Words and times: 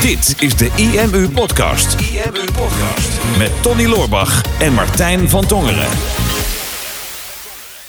Dit 0.00 0.34
is 0.42 0.56
de 0.56 0.70
IMU 0.76 1.28
Podcast. 1.30 2.00
IMU 2.00 2.44
Podcast. 2.52 3.38
Met 3.38 3.62
Tony 3.62 3.86
Loorbach 3.86 4.42
en 4.60 4.72
Martijn 4.72 5.28
van 5.28 5.46
Tongeren. 5.46 5.88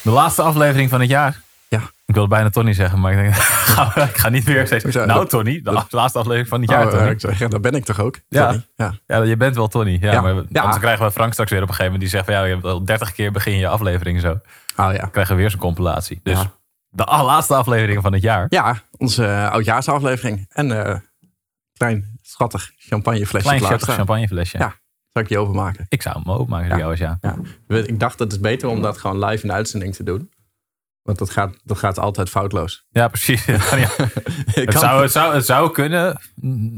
De 0.02 0.10
laatste 0.12 0.42
aflevering 0.42 0.90
van 0.90 1.00
het 1.00 1.10
jaar. 1.10 1.42
Ja. 1.68 1.80
Ik 2.06 2.14
wilde 2.14 2.30
bijna 2.30 2.50
Tony 2.50 2.74
zeggen, 2.74 3.00
maar 3.00 3.12
ik 3.14 3.18
denk, 3.18 3.36
ik 4.10 4.18
ga 4.18 4.30
niet 4.30 4.44
weer 4.44 4.66
steeds. 4.66 4.84
Nou, 4.96 5.28
Tony, 5.28 5.60
de 5.64 5.72
laatste 5.90 6.20
aflevering 6.20 6.48
van 6.48 6.62
het 6.62 6.70
jaar, 6.70 6.86
Oh, 6.86 6.92
Tony. 6.92 7.04
eh, 7.04 7.10
ik 7.12 7.20
zeg, 7.20 7.40
ja, 7.40 7.48
dat 7.48 7.62
ben 7.62 7.74
ik 7.74 7.86
toch 7.86 8.00
ook? 8.00 8.20
Ja. 8.30 8.48
Tony? 8.48 8.66
ja. 8.76 8.94
Ja, 9.08 9.24
je 9.24 9.38
bent 9.38 9.56
wel 9.56 9.68
Tony. 9.68 9.98
Ja, 10.02 10.12
Ja. 10.12 10.22
maar 10.22 10.34
Ja. 10.50 10.62
anders 10.62 10.80
krijgen 10.80 11.06
we 11.06 11.12
Frank 11.12 11.32
straks 11.34 11.52
weer 11.52 11.62
op 11.62 11.68
een 11.70 11.76
gegeven 11.76 11.94
moment. 11.94 12.12
Die 12.12 12.20
zegt 12.22 12.26
van 12.26 12.34
ja, 12.42 12.48
je 12.50 12.54
hebt 12.54 12.66
al 12.66 12.86
30 12.86 13.12
keer 13.12 13.32
begin 13.32 13.58
je 13.58 13.68
aflevering 13.68 14.22
zo. 14.22 14.40
Dan 14.76 14.88
Oh 14.90 14.94
ja. 14.96 15.06
krijgen 15.12 15.36
we 15.36 15.42
weer 15.42 15.50
zo'n 15.52 15.60
compilatie. 15.60 16.20
Dus 16.24 16.38
Ja. 16.40 16.52
de 16.90 17.04
laatste 17.06 17.56
aflevering 17.56 18.02
van 18.02 18.14
het 18.14 18.22
jaar. 18.22 18.46
Ja, 18.50 18.76
onze 18.98 19.24
uh, 19.24 19.50
oudjaarsaflevering. 19.52 20.46
En 20.54 20.86
eh 20.86 20.96
klein, 21.78 22.20
schattig 22.22 22.72
champagneflesje 22.78 23.48
Klein 23.48 23.62
schattig 23.62 23.94
champagneflesje. 23.94 24.58
Ja. 24.58 24.76
Zal 25.12 25.22
ik 25.22 25.28
die 25.28 25.38
openmaken? 25.38 25.86
Ik 25.90 26.02
zou 26.02 26.22
hem 26.24 26.34
openmaken 26.34 26.70
voor 26.70 26.80
jou 26.80 26.96
ja. 26.98 27.18
Ja. 27.22 27.38
Ik 27.78 28.00
dacht 28.00 28.18
dat 28.18 28.32
het 28.32 28.32
is 28.32 28.40
beter 28.40 28.70
om 28.70 28.82
dat 28.82 28.98
gewoon 28.98 29.26
live 29.26 29.42
in 29.42 29.48
de 29.48 29.54
uitzending 29.54 29.96
te 29.96 30.04
doen. 30.04 30.32
Want 31.02 31.20
dat 31.20 31.30
gaat, 31.30 31.58
dat 31.64 31.78
gaat 31.78 32.00
altijd 32.00 32.30
foutloos. 32.30 32.86
Ja, 32.90 33.08
precies. 33.08 33.46
Ja, 33.46 33.76
ja. 33.76 33.90
Ik 34.62 34.70
Het, 34.70 34.80
zou, 34.80 35.02
het, 35.02 35.12
zou, 35.12 35.34
het 35.34 35.46
zou 35.46 35.72
kunnen 35.72 36.22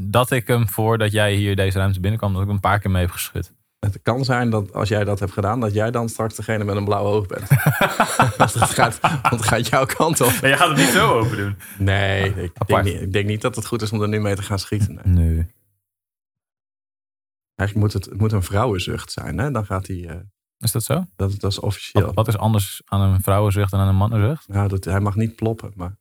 dat 0.09 0.31
ik 0.31 0.47
hem 0.47 0.69
voordat 0.69 1.11
jij 1.11 1.33
hier 1.33 1.55
deze 1.55 1.77
ruimte 1.77 1.99
binnenkwam, 1.99 2.31
dat 2.31 2.41
ik 2.41 2.47
hem 2.47 2.55
een 2.55 2.61
paar 2.61 2.79
keer 2.79 2.91
mee 2.91 3.01
heb 3.01 3.11
geschud. 3.11 3.53
Het 3.79 3.99
kan 4.01 4.25
zijn 4.25 4.49
dat 4.49 4.73
als 4.73 4.89
jij 4.89 5.03
dat 5.03 5.19
hebt 5.19 5.31
gedaan, 5.31 5.59
dat 5.59 5.73
jij 5.73 5.91
dan 5.91 6.09
straks 6.09 6.35
degene 6.35 6.63
met 6.63 6.75
een 6.75 6.85
blauwe 6.85 7.09
oog 7.09 7.25
bent. 7.27 7.47
want, 8.37 8.53
het 8.53 8.69
gaat, 8.69 8.99
want 9.01 9.29
het 9.29 9.45
gaat 9.45 9.67
jouw 9.67 9.85
kant 9.85 10.21
op. 10.21 10.31
Maar 10.41 10.49
je 10.49 10.57
gaat 10.57 10.67
het 10.67 10.77
niet 10.77 10.87
zo 10.87 11.19
open 11.19 11.37
doen. 11.37 11.57
Nee, 11.77 12.33
ik 12.43 12.51
denk, 12.67 12.83
niet, 12.83 13.01
ik 13.01 13.13
denk 13.13 13.27
niet 13.27 13.41
dat 13.41 13.55
het 13.55 13.65
goed 13.65 13.81
is 13.81 13.91
om 13.91 14.01
er 14.01 14.07
nu 14.07 14.19
mee 14.19 14.35
te 14.35 14.41
gaan 14.41 14.59
schieten. 14.59 14.99
Nee. 15.03 15.25
Nee. 15.25 15.47
Eigenlijk 17.55 17.75
moet 17.75 17.93
het, 17.93 18.05
het 18.11 18.19
moet 18.19 18.31
een 18.31 18.43
vrouwenzucht 18.43 19.11
zijn. 19.11 19.37
Hè? 19.37 19.51
Dan 19.51 19.65
gaat 19.65 19.87
hij, 19.87 20.07
eh, 20.07 20.15
Is 20.57 20.71
dat 20.71 20.83
zo? 20.83 21.05
dat, 21.15 21.39
dat 21.39 21.51
is 21.51 21.59
officieel. 21.59 22.05
Wat, 22.05 22.15
wat 22.15 22.27
is 22.27 22.37
anders 22.37 22.81
aan 22.85 23.01
een 23.01 23.21
vrouwenzucht 23.21 23.71
dan 23.71 23.79
aan 23.79 23.87
een 23.87 23.95
mannenzucht? 23.95 24.47
Nou, 24.47 24.67
dat, 24.67 24.83
hij 24.85 24.99
mag 24.99 25.15
niet 25.15 25.35
ploppen. 25.35 25.71
Maar 25.75 25.97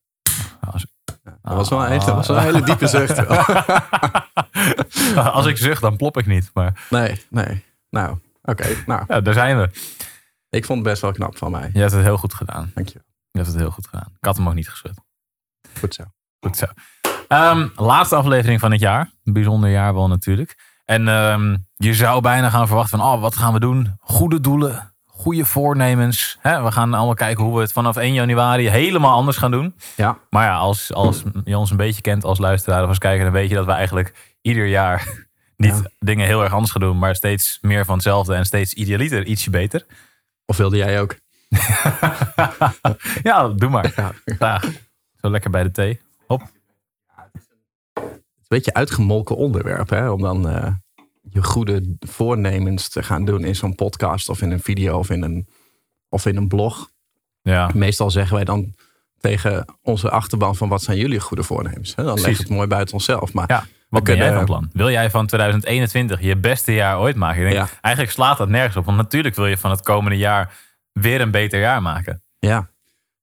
Nou, 0.61 0.73
als, 0.73 0.87
ja, 1.25 1.39
dat, 1.43 1.55
was 1.55 1.69
wel 1.69 1.85
een, 1.85 1.91
hele- 1.91 2.05
dat 2.05 2.15
was 2.15 2.27
wel 2.27 2.37
een 2.37 2.43
hele 2.43 2.63
diepe 2.63 2.87
zucht. 2.87 3.27
als 5.33 5.47
ik 5.47 5.57
zucht, 5.57 5.81
dan 5.83 5.97
plop 5.97 6.17
ik 6.17 6.27
niet. 6.27 6.51
Maar 6.55 6.87
nee, 6.91 7.21
nee. 7.31 7.65
Nou, 7.91 8.19
oké. 8.43 8.67
Nou, 8.87 9.05
ja, 9.09 9.21
daar 9.21 9.35
zijn 9.35 9.59
we. 9.59 9.71
ik 10.49 10.65
vond 10.65 10.79
het 10.79 10.89
best 10.89 11.03
wel 11.03 11.13
knap 11.13 11.37
van 11.39 11.51
mij. 11.51 11.71
Je 11.73 11.81
hebt 11.81 11.93
het 11.93 12.03
heel 12.03 12.17
goed 12.19 12.35
gedaan. 12.35 12.71
Dankjewel. 12.75 13.07
Je 13.31 13.39
hebt 13.39 13.51
het 13.51 13.61
heel 13.61 13.71
goed 13.71 13.87
gedaan. 13.87 14.09
Ik 14.19 14.25
had 14.27 14.37
hem 14.37 14.49
ook 14.49 14.55
niet 14.55 14.69
geschud. 14.69 14.95
Goed 15.79 15.95
zo. 15.95 16.05
Goed 16.41 16.57
zo. 16.57 16.67
Ehm, 17.29 17.69
laatste 17.75 18.17
aflevering 18.17 18.61
van 18.61 18.71
het 18.73 18.81
jaar. 18.81 19.11
Een 19.25 19.33
bijzonder 19.33 19.71
jaar 19.71 19.95
wel 19.95 20.09
natuurlijk. 20.09 20.81
En 20.85 21.09
ehm, 21.09 21.57
je 21.77 21.95
zou 21.95 22.21
bijna 22.21 22.51
gaan 22.51 22.67
verwachten 22.67 22.99
van, 22.99 23.13
oh, 23.13 23.21
wat 23.21 23.37
gaan 23.37 23.53
we 23.53 23.61
doen? 23.61 23.97
Goede 24.01 24.41
doelen, 24.41 24.95
goede 25.07 25.45
voornemens. 25.45 26.39
Hè? 26.41 26.63
We 26.63 26.73
gaan 26.73 26.95
allemaal 26.95 27.15
kijken 27.15 27.45
hoe 27.45 27.55
we 27.55 27.61
het 27.61 27.73
vanaf 27.73 27.97
1 27.97 28.13
januari 28.13 28.69
helemaal 28.69 29.15
anders 29.15 29.37
gaan 29.37 29.51
doen. 29.51 29.75
Ja, 29.97 30.19
Maar 30.31 30.45
ja, 30.47 30.57
als, 30.57 30.93
als 30.95 31.23
je 31.45 31.59
ons 31.59 31.71
een 31.71 31.77
beetje 31.77 32.01
kent 32.03 32.25
als 32.25 32.39
luisteraar 32.39 32.83
of 32.83 32.89
als 32.89 32.99
kijker, 32.99 33.25
dan 33.25 33.33
weet 33.33 33.49
je 33.49 33.55
dat 33.55 33.67
we 33.67 33.73
eigenlijk 33.73 34.37
ieder 34.41 34.67
jaar 34.67 35.27
niet 35.59 35.75
Ja. 35.83 35.91
dingen 35.99 36.27
heel 36.27 36.43
erg 36.43 36.53
anders 36.53 36.71
gaan 36.73 36.81
doen, 36.81 36.99
maar 36.99 37.15
steeds 37.15 37.59
meer 37.61 37.85
van 37.85 37.95
hetzelfde 37.95 38.35
en 38.35 38.45
steeds 38.45 38.73
idealiter, 38.73 39.25
ietsje 39.27 39.51
beter. 39.51 39.87
of 40.47 40.57
wilde 40.57 40.77
jij 40.77 41.01
ook? 41.01 41.17
ja, 43.23 43.49
doe 43.49 43.69
maar. 43.71 43.93
Ja. 43.97 44.13
Graag. 44.25 44.65
Zo 45.21 45.31
lekker 45.31 45.51
bij 45.51 45.63
de 45.63 45.71
thee. 45.71 46.01
Hop. 46.27 46.41
Het 46.41 46.51
is 48.05 48.11
een 48.39 48.47
beetje 48.49 48.75
uitgemolken 48.75 49.37
onderwerp, 49.37 49.91
hè? 49.91 50.11
Om 50.11 50.21
dan 50.21 50.49
eh, 50.49 50.73
je 51.31 51.43
goede 51.43 51.97
voornemens 52.01 52.89
te 52.89 53.03
gaan 53.03 53.25
doen 53.25 53.45
in 53.45 53.57
zo'n 53.57 53.75
podcast 53.75 54.29
of 54.29 54.43
in 54.43 54.51
een 54.51 54.61
video 54.63 54.99
of 54.99 55.11
in 55.11 55.23
een, 55.23 55.49
of 56.09 56.27
in 56.27 56.37
een 56.37 56.49
blog. 56.49 56.91
Ja, 57.43 57.71
Meestal 57.75 58.11
zeggen 58.11 58.35
wij 58.35 58.45
dan 58.45 58.75
tegen 59.21 59.65
onze 59.83 60.11
achterban 60.11 60.57
van 60.57 60.69
wat 60.69 60.83
zijn 60.83 60.99
jullie 60.99 61.21
goede 61.21 61.43
voornemens? 61.43 61.95
Hè? 61.95 62.05
Dan 62.05 62.15
Precies. 62.15 62.39
het 62.39 62.49
mooi 62.49 62.67
buiten 62.67 62.95
onszelf. 62.95 63.33
Maar 63.33 63.51
ja. 63.51 63.67
Wat 63.89 64.05
ben 64.05 64.17
jij 64.17 64.33
van 64.33 64.45
plan? 64.45 64.71
Wil 64.73 64.91
jij 64.91 65.11
van 65.11 65.27
2021 65.27 66.21
je 66.21 66.37
beste 66.37 66.73
jaar 66.75 66.99
ooit 66.99 67.17
maken? 67.17 67.43
Denk, 67.43 67.53
Ja. 67.55 67.69
Eigenlijk 67.81 68.15
slaat 68.15 68.39
dat 68.39 68.49
nergens 68.49 68.77
op. 68.77 68.85
Want 68.85 68.97
natuurlijk 68.97 69.35
wil 69.35 69.47
je 69.47 69.59
van 69.59 69.71
het 69.71 69.83
komende 69.83 70.17
jaar 70.17 70.53
weer 70.93 71.21
een 71.21 71.31
beter 71.31 71.61
jaar 71.61 71.83
maken. 71.83 72.23
ja, 72.39 72.69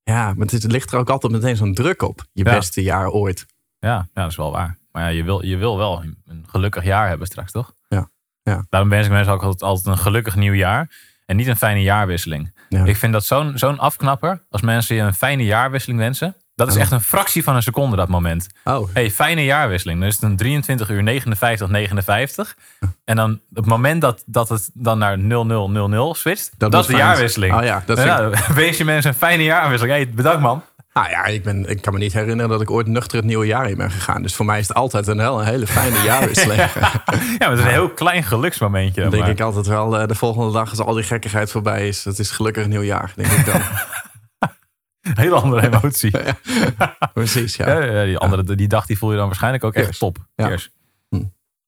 ja 0.02 0.34
maar 0.36 0.46
het, 0.46 0.64
ligt 0.72 0.92
er 0.92 0.98
ook 0.98 1.10
altijd 1.10 1.32
meteen 1.32 1.56
zo'n 1.56 1.74
druk 1.74 2.02
op. 2.02 2.24
Je 2.32 2.44
Ja. 2.44 2.54
beste 2.54 2.82
jaar 2.82 3.08
ooit. 3.08 3.46
Ja, 3.78 3.88
ja, 3.88 4.08
dat 4.22 4.30
is 4.30 4.36
wel 4.36 4.52
waar. 4.52 4.78
Maar 4.92 5.02
ja, 5.02 5.08
je 5.08 5.24
wil, 5.24 5.44
je 5.44 5.56
wil 5.56 5.76
wel 5.76 6.02
een 6.24 6.44
gelukkig 6.48 6.84
jaar 6.84 7.08
hebben 7.08 7.26
straks, 7.26 7.52
toch? 7.52 7.72
Ja, 7.88 8.10
ja. 8.42 8.66
Daarom 8.68 8.90
wens 8.90 9.06
ik 9.06 9.12
mensen 9.12 9.32
ook 9.32 9.42
altijd, 9.42 9.62
altijd 9.62 9.86
een 9.86 10.02
gelukkig 10.02 10.36
nieuw 10.36 10.52
jaar. 10.52 10.90
En 11.26 11.36
niet 11.36 11.46
een 11.46 11.56
fijne 11.56 11.82
jaarwisseling. 11.82 12.54
Ja. 12.68 12.84
Ik 12.84 12.96
vind 12.96 13.12
dat 13.12 13.24
zo'n 13.24 13.58
zo'n 13.58 13.78
afknapper. 13.78 14.42
Als 14.50 14.62
mensen 14.62 14.96
je 14.96 15.02
een 15.02 15.14
fijne 15.14 15.44
jaarwisseling 15.44 15.98
wensen. 16.00 16.36
Dat 16.56 16.68
is 16.68 16.76
echt 16.76 16.90
een 16.92 17.00
fractie 17.00 17.42
van 17.44 17.56
een 17.56 17.62
seconde, 17.62 17.96
dat 17.96 18.08
moment. 18.08 18.46
Oh, 18.64 18.88
hey, 18.92 19.10
fijne 19.10 19.44
jaarwisseling. 19.44 19.98
Dan 19.98 20.08
is 20.08 20.14
het 20.14 20.22
een 20.22 20.36
23 20.36 20.88
uur 20.90 21.02
59, 21.02 21.68
59. 21.68 22.56
En 23.04 23.16
dan 23.16 23.40
het 23.54 23.66
moment 23.66 24.00
dat, 24.00 24.22
dat 24.26 24.48
het 24.48 24.70
dan 24.74 24.98
naar 24.98 25.18
0000 25.18 26.16
switcht. 26.16 26.50
Dat, 26.56 26.74
is 26.74 26.86
de 26.86 26.96
jaarwisseling. 26.96 27.54
Oh 27.54 27.64
ja, 27.64 27.82
dat 27.86 27.96
Nou 27.96 28.32
ik- 28.32 28.38
ja, 28.38 28.54
wens 28.62 28.76
je 28.76 28.84
mensen 28.84 29.10
een 29.10 29.16
fijne 29.16 29.42
jaarwisseling. 29.42 29.96
Hey, 29.96 30.10
bedankt 30.14 30.40
man. 30.42 30.62
Nou 30.92 31.10
ja, 31.10 31.24
ik, 31.24 31.42
ben, 31.42 31.68
ik 31.70 31.82
kan 31.82 31.92
me 31.92 31.98
niet 31.98 32.12
herinneren 32.12 32.50
dat 32.50 32.60
ik 32.60 32.70
ooit 32.70 32.86
nuchter 32.86 33.16
het 33.16 33.26
nieuwe 33.26 33.46
jaar 33.46 33.70
in 33.70 33.76
ben 33.76 33.90
gegaan. 33.90 34.22
Dus 34.22 34.34
voor 34.34 34.44
mij 34.46 34.58
is 34.58 34.68
het 34.68 34.76
altijd 34.76 35.06
een, 35.06 35.20
heel, 35.20 35.40
een 35.40 35.46
hele 35.46 35.66
fijne 35.66 36.02
jaarwisseling. 36.10 36.60
Ja, 36.72 36.90
maar 37.38 37.48
het 37.50 37.58
is 37.58 37.64
een 37.64 37.70
heel 37.70 37.90
klein 37.90 38.22
geluksmomentje. 38.22 39.00
Dan 39.00 39.10
denk 39.10 39.22
maar- 39.22 39.32
ik 39.32 39.40
altijd 39.40 39.66
wel, 39.66 39.98
eh, 39.98 40.08
de 40.08 40.14
volgende 40.14 40.52
dag 40.52 40.70
als 40.70 40.78
al 40.80 40.94
die 40.94 41.04
gekkigheid 41.04 41.50
voorbij 41.50 41.88
is, 41.88 42.04
het 42.04 42.18
is 42.18 42.30
gelukkig 42.30 42.66
nieuwjaar. 42.66 43.12
Denk 43.16 43.30
ik 43.30 43.46
dan. 43.46 43.60
Hele 45.14 45.34
andere 45.34 45.66
emotie. 45.66 46.10
Precies, 47.14 47.56
ja. 47.56 47.68
Ja, 47.68 47.84
ja, 47.84 48.04
die, 48.04 48.18
andere, 48.18 48.54
die 48.54 48.68
dag 48.68 48.86
die 48.86 48.98
voel 48.98 49.10
je 49.10 49.16
dan 49.16 49.26
waarschijnlijk 49.26 49.64
ook 49.64 49.74
echt 49.74 49.98
top. 49.98 50.26
Ja. 50.34 50.46
Cheers. 50.46 50.70
Hm. 51.08 51.24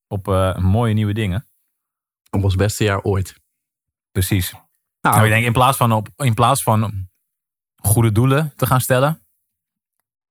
Op 0.09 0.29
eh, 0.29 0.57
mooie 0.57 0.95
nieuwe 0.95 1.15
dingen. 1.15 1.47
Op 2.31 2.45
ons 2.45 2.55
beste 2.55 2.85
jaar 2.85 3.01
ooit. 3.01 3.41
Precies. 4.13 4.51
Nou, 4.51 4.65
Nou, 5.01 5.25
ik 5.25 5.31
denk 5.31 5.45
in 5.45 5.53
plaats, 5.53 5.77
van 5.77 5.93
op, 5.93 6.09
in 6.17 6.35
plaats 6.35 6.63
van 6.63 7.09
goede 7.77 8.13
doelen 8.13 8.53
te 8.57 8.67
gaan 8.67 8.81
stellen, 8.81 9.11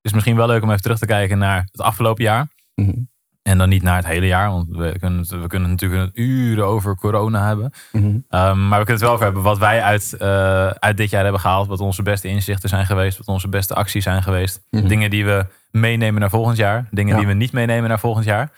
het 0.00 0.12
misschien 0.12 0.36
wel 0.36 0.46
leuk 0.46 0.62
om 0.62 0.70
even 0.70 0.82
terug 0.82 0.98
te 0.98 1.06
kijken 1.06 1.38
naar 1.38 1.68
het 1.70 1.80
afgelopen 1.80 2.24
jaar. 2.24 2.48
mhm, 2.74 3.00
En 3.48 3.58
dan 3.58 3.68
niet 3.68 3.82
naar 3.82 3.96
het 3.96 4.06
hele 4.06 4.26
jaar, 4.26 4.50
want 4.50 4.66
we 4.68 4.96
kunnen, 4.98 5.18
het- 5.18 5.28
we 5.30 5.46
kunnen 5.46 5.68
natuurlijk 5.70 6.10
uren 6.16 6.66
over 6.66 6.96
corona 6.96 7.46
hebben. 7.46 7.72
mhm. 7.92 8.06
Ehm, 8.28 8.68
maar 8.68 8.78
we 8.78 8.84
kunnen 8.84 8.86
het 8.94 9.00
wel 9.00 9.10
over 9.12 9.24
hebben 9.24 9.42
wat 9.42 9.58
wij 9.58 9.82
uit, 9.82 10.12
eh, 10.18 10.66
uit 10.66 10.96
dit 10.96 11.10
jaar 11.10 11.22
hebben 11.22 11.40
gehaald. 11.40 11.68
Wat 11.68 11.80
onze 11.80 12.02
beste 12.02 12.28
inzichten 12.28 12.68
zijn 12.68 12.86
geweest. 12.86 13.18
Wat 13.18 13.26
onze 13.26 13.48
beste 13.48 13.74
acties 13.74 14.04
zijn 14.04 14.22
geweest. 14.22 14.66
Mhm. 14.70 14.86
Dingen 14.88 15.10
die 15.10 15.24
we 15.24 15.46
meenemen 15.70 16.20
naar 16.20 16.30
volgend 16.30 16.56
jaar. 16.56 16.88
Dingen 16.90 17.12
Ja. 17.12 17.18
die 17.18 17.26
we 17.26 17.32
niet 17.34 17.52
meenemen 17.52 17.88
naar 17.88 17.98
volgend 17.98 18.24
jaar. 18.24 18.50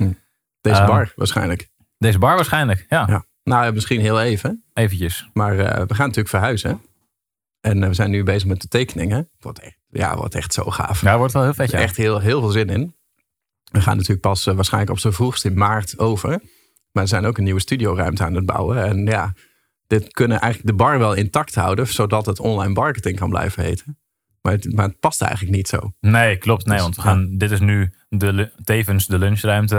Deze 0.61 0.77
Ehm, 0.81 0.87
bar 0.87 1.13
waarschijnlijk. 1.17 1.69
Deze 1.99 2.19
bar 2.19 2.35
waarschijnlijk, 2.35 2.87
ja. 2.89 3.05
Ja. 3.09 3.25
Nou, 3.45 3.73
misschien 3.73 4.01
heel 4.01 4.21
even. 4.21 4.65
Eventjes. 4.75 5.29
Maar 5.33 5.59
eh, 5.59 5.67
we 5.87 5.95
gaan 5.95 6.07
natuurlijk 6.07 6.29
verhuizen. 6.29 6.81
En 7.61 7.83
eh, 7.83 7.89
we 7.89 7.95
zijn 7.95 8.11
nu 8.11 8.23
bezig 8.23 8.49
met 8.49 8.61
de 8.61 8.69
tekeningen. 8.69 9.29
Echt, 9.41 9.77
ja, 9.91 10.17
wordt 10.17 10.35
echt 10.35 10.53
zo 10.55 10.65
gaaf. 10.71 11.01
Ja, 11.03 11.19
wordt 11.19 11.33
wel 11.33 11.43
heel 11.43 11.55
vet, 11.55 11.71
ja. 11.71 11.79
Echt 11.79 11.97
heel, 11.97 12.19
heel 12.19 12.41
veel 12.41 12.51
zin 12.51 12.69
in. 12.69 12.95
We 13.71 13.81
gaan 13.81 13.95
natuurlijk 13.95 14.21
pas 14.21 14.47
eh, 14.47 14.55
waarschijnlijk 14.55 14.93
op 14.93 14.99
z'n 14.99 15.11
vroegst 15.11 15.45
in 15.45 15.55
maart 15.59 15.99
over. 15.99 16.29
Maar 16.93 17.03
we 17.03 17.09
zijn 17.09 17.25
ook 17.25 17.39
een 17.39 17.45
nieuwe 17.45 17.61
studioruimte 17.61 18.25
aan 18.25 18.35
het 18.35 18.47
bouwen. 18.47 18.85
En 18.85 19.07
ja, 19.07 19.33
dit 19.87 20.13
kunnen 20.13 20.41
eigenlijk 20.41 20.73
de 20.77 20.83
bar 20.85 20.99
wel 20.99 21.15
intact 21.15 21.55
houden. 21.55 21.87
Zodat 21.87 22.27
het 22.27 22.41
online 22.41 22.73
marketing 22.73 23.19
kan 23.19 23.31
blijven 23.31 23.63
heten. 23.65 23.99
Maar 24.43 24.53
het, 24.53 24.73
maar 24.75 24.87
het 24.87 25.01
past 25.01 25.23
eigenlijk 25.23 25.57
niet 25.57 25.69
zo. 25.69 25.93
Nee, 26.01 26.37
klopt. 26.37 26.65
Nee, 26.67 26.75
Dus, 26.75 26.83
want 26.83 26.97
we 26.97 27.03
gaan, 27.03 27.37
dit 27.37 27.51
is 27.51 27.61
nu 27.61 27.93
de, 28.09 28.53
tevens 28.65 29.07
de 29.07 29.19
lunchruimte. 29.19 29.77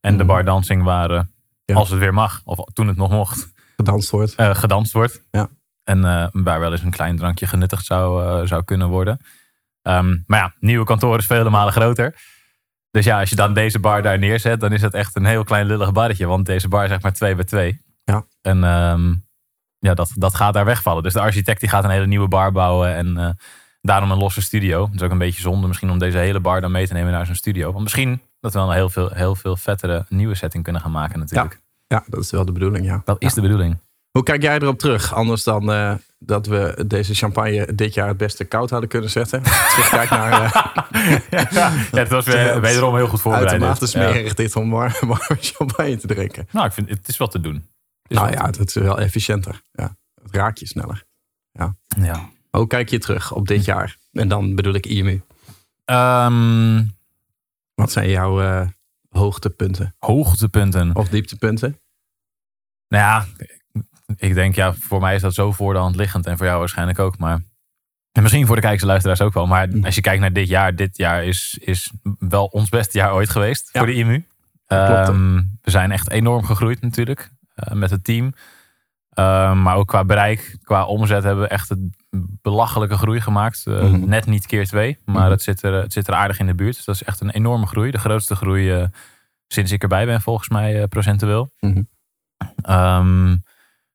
En 0.00 0.16
de 0.16 0.24
Mhm. 0.24 0.26
bardancing 0.32 0.82
waar, 0.82 1.10
eh, 1.10 1.22
Ja. 1.64 1.74
als 1.74 1.90
het 1.90 1.98
weer 1.98 2.14
mag, 2.14 2.40
of 2.44 2.58
toen 2.72 2.86
het 2.88 2.96
nog 2.96 3.10
mocht, 3.10 3.52
Gedanst 3.76 4.10
wordt. 4.10 4.34
eh, 4.34 4.54
gedanst 4.54 4.92
wordt. 4.92 5.22
Ja. 5.30 5.48
En 5.84 6.04
eh, 6.04 6.26
waar 6.32 6.60
wel 6.60 6.72
eens 6.72 6.82
een 6.82 6.90
klein 6.90 7.16
drankje 7.16 7.46
genuttigd 7.46 7.84
zou, 7.84 8.46
zou 8.46 8.64
kunnen 8.64 8.88
worden. 8.88 9.18
Ehm, 9.82 10.16
maar 10.26 10.38
ja, 10.38 10.54
nieuwe 10.60 10.84
kantoor 10.84 11.18
is 11.18 11.26
vele 11.26 11.50
malen 11.50 11.72
groter. 11.72 12.16
Dus 12.94 13.04
ja, 13.04 13.20
als 13.20 13.30
je 13.30 13.36
dan 13.36 13.54
deze 13.54 13.78
bar 13.78 14.02
daar 14.02 14.18
neerzet, 14.18 14.60
dan 14.60 14.72
is 14.72 14.82
het 14.82 14.94
echt 14.94 15.16
een 15.16 15.24
heel 15.24 15.44
klein 15.44 15.66
lullig 15.66 15.92
barretje. 15.92 16.26
Want 16.26 16.46
deze 16.46 16.68
bar 16.68 16.84
is 16.84 16.90
zeg 16.90 17.02
maar 17.02 17.12
2 17.12 17.34
bij 17.34 17.44
2. 17.44 17.80
Ja. 18.04 18.24
En 18.42 18.64
ehm, 18.64 19.14
ja, 19.78 19.94
dat, 19.94 20.12
dat 20.14 20.34
gaat 20.34 20.54
daar 20.54 20.64
wegvallen. 20.64 21.02
Dus 21.02 21.12
de 21.12 21.20
architect 21.20 21.60
die 21.60 21.68
gaat 21.68 21.84
een 21.84 21.90
hele 21.90 22.06
nieuwe 22.06 22.28
bar 22.28 22.52
bouwen. 22.52 22.94
En 22.94 23.16
eh, 23.16 23.28
daarom 23.80 24.10
een 24.10 24.18
losse 24.18 24.42
studio. 24.42 24.84
Het 24.84 24.94
is 24.94 25.02
ook 25.02 25.10
een 25.10 25.18
beetje 25.18 25.40
zonde 25.40 25.66
misschien 25.66 25.90
om 25.90 25.98
deze 25.98 26.18
hele 26.18 26.40
bar 26.40 26.60
dan 26.60 26.72
mee 26.72 26.86
te 26.86 26.92
nemen 26.92 27.12
naar 27.12 27.24
zijn 27.24 27.36
studio. 27.36 27.70
Want 27.70 27.82
misschien 27.82 28.20
dat 28.40 28.52
we 28.52 28.58
dan 28.58 28.68
een 28.68 28.74
heel 28.74 28.90
veel, 28.90 29.10
heel 29.10 29.34
veel 29.34 29.56
vettere 29.56 30.04
nieuwe 30.08 30.34
setting 30.34 30.64
kunnen 30.64 30.82
gaan 30.82 30.92
maken 30.92 31.18
natuurlijk. 31.18 31.60
Ja, 31.86 32.04
dat 32.06 32.20
is 32.20 32.30
wel 32.30 32.44
de 32.44 32.52
bedoeling, 32.52 32.86
ja. 32.86 33.02
Dat 33.04 33.16
is 33.22 33.28
Ja. 33.28 33.34
de 33.34 33.40
bedoeling. 33.40 33.78
Hoe 34.14 34.22
kijk 34.22 34.42
jij 34.42 34.58
erop 34.58 34.78
terug? 34.78 35.14
Anders 35.14 35.42
dan 35.44 35.72
eh, 35.72 35.94
dat 36.18 36.46
we 36.46 36.84
deze 36.86 37.14
champagne 37.14 37.74
dit 37.74 37.94
jaar 37.94 38.08
het 38.08 38.16
beste 38.16 38.44
koud 38.44 38.70
hadden 38.70 38.88
kunnen 38.88 39.10
zetten. 39.10 39.42
Terugkijk 39.42 40.10
naar... 40.10 40.32
Uh, 40.94 41.50
ja, 41.50 41.70
het 41.90 42.08
was 42.08 42.26
weer, 42.26 42.60
wederom 42.60 42.96
heel 42.96 43.06
goed 43.06 43.20
voorbereid. 43.20 43.50
Uitermate 43.50 43.86
smerig 43.86 44.28
ja. 44.28 44.34
dit 44.34 44.56
om 44.56 44.70
warme 44.70 45.16
champagne 45.40 45.96
te 45.96 46.06
drinken. 46.06 46.48
Nou, 46.50 46.66
ik 46.66 46.72
vind 46.72 46.88
het 46.88 47.08
is 47.08 47.16
wel 47.16 47.28
te 47.28 47.40
doen. 47.40 47.68
Nou 48.08 48.30
ja, 48.30 48.46
het 48.46 48.58
is 48.66 48.74
wel 48.74 48.98
efficiënter. 48.98 49.62
Ja, 49.72 49.96
het 50.22 50.34
raakt 50.34 50.58
je 50.58 50.66
sneller. 50.66 51.04
Ja. 51.52 51.74
ja. 52.00 52.30
Hoe 52.50 52.66
kijk 52.66 52.88
je 52.88 52.98
terug 52.98 53.32
op 53.32 53.48
dit 53.48 53.64
jaar? 53.64 53.96
En 54.12 54.28
dan 54.28 54.54
bedoel 54.54 54.74
ik 54.74 54.86
IMU. 54.86 55.22
Um, 55.84 56.96
Wat 57.74 57.92
zijn 57.92 58.08
jouw 58.08 58.42
uh, 58.42 58.66
hoogtepunten? 59.08 59.94
Hoogtepunten. 59.98 60.96
Of 60.96 61.08
dieptepunten? 61.08 61.80
Nou 62.88 63.02
ja, 63.04 63.26
ik 64.16 64.34
denk 64.34 64.54
ja, 64.54 64.72
voor 64.74 65.00
mij 65.00 65.14
is 65.14 65.20
dat 65.20 65.34
zo 65.34 65.52
voor 65.52 65.72
de 65.72 65.78
hand 65.78 65.96
liggend. 65.96 66.26
En 66.26 66.36
voor 66.36 66.46
jou 66.46 66.58
waarschijnlijk 66.58 66.98
ook. 66.98 67.18
Maar 67.18 67.40
en 68.12 68.22
misschien 68.22 68.46
voor 68.46 68.54
de 68.54 68.60
kijkers 68.62 68.82
en 68.82 68.88
luisteraars 68.88 69.20
ook 69.20 69.32
wel. 69.34 69.46
Maar 69.46 69.68
Mm. 69.68 69.84
als 69.84 69.94
je 69.94 70.00
kijkt 70.00 70.20
naar 70.20 70.32
dit 70.32 70.48
jaar. 70.48 70.74
Dit 70.74 70.96
jaar 70.96 71.24
is, 71.24 71.58
is 71.60 71.92
wel 72.18 72.44
ons 72.46 72.68
beste 72.68 72.98
jaar 72.98 73.12
ooit 73.14 73.30
geweest 73.30 73.68
Ja. 73.72 73.78
voor 73.78 73.88
de 73.88 73.94
IMU. 73.94 74.26
Klopt. 74.66 74.90
Ehm, 74.90 75.34
we 75.62 75.70
zijn 75.70 75.90
echt 75.92 76.10
enorm 76.10 76.44
gegroeid 76.44 76.80
natuurlijk. 76.80 77.30
eh, 77.54 77.74
met 77.74 77.90
het 77.90 78.04
team. 78.04 78.32
Ehm, 79.10 79.62
maar 79.62 79.76
ook 79.76 79.88
qua 79.88 80.04
bereik, 80.04 80.56
qua 80.62 80.84
omzet 80.84 81.22
hebben 81.22 81.42
we 81.44 81.48
echt 81.50 81.70
een 81.70 81.94
belachelijke 82.42 82.96
groei 82.96 83.20
gemaakt. 83.20 83.66
Eh, 83.66 83.74
Mhm. 83.82 84.08
Net 84.08 84.26
niet 84.26 84.46
keer 84.46 84.66
twee, 84.66 84.98
maar 85.04 85.22
Mhm. 85.22 85.30
het, 85.30 85.42
zit 85.42 85.62
er, 85.62 85.72
het 85.72 85.92
zit 85.92 86.08
er 86.08 86.14
aardig 86.14 86.38
in 86.38 86.46
de 86.46 86.54
buurt. 86.54 86.76
Dus 86.76 86.84
dat 86.84 86.94
is 86.94 87.02
echt 87.02 87.20
een 87.20 87.30
enorme 87.30 87.66
groei. 87.66 87.90
De 87.90 87.98
grootste 87.98 88.34
groei 88.34 88.70
eh, 88.72 88.84
sinds 89.48 89.72
ik 89.72 89.82
erbij 89.82 90.06
ben, 90.06 90.20
volgens 90.20 90.48
mij 90.48 90.86
procentueel. 90.88 91.50
Ehm, 92.62 93.36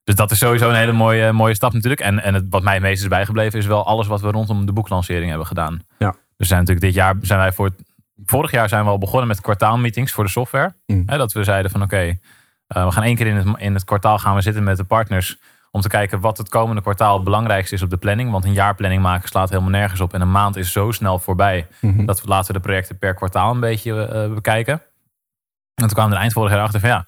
dus 0.09 0.17
dat 0.17 0.31
is 0.31 0.37
sowieso 0.37 0.69
een 0.69 0.75
hele 0.75 0.91
mooie, 0.91 1.31
mooie 1.31 1.53
stap 1.53 1.73
natuurlijk. 1.73 2.01
En, 2.01 2.23
en 2.23 2.33
het, 2.33 2.45
wat 2.49 2.63
mij 2.63 2.73
het 2.73 2.81
meest 2.81 3.01
is 3.01 3.07
bijgebleven 3.07 3.59
is 3.59 3.65
wel 3.65 3.85
alles 3.85 4.07
wat 4.07 4.21
we 4.21 4.31
rondom 4.31 4.65
de 4.65 4.71
boeklancering 4.71 5.29
hebben 5.29 5.47
gedaan. 5.47 5.81
Ja. 5.97 6.15
Dus 6.37 6.47
zijn 6.47 6.59
natuurlijk 6.59 6.85
dit 6.85 6.95
jaar 6.95 7.15
zijn 7.21 7.39
wij 7.39 7.51
voor 7.51 7.65
het, 7.65 7.83
vorig 8.25 8.51
jaar 8.51 8.69
zijn 8.69 8.83
we 8.83 8.89
al 8.89 8.97
begonnen 8.97 9.27
met 9.27 9.41
kwartaalmeetings 9.41 10.11
voor 10.11 10.23
de 10.23 10.29
software. 10.29 10.75
Mhm. 10.85 11.01
Hè, 11.05 11.17
dat 11.17 11.31
we 11.31 11.43
zeiden 11.43 11.71
van 11.71 11.81
oké, 11.81 12.17
eh, 12.67 12.85
we 12.85 12.91
gaan 12.91 13.03
één 13.03 13.15
keer 13.15 13.27
in 13.27 13.35
het, 13.35 13.47
in 13.57 13.73
het 13.73 13.83
kwartaal 13.83 14.17
gaan 14.19 14.35
we 14.35 14.41
zitten 14.41 14.63
met 14.63 14.77
de 14.77 14.83
partners 14.83 15.37
om 15.71 15.81
te 15.81 15.87
kijken 15.87 16.19
wat 16.19 16.37
het 16.37 16.49
komende 16.49 16.81
kwartaal 16.81 17.15
het 17.15 17.23
belangrijkste 17.23 17.75
is 17.75 17.81
op 17.81 17.89
de 17.89 17.97
planning. 17.97 18.31
Want 18.31 18.45
een 18.45 18.53
jaarplanning 18.53 19.01
maken 19.01 19.29
slaat 19.29 19.49
helemaal 19.49 19.69
nergens 19.69 20.01
op. 20.01 20.13
En 20.13 20.21
een 20.21 20.31
maand 20.31 20.55
is 20.55 20.71
zo 20.71 20.91
snel 20.91 21.19
voorbij 21.19 21.67
Mhm. 21.81 22.05
dat 22.05 22.21
we 22.21 22.27
laten 22.27 22.47
we 22.47 22.53
de 22.53 22.65
projecten 22.65 22.97
per 22.97 23.13
kwartaal 23.13 23.51
een 23.51 23.59
beetje 23.59 24.05
eh, 24.05 24.33
bekijken. 24.33 24.73
En 24.73 25.85
toen 25.85 25.89
kwamen 25.89 26.09
we 26.09 26.15
er 26.15 26.21
eind 26.21 26.33
vorig 26.33 26.51
jaar 26.51 26.61
achter 26.61 26.79
van 26.79 26.89
ja, 26.89 27.05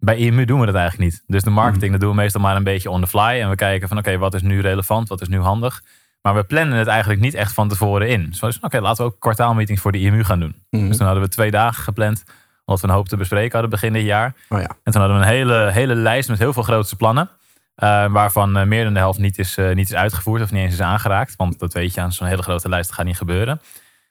bij 0.00 0.16
IMU 0.16 0.44
doen 0.44 0.60
we 0.60 0.66
dat 0.66 0.74
eigenlijk 0.74 1.10
niet. 1.10 1.22
Dus 1.26 1.42
de 1.42 1.50
marketing, 1.50 1.90
dat 1.92 2.00
doen 2.00 2.10
we 2.10 2.16
meestal 2.16 2.40
maar 2.40 2.56
een 2.56 2.64
beetje 2.64 2.90
on 2.90 3.00
the 3.00 3.06
fly. 3.06 3.38
En 3.40 3.48
we 3.48 3.54
kijken 3.54 3.88
van 3.88 3.98
oké, 3.98 4.18
wat 4.18 4.34
is 4.34 4.42
nu 4.42 4.60
relevant, 4.60 5.08
wat 5.08 5.20
is 5.20 5.28
nu 5.28 5.40
handig. 5.40 5.82
Maar 6.22 6.34
we 6.34 6.44
plannen 6.44 6.78
het 6.78 6.86
eigenlijk 6.86 7.20
niet 7.20 7.34
echt 7.34 7.52
van 7.52 7.68
tevoren 7.68 8.08
in. 8.08 8.34
Dus 8.40 8.58
oké, 8.60 8.80
laten 8.80 9.04
we 9.04 9.10
ook 9.10 9.20
kwartaalmeetings 9.20 9.80
voor 9.82 9.92
de 9.92 9.98
IMU 10.00 10.24
gaan 10.24 10.40
doen. 10.40 10.54
Mhm. 10.70 10.86
Dus 10.88 10.96
toen 10.96 11.06
hadden 11.06 11.24
we 11.24 11.30
twee 11.30 11.50
dagen 11.50 11.82
gepland, 11.82 12.22
omdat 12.64 12.82
we 12.82 12.88
een 12.88 12.94
hoop 12.94 13.08
te 13.08 13.16
bespreken 13.16 13.52
hadden 13.52 13.70
begin 13.70 13.92
dit 13.92 14.04
jaar. 14.04 14.34
Oh 14.48 14.60
ja. 14.60 14.68
En 14.84 14.92
toen 14.92 15.00
hadden 15.00 15.18
we 15.20 15.24
een 15.24 15.30
hele, 15.30 15.70
hele 15.70 15.94
lijst 15.94 16.28
met 16.28 16.38
heel 16.38 16.52
veel 16.52 16.62
grootste 16.62 16.96
plannen. 16.96 17.30
eh, 17.74 18.06
waarvan 18.12 18.56
eh, 18.56 18.64
meer 18.66 18.84
dan 18.84 18.92
de 18.92 18.98
helft 18.98 19.18
niet 19.18 19.38
is, 19.38 19.56
eh, 19.56 19.74
niet 19.74 19.88
is 19.88 19.94
uitgevoerd 19.94 20.42
of 20.42 20.50
niet 20.50 20.62
eens 20.62 20.72
is 20.72 20.80
aangeraakt. 20.80 21.36
Want 21.36 21.58
dat 21.58 21.72
weet 21.72 21.94
je 21.94 22.00
aan 22.00 22.12
zo'n 22.12 22.26
hele 22.26 22.42
grote 22.42 22.68
lijst, 22.68 22.92
gaat 22.92 23.04
niet 23.04 23.16
gebeuren. 23.16 23.60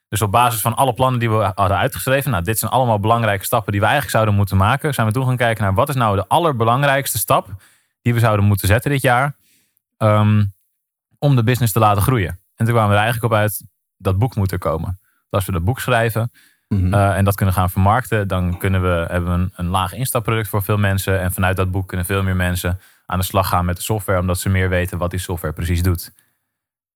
Dus 0.09 0.21
op 0.21 0.31
basis 0.31 0.61
van 0.61 0.75
alle 0.75 0.93
plannen 0.93 1.19
die 1.19 1.29
we 1.29 1.51
hadden 1.55 1.77
uitgeschreven, 1.77 2.31
nou, 2.31 2.43
dit 2.43 2.59
zijn 2.59 2.71
allemaal 2.71 2.99
belangrijke 2.99 3.45
stappen 3.45 3.71
die 3.71 3.81
we 3.81 3.87
eigenlijk 3.87 4.15
zouden 4.15 4.35
moeten 4.35 4.57
maken, 4.57 4.93
zijn 4.93 5.07
we 5.07 5.13
toen 5.13 5.25
gaan 5.25 5.37
kijken 5.37 5.63
naar 5.63 5.73
wat 5.73 5.89
is 5.89 5.95
nou 5.95 6.15
de 6.15 6.27
allerbelangrijkste 6.27 7.17
stap 7.17 7.47
die 8.01 8.13
we 8.13 8.19
zouden 8.19 8.45
moeten 8.45 8.67
zetten 8.67 8.91
dit 8.91 9.01
jaar 9.01 9.35
ehm, 9.97 10.45
om 11.17 11.35
de 11.35 11.43
business 11.43 11.73
te 11.73 11.79
laten 11.79 12.01
groeien. 12.01 12.39
En 12.55 12.65
toen 12.65 12.73
kwamen 12.73 12.89
we 12.89 12.95
er 12.95 13.01
eigenlijk 13.03 13.33
op 13.33 13.39
uit 13.39 13.63
dat 13.97 14.17
boek 14.17 14.35
moet 14.35 14.51
er 14.51 14.57
komen. 14.57 14.97
Dus 14.99 15.29
als 15.29 15.45
we 15.45 15.51
dat 15.51 15.63
boek 15.63 15.79
schrijven 15.79 16.31
Mhm. 16.69 16.93
eh, 16.93 17.17
en 17.17 17.23
dat 17.25 17.35
kunnen 17.35 17.55
gaan 17.55 17.69
vermarkten, 17.69 18.27
dan 18.27 18.57
kunnen 18.57 18.81
we, 18.81 19.05
hebben 19.09 19.31
we 19.31 19.37
een, 19.37 19.53
een 19.55 19.67
laag 19.67 19.93
instapproduct 19.93 20.47
voor 20.47 20.63
veel 20.63 20.77
mensen. 20.77 21.19
En 21.19 21.31
vanuit 21.31 21.57
dat 21.57 21.71
boek 21.71 21.87
kunnen 21.87 22.05
veel 22.05 22.23
meer 22.23 22.35
mensen 22.35 22.79
aan 23.05 23.19
de 23.19 23.25
slag 23.25 23.47
gaan 23.47 23.65
met 23.65 23.75
de 23.75 23.81
software, 23.81 24.19
omdat 24.19 24.39
ze 24.39 24.49
meer 24.49 24.69
weten 24.69 24.97
wat 24.97 25.11
die 25.11 25.19
software 25.19 25.53
precies 25.53 25.81
doet. 25.83 26.11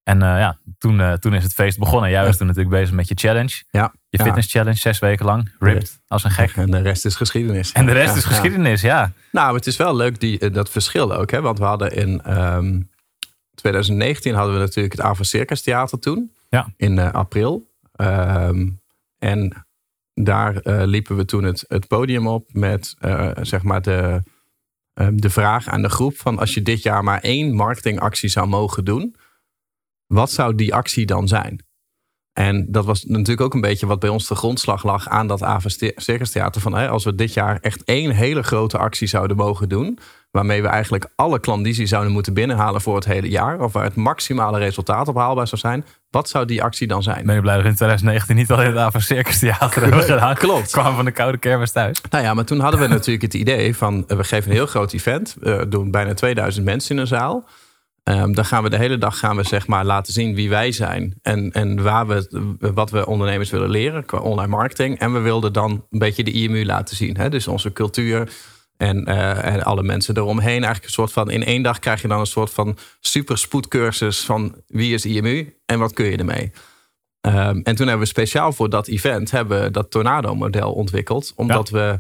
En 0.04 0.22
eh, 0.22 0.28
ja, 0.28 0.58
toen, 0.78 1.02
eh, 1.02 1.14
toen 1.14 1.34
is 1.34 1.44
het 1.44 1.54
feest 1.54 1.80
begonnen. 1.80 2.10
Jij 2.10 2.26
was 2.26 2.38
toen 2.38 2.48
natuurlijk 2.48 2.76
bezig 2.76 2.96
met 2.96 3.08
je 3.08 3.16
challenge. 3.16 3.64
Ja. 3.70 3.94
Je 4.10 4.18
Ja. 4.18 4.24
fitness 4.24 4.52
challenge, 4.52 4.78
zes 4.78 5.00
weken 5.00 5.26
lang. 5.26 5.52
Ripped, 5.60 6.00
als 6.08 6.24
een 6.24 6.32
gek. 6.32 6.52
En 6.56 6.72
de 6.72 6.82
rest 6.82 7.06
is 7.06 7.16
geschiedenis. 7.16 7.72
En 7.72 7.86
de 7.86 7.92
rest 7.92 8.12
Ja, 8.12 8.18
is 8.18 8.24
geschiedenis, 8.26 8.82
ja. 8.82 9.12
Nou, 9.32 9.56
het 9.56 9.68
is 9.68 9.78
wel 9.78 9.96
leuk 9.96 10.20
die, 10.20 10.40
eh, 10.40 10.54
dat 10.54 10.70
verschil 10.70 11.14
ook. 11.14 11.32
Hè? 11.32 11.42
Want 11.42 11.58
we 11.58 11.66
hadden 11.66 11.92
in 11.92 12.22
ehm, 12.22 12.82
2019 13.56 14.34
hadden 14.34 14.54
we 14.54 14.60
natuurlijk 14.60 14.96
het 14.96 15.06
Ava 15.06 15.24
Circus 15.24 15.62
Theater 15.62 16.00
toen. 16.00 16.32
Ja. 16.50 16.68
In 16.78 17.00
april. 17.00 17.72
Ehm, 17.96 18.68
en 19.20 19.66
daar 20.14 20.62
liepen 20.66 21.16
we 21.16 21.26
toen 21.26 21.44
het, 21.44 21.66
het 21.68 21.88
podium 21.88 22.28
op 22.28 22.50
met 22.52 22.96
zeg 23.42 23.64
maar 23.64 23.82
de, 23.82 24.22
ehm, 24.94 25.16
de 25.16 25.30
vraag 25.30 25.68
aan 25.68 25.82
de 25.82 25.90
groep 25.90 26.18
van 26.18 26.40
als 26.40 26.54
je 26.54 26.62
dit 26.62 26.84
jaar 26.84 27.04
maar 27.04 27.20
één 27.20 27.54
marketingactie 27.56 28.30
zou 28.30 28.48
mogen 28.48 28.86
doen, 28.86 29.16
wat 30.08 30.32
zou 30.32 30.56
die 30.56 30.74
actie 30.74 31.06
dan 31.06 31.28
zijn? 31.28 31.64
En 32.34 32.66
dat 32.70 32.86
was 32.86 33.04
natuurlijk 33.04 33.42
ook 33.42 33.54
een 33.54 33.62
beetje 33.62 33.86
wat 33.86 34.00
bij 34.00 34.10
ons 34.10 34.28
de 34.28 34.36
grondslag 34.36 34.84
lag 34.84 35.10
aan 35.10 35.28
dat 35.28 35.44
Ava 35.44 35.70
Circus 35.96 36.32
Theater. 36.32 36.62
Van, 36.62 36.74
hè, 36.76 36.90
als 36.90 37.04
we 37.04 37.16
dit 37.16 37.34
jaar 37.34 37.58
echt 37.62 37.84
één 37.84 38.12
hele 38.12 38.44
grote 38.44 38.78
actie 38.78 39.08
zouden 39.08 39.38
mogen 39.38 39.70
doen. 39.70 40.00
Waarmee 40.32 40.62
we 40.62 40.68
eigenlijk 40.68 41.10
alle 41.16 41.40
klandizie 41.40 41.86
zouden 41.86 42.12
moeten 42.12 42.34
binnenhalen 42.34 42.82
voor 42.82 42.96
het 42.96 43.06
hele 43.06 43.30
jaar. 43.30 43.60
Of 43.62 43.74
waar 43.74 43.84
het 43.84 43.96
maximale 43.96 44.58
resultaat 44.58 45.08
op 45.08 45.16
haalbaar 45.16 45.48
zou 45.48 45.62
zijn. 45.62 45.86
Wat 46.10 46.30
zou 46.30 46.46
die 46.46 46.64
actie 46.64 46.88
dan 46.88 47.04
zijn? 47.04 47.26
Ben 47.26 47.36
je 47.36 47.42
blij 47.42 47.54
dat 47.54 47.64
we 47.64 47.70
in 47.70 47.76
2019 47.76 48.36
niet 48.36 48.52
al 48.52 48.62
in 48.62 48.68
het 48.68 48.78
Ava 48.78 49.00
Circus 49.00 49.40
Theater 49.40 49.82
hebben 49.84 50.04
gedaan? 50.04 50.36
Klopt. 50.36 50.72
Kwamen 50.72 50.96
van 50.96 51.06
de 51.06 51.12
koude 51.12 51.38
kermis 51.38 51.72
thuis. 51.72 52.02
Nou 52.10 52.24
ja, 52.24 52.34
maar 52.34 52.46
toen 52.46 52.60
hadden 52.60 52.80
we 52.80 52.88
natuurlijk 52.88 53.22
het 53.22 53.34
idee 53.34 53.76
van... 53.76 54.04
eh, 54.08 54.18
we 54.18 54.24
geven 54.24 54.50
een 54.50 54.56
heel 54.56 54.66
groot 54.66 54.94
event. 54.94 55.36
We 55.40 55.66
doen 55.70 55.92
bijna 55.92 56.14
2000 56.14 56.66
mensen 56.66 56.96
in 56.96 57.02
een 57.02 57.08
zaal. 57.08 57.46
Ehm, 58.04 58.34
dan 58.34 58.46
gaan 58.46 58.64
we 58.64 58.70
de 58.70 58.78
hele 58.78 58.98
dag 58.98 59.20
gaan 59.20 59.36
we 59.36 59.44
zeg 59.44 59.68
maar 59.68 59.86
laten 59.86 60.14
zien 60.14 60.36
wie 60.36 60.50
wij 60.50 60.72
zijn. 60.72 61.14
En, 61.22 61.52
en 61.52 61.84
waar 61.84 62.08
we, 62.08 62.28
wat 62.74 62.90
we 62.90 63.06
ondernemers 63.06 63.50
willen 63.50 63.70
leren 63.70 64.06
qua 64.06 64.18
online 64.18 64.48
marketing. 64.48 65.00
En 65.00 65.14
we 65.14 65.20
wilden 65.20 65.54
dan 65.54 65.72
een 65.90 66.00
beetje 66.00 66.24
de 66.24 66.32
IMU 66.32 66.66
laten 66.66 66.96
zien. 66.96 67.18
Hè? 67.18 67.30
Dus 67.30 67.48
onze 67.48 67.74
cultuur 67.74 68.32
en, 68.78 69.06
eh, 69.06 69.54
en 69.54 69.64
alle 69.64 69.84
mensen 69.84 70.18
eromheen. 70.18 70.64
Eigenlijk 70.64 70.84
een 70.84 70.92
soort 70.92 71.12
van... 71.12 71.32
In 71.32 71.44
één 71.44 71.64
dag 71.64 71.80
krijg 71.80 72.02
je 72.02 72.08
dan 72.08 72.20
een 72.20 72.26
soort 72.26 72.52
van 72.52 72.78
superspoedcursus 73.00 74.20
van 74.26 74.56
wie 74.68 74.94
is 74.94 75.06
IMU 75.06 75.58
en 75.66 75.80
wat 75.80 75.94
kun 75.94 76.06
je 76.06 76.18
ermee. 76.18 76.52
Ehm, 77.22 77.60
en 77.64 77.76
toen 77.76 77.88
hebben 77.88 78.00
we 78.00 78.06
speciaal 78.06 78.52
voor 78.52 78.70
dat 78.70 78.88
event 78.88 79.32
hebben 79.32 79.62
we 79.62 79.72
dat 79.72 79.92
Tornado-model 79.92 80.74
ontwikkeld. 80.74 81.34
Omdat 81.36 81.70
we 81.70 81.98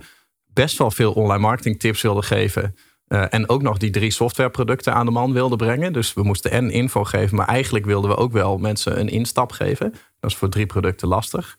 best 0.54 0.78
wel 0.78 0.92
veel 0.92 1.12
online 1.12 1.42
marketing 1.42 1.80
tips 1.80 2.02
wilden 2.02 2.24
geven. 2.24 2.76
Eh, 3.08 3.26
en 3.30 3.50
ook 3.50 3.62
nog 3.62 3.78
die 3.78 3.90
drie 3.90 4.12
softwareproducten 4.12 4.94
aan 4.94 5.06
de 5.06 5.12
man 5.12 5.34
wilden 5.34 5.58
brengen. 5.58 5.94
Dus 5.94 6.14
we 6.14 6.24
moesten 6.24 6.52
en 6.52 6.72
info 6.72 7.04
geven, 7.04 7.38
maar 7.38 7.48
eigenlijk 7.48 7.86
wilden 7.86 8.10
we 8.10 8.16
ook 8.16 8.32
wel 8.32 8.58
mensen 8.58 9.00
een 9.00 9.10
instap 9.10 9.52
geven. 9.52 9.92
Dat 10.20 10.32
is 10.32 10.38
voor 10.38 10.50
drie 10.50 10.66
producten 10.66 11.08
lastig. 11.08 11.58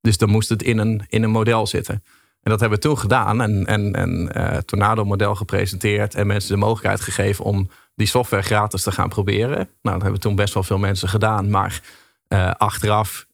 Dus 0.00 0.18
dan 0.18 0.30
moest 0.30 0.48
het 0.48 0.62
in 0.62 0.78
een, 0.78 1.04
in 1.08 1.22
een 1.22 1.30
model 1.30 1.66
zitten. 1.66 2.02
En 2.42 2.50
dat 2.50 2.60
hebben 2.60 2.78
we 2.78 2.84
toen 2.84 2.98
gedaan. 2.98 3.40
En, 3.40 3.66
en, 3.66 3.92
en 3.92 4.32
eh, 4.32 4.58
Tornado-model 4.58 5.34
gepresenteerd. 5.34 6.14
En 6.14 6.26
mensen 6.26 6.52
de 6.52 6.58
mogelijkheid 6.58 7.00
gegeven 7.00 7.44
om 7.44 7.70
die 7.94 8.06
software 8.06 8.42
gratis 8.42 8.82
te 8.82 8.92
gaan 8.92 9.08
proberen. 9.08 9.56
Nou, 9.56 9.94
dat 9.94 10.02
hebben 10.02 10.20
toen 10.20 10.34
best 10.34 10.54
wel 10.54 10.62
veel 10.62 10.78
mensen 10.78 11.08
gedaan. 11.08 11.50
Maar 11.50 11.82
eh, 12.28 12.50
achteraf 12.50 13.26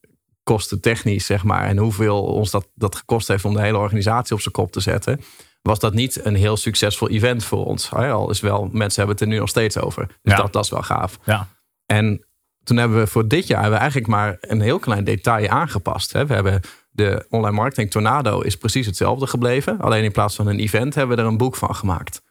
kostentechnisch, 0.42 1.26
zeg 1.26 1.44
maar. 1.44 1.64
En 1.64 1.76
hoeveel 1.76 2.22
ons 2.22 2.50
dat, 2.50 2.68
dat 2.74 2.96
gekost 2.96 3.28
heeft 3.28 3.44
om 3.44 3.54
de 3.54 3.60
hele 3.60 3.78
organisatie 3.78 4.34
op 4.34 4.40
zijn 4.40 4.54
kop 4.54 4.72
te 4.72 4.80
zetten. 4.80 5.20
Was 5.62 5.78
dat 5.78 5.94
niet 5.94 6.24
een 6.24 6.34
heel 6.34 6.56
succesvol 6.56 7.08
event 7.08 7.44
voor 7.44 7.64
ons. 7.64 7.92
Al 7.92 8.30
is 8.30 8.40
wel, 8.40 8.68
mensen 8.72 8.96
hebben 8.98 9.14
het 9.16 9.20
er 9.20 9.26
nu 9.32 9.38
nog 9.38 9.48
steeds 9.48 9.78
over. 9.78 10.06
Dus 10.06 10.32
Ja. 10.32 10.36
dat, 10.36 10.52
dat 10.52 10.64
is 10.64 10.70
wel 10.70 10.82
gaaf. 10.82 11.18
Ja. 11.24 11.48
En 11.86 12.26
toen 12.64 12.76
hebben 12.76 12.98
we 12.98 13.06
voor 13.06 13.28
dit 13.28 13.46
jaar 13.46 13.60
hebben 13.60 13.76
we 13.76 13.80
eigenlijk 13.82 14.10
maar 14.10 14.36
een 14.40 14.60
heel 14.60 14.78
klein 14.78 15.04
detail 15.04 15.48
aangepast. 15.48 16.12
Hè. 16.12 16.26
We 16.26 16.34
hebben 16.34 16.60
de 16.90 17.26
online 17.28 17.56
marketing 17.56 17.90
Tornado 17.90 18.40
is 18.40 18.56
precies 18.56 18.86
hetzelfde 18.86 19.26
gebleven. 19.26 19.80
Alleen 19.80 20.04
in 20.04 20.12
plaats 20.12 20.36
van 20.36 20.46
een 20.46 20.58
event 20.58 20.94
hebben 20.94 21.16
we 21.16 21.22
er 21.22 21.28
een 21.28 21.36
boek 21.36 21.56
van 21.56 21.74
gemaakt. 21.74 22.22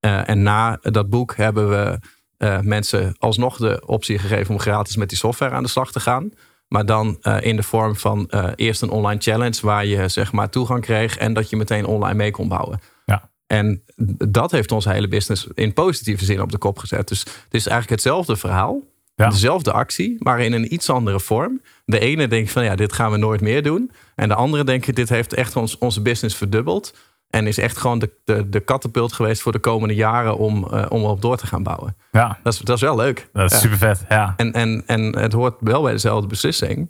Eh, 0.00 0.28
en 0.28 0.42
na 0.42 0.78
dat 0.82 1.10
boek 1.10 1.36
hebben 1.36 1.68
we 1.68 1.98
eh, 2.36 2.60
mensen 2.60 3.14
alsnog 3.18 3.56
de 3.56 3.82
optie 3.86 4.18
gegeven 4.18 4.54
om 4.54 4.60
gratis 4.60 4.96
met 4.96 5.08
die 5.08 5.18
software 5.18 5.54
aan 5.54 5.62
de 5.62 5.68
slag 5.68 5.92
te 5.92 6.00
gaan. 6.00 6.32
Maar 6.72 6.86
dan 6.86 7.18
eh, 7.20 7.36
in 7.40 7.56
de 7.56 7.62
vorm 7.62 7.96
van 7.96 8.28
eh, 8.28 8.48
eerst 8.56 8.82
een 8.82 8.90
online 8.90 9.20
challenge 9.20 9.58
waar 9.62 9.86
je 9.86 10.08
zeg 10.08 10.32
maar 10.32 10.50
toegang 10.50 10.80
kreeg 10.80 11.16
en 11.16 11.32
dat 11.32 11.50
je 11.50 11.56
meteen 11.56 11.86
online 11.86 12.14
mee 12.14 12.30
kon 12.30 12.48
bouwen. 12.48 12.80
Ja. 13.04 13.30
En 13.46 13.82
dat 14.28 14.50
heeft 14.50 14.72
onze 14.72 14.90
hele 14.90 15.08
business 15.08 15.46
in 15.54 15.72
positieve 15.72 16.24
zin 16.24 16.40
op 16.40 16.52
de 16.52 16.58
kop 16.58 16.78
gezet. 16.78 17.08
Dus 17.08 17.20
het 17.20 17.54
is 17.54 17.66
eigenlijk 17.66 17.90
hetzelfde 17.90 18.36
verhaal. 18.36 18.82
Ja. 19.14 19.28
Dezelfde 19.28 19.72
actie, 19.72 20.16
maar 20.18 20.40
in 20.40 20.52
een 20.52 20.74
iets 20.74 20.90
andere 20.90 21.20
vorm. 21.20 21.62
De 21.84 21.98
ene 21.98 22.28
denkt 22.28 22.50
van 22.52 22.64
ja, 22.64 22.74
dit 22.74 22.92
gaan 22.92 23.10
we 23.10 23.16
nooit 23.16 23.40
meer 23.40 23.62
doen. 23.62 23.90
En 24.14 24.28
de 24.28 24.34
andere 24.34 24.64
denkt, 24.64 24.94
dit 24.94 25.08
heeft 25.08 25.34
echt 25.34 25.56
ons, 25.56 25.78
onze 25.78 26.02
business 26.02 26.36
verdubbeld. 26.36 26.94
En 27.30 27.46
is 27.46 27.58
echt 27.58 27.76
gewoon 27.76 27.98
de, 27.98 28.10
de, 28.24 28.48
de 28.48 28.60
kattenpult 28.60 29.12
geweest 29.12 29.42
voor 29.42 29.52
de 29.52 29.58
komende 29.58 29.94
jaren 29.94 30.36
om, 30.38 30.66
uh, 30.72 30.86
om 30.88 31.04
op 31.04 31.22
door 31.22 31.36
te 31.36 31.46
gaan 31.46 31.62
bouwen. 31.62 31.96
Ja. 32.12 32.38
Dat 32.42 32.52
is, 32.52 32.58
dat 32.58 32.76
is 32.76 32.82
wel 32.82 32.96
leuk. 32.96 33.28
Dat 33.32 33.44
is 33.44 33.52
Ja. 33.52 33.58
super 33.62 33.78
vet. 33.78 34.04
Ja. 34.08 34.34
En, 34.36 34.52
en, 34.52 34.82
en 34.86 35.18
het 35.18 35.32
hoort 35.32 35.54
wel 35.60 35.82
bij 35.82 35.92
dezelfde 35.92 36.26
beslissing. 36.26 36.88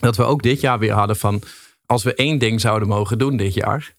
Dat 0.00 0.16
we 0.16 0.22
ook 0.22 0.42
dit 0.42 0.60
jaar 0.60 0.78
weer 0.78 0.92
hadden 0.92 1.16
van... 1.16 1.42
als 1.86 2.02
we 2.02 2.14
één 2.14 2.38
ding 2.38 2.60
zouden 2.60 2.88
mogen 2.88 3.18
doen 3.18 3.36
dit 3.36 3.54
jaar... 3.54 3.94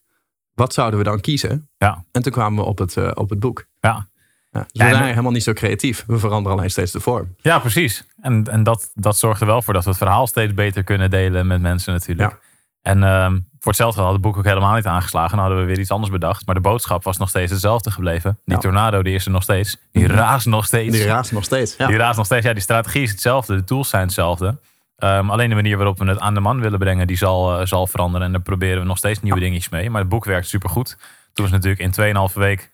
wat 0.54 0.74
zouden 0.74 1.00
we 1.00 1.06
dan 1.06 1.20
kiezen? 1.20 1.70
Ja. 1.78 2.04
En 2.12 2.22
toen 2.22 2.32
kwamen 2.32 2.64
we 2.64 2.70
op 2.70 2.78
het, 2.78 2.98
eh, 2.98 3.12
op 3.14 3.30
het 3.30 3.40
boek. 3.40 3.66
Ja. 3.80 4.08
Ja, 4.52 4.60
dus 4.60 4.70
we 4.72 4.90
zijn 4.90 5.04
helemaal 5.04 5.32
niet 5.32 5.44
zo 5.44 5.54
creatief. 5.54 6.04
We 6.08 6.20
veranderen 6.20 6.58
alleen 6.58 6.70
steeds 6.72 6.92
de 6.92 7.00
vorm. 7.00 7.36
Ja, 7.42 7.60
precies. 7.60 8.04
En, 8.22 8.44
en 8.52 8.64
dat, 8.64 8.92
dat 8.94 9.18
zorgt 9.18 9.42
er 9.42 9.48
wel 9.48 9.62
voor 9.62 9.74
dat 9.74 9.84
we 9.84 9.90
het 9.90 9.98
verhaal 10.00 10.28
steeds 10.28 10.54
beter 10.54 10.84
kunnen 10.84 11.10
delen 11.10 11.48
met 11.48 11.62
mensen 11.62 11.94
natuurlijk. 11.94 12.40
En 12.84 13.04
ehm, 13.04 13.32
voor 13.34 13.72
hetzelfde 13.72 14.02
had 14.02 14.12
het 14.12 14.22
boek 14.22 14.38
ook 14.38 14.44
helemaal 14.46 14.76
niet 14.76 14.86
aangeslagen. 14.86 15.30
Dan 15.30 15.40
hadden 15.40 15.58
we 15.60 15.66
weer 15.66 15.80
iets 15.80 15.92
anders 15.92 16.12
bedacht. 16.12 16.46
Maar 16.46 16.56
de 16.56 16.62
boodschap 16.62 17.04
was 17.04 17.18
nog 17.18 17.30
steeds 17.30 17.52
hetzelfde 17.52 17.92
gebleven. 17.92 18.40
Die 18.46 18.56
Ja. 18.56 18.62
tornado 18.62 19.02
die 19.04 19.16
is 19.16 19.26
er 19.26 19.32
nog 19.32 19.44
steeds. 19.44 19.78
Die 19.92 20.08
raast 20.08 20.46
nog 20.46 20.66
steeds. 20.66 20.98
Die 20.98 21.06
raast 21.06 21.32
nog 21.32 21.44
steeds. 21.44 21.76
Ja. 21.78 21.88
Die 21.88 21.98
raast 21.98 22.18
nog 22.18 22.26
steeds. 22.26 22.46
Ja, 22.46 22.54
die 22.54 22.62
strategie 22.62 23.02
is 23.02 23.12
hetzelfde. 23.12 23.56
De 23.56 23.64
tools 23.64 23.90
zijn 23.90 24.04
hetzelfde. 24.04 24.58
Ehm, 24.98 25.30
alleen 25.30 25.50
de 25.50 25.56
manier 25.56 25.78
waarop 25.78 25.98
we 25.98 26.06
het 26.06 26.20
aan 26.20 26.34
de 26.34 26.40
man 26.40 26.60
willen 26.60 26.80
brengen, 26.80 27.08
die 27.08 27.18
zal, 27.18 27.60
eh, 27.60 27.66
zal 27.66 27.88
veranderen. 27.88 28.26
En 28.28 28.34
daar 28.34 28.42
proberen 28.42 28.80
we 28.82 28.88
nog 28.88 28.98
steeds 28.98 29.22
nieuwe 29.22 29.40
dingetjes 29.40 29.70
mee. 29.70 29.90
Maar 29.90 30.00
het 30.02 30.10
boek 30.10 30.26
werkt 30.26 30.48
supergoed. 30.48 30.88
Toen 31.34 31.46
was 31.46 31.54
het 31.54 31.64
natuurlijk 31.64 31.82
in 31.82 31.92
2,5 31.92 32.34
week 32.34 32.72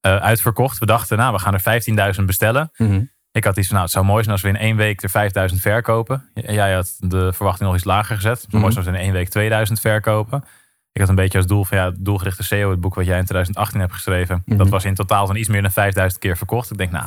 eh, 0.00 0.16
uitverkocht. 0.16 0.78
We 0.78 0.86
dachten, 0.86 1.18
nou, 1.18 1.32
we 1.32 1.38
gaan 1.38 1.54
er 1.54 1.60
15.000 1.60 2.26
bestellen. 2.26 2.70
Mhm. 2.76 3.00
Ik 3.34 3.44
had 3.44 3.56
iets 3.56 3.66
van, 3.66 3.76
nou, 3.76 3.86
het 3.86 3.94
zou 3.94 4.04
mooi 4.04 4.22
zijn 4.22 4.34
als 4.34 4.42
we 4.42 4.48
in 4.48 4.56
één 4.56 4.76
week 4.76 5.02
er 5.02 5.10
5000 5.10 5.60
verkopen. 5.60 6.28
Jij 6.34 6.74
had 6.74 6.96
de 6.98 7.32
verwachting 7.32 7.68
nog 7.68 7.76
iets 7.76 7.84
lager 7.84 8.16
gezet. 8.16 8.40
Het 8.40 8.50
zou 8.50 8.62
mooi 8.62 8.72
zijn 8.72 8.84
als 8.84 8.94
we 8.94 9.00
in 9.00 9.04
één 9.04 9.14
week 9.14 9.28
2000 9.28 9.80
verkopen. 9.80 10.44
Ik 10.92 11.00
had 11.00 11.08
een 11.08 11.14
beetje 11.14 11.38
als 11.38 11.46
doel 11.46 11.64
van, 11.64 11.78
ja, 11.78 11.92
doelgerichte 11.98 12.42
SEO, 12.42 12.70
het 12.70 12.80
boek 12.80 12.94
wat 12.94 13.06
jij 13.06 13.18
in 13.18 13.24
2018 13.24 13.80
hebt 13.80 13.92
geschreven. 13.92 14.42
Mhm. 14.46 14.58
Dat 14.58 14.68
was 14.68 14.84
in 14.84 14.94
totaal 14.94 15.26
dan 15.26 15.36
iets 15.36 15.48
meer 15.48 15.62
dan 15.62 15.70
5000 15.70 16.20
keer 16.20 16.36
verkocht. 16.36 16.70
Ik 16.70 16.78
denk, 16.78 16.90
nou, 16.90 17.06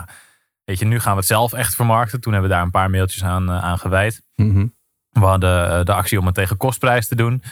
weet 0.64 0.80
je, 0.80 0.86
nu 0.86 1.00
gaan 1.00 1.12
we 1.12 1.18
het 1.18 1.28
zelf 1.28 1.54
echt 1.54 1.76
vermarkten. 1.76 2.22
Toen 2.22 2.34
hebben 2.34 2.50
we 2.50 2.56
daar 2.56 2.66
een 2.66 2.72
paar 2.72 2.90
mailtjes 2.90 3.24
aan, 3.24 3.50
eh, 3.50 3.64
aan 3.64 3.80
gewijd. 3.80 4.22
Mhm. 4.36 4.68
We 5.10 5.26
hadden 5.26 5.72
eh, 5.72 5.84
de 5.84 5.94
actie 5.94 6.20
om 6.20 6.26
het 6.26 6.36
tegen 6.36 6.58
kostprijs 6.58 7.08
te 7.08 7.16
doen. 7.16 7.44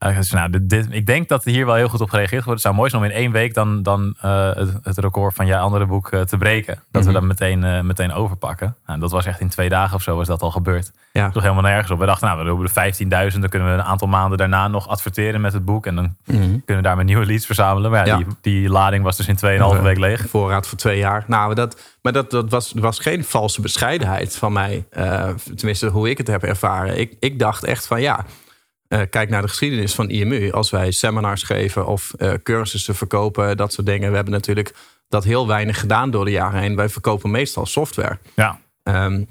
Dus, 0.00 0.30
nou, 0.30 0.50
dit, 0.50 0.68
dit- 0.70 0.86
ik 0.90 1.06
denk 1.06 1.28
dat 1.28 1.44
er 1.44 1.50
hier 1.50 1.66
wel 1.66 1.74
heel 1.74 1.88
goed 1.88 2.00
op 2.00 2.10
gereageerd 2.10 2.44
wordt. 2.44 2.50
Het 2.50 2.60
zou 2.60 2.74
mooi 2.74 2.90
zijn 2.90 3.02
om 3.02 3.08
in 3.08 3.14
één 3.16 3.32
week 3.32 3.54
dan, 3.54 3.82
dan 3.82 4.14
eh, 4.20 4.54
het, 4.54 4.72
het 4.82 4.98
record 4.98 5.34
van 5.34 5.46
je 5.46 5.58
andere 5.58 5.86
boek 5.86 6.10
eh, 6.10 6.20
te 6.20 6.36
breken. 6.36 6.74
Dat 6.90 7.04
we 7.04 7.10
Mhm. 7.10 7.18
dat 7.18 7.28
meteen, 7.28 7.64
eh, 7.64 7.80
meteen 7.80 8.12
overpakken. 8.12 8.76
Nou, 8.86 9.00
dat 9.00 9.10
was 9.10 9.26
echt 9.26 9.40
in 9.40 9.48
twee 9.48 9.68
dagen 9.68 9.94
of 9.96 10.02
zo 10.02 10.16
was 10.16 10.26
dat 10.26 10.42
al 10.42 10.50
gebeurd. 10.50 10.92
Ja. 11.12 11.30
Toch 11.30 11.42
helemaal 11.42 11.62
nergens 11.62 11.90
op. 11.90 11.98
We 11.98 12.06
dachten, 12.06 12.26
nou, 12.28 12.40
we 12.40 12.46
hebben 12.46 12.64
de 12.66 12.72
15.000. 12.72 13.40
Dan 13.40 13.50
kunnen 13.50 13.68
we 13.68 13.74
een 13.74 13.82
aantal 13.88 14.08
maanden 14.08 14.38
daarna 14.38 14.68
nog 14.68 14.88
adverteren 14.88 15.40
met 15.40 15.52
het 15.52 15.64
boek. 15.64 15.86
En 15.86 15.94
dan 15.94 16.16
Mhm. 16.26 16.38
kunnen 16.40 16.62
we 16.66 16.82
daar 16.82 16.96
met 16.96 17.06
nieuwe 17.06 17.26
leads 17.26 17.46
verzamelen. 17.46 17.90
Maar 17.90 18.06
ja, 18.06 18.18
Ja. 18.18 18.24
Die, 18.24 18.26
die 18.40 18.68
lading 18.68 19.04
was 19.04 19.16
dus 19.16 19.28
in 19.28 19.36
2,5 19.36 19.76
Ja. 19.78 19.82
week 19.82 19.98
leeg. 19.98 20.28
Voorraad 20.28 20.66
voor 20.66 20.78
twee 20.78 20.98
jaar. 20.98 21.24
Nou, 21.26 21.54
dat, 21.54 21.80
maar 22.02 22.12
dat, 22.12 22.30
dat 22.30 22.50
was, 22.50 22.72
was 22.76 22.98
geen 22.98 23.24
valse 23.24 23.60
bescheidenheid 23.60 24.36
van 24.36 24.52
mij. 24.52 24.84
Tenminste, 25.56 25.86
hoe 25.86 26.10
ik 26.10 26.18
het 26.18 26.26
heb 26.26 26.42
ervaren. 26.42 26.98
Ik, 27.00 27.16
ik 27.20 27.38
dacht 27.38 27.64
echt 27.64 27.86
van 27.86 28.00
ja. 28.00 28.24
Eh, 28.90 29.00
kijk 29.10 29.28
naar 29.28 29.42
de 29.42 29.48
geschiedenis 29.48 29.94
van 29.94 30.10
IMU. 30.10 30.52
Als 30.52 30.70
wij 30.70 30.90
seminars 30.90 31.42
geven 31.42 31.86
of 31.86 32.12
eh, 32.16 32.32
cursussen 32.42 32.94
verkopen, 32.94 33.56
dat 33.56 33.72
soort 33.72 33.86
dingen. 33.86 34.08
We 34.08 34.14
hebben 34.14 34.34
natuurlijk 34.34 34.74
dat 35.08 35.24
heel 35.24 35.46
weinig 35.46 35.80
gedaan 35.80 36.10
door 36.10 36.24
de 36.24 36.30
jaren 36.30 36.60
heen. 36.60 36.76
Wij 36.76 36.88
verkopen 36.88 37.30
meestal 37.30 37.66
software. 37.66 38.18
Ja, 38.34 38.58
Ehm, 38.82 39.24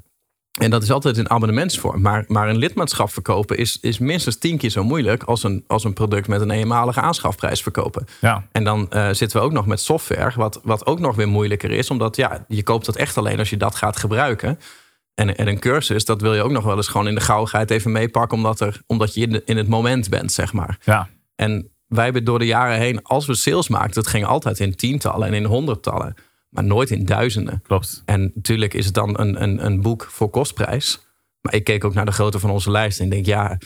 en 0.60 0.70
dat 0.70 0.84
is 0.84 0.92
altijd 0.92 1.18
in 1.18 1.30
abonnementsvorm. 1.30 2.02
Maar, 2.02 2.24
maar 2.28 2.50
een 2.50 2.58
lidmaatschap 2.58 3.12
verkopen 3.12 3.58
is, 3.58 3.78
is 3.82 3.98
minstens 3.98 4.38
tien 4.38 4.58
keer 4.58 4.70
zo 4.70 4.84
moeilijk 4.84 5.24
als 5.24 5.44
een, 5.44 5.64
als 5.68 5.84
een 5.84 5.94
product 5.94 6.28
met 6.28 6.42
een 6.42 6.52
eenmalige 6.52 7.02
aanschafprijs 7.02 7.62
verkopen. 7.62 8.08
ja, 8.22 8.48
En 8.52 8.64
dan 8.64 8.92
eh, 8.92 9.10
zitten 9.12 9.40
we 9.40 9.44
ook 9.44 9.52
nog 9.52 9.66
met 9.66 9.80
software, 9.80 10.32
wat, 10.36 10.60
wat 10.64 10.86
ook 10.86 11.00
nog 11.00 11.16
weer 11.16 11.28
moeilijker 11.28 11.72
is. 11.72 11.90
Omdat 11.90 12.16
ja, 12.16 12.46
je 12.48 12.64
koopt 12.64 12.86
dat 12.86 12.96
echt 12.96 13.18
alleen 13.18 13.40
als 13.40 13.50
je 13.50 13.58
dat 13.58 13.76
gaat 13.76 13.98
gebruiken. 13.98 14.60
En, 15.20 15.36
en 15.38 15.48
een 15.48 15.60
cursus, 15.60 16.06
dat 16.06 16.22
wil 16.22 16.34
je 16.36 16.42
ook 16.44 16.52
nog 16.52 16.64
wel 16.64 16.76
eens 16.76 16.88
gewoon 16.88 17.08
in 17.08 17.16
de 17.16 17.22
gauwigheid 17.22 17.72
even 17.72 17.92
meepakken. 17.92 18.38
Omdat, 18.38 18.60
er, 18.60 18.82
omdat 18.88 19.14
je 19.14 19.22
in, 19.22 19.30
de- 19.30 19.42
in 19.46 19.58
het 19.58 19.68
moment 19.68 20.10
bent, 20.10 20.32
zeg 20.32 20.54
maar. 20.54 20.78
ja. 20.84 21.10
En 21.36 21.70
wij 21.88 22.04
hebben 22.04 22.24
door 22.24 22.40
de 22.40 22.46
jaren 22.46 22.78
heen, 22.78 23.04
als 23.04 23.26
we 23.26 23.36
sales 23.36 23.68
maakten, 23.68 24.02
het 24.02 24.10
ging 24.10 24.26
altijd 24.26 24.60
in 24.60 24.76
tientallen 24.76 25.28
en 25.28 25.34
in 25.34 25.44
honderdtallen. 25.46 26.14
Maar 26.50 26.64
nooit 26.64 26.90
in 26.90 27.06
duizenden. 27.06 27.62
Klopt. 27.68 28.02
En 28.06 28.32
natuurlijk 28.36 28.74
is 28.74 28.86
het 28.86 28.94
dan 28.94 29.20
een, 29.20 29.44
een, 29.44 29.66
een 29.66 29.82
boek 29.82 30.08
voor 30.10 30.30
kostprijs. 30.30 31.00
Maar 31.42 31.54
ik 31.54 31.64
keek 31.64 31.84
ook 31.84 31.94
naar 31.94 32.06
de 32.06 32.12
grootte 32.12 32.40
van 32.40 32.50
onze 32.50 32.72
lijst. 32.72 33.00
En 33.00 33.06
ik 33.06 33.12
denk, 33.12 33.26
ja, 33.26 33.58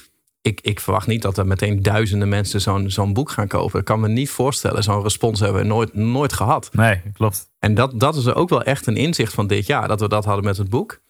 ik, 0.42 0.62
ik 0.62 0.80
verwacht 0.80 1.08
niet 1.08 1.22
dat 1.22 1.38
er 1.38 1.48
meteen 1.48 1.82
duizenden 1.82 2.30
mensen 2.30 2.62
zo'n 2.62 2.90
zo'n 2.90 3.14
boek 3.14 3.32
gaan 3.32 3.48
kopen. 3.48 3.80
Ik 3.80 3.86
kan 3.86 4.00
me 4.00 4.08
niet 4.08 4.30
voorstellen. 4.30 4.84
Zo'n 4.84 5.04
respons 5.04 5.40
hebben 5.40 5.62
we 5.62 5.68
nooit, 5.68 5.94
nooit 5.94 6.34
gehad. 6.34 6.70
Nee, 6.74 7.02
klopt. 7.14 7.50
En 7.60 7.74
dat, 7.74 8.00
dat 8.00 8.16
is 8.16 8.28
ook 8.34 8.50
wel 8.50 8.64
echt 8.64 8.88
een 8.88 8.98
inzicht 8.98 9.34
van 9.34 9.48
dit 9.48 9.66
jaar. 9.66 9.88
Dat 9.88 10.00
we 10.00 10.08
dat 10.08 10.26
hadden 10.26 10.44
met 10.44 10.58
het 10.58 10.70
boek. 10.70 11.02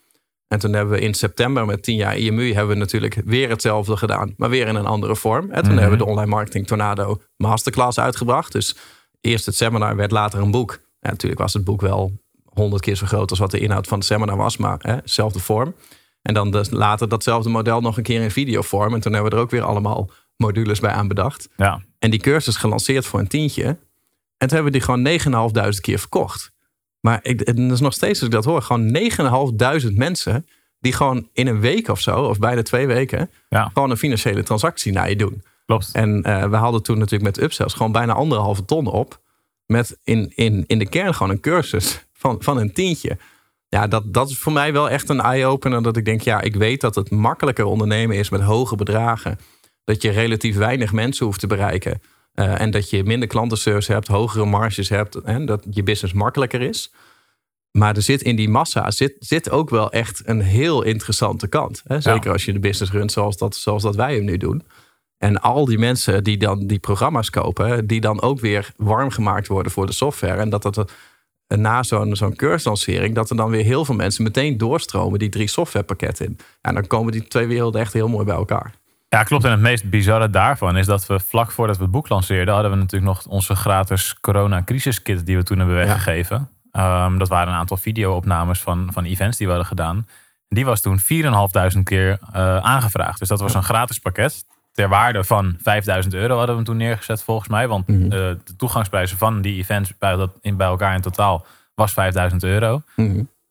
En 0.48 0.60
toen 0.60 0.74
hebben 0.74 0.94
we 0.94 1.02
in 1.02 1.14
september 1.14 1.66
met 1.66 1.84
10 1.84 1.96
jaar 1.96 2.18
IMU... 2.18 2.54
hebben 2.54 2.74
we 2.74 2.80
natuurlijk 2.80 3.22
weer 3.26 3.50
hetzelfde 3.50 3.98
gedaan. 3.98 4.34
Maar 4.38 4.50
weer 4.50 4.68
in 4.68 4.76
een 4.76 4.86
andere 4.86 5.16
vorm. 5.16 5.52
En 5.52 5.62
toen 5.64 5.72
Mhm. 5.72 5.82
hebben 5.82 5.98
we 5.98 6.04
de 6.04 6.10
Online 6.10 6.30
Marketing 6.30 6.68
Tornado 6.68 7.22
Masterclass 7.38 8.00
uitgebracht. 8.00 8.52
Dus 8.52 8.76
eerst 9.22 9.46
het 9.46 9.56
seminar 9.56 9.96
werd 9.96 10.12
later 10.12 10.40
een 10.42 10.52
boek. 10.52 10.80
Ja, 11.00 11.10
natuurlijk 11.10 11.42
was 11.42 11.54
het 11.54 11.64
boek 11.64 11.82
wel 11.82 12.12
honderd 12.46 12.82
keer 12.82 12.96
zo 12.96 13.06
groot... 13.06 13.30
als 13.30 13.40
wat 13.40 13.52
de 13.52 13.60
inhoud 13.60 13.88
van 13.88 13.98
het 13.98 14.08
seminar 14.08 14.38
was. 14.38 14.58
Maar 14.58 14.78
hè, 14.82 14.98
dezelfde 15.02 15.40
vorm. 15.40 15.76
En 16.22 16.34
dan 16.34 16.52
dus 16.52 16.70
later 16.70 17.10
datzelfde 17.10 17.50
model 17.50 17.82
nog 17.82 17.98
een 17.98 18.04
keer 18.04 18.22
in 18.22 18.32
videovorm. 18.32 18.94
En 18.94 19.02
toen 19.02 19.14
hebben 19.14 19.32
we 19.32 19.38
er 19.38 19.44
ook 19.44 19.52
weer 19.52 19.64
allemaal 19.64 20.10
modules 20.38 20.80
bij 20.80 20.92
aan 20.92 21.08
bedacht. 21.08 21.50
Ja, 21.58 21.82
En 22.00 22.10
die 22.10 22.20
cursus 22.20 22.56
gelanceerd 22.56 23.06
voor 23.06 23.20
een 23.20 23.28
tientje. 23.28 23.66
En 24.38 24.48
toen 24.50 24.58
hebben 24.58 24.66
we 24.66 24.72
die 24.72 24.82
gewoon 24.82 25.02
9.500 25.02 25.82
keer 25.82 26.00
verkocht. 26.00 26.52
Maar 27.06 27.20
ik, 27.22 27.40
het 27.40 27.60
is 27.60 27.80
nog 27.80 27.94
steeds, 27.94 28.20
als 28.20 28.28
ik 28.28 28.32
dat 28.32 28.46
hoor, 28.46 28.62
gewoon 28.62 28.98
9.500 29.90 29.94
mensen... 29.94 30.48
die 30.80 30.94
gewoon 30.94 31.30
in 31.34 31.48
een 31.48 31.60
week 31.60 31.88
of 31.88 32.00
zo, 32.00 32.24
of 32.24 32.40
bijna 32.40 32.62
twee 32.62 32.88
weken... 32.88 33.30
ja, 33.50 33.70
gewoon 33.74 33.90
een 33.90 33.98
financiële 33.98 34.44
transactie 34.44 34.92
naar 34.92 35.10
je 35.10 35.16
doen. 35.16 35.44
klopt. 35.66 35.90
En 35.94 36.24
eh, 36.24 36.50
we 36.50 36.56
hadden 36.56 36.84
toen 36.84 36.98
natuurlijk 36.98 37.36
met 37.36 37.46
Upsells 37.46 37.74
gewoon 37.74 37.92
bijna 37.92 38.14
anderhalve 38.14 38.66
ton 38.66 38.88
op... 38.88 39.20
met 39.66 40.00
in, 40.04 40.32
in, 40.36 40.64
in 40.68 40.80
de 40.80 40.90
kern 40.90 41.14
gewoon 41.14 41.32
een 41.32 41.40
cursus 41.40 42.06
van, 42.14 42.36
van 42.40 42.58
een 42.58 42.74
tientje. 42.74 43.18
Ja, 43.70 43.88
dat, 43.88 44.14
dat 44.14 44.30
is 44.30 44.38
voor 44.38 44.54
mij 44.54 44.74
wel 44.74 44.90
echt 44.90 45.10
een 45.10 45.22
eye-opener. 45.22 45.84
Dat 45.84 45.98
ik 45.98 46.06
denk, 46.06 46.22
ja, 46.22 46.42
ik 46.42 46.56
weet 46.56 46.82
dat 46.82 46.96
het 46.96 47.12
makkelijker 47.12 47.66
ondernemen 47.66 48.18
is 48.18 48.30
met 48.30 48.42
hoge 48.42 48.76
bedragen. 48.76 49.40
Dat 49.84 50.02
je 50.02 50.12
relatief 50.12 50.56
weinig 50.56 50.92
mensen 50.92 51.26
hoeft 51.26 51.40
te 51.40 51.48
bereiken. 51.48 52.02
Eh, 52.34 52.62
en 52.62 52.72
dat 52.72 52.90
je 52.90 53.04
minder 53.04 53.28
klantenservice 53.28 53.92
hebt, 53.92 54.08
hogere 54.08 54.46
marges 54.46 54.90
hebt. 54.90 55.16
En 55.16 55.46
dat 55.46 55.66
je 55.70 55.84
business 55.84 56.14
makkelijker 56.14 56.62
is. 56.62 56.92
Maar 57.72 57.96
er 57.96 58.02
zit 58.02 58.22
in 58.22 58.36
die 58.36 58.50
massa 58.50 58.92
zit, 58.92 59.16
zit 59.20 59.50
ook 59.50 59.70
wel 59.70 59.92
echt 59.92 60.22
een 60.26 60.42
heel 60.42 60.84
interessante 60.84 61.48
kant. 61.48 61.82
Hè? 61.88 62.02
Zeker 62.02 62.32
als 62.32 62.46
je 62.46 62.54
de 62.54 62.60
business 62.60 62.92
runt 62.92 63.12
zoals 63.12 63.38
dat, 63.38 63.56
zoals 63.56 63.84
dat 63.84 63.96
wij 63.96 64.16
hem 64.16 64.24
nu 64.24 64.38
doen. 64.38 64.64
En 65.18 65.42
al 65.42 65.66
die 65.66 65.78
mensen 65.78 66.24
die 66.24 66.38
dan 66.38 66.68
die 66.68 66.80
programma's 66.80 67.30
kopen, 67.30 67.88
die 67.88 68.02
dan 68.02 68.22
ook 68.22 68.40
weer 68.40 68.74
warm 68.78 69.10
gemaakt 69.10 69.48
worden 69.48 69.72
voor 69.72 69.86
de 69.86 69.92
software. 69.94 70.38
En 70.40 70.50
dat 70.50 70.62
dat 70.62 70.78
er- 70.78 70.90
na 71.58 71.84
zo'n 71.84 72.16
zo'n 72.16 72.36
cursuslancering, 72.36 73.16
dat 73.16 73.30
er 73.30 73.36
dan 73.36 73.50
weer 73.50 73.64
heel 73.64 73.86
veel 73.86 73.96
mensen 73.96 74.24
meteen 74.24 74.58
doorstromen 74.58 75.20
die 75.20 75.30
drie 75.30 75.48
softwarepakketten 75.48 76.26
in. 76.26 76.38
En 76.62 76.74
dan 76.74 76.88
komen 76.88 77.12
die 77.12 77.28
twee 77.28 77.48
werelden 77.48 77.82
echt 77.82 77.94
heel 77.94 78.08
mooi 78.08 78.26
bij 78.26 78.36
elkaar. 78.36 78.74
Ja, 79.14 79.24
klopt. 79.24 79.44
En 79.44 79.52
het 79.52 79.60
meest 79.60 79.90
bizarre 79.90 80.30
daarvan 80.30 80.78
is 80.78 80.86
dat 80.86 81.06
we 81.06 81.20
vlak 81.20 81.52
voordat 81.52 81.78
we 81.78 81.82
het 81.84 81.92
boek 81.92 82.10
lanceerden, 82.10 82.54
hadden 82.54 82.72
we 82.72 82.78
natuurlijk 82.78 83.12
nog 83.14 83.26
onze 83.26 83.56
gratis 83.56 84.16
corona-crisiskit 84.22 85.26
die 85.26 85.38
we 85.38 85.44
toen 85.44 85.58
hebben 85.58 85.76
weggegeven. 85.76 86.50
Ehm, 86.72 87.18
dat 87.18 87.28
waren 87.28 87.54
een 87.54 87.60
aantal 87.60 87.78
video-opnames 87.78 88.60
van, 88.62 88.90
van 88.94 89.04
events 89.04 89.38
die 89.38 89.48
we 89.48 89.54
hadden 89.54 89.70
gedaan. 89.72 90.08
Die 90.48 90.66
was 90.66 90.82
toen 90.82 91.00
4.500 91.00 91.84
keer 91.84 92.18
eh, 92.34 92.58
aangevraagd. 92.58 93.20
Dus 93.20 93.28
dat 93.28 93.40
was 93.40 93.54
een 93.54 93.64
gratis 93.64 94.00
pakket. 94.00 94.46
Ter 94.72 94.90
waarde 94.90 95.24
van 95.24 95.58
5000 95.62 96.14
euro 96.14 96.38
hadden 96.38 96.48
we 96.50 96.56
hem 96.56 96.64
toen 96.64 96.78
neergezet 96.78 97.24
volgens 97.24 97.48
mij. 97.50 97.68
Want 97.68 97.88
Mhm. 97.88 98.04
eh, 98.04 98.10
de 98.10 98.56
toegangsprijzen 98.58 99.18
van 99.18 99.42
die 99.42 99.58
events 99.58 99.98
bij, 99.98 100.16
dat, 100.16 100.32
in, 100.42 100.58
bij 100.58 100.68
elkaar 100.68 100.96
in 100.96 101.02
totaal 101.02 101.46
was 101.76 101.94
5000 101.94 102.44
euro. 102.44 102.82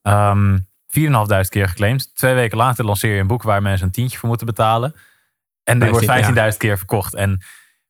Ehm 0.02 0.58
4.500 0.86 1.48
keer 1.48 1.68
geclaimd. 1.68 2.14
Twee 2.14 2.34
weken 2.34 2.56
later 2.58 2.84
lanceer 2.84 3.14
je 3.14 3.20
een 3.20 3.26
boek 3.26 3.42
waar 3.42 3.62
mensen 3.62 3.86
een 3.86 3.92
tientje 3.92 4.18
voor 4.18 4.28
moeten 4.28 4.46
betalen. 4.46 4.94
En 5.64 5.78
die 5.78 5.90
wordt 5.90 6.04
15, 6.06 6.34
15.000 6.52 6.56
keer 6.58 6.78
verkocht. 6.78 7.14
En 7.14 7.42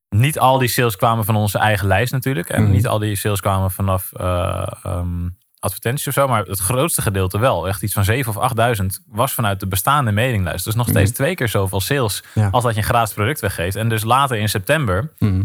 niet 0.09 0.39
al 0.39 0.59
die 0.59 0.69
sales 0.69 0.97
kwamen 0.97 1.25
van 1.25 1.37
onze 1.37 1.59
eigen 1.59 1.87
lijst 1.87 2.13
natuurlijk. 2.13 2.49
En 2.49 2.63
Mhm. 2.63 2.71
niet 2.73 2.87
al 2.87 2.99
die 2.99 3.17
sales 3.17 3.41
kwamen 3.41 3.71
vanaf 3.71 4.13
eh, 4.13 4.67
ehm, 4.83 5.29
advertenties 5.59 6.07
of 6.07 6.13
zo. 6.13 6.29
Maar 6.29 6.45
het 6.45 6.59
grootste 6.59 7.03
gedeelte 7.03 7.39
wel. 7.39 7.69
Echt 7.69 7.83
iets 7.83 7.93
van 7.95 8.05
7 8.05 8.37
of 8.37 8.43
8.000 8.43 9.03
was 9.07 9.33
vanuit 9.33 9.61
de 9.61 9.67
bestaande 9.67 10.13
mailinglijst. 10.13 10.65
Dus 10.65 10.75
nog 10.75 10.89
steeds 10.89 11.13
twee 11.13 11.35
keer 11.35 11.49
zoveel 11.49 11.81
sales 11.81 12.23
Ja. 12.35 12.49
als 12.51 12.63
dat 12.65 12.73
je 12.75 12.79
een 12.81 12.87
gratis 12.87 13.15
product 13.15 13.41
weggeeft. 13.41 13.77
En 13.77 13.89
dus 13.89 14.03
later 14.05 14.37
in 14.37 14.49
september 14.49 15.13
Mhm. 15.19 15.43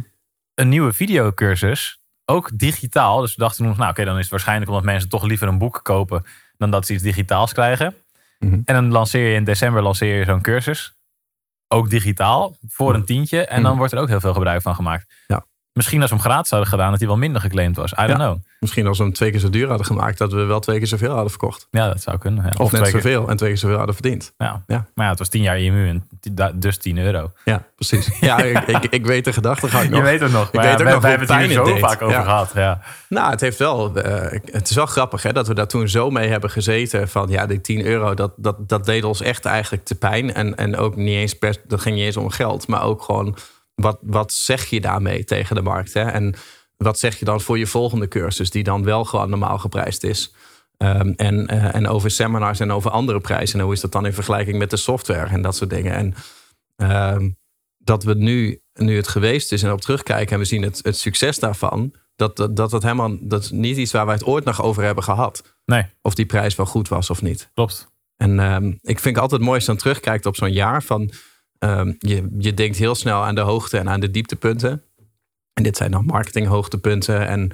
een 0.55 0.69
nieuwe 0.69 0.93
videocursus. 0.93 1.99
Ook 2.25 2.49
digitaal. 2.57 3.21
Dus 3.21 3.35
we 3.35 3.41
dachten 3.41 3.65
toen, 3.65 3.75
nou 3.77 3.89
oké, 3.89 4.03
dan 4.05 4.15
is 4.15 4.21
het 4.21 4.29
waarschijnlijk 4.29 4.69
omdat 4.69 4.85
mensen 4.85 5.09
toch 5.09 5.23
liever 5.23 5.47
een 5.47 5.57
boek 5.57 5.79
kopen 5.83 6.25
dan 6.57 6.71
dat 6.71 6.85
ze 6.85 6.93
iets 6.93 7.03
digitaals 7.03 7.53
krijgen. 7.53 7.95
Mhm. 8.39 8.53
En 8.53 8.73
dan 8.73 8.91
lanceer 8.91 9.27
je 9.29 9.35
in 9.35 9.43
december 9.43 9.81
lanceer 9.83 10.17
je 10.17 10.25
zo'n 10.25 10.41
cursus. 10.41 10.96
Ook 11.67 11.89
digitaal, 11.89 12.57
voor 12.67 12.95
een 12.95 13.05
tientje. 13.05 13.45
En 13.45 13.63
dan 13.63 13.77
wordt 13.77 13.93
er 13.93 13.99
ook 13.99 14.07
heel 14.07 14.19
veel 14.19 14.33
gebruik 14.33 14.61
van 14.61 14.75
gemaakt. 14.75 15.13
Ja. 15.27 15.45
Misschien 15.77 16.01
als 16.01 16.09
we 16.09 16.15
hem 16.15 16.25
gratis 16.25 16.49
hadden 16.49 16.69
gedaan, 16.69 16.89
dat 16.89 16.99
hij 16.99 17.07
wel 17.07 17.17
minder 17.17 17.41
geclaimd 17.41 17.75
was. 17.75 17.91
I 17.91 18.05
don't 18.07 18.17
know. 18.19 18.37
Misschien 18.59 18.87
als 18.87 18.97
we 18.97 19.03
hem 19.03 19.13
twee 19.13 19.31
keer 19.31 19.39
zo 19.39 19.49
duur 19.49 19.67
hadden 19.67 19.85
gemaakt, 19.85 20.17
dat 20.17 20.31
we 20.31 20.43
wel 20.43 20.59
twee 20.59 20.77
keer 20.77 20.87
zoveel 20.87 21.09
hadden 21.11 21.29
verkocht. 21.29 21.67
Ja, 21.71 21.87
dat 21.87 22.01
zou 22.01 22.17
kunnen. 22.17 22.43
Ja. 22.43 22.49
Of, 22.57 22.71
net 22.71 22.81
twee 22.81 22.91
keer- 22.93 23.01
zoveel 23.01 23.29
en 23.29 23.37
twee 23.37 23.49
keer 23.49 23.57
zoveel 23.57 23.77
hadden 23.77 23.95
verdiend. 23.95 24.33
Ja. 24.37 24.63
Ja. 24.67 24.85
Maar 24.93 25.03
ja, 25.05 25.09
het 25.11 25.19
was 25.19 25.29
10 25.29 25.41
jaar 25.41 25.59
IMU 25.59 25.87
en 25.87 26.07
dus 26.55 26.77
10 26.77 26.97
euro. 26.97 27.31
Ja, 27.45 27.63
precies. 27.75 28.09
Ja, 28.19 28.37
ik, 28.43 28.57
ik, 28.67 28.85
ik 28.85 29.05
weet 29.05 29.25
de 29.25 29.33
gedachtegang 29.33 29.89
nog. 29.89 29.99
Je 29.99 30.05
weet 30.05 30.19
het 30.19 30.31
nog. 30.31 30.47
Ik 30.47 30.53
Maar 30.53 30.63
weet 30.63 30.71
ja, 30.71 30.79
ook 30.79 30.85
we, 30.87 30.93
nog 30.93 31.03
hebben 31.03 31.27
het 31.35 31.45
hier 31.45 31.51
zo 31.53 31.63
deed. 31.63 31.79
vaak 31.79 32.01
over 32.01 32.21
gehad. 32.23 32.51
Ja. 32.55 32.79
Nou, 33.09 33.29
het 33.29 33.41
heeft 33.41 33.57
wel. 33.57 33.95
eh, 33.95 34.39
het 34.51 34.69
is 34.69 34.75
wel 34.75 34.85
grappig 34.85 35.23
hè, 35.23 35.33
dat 35.33 35.47
we 35.47 35.53
daar 35.53 35.67
toen 35.67 35.87
zo 35.89 36.09
mee 36.09 36.29
hebben 36.29 36.49
gezeten. 36.49 37.09
Van 37.09 37.29
ja, 37.29 37.45
die 37.45 37.61
10 37.61 37.85
euro, 37.85 38.13
dat, 38.13 38.31
dat, 38.35 38.69
dat 38.69 38.85
deed 38.85 39.03
ons 39.03 39.21
echt 39.21 39.45
eigenlijk 39.45 39.85
te 39.85 39.95
pijn. 39.95 40.33
En, 40.33 40.55
en 40.57 40.77
ook 40.77 40.95
niet 40.95 41.15
eens 41.15 41.33
per, 41.33 41.55
dat 41.67 41.81
ging 41.81 41.95
niet 41.95 42.05
eens 42.05 42.17
om 42.17 42.29
geld, 42.29 42.67
maar 42.67 42.83
ook 42.83 43.01
gewoon 43.03 43.35
wat, 43.81 43.97
wat 44.01 44.33
zeg 44.33 44.65
je 44.65 44.81
daarmee 44.81 45.23
tegen 45.23 45.55
de 45.55 45.61
markt? 45.61 45.93
Hè? 45.93 46.01
En 46.01 46.35
wat 46.77 46.99
zeg 46.99 47.19
je 47.19 47.25
dan 47.25 47.41
voor 47.41 47.57
je 47.57 47.67
volgende 47.67 48.07
cursus, 48.07 48.49
die 48.49 48.63
dan 48.63 48.83
wel 48.83 49.05
gewoon 49.05 49.29
normaal 49.29 49.57
geprijsd 49.57 50.03
is? 50.03 50.33
Ehm, 50.77 51.13
en, 51.15 51.47
eh, 51.47 51.75
en 51.75 51.87
over 51.87 52.11
seminars 52.11 52.59
en 52.59 52.71
over 52.71 52.91
andere 52.91 53.19
prijzen. 53.19 53.59
En 53.59 53.65
hoe 53.65 53.73
is 53.73 53.81
dat 53.81 53.91
dan 53.91 54.05
in 54.05 54.13
vergelijking 54.13 54.57
met 54.57 54.69
de 54.69 54.77
software 54.77 55.27
en 55.27 55.41
dat 55.41 55.55
soort 55.55 55.69
dingen? 55.69 55.93
En 55.93 56.13
ehm, 56.75 57.29
dat 57.77 58.03
we 58.03 58.13
nu, 58.13 58.61
nu 58.73 58.95
het 58.95 59.07
geweest 59.07 59.51
is 59.51 59.63
en 59.63 59.71
op 59.71 59.81
terugkijken 59.81 60.33
en 60.33 60.39
we 60.39 60.45
zien 60.45 60.61
het, 60.61 60.79
het 60.83 60.97
succes 60.97 61.39
daarvan. 61.39 61.93
Dat, 62.15 62.37
dat, 62.37 62.55
dat, 62.55 62.71
het 62.71 62.83
helemaal, 62.83 63.17
dat 63.21 63.43
is 63.43 63.51
niet 63.51 63.77
iets 63.77 63.91
waar 63.91 64.05
wij 64.05 64.13
het 64.15 64.25
ooit 64.25 64.43
nog 64.43 64.61
over 64.61 64.83
hebben 64.83 65.03
gehad. 65.03 65.55
Nee, 65.65 65.85
Of 66.01 66.13
die 66.13 66.25
prijs 66.25 66.55
wel 66.55 66.65
goed 66.65 66.87
was 66.87 67.09
of 67.09 67.21
niet. 67.21 67.49
klopt. 67.53 67.91
En 68.15 68.39
ehm, 68.39 68.67
ik 68.67 68.99
vind 68.99 69.15
het 69.15 69.17
altijd 69.17 69.41
mooi 69.41 69.53
als 69.55 69.65
je 69.65 69.69
dan 69.71 69.79
terugkijkt 69.79 70.25
op 70.25 70.35
zo'n 70.35 70.51
jaar. 70.53 70.83
Van, 70.83 71.11
ehm, 71.59 71.93
je, 71.99 72.27
je 72.37 72.53
denkt 72.53 72.77
heel 72.77 72.95
snel 72.95 73.23
aan 73.23 73.35
de 73.35 73.41
hoogte 73.41 73.77
en 73.77 73.89
aan 73.89 73.99
de 73.99 74.11
dieptepunten. 74.11 74.83
En 75.53 75.63
dit 75.63 75.77
zijn 75.77 75.91
dan 75.91 76.05
marketinghoogtepunten. 76.05 77.27
En 77.27 77.47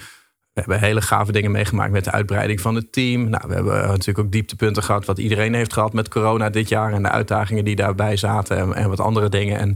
we 0.54 0.60
hebben 0.60 0.80
hele 0.80 1.02
gave 1.02 1.32
dingen 1.32 1.52
meegemaakt 1.52 1.92
met 1.92 2.04
de 2.04 2.12
uitbreiding 2.12 2.62
van 2.62 2.76
het 2.76 2.92
team. 2.92 3.30
Nou, 3.30 3.48
we 3.48 3.54
hebben 3.54 3.88
natuurlijk 3.88 4.20
ook 4.20 4.32
dieptepunten 4.32 4.84
gehad. 4.84 5.06
Wat 5.06 5.18
iedereen 5.18 5.54
heeft 5.54 5.74
gehad 5.74 5.94
met 5.94 6.10
corona 6.10 6.50
dit 6.50 6.70
jaar. 6.70 6.94
En 6.94 7.04
de 7.04 7.10
uitdagingen 7.10 7.66
die 7.66 7.76
daarbij 7.76 8.18
zaten. 8.18 8.58
En, 8.58 8.74
en 8.74 8.90
wat 8.90 9.00
andere 9.00 9.30
dingen. 9.30 9.60
En 9.60 9.76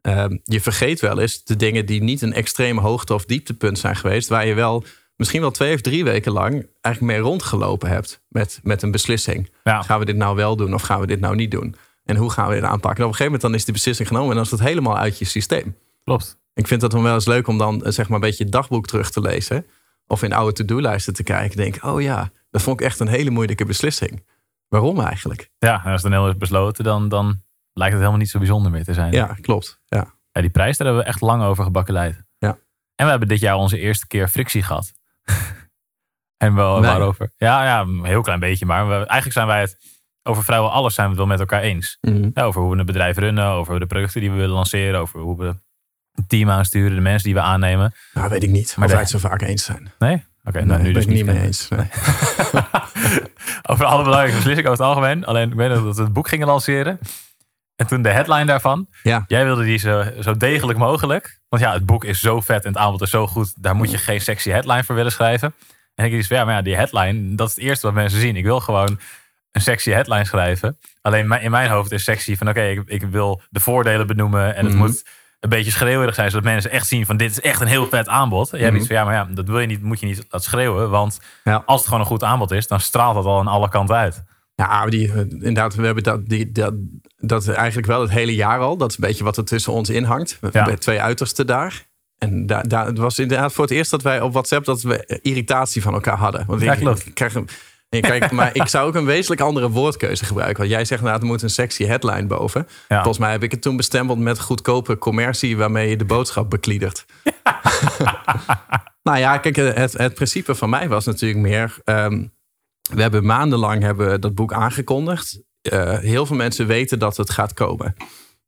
ehm, 0.00 0.36
je 0.44 0.60
vergeet 0.60 1.00
wel 1.00 1.20
eens 1.20 1.44
de 1.44 1.56
dingen 1.56 1.86
die 1.86 2.02
niet 2.02 2.22
een 2.22 2.32
extreme 2.32 2.80
hoogte 2.80 3.14
of 3.14 3.24
dieptepunt 3.24 3.78
zijn 3.78 3.96
geweest. 3.96 4.28
Waar 4.28 4.46
je 4.46 4.54
wel 4.54 4.84
misschien 5.16 5.40
wel 5.40 5.50
twee 5.50 5.74
of 5.74 5.80
drie 5.80 6.04
weken 6.04 6.32
lang 6.32 6.66
eigenlijk 6.80 7.14
mee 7.14 7.24
rondgelopen 7.24 7.88
hebt. 7.88 8.24
Met, 8.28 8.60
met 8.62 8.82
een 8.82 8.90
beslissing. 8.90 9.50
Ja. 9.64 9.82
Gaan 9.82 9.98
we 9.98 10.04
dit 10.04 10.16
nou 10.16 10.36
wel 10.36 10.56
doen 10.56 10.74
of 10.74 10.82
gaan 10.82 11.00
we 11.00 11.06
dit 11.06 11.20
nou 11.20 11.34
niet 11.34 11.50
doen? 11.50 11.74
En 12.10 12.16
hoe 12.16 12.30
gaan 12.30 12.48
we 12.48 12.54
dit 12.54 12.62
aanpakken? 12.62 13.02
En 13.02 13.04
op 13.04 13.10
een 13.10 13.16
gegeven 13.16 13.24
moment 13.24 13.42
dan 13.42 13.54
is 13.54 13.64
die 13.64 13.74
beslissing 13.74 14.08
genomen 14.08 14.28
en 14.28 14.34
dan 14.34 14.44
is 14.44 14.50
dat 14.50 14.60
helemaal 14.60 14.98
uit 14.98 15.18
je 15.18 15.24
systeem. 15.24 15.76
Klopt. 16.04 16.38
Ik 16.54 16.66
vind 16.66 16.82
het 16.82 16.90
dan 16.90 17.02
wel 17.02 17.14
eens 17.14 17.26
leuk 17.26 17.46
om 17.46 17.58
dan 17.58 17.84
eh, 17.84 17.92
zeg 17.92 18.08
maar 18.08 18.14
een 18.14 18.26
beetje 18.26 18.44
het 18.44 18.52
dagboek 18.52 18.86
terug 18.86 19.10
te 19.10 19.20
lezen. 19.20 19.66
Of 20.06 20.22
in 20.22 20.32
oude 20.32 20.52
to-do-lijsten 20.52 21.14
te 21.14 21.22
kijken. 21.22 21.56
Denk, 21.56 21.84
oh 21.84 22.00
ja, 22.00 22.30
dat 22.50 22.62
vond 22.62 22.80
ik 22.80 22.86
echt 22.86 23.00
een 23.00 23.08
hele 23.08 23.30
moeilijke 23.30 23.64
beslissing. 23.64 24.24
Waarom 24.68 25.00
eigenlijk? 25.00 25.50
Ja, 25.58 25.84
en 25.84 25.92
als 25.92 26.02
het 26.02 26.12
dan 26.12 26.20
heel 26.20 26.30
is 26.30 26.36
besloten, 26.36 26.84
dan, 26.84 27.08
dan 27.08 27.26
lijkt 27.72 27.92
het 27.92 28.02
helemaal 28.02 28.18
niet 28.18 28.30
zo 28.30 28.38
bijzonder 28.38 28.70
meer 28.70 28.84
te 28.84 28.94
zijn. 28.94 29.12
Ja, 29.12 29.36
klopt. 29.40 29.80
Ja. 29.86 30.14
Ja, 30.32 30.40
die 30.40 30.50
prijs, 30.50 30.76
daar 30.76 30.86
hebben 30.86 31.04
we 31.04 31.10
echt 31.10 31.20
lang 31.20 31.42
over 31.42 31.64
gebakkeleid. 31.64 32.22
Ja. 32.38 32.58
En 32.94 33.04
we 33.04 33.10
hebben 33.10 33.28
dit 33.28 33.40
jaar 33.40 33.56
onze 33.56 33.78
eerste 33.78 34.06
keer 34.06 34.28
frictie 34.28 34.62
gehad. 34.62 34.92
en 36.44 36.54
wel 36.54 36.80
waarover? 36.80 37.32
Ja, 37.36 37.64
ja, 37.64 37.80
een 37.80 38.04
heel 38.04 38.22
klein 38.22 38.40
beetje. 38.40 38.66
Maar 38.66 38.88
we, 38.88 38.94
eigenlijk 38.94 39.32
zijn 39.32 39.46
wij 39.46 39.60
het, 39.60 39.78
over 40.22 40.44
vrijwel 40.44 40.70
alles 40.70 40.94
zijn 40.94 41.06
we 41.06 41.12
het 41.12 41.20
wel 41.22 41.30
met 41.30 41.40
elkaar 41.40 41.62
eens. 41.62 41.98
Mhm. 42.00 42.30
Ja, 42.34 42.42
over 42.42 42.60
hoe 42.60 42.72
we 42.72 42.78
een 42.78 42.86
bedrijf 42.86 43.16
runnen, 43.16 43.46
over 43.46 43.80
de 43.80 43.86
producten 43.86 44.20
die 44.20 44.30
we 44.30 44.36
willen 44.36 44.54
lanceren, 44.54 45.00
over 45.00 45.20
hoe 45.20 45.38
we 45.38 45.54
het 46.12 46.28
team 46.28 46.50
aansturen, 46.50 46.94
de 46.94 47.00
mensen 47.00 47.24
die 47.24 47.34
we 47.34 47.40
aannemen. 47.40 47.94
Nou, 48.14 48.28
weet 48.28 48.42
ik 48.42 48.50
niet. 48.50 48.76
Maar 48.76 48.88
wij 48.88 48.98
het 48.98 49.08
zo 49.08 49.18
vaak 49.18 49.42
eens 49.42 49.64
zijn. 49.64 49.92
Nee? 49.98 50.24
Oké, 50.44 50.58
Nee, 50.58 50.66
nou 50.66 50.82
nu 50.82 50.92
dus 50.92 51.06
niet 51.06 51.24
mee 51.24 51.40
eens. 51.40 51.68
Nee. 51.68 51.88
over 53.70 53.84
alle 53.84 54.02
belangrijke 54.02 54.36
beslissingen 54.36 54.70
over 54.70 54.84
het 54.84 54.94
algemeen. 54.94 55.24
Alleen 55.24 55.50
ik 55.50 55.54
weet 55.54 55.68
dat 55.68 55.96
we 55.96 56.02
het 56.02 56.12
boek 56.12 56.28
gingen 56.28 56.46
lanceren. 56.46 56.98
En 57.76 57.86
toen 57.86 58.02
de 58.02 58.08
headline 58.08 58.44
daarvan. 58.44 58.86
Ja. 59.02 59.24
Jij 59.26 59.44
wilde 59.44 59.64
die 59.64 59.78
zo, 59.78 60.04
zo 60.20 60.36
degelijk 60.36 60.78
mogelijk. 60.78 61.40
Want 61.48 61.62
ja, 61.62 61.72
het 61.72 61.86
boek 61.86 62.04
is 62.04 62.20
zo 62.20 62.40
vet 62.40 62.64
en 62.64 62.72
het 62.72 62.80
aanbod 62.80 63.02
is 63.02 63.10
zo 63.10 63.26
goed. 63.26 63.62
Daar 63.62 63.76
moet 63.76 63.90
je 63.90 63.98
geen 63.98 64.20
sexy 64.20 64.50
headline 64.50 64.84
voor 64.84 64.94
willen 64.94 65.12
schrijven. 65.12 65.54
En 65.94 66.12
ik 66.12 66.26
van, 66.26 66.36
ja, 66.36 66.44
maar 66.44 66.54
ja, 66.54 66.62
die 66.62 66.76
headline, 66.76 67.34
dat 67.34 67.48
is 67.48 67.54
het 67.54 67.64
eerste 67.64 67.86
wat 67.86 67.94
mensen 67.94 68.20
zien. 68.20 68.36
Ik 68.36 68.44
wil 68.44 68.60
gewoon 68.60 68.98
een 69.52 69.60
sexy 69.60 69.90
headline 69.90 70.24
schrijven. 70.24 70.78
Alleen 71.02 71.32
in 71.40 71.50
mijn 71.50 71.70
hoofd 71.70 71.92
is 71.92 72.04
sexy 72.04 72.36
van, 72.36 72.48
oké, 72.48 72.62
ik, 72.62 72.82
ik 72.86 73.02
wil 73.02 73.42
de 73.50 73.60
voordelen 73.60 74.06
benoemen. 74.06 74.54
En 74.54 74.64
het 74.64 74.74
Mhm. 74.74 74.82
moet 74.82 75.04
een 75.40 75.48
beetje 75.48 75.70
schreeuwerig 75.70 76.14
zijn, 76.14 76.30
zodat 76.30 76.44
mensen 76.44 76.70
echt 76.70 76.86
zien 76.86 77.06
van, 77.06 77.16
dit 77.16 77.30
is 77.30 77.40
echt 77.40 77.60
een 77.60 77.66
heel 77.66 77.86
vet 77.88 78.08
aanbod. 78.08 78.48
Jij 78.50 78.60
hebt 78.60 78.76
iets 78.76 78.86
van, 78.86 78.96
ja, 78.96 79.04
maar 79.04 79.14
ja, 79.14 79.24
dat 79.30 79.46
wil 79.48 79.58
je 79.60 79.66
niet, 79.66 79.82
moet 79.82 80.00
je 80.00 80.06
niet 80.06 80.16
laten 80.28 80.40
schreeuwen. 80.50 80.90
Want 80.90 81.20
Ja. 81.44 81.62
als 81.66 81.78
het 81.80 81.84
gewoon 81.88 82.00
een 82.02 82.10
goed 82.10 82.24
aanbod 82.24 82.50
is, 82.50 82.66
dan 82.66 82.80
straalt 82.80 83.14
dat 83.14 83.24
al 83.24 83.38
aan 83.38 83.46
alle 83.46 83.68
kanten 83.68 83.96
uit. 83.96 84.22
Ja, 84.54 84.86
die, 84.86 85.12
eh, 85.12 85.18
inderdaad, 85.18 85.74
we 85.74 85.84
hebben 85.84 86.02
dat, 86.02 86.26
die, 86.28 86.52
dat, 86.52 86.74
dat 87.16 87.48
eigenlijk 87.48 87.86
wel 87.86 88.00
het 88.00 88.10
hele 88.10 88.34
jaar 88.34 88.58
al. 88.58 88.76
Dat 88.76 88.90
is 88.90 88.98
een 88.98 89.04
beetje 89.06 89.24
wat 89.24 89.36
er 89.36 89.44
tussen 89.44 89.72
ons 89.72 89.88
inhangt. 89.90 90.38
Ja. 90.52 90.74
twee 90.76 91.00
uitersten 91.02 91.46
daar. 91.46 91.88
En 92.18 92.46
daar, 92.46 92.68
daar, 92.68 92.86
het 92.86 92.98
was 92.98 93.18
inderdaad 93.18 93.52
voor 93.52 93.64
het 93.64 93.72
eerst 93.72 93.90
dat 93.90 94.02
wij 94.02 94.20
op 94.20 94.32
WhatsApp 94.32 94.64
dat 94.64 94.82
we 94.82 95.18
irritatie 95.22 95.82
van 95.82 95.94
elkaar 95.94 96.16
hadden. 96.16 96.44
Want 96.46 96.60
Ja, 96.60 96.72
ik, 96.72 97.04
ik 97.04 97.14
krijg 97.14 97.34
een, 97.34 97.48
kijk, 97.98 98.30
maar 98.30 98.50
ik 98.54 98.66
zou 98.68 98.88
ook 98.88 98.94
een 98.94 99.04
wezenlijk 99.04 99.40
andere 99.40 99.70
woordkeuze 99.70 100.24
gebruiken. 100.24 100.58
Want 100.58 100.70
jij 100.70 100.84
zegt, 100.84 101.02
nou, 101.02 101.20
er 101.20 101.26
moet 101.26 101.42
een 101.42 101.50
sexy 101.50 101.84
headline 101.84 102.26
boven. 102.26 102.68
Ja. 102.88 102.96
Volgens 102.96 103.18
mij 103.18 103.30
heb 103.30 103.42
ik 103.42 103.50
het 103.50 103.62
toen 103.62 103.76
bestempeld 103.76 104.18
met 104.18 104.40
goedkope 104.40 104.98
commercie 104.98 105.56
waarmee 105.56 105.88
je 105.88 105.96
de 105.96 106.04
boodschap 106.04 106.50
bekliedert. 106.50 107.04
nou 109.02 109.18
ja, 109.18 109.38
kijk, 109.38 109.56
het, 109.56 109.92
het 109.92 110.14
principe 110.14 110.54
van 110.54 110.70
mij 110.70 110.88
was 110.88 111.04
natuurlijk 111.04 111.40
meer. 111.40 111.78
ehm, 111.84 112.26
we 112.94 113.02
hebben 113.02 113.26
maandenlang 113.26 113.82
hebben 113.82 114.10
we 114.10 114.18
dat 114.18 114.34
boek 114.34 114.52
aangekondigd. 114.52 115.42
Eh, 115.60 115.98
heel 115.98 116.26
veel 116.26 116.36
mensen 116.36 116.66
weten 116.66 116.98
dat 116.98 117.16
het 117.16 117.30
gaat 117.30 117.52
komen. 117.52 117.94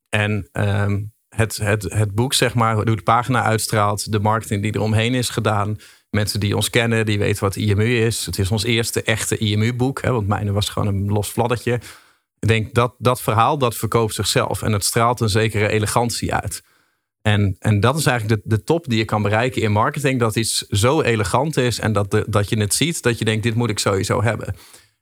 En 0.08 0.48
ehm, 0.52 1.02
het, 1.28 1.56
het, 1.56 1.82
het 1.82 2.14
boek, 2.14 2.34
zeg 2.34 2.54
maar, 2.54 2.74
hoe 2.74 2.84
de 2.84 3.02
pagina 3.02 3.42
uitstraalt, 3.42 4.12
de 4.12 4.20
marketing 4.20 4.62
die 4.62 4.74
eromheen 4.74 5.14
is 5.14 5.28
gedaan. 5.28 5.76
Mensen 6.14 6.40
die 6.40 6.56
ons 6.56 6.70
kennen, 6.70 7.06
die 7.06 7.18
weten 7.18 7.44
wat 7.44 7.56
IMU 7.56 8.04
is. 8.04 8.26
Het 8.26 8.38
is 8.38 8.50
ons 8.50 8.64
eerste 8.64 9.02
echte 9.02 9.36
IMU-boek, 9.36 10.00
want 10.00 10.28
mijne 10.28 10.52
was 10.52 10.68
gewoon 10.68 10.88
een 10.88 11.08
los 11.08 11.28
fladdertje. 11.28 11.72
Ik 12.38 12.48
denk 12.48 12.74
dat 12.74 12.94
dat 12.98 13.22
verhaal, 13.22 13.58
dat 13.58 13.76
verkoopt 13.76 14.14
zichzelf. 14.14 14.62
En 14.62 14.72
het 14.72 14.84
straalt 14.84 15.20
een 15.20 15.28
zekere 15.28 15.68
elegantie 15.68 16.34
uit. 16.34 16.62
En, 17.22 17.56
en 17.58 17.80
dat 17.80 17.96
is 17.98 18.06
eigenlijk 18.06 18.42
de, 18.42 18.56
de 18.56 18.64
top 18.64 18.88
die 18.88 18.98
je 18.98 19.04
kan 19.04 19.22
bereiken 19.22 19.62
in 19.62 19.72
marketing. 19.72 20.20
Dat 20.20 20.36
iets 20.36 20.58
zo 20.58 21.00
elegant 21.00 21.56
is 21.56 21.78
en 21.78 21.92
dat, 21.92 22.24
dat 22.28 22.48
je 22.48 22.60
het 22.60 22.74
ziet, 22.74 23.02
dat 23.02 23.18
je 23.18 23.24
denkt, 23.24 23.42
dit 23.42 23.54
moet 23.54 23.70
ik 23.70 23.78
sowieso 23.78 24.22
hebben. 24.22 24.54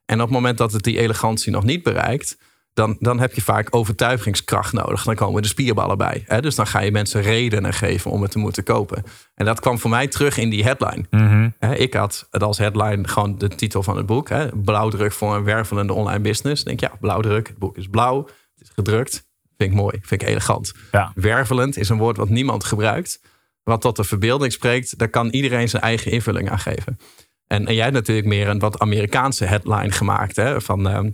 En 0.04 0.16
op 0.16 0.26
het 0.26 0.30
moment 0.30 0.58
dat 0.58 0.72
het 0.72 0.82
die 0.82 0.98
elegantie 0.98 1.52
nog 1.52 1.64
niet 1.64 1.82
bereikt, 1.82 2.36
dan, 2.80 2.96
dan 3.00 3.20
heb 3.20 3.34
je 3.34 3.42
vaak 3.42 3.68
overtuigingskracht 3.70 4.72
nodig. 4.72 5.04
Dan 5.04 5.14
komen 5.14 5.42
de 5.42 5.48
spierballen 5.48 5.98
bij. 5.98 6.24
Hè? 6.26 6.40
Dus 6.40 6.54
dan 6.54 6.66
ga 6.66 6.80
je 6.80 6.90
mensen 6.90 7.22
redenen 7.22 7.72
geven 7.72 8.10
om 8.10 8.22
het 8.22 8.30
te 8.30 8.38
moeten 8.38 8.64
kopen. 8.64 9.02
En 9.34 9.44
dat 9.44 9.60
kwam 9.60 9.78
voor 9.78 9.90
mij 9.90 10.06
terug 10.06 10.36
in 10.36 10.50
die 10.50 10.64
headline. 10.64 11.04
Mhm. 11.10 11.72
Ik 11.72 11.94
had 11.94 12.26
het 12.30 12.42
als 12.42 12.58
headline 12.58 13.08
gewoon 13.08 13.38
de 13.38 13.48
titel 13.48 13.82
van 13.82 13.96
het 13.96 14.06
boek. 14.06 14.28
Hè? 14.28 14.48
Blauwdruk 14.56 15.12
voor 15.12 15.34
een 15.34 15.44
wervelende 15.44 15.92
online 15.92 16.20
business. 16.20 16.62
Ik 16.62 16.66
denk, 16.66 16.80
ja, 16.80 16.98
blauwdruk. 17.00 17.48
Het 17.48 17.58
boek 17.58 17.76
is 17.76 17.86
blauw. 17.86 18.24
Het 18.54 18.62
is 18.62 18.70
gedrukt. 18.74 19.28
Vind 19.56 19.70
ik 19.70 19.76
mooi. 19.76 19.98
Vind 20.02 20.22
ik 20.22 20.28
elegant. 20.28 20.72
Ja. 20.92 21.12
Wervelend 21.14 21.76
is 21.76 21.88
een 21.88 21.98
woord 21.98 22.16
wat 22.16 22.28
niemand 22.28 22.64
gebruikt. 22.64 23.20
Wat 23.62 23.80
tot 23.80 23.96
de 23.96 24.04
verbeelding 24.04 24.52
spreekt. 24.52 24.98
Daar 24.98 25.08
kan 25.08 25.28
iedereen 25.28 25.68
zijn 25.68 25.82
eigen 25.82 26.12
invulling 26.12 26.50
aan 26.50 26.58
geven. 26.58 26.98
En, 27.46 27.66
en 27.66 27.74
jij 27.74 27.82
hebt 27.82 27.96
natuurlijk 27.96 28.26
meer 28.26 28.48
een 28.48 28.58
wat 28.58 28.78
Amerikaanse 28.78 29.44
headline 29.44 29.90
gemaakt. 29.90 30.36
Hè? 30.36 30.60
Van 30.60 30.88
ehm, 30.88 31.10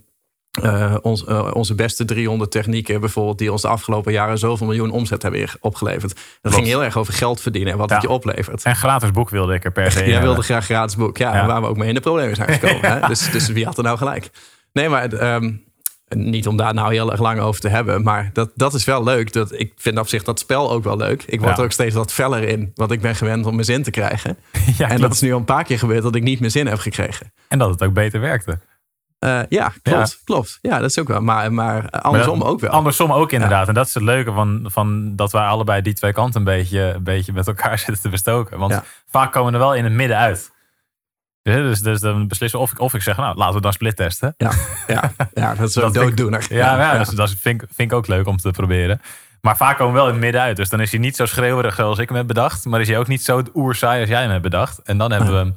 eh, 0.62 0.94
ons, 1.02 1.24
eh, 1.24 1.50
onze 1.52 1.74
beste 1.74 2.04
300 2.04 2.50
technieken 2.50 3.00
bijvoorbeeld... 3.00 3.38
die 3.38 3.52
ons 3.52 3.62
de 3.62 3.68
afgelopen 3.68 4.12
jaren 4.12 4.38
zoveel 4.38 4.66
miljoen 4.66 4.90
omzet 4.90 5.22
hebben 5.22 5.48
opgeleverd. 5.60 6.14
Dat 6.14 6.24
Klopt. 6.40 6.56
ging 6.56 6.66
heel 6.66 6.84
erg 6.84 6.96
over 6.96 7.12
geld 7.14 7.40
verdienen 7.40 7.72
en 7.72 7.78
wat 7.78 7.88
Ja. 7.88 7.94
het 7.94 8.04
je 8.04 8.10
oplevert. 8.10 8.62
En 8.64 8.76
gratis 8.76 9.10
boek 9.10 9.30
wilde 9.30 9.54
ik 9.54 9.64
er 9.64 9.72
per 9.72 9.92
se 9.92 9.98
Jij 10.04 10.06
wilde 10.08 10.26
hebben. 10.26 10.44
graag 10.44 10.64
gratis 10.64 10.96
boek. 10.96 11.16
Ja, 11.16 11.34
Ja. 11.36 11.46
waar 11.46 11.60
we 11.60 11.66
ook 11.66 11.76
mee 11.76 11.88
in 11.88 11.94
de 11.94 12.00
problemen 12.00 12.36
zijn 12.36 12.48
gekomen. 12.48 12.90
hè? 13.00 13.06
Dus, 13.08 13.30
dus 13.30 13.48
wie 13.48 13.64
had 13.64 13.76
er 13.78 13.84
nou 13.84 13.98
gelijk? 13.98 14.30
Nee, 14.72 14.88
maar 14.88 15.12
ehm, 15.12 15.52
niet 16.08 16.46
om 16.46 16.56
daar 16.56 16.74
nou 16.74 16.92
heel 16.92 17.10
erg 17.10 17.20
lang 17.20 17.40
over 17.40 17.60
te 17.60 17.68
hebben. 17.68 18.02
Maar 18.02 18.30
dat, 18.32 18.50
dat 18.54 18.74
is 18.74 18.84
wel 18.84 19.04
leuk. 19.04 19.32
Dat, 19.32 19.52
ik 19.60 19.72
vind 19.76 19.98
op 19.98 20.08
zich 20.08 20.22
dat 20.22 20.38
spel 20.38 20.70
ook 20.70 20.84
wel 20.84 20.96
leuk. 20.96 21.22
Ik 21.26 21.40
word 21.40 21.58
er 21.58 21.64
ook 21.64 21.72
steeds 21.72 21.94
wat 21.94 22.12
feller 22.12 22.42
in. 22.42 22.70
Want 22.74 22.90
ik 22.90 23.00
ben 23.00 23.14
gewend 23.16 23.46
om 23.46 23.52
mijn 23.54 23.64
zin 23.66 23.82
te 23.82 23.90
krijgen. 23.90 24.36
Ja, 24.78 24.88
en 24.88 25.00
dat 25.00 25.12
is 25.12 25.20
nu 25.20 25.32
al 25.32 25.38
een 25.38 25.44
paar 25.44 25.64
keer 25.64 25.78
gebeurd 25.78 26.02
dat 26.02 26.14
ik 26.14 26.22
niet 26.22 26.38
mijn 26.40 26.50
zin 26.50 26.66
heb 26.66 26.78
gekregen. 26.78 27.32
en 27.48 27.58
dat 27.58 27.70
het 27.70 27.82
ook 27.82 27.92
beter 27.92 28.20
werkte. 28.20 28.58
Eh, 29.26 29.40
ja, 29.48 29.72
klopt. 29.82 30.20
Klopt. 30.24 30.58
Ja, 30.62 30.78
dat 30.78 30.90
is 30.90 30.98
ook 30.98 31.08
wel. 31.08 31.20
Maar, 31.20 31.52
maar 31.52 31.90
andersom 31.90 32.38
Maar 32.38 32.48
ook 32.48 32.60
wel. 32.60 32.70
Andersom 32.70 33.12
ook 33.12 33.32
inderdaad. 33.32 33.68
En 33.68 33.74
dat 33.74 33.86
is 33.86 33.94
het 33.94 34.02
leuke 34.02 34.32
van, 34.32 34.66
van 34.72 35.16
dat 35.16 35.32
wij 35.32 35.42
allebei 35.46 35.82
die 35.82 35.94
twee 35.94 36.12
kanten 36.12 36.38
een 36.40 36.44
beetje, 36.46 36.80
een 36.80 37.02
beetje 37.04 37.32
met 37.32 37.46
elkaar 37.46 37.78
zitten 37.84 38.00
te 38.02 38.08
bestoken. 38.08 38.58
Want 38.58 38.72
Ja. 38.72 38.84
vaak 39.10 39.32
komen 39.32 39.52
we 39.52 39.58
er 39.58 39.64
wel 39.64 39.74
in 39.74 39.84
het 39.84 39.92
midden 39.92 40.16
uit. 40.16 40.54
Dus, 41.42 41.80
dus 41.80 42.00
dan 42.00 42.28
beslissen 42.28 42.60
of 42.60 42.70
ik, 42.72 42.80
of 42.80 42.94
ik 42.94 43.02
zeg, 43.02 43.16
nou 43.16 43.36
laten 43.36 43.54
we 43.54 43.60
dan 43.60 43.72
split 43.72 43.96
testen. 43.96 44.34
Ja, 44.36 44.50
ja, 44.86 45.12
ja, 45.34 45.54
dat 45.54 45.68
is 45.68 45.74
Dat 45.74 45.94
ik- 45.96 46.02
dooddoener. 46.02 46.46
Ja, 46.48 46.76
ja, 46.78 46.98
Dus, 46.98 47.08
dat 47.08 47.30
vind, 47.30 47.62
ik- 47.62 47.68
vind 47.74 47.90
ik 47.90 47.96
ook 47.96 48.06
leuk 48.06 48.26
om 48.26 48.36
te 48.36 48.50
proberen. 48.50 49.00
Maar 49.40 49.56
vaak 49.56 49.76
komen 49.76 49.92
we 49.92 49.98
wel 49.98 50.06
in 50.08 50.14
het 50.14 50.22
midden 50.22 50.40
uit. 50.40 50.56
Dus 50.56 50.68
dan 50.68 50.80
is 50.80 50.90
hij 50.90 51.00
niet 51.00 51.16
zo 51.16 51.26
schreeuwerig 51.26 51.74
zoals 51.74 51.98
ik 51.98 52.08
hem 52.08 52.16
heb 52.18 52.26
bedacht. 52.26 52.64
Maar 52.64 52.80
is 52.80 52.88
hij 52.88 52.98
ook 52.98 53.06
niet 53.06 53.22
zo 53.22 53.42
oerzaai 53.54 54.00
als 54.00 54.08
jij 54.08 54.20
hem 54.20 54.30
hebt 54.30 54.42
bedacht. 54.42 54.82
En 54.82 54.98
dan 54.98 55.10
hebben 55.10 55.30
we, 55.30 55.36
hem- 55.36 55.54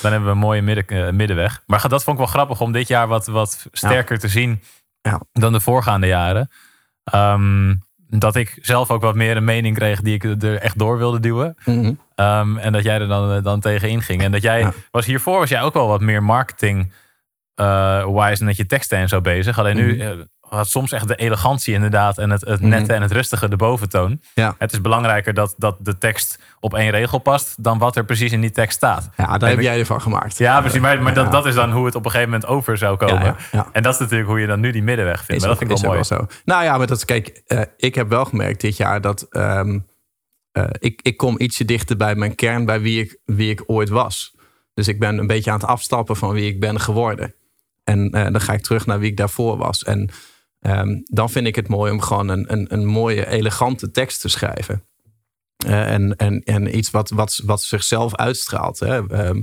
dan 0.00 0.10
hebben 0.10 0.28
we 0.28 0.34
een 0.34 0.40
mooie 0.40 0.62
midden, 0.62 0.86
eh, 0.86 1.12
middenweg. 1.12 1.62
Maar 1.66 1.88
dat 1.88 2.04
vond 2.04 2.18
ik 2.18 2.24
wel 2.24 2.32
grappig 2.32 2.60
om 2.60 2.72
dit 2.72 2.88
jaar 2.88 3.06
wat, 3.08 3.26
wat 3.26 3.66
sterker 3.72 4.18
te 4.18 4.28
zien 4.28 4.62
Ja. 5.00 5.20
dan 5.32 5.52
de 5.52 5.60
voorgaande 5.60 6.06
jaren. 6.06 6.50
Ehm, 7.04 7.74
dat 8.10 8.36
ik 8.36 8.58
zelf 8.62 8.90
ook 8.90 9.02
wat 9.02 9.14
meer 9.14 9.36
een 9.36 9.44
mening 9.44 9.76
kreeg 9.76 10.00
die 10.00 10.14
ik 10.14 10.42
er 10.42 10.56
echt 10.58 10.78
door 10.78 10.98
wilde 10.98 11.20
duwen. 11.20 11.54
Mhm. 11.64 11.92
Ehm, 12.14 12.56
en 12.56 12.72
dat 12.72 12.82
jij 12.82 13.00
er 13.00 13.08
dan, 13.08 13.32
eh, 13.32 13.42
dan 13.42 13.60
tegenin 13.60 14.02
ging. 14.02 14.22
En 14.22 14.32
dat 14.32 14.42
jij, 14.42 14.60
Ja. 14.60 14.72
was 14.90 15.06
hiervoor 15.06 15.38
was 15.38 15.48
jij 15.48 15.62
ook 15.62 15.74
wel 15.74 15.88
wat 15.88 16.00
meer 16.00 16.22
marketing 16.22 16.92
eh, 17.54 18.04
wise 18.06 18.40
en 18.40 18.44
met 18.44 18.56
je 18.56 18.66
teksten 18.66 18.98
en 18.98 19.08
zo 19.08 19.20
bezig. 19.20 19.58
Alleen 19.58 19.76
nu 19.76 19.96
Mhm. 19.96 20.22
Had 20.50 20.68
soms 20.68 20.92
echt 20.92 21.08
de 21.08 21.14
elegantie 21.16 21.74
inderdaad 21.74 22.18
en 22.18 22.30
het, 22.30 22.40
het 22.40 22.60
Mhm. 22.60 22.68
nette 22.68 22.92
en 22.92 23.02
het 23.02 23.12
rustige 23.12 23.48
de 23.48 23.56
boventoon. 23.56 24.20
Ja. 24.34 24.54
Het 24.58 24.72
is 24.72 24.80
belangrijker 24.80 25.34
dat, 25.34 25.54
dat 25.58 25.76
de 25.80 25.98
tekst 25.98 26.38
op 26.60 26.74
één 26.74 26.90
regel 26.90 27.18
past 27.18 27.62
dan 27.64 27.78
wat 27.78 27.96
er 27.96 28.04
precies 28.04 28.32
in 28.32 28.40
die 28.40 28.50
tekst 28.50 28.76
staat. 28.76 29.10
Ja, 29.16 29.24
daar 29.26 29.34
En 29.42 29.48
heb 29.48 29.58
ik- 29.58 29.64
jij 29.64 29.78
ervan 29.78 30.00
gemaakt. 30.00 30.38
Ja, 30.38 30.60
precies. 30.60 30.80
Maar, 30.80 31.02
maar 31.02 31.14
Ja. 31.14 31.22
dat, 31.22 31.32
dat 31.32 31.46
is 31.46 31.54
dan 31.54 31.72
hoe 31.72 31.86
het 31.86 31.94
op 31.94 32.04
een 32.04 32.10
gegeven 32.10 32.32
moment 32.32 32.50
over 32.50 32.78
zou 32.78 32.96
komen. 32.96 33.36
Ja. 33.52 33.68
En 33.72 33.82
dat 33.82 33.92
is 33.94 33.98
natuurlijk 34.00 34.28
hoe 34.28 34.40
je 34.40 34.46
dan 34.46 34.60
nu 34.60 34.70
die 34.72 34.82
middenweg 34.82 35.16
vindt. 35.24 35.30
Is 35.32 35.38
maar 35.38 35.48
dat 35.48 35.62
ook- 35.62 35.66
vind 35.68 35.78
ik 35.78 35.84
wel 35.86 35.94
mooi. 35.94 36.08
wel 36.08 36.18
zo. 36.18 36.42
Nou 36.44 36.64
ja, 36.64 36.78
maar 36.78 36.86
dat 36.86 37.04
kijk, 37.04 37.42
eh, 37.46 37.60
ik 37.76 37.94
heb 37.94 38.08
wel 38.08 38.24
gemerkt 38.24 38.60
dit 38.60 38.76
jaar 38.76 39.00
dat 39.00 39.26
ehm, 39.30 39.78
eh, 40.52 40.64
ik, 40.78 41.00
ik 41.02 41.16
kom 41.16 41.34
ietsje 41.40 41.64
dichter 41.64 41.96
bij 41.96 42.14
mijn 42.14 42.34
kern, 42.34 42.64
bij 42.64 42.80
wie 42.80 43.00
ik, 43.02 43.18
wie 43.24 43.50
ik 43.50 43.62
ooit 43.66 43.88
was. 43.88 44.36
Dus 44.74 44.88
ik 44.88 44.98
ben 44.98 45.18
een 45.18 45.26
beetje 45.26 45.50
aan 45.50 45.58
het 45.58 45.68
afstappen 45.68 46.16
van 46.16 46.32
wie 46.32 46.46
ik 46.50 46.60
ben 46.60 46.80
geworden. 46.80 47.34
En 47.84 48.10
eh, 48.10 48.22
dan 48.32 48.40
ga 48.40 48.52
ik 48.52 48.62
terug 48.62 48.86
naar 48.86 48.98
wie 48.98 49.10
ik 49.10 49.16
daarvoor 49.16 49.56
was. 49.56 49.84
En 49.84 50.10
ehm, 50.60 51.00
dan 51.04 51.30
vind 51.30 51.46
ik 51.46 51.56
het 51.56 51.68
mooi 51.68 51.92
om 51.92 52.00
gewoon 52.00 52.28
een, 52.28 52.52
een, 52.52 52.66
een 52.72 52.86
mooie, 52.86 53.28
elegante 53.28 53.90
tekst 53.90 54.20
te 54.20 54.28
schrijven. 54.28 54.82
Eh, 55.56 55.92
en, 55.92 56.16
en, 56.16 56.42
en 56.44 56.76
iets 56.76 56.90
wat, 56.90 57.10
wat, 57.10 57.42
wat 57.44 57.62
zichzelf 57.62 58.14
uitstraalt. 58.14 58.78
Hè. 58.78 59.08
Ehm, 59.08 59.42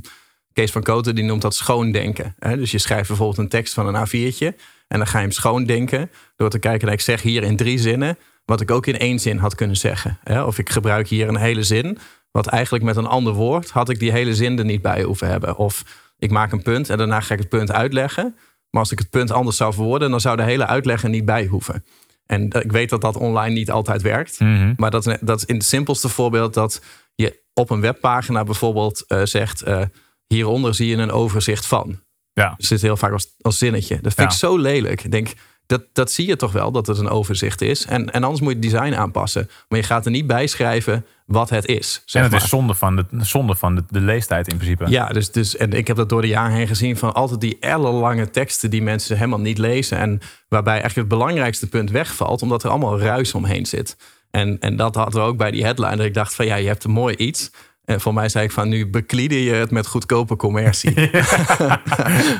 Kees 0.53 0.71
van 0.71 0.83
Koten 0.83 1.15
die 1.15 1.23
noemt 1.23 1.41
dat 1.41 1.55
schoondenken. 1.55 2.35
Hè? 2.39 2.57
Dus 2.57 2.71
je 2.71 2.77
schrijft 2.77 3.07
bijvoorbeeld 3.07 3.37
een 3.37 3.49
tekst 3.49 3.73
van 3.73 3.95
een 3.95 4.07
A4'tje. 4.07 4.55
En 4.87 4.97
dan 4.97 5.07
ga 5.07 5.17
je 5.17 5.23
hem 5.23 5.31
schoondenken 5.31 6.11
door 6.35 6.49
te 6.49 6.59
kijken. 6.59 6.85
naar 6.85 6.95
ik 6.95 7.01
zeg 7.01 7.21
hier 7.21 7.43
in 7.43 7.55
drie 7.55 7.79
zinnen 7.79 8.17
wat 8.45 8.61
ik 8.61 8.71
ook 8.71 8.85
in 8.85 8.97
één 8.97 9.19
zin 9.19 9.37
had 9.37 9.55
kunnen 9.55 9.77
zeggen. 9.77 10.19
Hè? 10.23 10.43
Of 10.43 10.57
ik 10.57 10.69
gebruik 10.69 11.07
hier 11.07 11.27
een 11.27 11.37
hele 11.37 11.63
zin. 11.63 11.97
Wat 12.31 12.47
eigenlijk 12.47 12.83
met 12.83 12.95
een 12.95 13.05
ander 13.05 13.33
woord 13.33 13.69
had 13.69 13.89
ik 13.89 13.99
die 13.99 14.11
hele 14.11 14.35
zin 14.35 14.59
er 14.59 14.65
niet 14.65 14.81
bij 14.81 15.03
hoeven 15.03 15.27
hebben. 15.27 15.57
Of 15.57 15.83
ik 16.17 16.31
maak 16.31 16.51
een 16.51 16.61
punt 16.61 16.89
en 16.89 16.97
daarna 16.97 17.19
ga 17.19 17.33
ik 17.33 17.39
het 17.39 17.49
punt 17.49 17.71
uitleggen. 17.71 18.35
Maar 18.75 18.83
als 18.83 18.93
ik 18.93 18.99
het 18.99 19.09
punt 19.09 19.31
anders 19.31 19.57
zou 19.57 19.73
verwoorden, 19.73 20.11
dan 20.11 20.21
zou 20.21 20.35
de 20.37 20.43
hele 20.43 20.65
uitleg 20.65 21.03
er 21.03 21.09
niet 21.09 21.25
bij 21.25 21.45
hoeven. 21.45 21.85
En 22.25 22.43
ik 22.49 22.71
weet 22.71 22.89
dat 22.89 23.01
dat 23.01 23.17
online 23.17 23.53
niet 23.53 23.71
altijd 23.71 24.01
werkt. 24.01 24.39
Mhm. 24.39 24.73
Maar 24.77 24.91
dat, 24.91 25.17
dat 25.21 25.37
is 25.39 25.45
in 25.45 25.55
het 25.55 25.63
simpelste 25.63 26.09
voorbeeld 26.09 26.53
dat 26.53 26.81
je 27.15 27.41
op 27.53 27.69
een 27.69 27.81
webpagina 27.81 28.43
bijvoorbeeld 28.43 29.03
eh, 29.07 29.21
zegt: 29.23 29.61
eh, 29.61 29.81
hieronder 30.27 30.75
zie 30.75 30.87
je 30.87 30.97
een 30.97 31.11
overzicht 31.11 31.65
van. 31.65 31.99
Ja. 32.33 32.49
Er 32.57 32.65
zit 32.65 32.81
heel 32.81 32.97
vaak 32.97 33.11
als, 33.11 33.35
als 33.41 33.57
zinnetje. 33.57 33.95
Dat 34.01 34.13
vind 34.13 34.27
Ja. 34.27 34.33
ik 34.33 34.39
zo 34.39 34.57
lelijk. 34.57 35.03
Ik 35.03 35.11
denk, 35.11 35.33
dat, 35.65 35.83
dat 35.93 36.11
zie 36.11 36.27
je 36.27 36.35
toch 36.35 36.51
wel 36.51 36.71
dat 36.71 36.87
het 36.87 36.97
een 36.97 37.09
overzicht 37.09 37.61
is. 37.61 37.85
En, 37.85 38.11
en 38.11 38.23
anders 38.23 38.41
moet 38.41 38.49
je 38.49 38.59
het 38.59 38.71
design 38.71 38.93
aanpassen. 38.93 39.49
Maar 39.67 39.79
je 39.79 39.85
gaat 39.85 40.05
er 40.05 40.11
niet 40.11 40.27
bij 40.27 40.47
schrijven 40.47 41.05
wat 41.25 41.49
het 41.49 41.65
is. 41.65 42.03
En 42.11 42.21
het 42.21 42.31
maar. 42.31 42.41
is 42.41 42.49
zonde 42.49 42.73
van, 42.73 42.95
de, 42.95 43.05
zonde 43.11 43.55
van 43.55 43.75
de, 43.75 43.83
de 43.89 43.99
leestijd 43.99 44.47
in 44.47 44.57
principe. 44.57 44.89
Ja, 44.89 45.07
dus, 45.07 45.31
dus, 45.31 45.57
en 45.57 45.73
ik 45.73 45.87
heb 45.87 45.97
dat 45.97 46.09
door 46.09 46.21
de 46.21 46.27
jaren 46.27 46.55
heen 46.55 46.67
gezien 46.67 46.97
van 46.97 47.13
altijd 47.13 47.41
die 47.41 47.57
ellenlange 47.59 48.29
teksten 48.29 48.69
die 48.69 48.81
mensen 48.81 49.15
helemaal 49.15 49.39
niet 49.39 49.57
lezen. 49.57 49.97
En 49.97 50.21
waarbij 50.47 50.79
eigenlijk 50.81 51.09
het 51.09 51.19
belangrijkste 51.19 51.69
punt 51.69 51.91
wegvalt, 51.91 52.41
omdat 52.41 52.63
er 52.63 52.69
allemaal 52.69 52.99
ruis 52.99 53.33
omheen 53.33 53.65
zit. 53.65 53.97
En, 54.31 54.59
en 54.59 54.75
dat 54.75 54.95
hadden 54.95 55.21
we 55.21 55.27
ook 55.27 55.37
bij 55.37 55.51
die 55.51 55.63
headline. 55.63 55.95
Dat 55.95 56.05
ik 56.05 56.13
dacht 56.13 56.35
van 56.35 56.45
ja, 56.45 56.55
je 56.55 56.67
hebt 56.67 56.83
een 56.83 56.91
mooi 56.91 57.15
iets. 57.15 57.51
En 57.85 58.01
voor 58.01 58.13
mij 58.13 58.29
zei 58.29 58.45
ik 58.45 58.51
van 58.51 58.69
nu 58.69 58.87
beklieden 58.87 59.37
je 59.37 59.53
het 59.53 59.71
met 59.71 59.87
goedkope 59.87 60.35
commercie. 60.35 60.93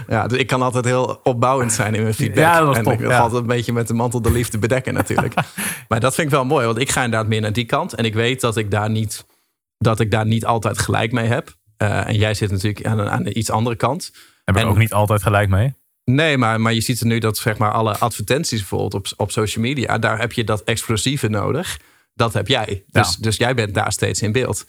ja, 0.08 0.28
dus 0.28 0.40
ik 0.40 0.48
kan 0.48 0.62
altijd 0.62 0.86
heel 0.86 1.20
opbouwend 1.24 1.72
zijn 1.74 1.96
in 1.96 2.02
mijn 2.02 2.14
feedback. 2.14 2.44
Ja, 2.44 2.60
dat 2.60 2.76
en 2.76 2.84
top, 2.84 2.94
ik 2.94 3.00
ja. 3.00 3.18
altijd 3.18 3.42
een 3.42 3.48
beetje 3.48 3.74
met 3.74 3.88
de 3.88 3.94
mantel 3.94 4.22
de 4.22 4.32
liefde 4.32 4.58
bedekken 4.58 4.94
natuurlijk. 4.94 5.34
maar 5.90 6.00
dat 6.00 6.16
vind 6.16 6.28
ik 6.28 6.34
wel 6.34 6.46
mooi, 6.46 6.66
want 6.66 6.80
ik 6.80 6.90
ga 6.92 7.04
inderdaad 7.04 7.28
meer 7.30 7.42
naar 7.42 7.54
die 7.54 7.66
kant. 7.66 7.94
En 7.94 8.06
ik 8.06 8.14
weet 8.14 8.42
dat 8.42 8.58
ik 8.58 8.72
daar 8.72 8.90
niet, 8.90 9.26
dat 9.78 10.00
ik 10.00 10.12
daar 10.12 10.26
niet 10.26 10.46
altijd 10.46 10.80
gelijk 10.80 11.12
mee 11.12 11.28
heb. 11.28 11.56
Eh, 11.78 12.08
en 12.08 12.16
jij 12.16 12.34
zit 12.34 12.52
natuurlijk 12.52 12.86
aan, 12.86 13.02
aan 13.10 13.26
een 13.26 13.38
iets 13.38 13.50
andere 13.50 13.76
kant. 13.76 14.12
Heb 14.44 14.56
ik 14.56 14.62
En- 14.62 14.68
ook 14.68 14.78
niet 14.78 14.94
altijd 14.94 15.24
gelijk 15.24 15.50
mee. 15.50 15.74
Nee, 16.04 16.38
maar, 16.38 16.62
maar 16.62 16.74
je 16.74 16.82
ziet 16.82 17.00
er 17.00 17.06
nu 17.06 17.20
dat 17.20 17.38
zeg 17.38 17.58
maar, 17.58 17.72
alle 17.72 17.98
advertenties 17.98 18.60
bijvoorbeeld 18.60 18.94
op, 18.94 19.08
op 19.18 19.32
social 19.32 19.64
media, 19.64 19.98
daar 19.98 20.20
heb 20.20 20.32
je 20.32 20.44
dat 20.44 20.64
explosieve 20.64 21.28
nodig. 21.28 21.80
Dat 22.14 22.34
heb 22.34 22.48
jij. 22.48 22.84
Dus, 22.88 23.10
Ja. 23.12 23.16
dus 23.20 23.38
jij 23.38 23.54
bent 23.54 23.74
daar 23.74 23.92
steeds 23.92 24.22
in 24.22 24.32
beeld. 24.32 24.66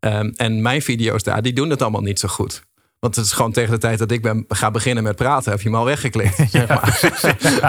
Ehm, 0.00 0.30
en 0.36 0.62
mijn 0.62 0.82
video's 0.82 1.22
daar, 1.22 1.42
die 1.42 1.52
doen 1.52 1.70
het 1.70 1.82
allemaal 1.82 2.00
niet 2.00 2.20
zo 2.20 2.28
goed. 2.28 2.62
Want 2.98 3.16
het 3.16 3.24
is 3.24 3.32
gewoon 3.32 3.52
tegen 3.52 3.70
de 3.70 3.78
tijd 3.78 3.98
dat 3.98 4.10
ik 4.10 4.22
ben, 4.22 4.44
ga 4.48 4.70
beginnen 4.70 5.02
met 5.04 5.16
praten, 5.16 5.50
heb 5.50 5.60
je 5.60 5.68
hem 5.68 5.78
al 5.78 5.84
weggeklikt. 5.84 6.36
Zeg 6.50 6.68
maar. 6.68 7.00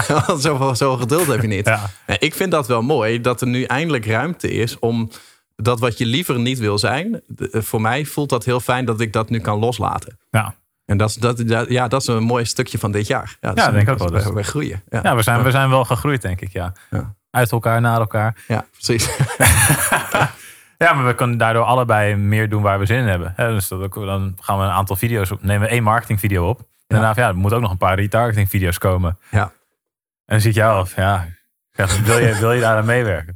Want 0.27 0.41
zoveel, 0.41 0.75
zoveel 0.75 0.97
geduld 0.97 1.27
heb 1.27 1.41
je 1.41 1.47
niet. 1.47 1.65
Ja. 1.65 1.89
Ik 2.19 2.35
vind 2.35 2.51
dat 2.51 2.67
wel 2.67 2.81
mooi, 2.81 3.21
dat 3.21 3.41
er 3.41 3.47
nu 3.47 3.63
eindelijk 3.63 4.05
ruimte 4.05 4.51
is 4.51 4.79
om 4.79 5.09
dat 5.55 5.79
wat 5.79 5.97
je 5.97 6.05
liever 6.05 6.39
niet 6.39 6.59
wil 6.59 6.77
zijn. 6.77 7.21
de- 7.27 7.63
voor 7.63 7.81
mij 7.81 8.05
voelt 8.05 8.29
dat 8.29 8.45
heel 8.45 8.59
fijn 8.59 8.85
dat 8.85 8.99
ik 8.99 9.13
dat 9.13 9.29
nu 9.29 9.39
kan 9.39 9.59
loslaten. 9.59 10.17
Ja. 10.29 10.55
En 10.85 10.97
dat, 10.97 11.09
is- 11.09 11.15
dat, 11.15 11.37
dat, 11.47 11.69
ja, 11.69 11.87
dat 11.87 12.01
is 12.01 12.07
een 12.07 12.23
mooi 12.23 12.45
stukje 12.45 12.77
van 12.77 12.91
dit 12.91 13.07
jaar. 13.07 13.37
Ja, 13.41 13.47
dat 13.53 13.65
Ja, 13.65 13.71
denk 13.71 13.87
ik 13.87 13.89
ook 13.89 14.09
wel. 14.09 14.21
Dus- 14.23 14.33
We 14.33 14.43
groeien. 14.43 14.83
Ja, 14.89 14.99
Ja, 15.03 15.15
we 15.15 15.21
zijn, 15.21 15.43
we 15.43 15.51
zijn 15.51 15.69
wel 15.69 15.85
gegroeid, 15.85 16.21
denk 16.21 16.41
ik. 16.41 16.51
Ja. 16.51 16.73
Ja. 16.89 17.15
Uit 17.31 17.51
elkaar, 17.51 17.81
naar 17.81 17.99
elkaar. 17.99 18.43
ja 18.47 18.65
precies. 18.71 19.09
Ja, 20.81 20.93
maar 20.93 21.05
we 21.05 21.15
kunnen 21.15 21.37
daardoor 21.37 21.63
allebei 21.63 22.15
meer 22.15 22.49
doen 22.49 22.61
waar 22.61 22.79
we 22.79 22.85
zin 22.85 22.97
in 22.97 23.07
hebben. 23.07 23.33
Dus 23.35 23.67
dat, 23.67 23.93
dan 23.93 24.37
gaan 24.39 24.57
we 24.57 24.63
een 24.63 24.69
aantal 24.69 24.95
video's 24.95 25.31
op. 25.31 25.43
Nemen 25.43 25.67
we 25.67 25.73
één 25.73 25.83
marketingvideo 25.83 26.49
op. 26.49 26.59
En 26.59 26.65
daarna, 26.87 27.13
van, 27.13 27.23
ja, 27.23 27.29
er 27.29 27.35
moeten 27.35 27.57
ook 27.57 27.63
nog 27.63 27.71
een 27.71 27.77
paar 27.77 27.99
retargeting 27.99 28.49
video's 28.49 28.77
komen. 28.77 29.17
Ja. 29.31 29.43
En 30.25 30.37
dan 30.39 30.47
ik 30.49 30.53
jou 30.53 30.79
af. 30.79 30.95
Ja, 30.95 31.27
wil, 32.03 32.17
je, 32.17 32.35
wil 32.39 32.51
je 32.51 32.61
daar 32.61 32.77
aan 32.77 32.85
meewerken? 32.85 33.35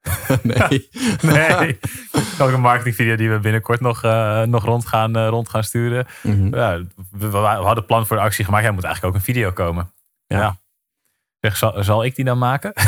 nee. 0.42 0.88
Nee. 1.20 1.78
ook 2.38 2.52
een 2.52 2.60
marketingvideo 2.60 3.16
die 3.16 3.30
we 3.30 3.38
binnenkort 3.38 3.80
nog, 3.80 4.04
eh, 4.04 4.42
nog 4.42 4.64
rond, 4.64 4.86
gaan, 4.86 5.16
eh, 5.16 5.28
rond 5.28 5.48
gaan 5.48 5.64
sturen. 5.64 6.06
Mhm. 6.22 6.54
Ja, 6.54 6.82
we, 7.10 7.30
we 7.30 7.36
hadden 7.38 7.86
plan 7.86 8.06
voor 8.06 8.16
de 8.16 8.22
actie 8.22 8.44
gemaakt. 8.44 8.64
Ja, 8.64 8.72
moet 8.72 8.84
eigenlijk 8.84 9.14
ook 9.14 9.20
een 9.20 9.34
video 9.34 9.52
komen. 9.52 9.92
Ja. 10.26 10.38
Ja. 10.38 10.56
Zeg, 11.40 11.56
zal, 11.56 11.84
zal 11.84 12.04
ik 12.04 12.14
die 12.16 12.24
dan 12.24 12.38
maken? 12.38 12.72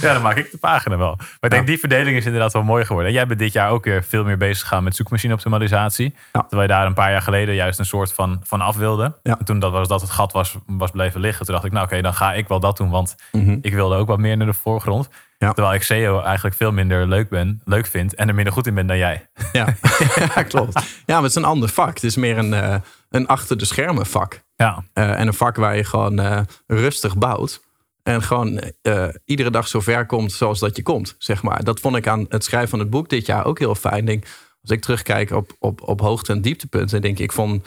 ja, 0.00 0.12
dan 0.12 0.22
maak 0.22 0.36
ik 0.36 0.50
de 0.50 0.58
pagina 0.60 0.96
wel. 0.96 1.14
Maar 1.16 1.26
ik 1.40 1.50
denk, 1.50 1.66
die 1.66 1.78
verdeling 1.78 2.16
is 2.16 2.24
inderdaad 2.24 2.52
wel 2.52 2.62
mooi 2.62 2.84
geworden. 2.84 3.10
En 3.10 3.16
jij 3.16 3.26
bent 3.26 3.38
dit 3.38 3.52
jaar 3.52 3.70
ook 3.70 3.84
weer 3.84 4.04
veel 4.04 4.24
meer 4.24 4.36
bezig 4.36 4.60
gegaan 4.60 4.84
met 4.84 4.96
zoekmachine-optimalisatie. 4.96 6.14
Ja. 6.32 6.40
Terwijl 6.40 6.62
je 6.62 6.68
daar 6.74 6.86
een 6.86 6.94
paar 6.94 7.10
jaar 7.10 7.22
geleden 7.22 7.54
juist 7.54 7.78
een 7.78 7.84
soort 7.84 8.12
van, 8.12 8.40
van 8.44 8.60
af 8.60 8.76
wilde. 8.76 9.18
Ja. 9.22 9.38
En 9.38 9.44
toen 9.44 9.58
dat, 9.58 9.72
was, 9.72 9.88
dat 9.88 10.00
het 10.00 10.10
gat 10.10 10.32
was, 10.32 10.56
was 10.66 10.90
blijven 10.90 11.20
liggen. 11.20 11.44
Toen 11.44 11.54
dacht 11.54 11.66
ik, 11.66 11.72
nou 11.72 11.84
oké, 11.86 12.00
dan 12.00 12.14
ga 12.14 12.32
ik 12.34 12.48
wel 12.48 12.60
dat 12.60 12.76
doen. 12.76 12.90
Want 12.90 13.16
Mhm. 13.32 13.58
ik 13.62 13.72
wilde 13.74 13.96
ook 13.96 14.08
wat 14.08 14.18
meer 14.18 14.36
naar 14.36 14.46
de 14.46 14.52
voorgrond. 14.52 15.08
Ja. 15.38 15.52
Terwijl 15.52 15.74
ik 15.74 15.82
SEO 15.82 16.20
eigenlijk 16.20 16.56
veel 16.56 16.72
minder 16.72 17.06
leuk, 17.08 17.28
ben, 17.28 17.60
leuk 17.64 17.86
vind. 17.86 18.14
En 18.14 18.28
er 18.28 18.34
minder 18.34 18.52
goed 18.52 18.66
in 18.66 18.74
ben 18.74 18.86
dan 18.86 18.98
jij. 18.98 19.28
Ja. 19.52 19.66
ja, 20.34 20.42
klopt. 20.42 20.74
Ja, 21.06 21.14
maar 21.14 21.22
het 21.22 21.30
is 21.30 21.34
een 21.34 21.44
ander 21.44 21.68
vak. 21.68 21.94
Het 21.94 22.04
is 22.04 22.16
meer 22.16 22.38
een, 22.38 22.54
eh, 22.54 22.74
een 23.10 23.26
achter 23.26 23.58
de 23.58 23.64
schermen 23.64 24.06
vak. 24.06 24.40
Ja, 24.62 24.84
Eh, 24.92 25.20
en 25.20 25.26
een 25.26 25.34
vak 25.34 25.56
waar 25.56 25.76
je 25.76 25.84
gewoon 25.84 26.18
eh, 26.18 26.40
rustig 26.66 27.16
bouwt. 27.16 27.60
En 28.02 28.22
gewoon 28.22 28.58
eh, 28.82 29.08
iedere 29.24 29.50
dag 29.50 29.68
zo 29.68 29.80
ver 29.80 30.06
komt 30.06 30.32
zoals 30.32 30.58
dat 30.58 30.76
je 30.76 30.82
komt, 30.82 31.14
zeg 31.18 31.42
maar. 31.42 31.64
Dat 31.64 31.80
vond 31.80 31.96
ik 31.96 32.06
aan 32.06 32.26
het 32.28 32.44
schrijven 32.44 32.68
van 32.68 32.78
het 32.78 32.90
boek 32.90 33.08
dit 33.08 33.26
jaar 33.26 33.44
ook 33.44 33.58
heel 33.58 33.74
fijn. 33.74 34.04
Denk, 34.04 34.24
als 34.62 34.70
ik 34.70 34.80
terugkijk 34.80 35.30
op, 35.30 35.56
op, 35.58 35.82
op 35.82 36.00
hoogte- 36.00 36.32
en 36.32 36.40
dieptepunten... 36.42 37.00
denk 37.02 37.14
ik, 37.18 37.24
ik 37.24 37.32
vond 37.32 37.66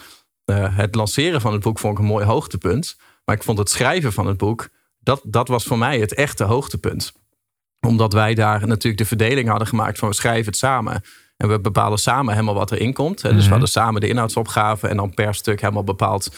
het 0.72 0.96
lanceren 0.96 1.42
van 1.42 1.54
het 1.54 1.62
boek 1.62 1.80
vond 1.80 1.94
ik 1.94 2.00
een 2.00 2.06
mooi 2.10 2.26
hoogtepunt. 2.26 2.98
Maar 3.26 3.36
ik 3.36 3.44
vond 3.44 3.58
het 3.58 3.70
schrijven 3.70 4.14
van 4.14 4.28
het 4.28 4.38
boek... 4.38 4.70
dat, 5.00 5.22
dat 5.24 5.48
was 5.48 5.64
voor 5.64 5.78
mij 5.78 6.00
het 6.00 6.14
echte 6.14 6.44
hoogtepunt. 6.44 7.12
Omdat 7.88 8.14
wij 8.14 8.34
daar 8.34 8.68
natuurlijk 8.68 8.98
de 8.98 9.06
verdeling 9.08 9.50
hadden 9.50 9.68
gemaakt 9.68 10.00
van... 10.00 10.10
we 10.10 10.16
schrijven 10.16 10.46
het 10.46 10.58
samen 10.58 11.02
en 11.38 11.48
we 11.48 11.60
bepalen 11.60 11.98
samen 11.98 12.34
helemaal 12.34 12.54
wat 12.56 12.72
erin 12.72 12.94
komt. 12.94 13.22
Hè. 13.22 13.28
Dus 13.30 13.38
we 13.38 13.42
Mhm. 13.44 13.52
hadden 13.52 13.70
samen 13.70 14.02
de 14.02 14.08
inhoudsopgave... 14.08 14.88
en 14.88 14.98
dan 14.98 15.14
per 15.14 15.36
stuk 15.36 15.62
helemaal 15.62 15.84
bepaald 15.84 16.36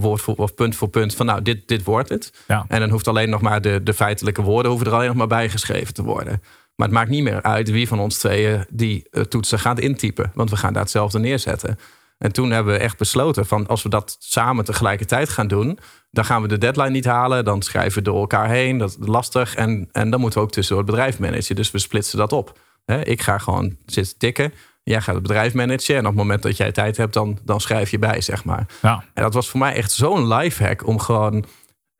woord 0.00 0.20
voor, 0.20 0.34
of 0.34 0.54
punt 0.54 0.76
voor 0.76 0.88
punt... 0.88 1.14
van 1.14 1.26
nou, 1.26 1.42
dit, 1.42 1.68
dit 1.68 1.84
wordt 1.84 2.08
het. 2.08 2.32
ja. 2.48 2.64
En 2.68 2.80
dan 2.80 2.90
hoeft 2.90 3.08
alleen 3.08 3.30
nog 3.30 3.40
maar 3.40 3.60
de, 3.60 3.82
de 3.82 3.94
feitelijke 3.94 4.42
woorden 4.42 4.70
hoeven 4.70 4.88
er 4.88 4.94
alleen 4.94 5.08
nog 5.08 5.16
maar 5.16 5.26
bij 5.26 5.48
geschreven 5.48 5.94
te 5.94 6.02
worden. 6.02 6.42
Maar 6.76 6.86
het 6.86 6.96
maakt 6.96 7.10
niet 7.10 7.22
meer 7.22 7.42
uit 7.42 7.70
wie 7.70 7.88
van 7.88 8.00
ons 8.00 8.18
tweeën 8.18 8.66
die 8.70 9.06
eh, 9.10 9.22
toetsen 9.22 9.58
gaat 9.58 9.78
intypen. 9.78 10.30
Want 10.34 10.50
we 10.50 10.56
gaan 10.56 10.72
daar 10.72 10.82
hetzelfde 10.82 11.18
neerzetten. 11.18 11.78
En 12.18 12.32
toen 12.32 12.50
hebben 12.50 12.72
we 12.72 12.78
echt 12.78 12.98
besloten 12.98 13.46
van 13.46 13.66
als 13.66 13.82
we 13.82 13.88
dat 13.88 14.16
samen 14.18 14.64
tegelijkertijd 14.64 15.28
gaan 15.28 15.48
doen, 15.48 15.78
dan 16.10 16.24
gaan 16.24 16.42
we 16.42 16.48
de 16.48 16.58
deadline 16.58 16.90
niet 16.90 17.04
halen. 17.04 17.44
Dan 17.44 17.62
schrijven 17.62 17.98
we 17.98 18.04
door 18.04 18.20
elkaar 18.20 18.48
heen. 18.48 18.78
Dat 18.78 18.88
is 18.88 18.96
lastig. 19.06 19.54
En, 19.54 19.88
en 19.92 20.10
dan 20.10 20.20
moeten 20.20 20.38
we 20.38 20.44
ook 20.44 20.52
tussendoor 20.52 20.84
het 20.84 20.92
bedrijf 20.94 21.18
managen. 21.18 21.56
Dus 21.56 21.70
we 21.70 21.78
splitsen 21.78 22.18
dat 22.18 22.32
op. 22.32 22.58
Ik 23.02 23.22
ga 23.22 23.38
gewoon 23.38 23.76
zitten 23.86 24.18
tikken. 24.18 24.52
Jij 24.82 25.00
gaat 25.00 25.14
het 25.14 25.22
bedrijf 25.22 25.54
managen. 25.54 25.94
En 25.94 26.00
op 26.00 26.06
het 26.06 26.14
moment 26.14 26.42
dat 26.42 26.56
jij 26.56 26.72
tijd 26.72 26.96
hebt, 26.96 27.14
dan, 27.14 27.38
dan 27.44 27.60
schrijf 27.60 27.90
je 27.90 27.98
bij, 27.98 28.20
zeg 28.20 28.44
maar. 28.44 28.66
ja. 28.82 29.04
En 29.14 29.22
dat 29.22 29.34
was 29.34 29.48
voor 29.48 29.60
mij 29.60 29.74
echt 29.74 29.92
zo'n 29.92 30.34
lifehack 30.34 30.86
om 30.86 30.98
gewoon 30.98 31.44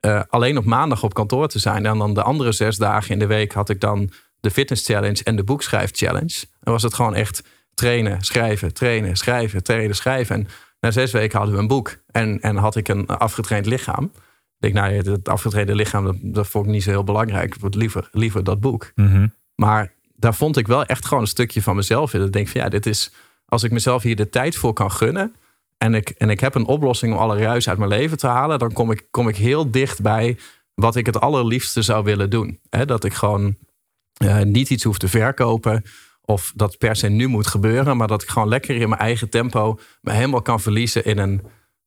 eh, 0.01 0.21
alleen 0.29 0.59
op 0.59 0.65
maandag 0.65 1.03
op 1.03 1.15
kantoor 1.15 1.49
te 1.49 1.59
zijn. 1.59 1.87
En 1.87 1.99
dan 1.99 2.15
de 2.15 2.23
andere 2.23 2.53
zes 2.53 2.77
dagen 2.77 3.11
in 3.11 3.19
de 3.19 3.27
week 3.27 3.53
had 3.53 3.69
ik 3.69 3.81
dan 3.81 4.11
de 4.41 4.51
fitness 4.51 4.87
challenge 4.87 5.25
en 5.25 5.37
de 5.37 5.45
boekschrijf 5.45 5.91
challenge. 5.93 6.45
En 6.61 6.73
was 6.73 6.83
het 6.83 6.95
gewoon 6.95 7.15
echt 7.15 7.43
trainen, 7.75 8.23
schrijven, 8.23 8.75
trainen, 8.75 9.17
schrijven, 9.17 9.63
trainen, 9.63 9.97
schrijven. 9.97 10.37
En 10.37 10.49
na 10.81 10.91
zes 10.91 11.13
weken 11.13 11.37
hadden 11.39 11.57
we 11.57 11.61
een 11.63 11.69
boek. 11.69 11.97
En, 12.11 12.41
en 12.41 12.57
had 12.57 12.77
ik 12.77 12.89
een 12.89 13.07
afgetraind 13.07 13.67
lichaam. 13.67 14.05
Ik 14.59 14.73
denk, 14.73 14.75
nou, 14.75 15.11
het 15.11 15.29
afgetraind 15.29 15.71
lichaam, 15.71 16.05
dat, 16.05 16.17
dat 16.21 16.49
vond 16.49 16.67
ik 16.67 16.73
niet 16.73 16.83
zo 16.83 16.91
heel 16.91 17.05
belangrijk. 17.05 17.55
Ik 17.55 17.75
liever, 17.75 18.09
liever 18.13 18.45
dat 18.45 18.61
boek. 18.61 18.93
Mhm. 18.95 19.27
Maar 19.55 19.93
daar 20.23 20.35
vond 20.35 20.57
ik 20.57 20.67
wel 20.67 20.85
echt 20.85 21.07
gewoon 21.07 21.23
een 21.23 21.29
stukje 21.29 21.63
van 21.63 21.77
mezelf 21.77 22.13
in. 22.13 22.19
Dat 22.19 22.29
ik 22.29 22.35
denk 22.35 22.49
van 22.49 22.61
ja, 22.61 22.69
dit 22.69 22.87
is 22.87 23.13
als 23.47 23.63
ik 23.63 23.71
mezelf 23.71 24.03
hier 24.03 24.17
de 24.17 24.29
tijd 24.29 24.57
voor 24.57 24.73
kan 24.73 24.93
gunnen. 24.93 25.35
En 25.79 25.95
ik, 25.95 26.09
en 26.09 26.31
ik 26.31 26.41
heb 26.41 26.55
een 26.55 26.67
oplossing 26.67 27.13
om 27.13 27.19
alle 27.19 27.39
ruis 27.39 27.69
uit 27.69 27.79
mijn 27.79 27.91
leven 27.91 28.19
te 28.19 28.27
halen. 28.27 28.59
Dan 28.59 28.73
kom 28.73 28.91
ik, 28.91 29.07
kom 29.11 29.29
ik 29.29 29.37
heel 29.37 29.71
dicht 29.71 30.03
bij 30.03 30.39
wat 30.75 30.97
ik 30.97 31.07
het 31.07 31.21
allerliefste 31.21 31.83
zou 31.83 32.05
willen 32.05 32.31
doen. 32.31 32.61
dat 32.71 33.05
ik 33.05 33.15
gewoon 33.15 33.57
eh, 34.17 34.41
niet 34.41 34.71
iets 34.71 34.85
hoef 34.85 34.99
te 34.99 35.09
verkopen. 35.09 35.85
Of 36.21 36.53
dat 36.55 36.79
per 36.79 36.97
se 36.97 37.09
nu 37.09 37.27
moet 37.27 37.47
gebeuren. 37.47 37.97
Maar 37.97 38.09
dat 38.09 38.23
ik 38.23 38.29
gewoon 38.29 38.49
lekker 38.49 38.77
in 38.77 38.89
mijn 38.89 39.01
eigen 39.01 39.29
tempo 39.29 39.79
me 40.01 40.13
helemaal 40.13 40.43
kan 40.43 40.61
verliezen 40.61 41.05
in 41.05 41.19
een, 41.19 41.43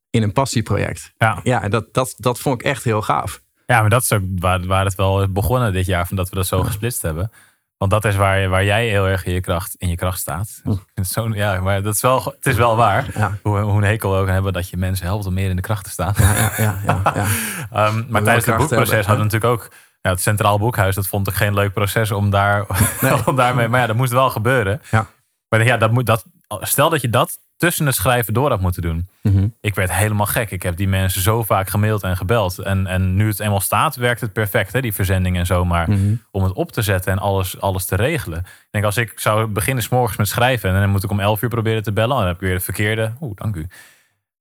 in 0.10 0.24
een 0.24 0.34
passieproject. 0.34 1.14
Ja, 1.18 1.40
ja 1.44 1.62
en 1.62 1.70
dat, 1.70 1.94
dat, 1.94 2.16
dat 2.18 2.40
vond 2.40 2.62
ik 2.62 2.68
echt 2.68 2.84
heel 2.84 3.02
gaaf. 3.02 3.42
ja 3.66 3.82
maar 3.82 3.90
dat 3.90 4.02
is 4.02 4.12
ook 4.12 4.24
waar, 4.36 4.66
waar 4.66 4.86
het 4.86 4.96
wel 4.96 5.32
begonnen 5.32 5.74
dit 5.74 5.86
jaar. 5.86 6.08
Van 6.08 6.18
dat 6.18 6.30
we 6.30 6.36
dat 6.36 6.48
zo 6.48 6.64
gesplitst 6.64 7.02
hebben. 7.02 7.32
Want 7.78 7.92
dat 7.92 8.06
is 8.06 8.16
waar, 8.16 8.50
waar 8.50 8.64
jij 8.64 8.88
heel 8.88 9.08
erg 9.08 9.26
in 9.26 9.34
je 9.34 9.42
kracht, 9.42 9.76
in 9.78 9.90
je 9.90 9.96
kracht 9.96 10.20
staat. 10.20 10.62
Zo, 11.04 11.30
ja, 11.34 11.60
maar 11.60 11.82
dat 11.82 11.94
is 11.94 12.02
wel, 12.02 12.24
het 12.24 12.46
is 12.46 12.56
wel 12.56 12.76
waar. 12.76 13.06
Ja. 13.14 13.38
Hoe, 13.42 13.60
hoe 13.60 13.78
een 13.78 13.84
hekel 13.84 14.12
we 14.12 14.18
ook 14.18 14.28
hebben 14.28 14.54
dat 14.54 14.70
je 14.70 14.78
mensen 14.78 15.06
helpt 15.06 15.26
om 15.26 15.34
meer 15.34 15.50
in 15.50 15.56
de 15.56 15.62
kracht 15.62 15.84
te 15.84 15.90
staan. 15.90 16.14
Ja, 16.18 16.34
ja, 16.34 16.52
ja, 16.58 16.80
ja, 16.86 17.02
ja. 17.16 17.26
Ehm, 17.86 18.04
maar 18.10 18.24
tijdens 18.24 18.46
het 18.46 18.58
boekproces 18.58 18.90
hebben, 18.90 19.08
hadden 19.08 19.28
we 19.28 19.34
natuurlijk 19.34 19.62
ook 19.62 19.72
ja, 20.02 20.10
het 20.10 20.22
Centraal 20.22 20.60
Boekhuis. 20.60 20.96
Dat 20.96 21.08
vond 21.08 21.28
ik 21.28 21.34
geen 21.34 21.54
leuk 21.54 21.74
proces 21.74 22.12
om, 22.12 22.30
daar, 22.30 22.66
om 23.26 23.36
daarmee. 23.36 23.68
Maar 23.68 23.80
ja, 23.80 23.88
dat 23.88 23.96
moest 23.96 24.12
wel 24.12 24.30
gebeuren. 24.30 24.82
Ja. 24.92 25.08
Maar 25.50 25.66
ja, 25.66 25.78
dat 25.78 25.92
moet, 25.92 26.06
dat, 26.06 26.26
stel 26.48 26.90
dat 26.90 27.02
je 27.02 27.10
dat 27.10 27.40
tussen 27.58 27.86
het 27.86 27.96
schrijven 27.96 28.34
door 28.34 28.50
had 28.50 28.60
moeten 28.62 28.82
doen. 28.82 29.08
Mhm. 29.22 29.48
Ik 29.62 29.76
werd 29.76 29.94
helemaal 29.94 30.26
gek. 30.26 30.52
Ik 30.52 30.64
heb 30.64 30.78
die 30.78 30.88
mensen 30.88 31.22
zo 31.22 31.44
vaak 31.44 31.70
gemaild 31.70 32.04
en 32.04 32.18
gebeld. 32.18 32.60
En, 32.60 32.88
en 32.88 33.16
nu 33.16 33.28
het 33.28 33.40
eenmaal 33.40 33.60
staat, 33.60 33.96
werkt 33.96 34.22
het 34.22 34.34
perfect, 34.34 34.74
hè, 34.74 34.82
die 34.82 34.94
verzending 34.94 35.38
en 35.38 35.46
zo. 35.46 35.66
Maar 35.66 35.90
Mhm. 35.90 36.16
om 36.32 36.44
het 36.44 36.54
op 36.54 36.72
te 36.72 36.82
zetten 36.82 37.12
en 37.12 37.20
alles, 37.20 37.60
alles 37.62 37.86
te 37.86 37.96
regelen. 37.96 38.40
Ik 38.40 38.68
denk, 38.72 38.86
als 38.86 38.98
ik 38.98 39.20
zou 39.20 39.48
beginnen 39.48 39.84
s 39.84 39.90
morgens 39.90 40.18
met 40.18 40.28
schrijven... 40.28 40.74
en 40.74 40.80
dan 40.80 40.90
moet 40.90 41.04
ik 41.04 41.12
om 41.12 41.20
11 41.20 41.42
uur 41.42 41.50
proberen 41.50 41.84
te 41.84 41.92
bellen... 41.94 42.12
en 42.14 42.18
dan 42.20 42.28
heb 42.28 42.36
ik 42.36 42.42
weer 42.42 42.54
het 42.54 42.64
verkeerde... 42.64 43.14
Oeh, 43.22 43.36
dank 43.36 43.56
u. 43.56 43.68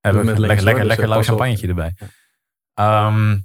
Heb 0.00 0.14
ik 0.14 0.22
lekker, 0.24 0.40
lekker, 0.40 0.64
dus 0.74 0.86
lekker 0.86 1.08
lauw 1.08 1.18
op. 1.18 1.24
champagnetje 1.24 1.68
erbij. 1.68 1.94
Ehm, 2.74 3.36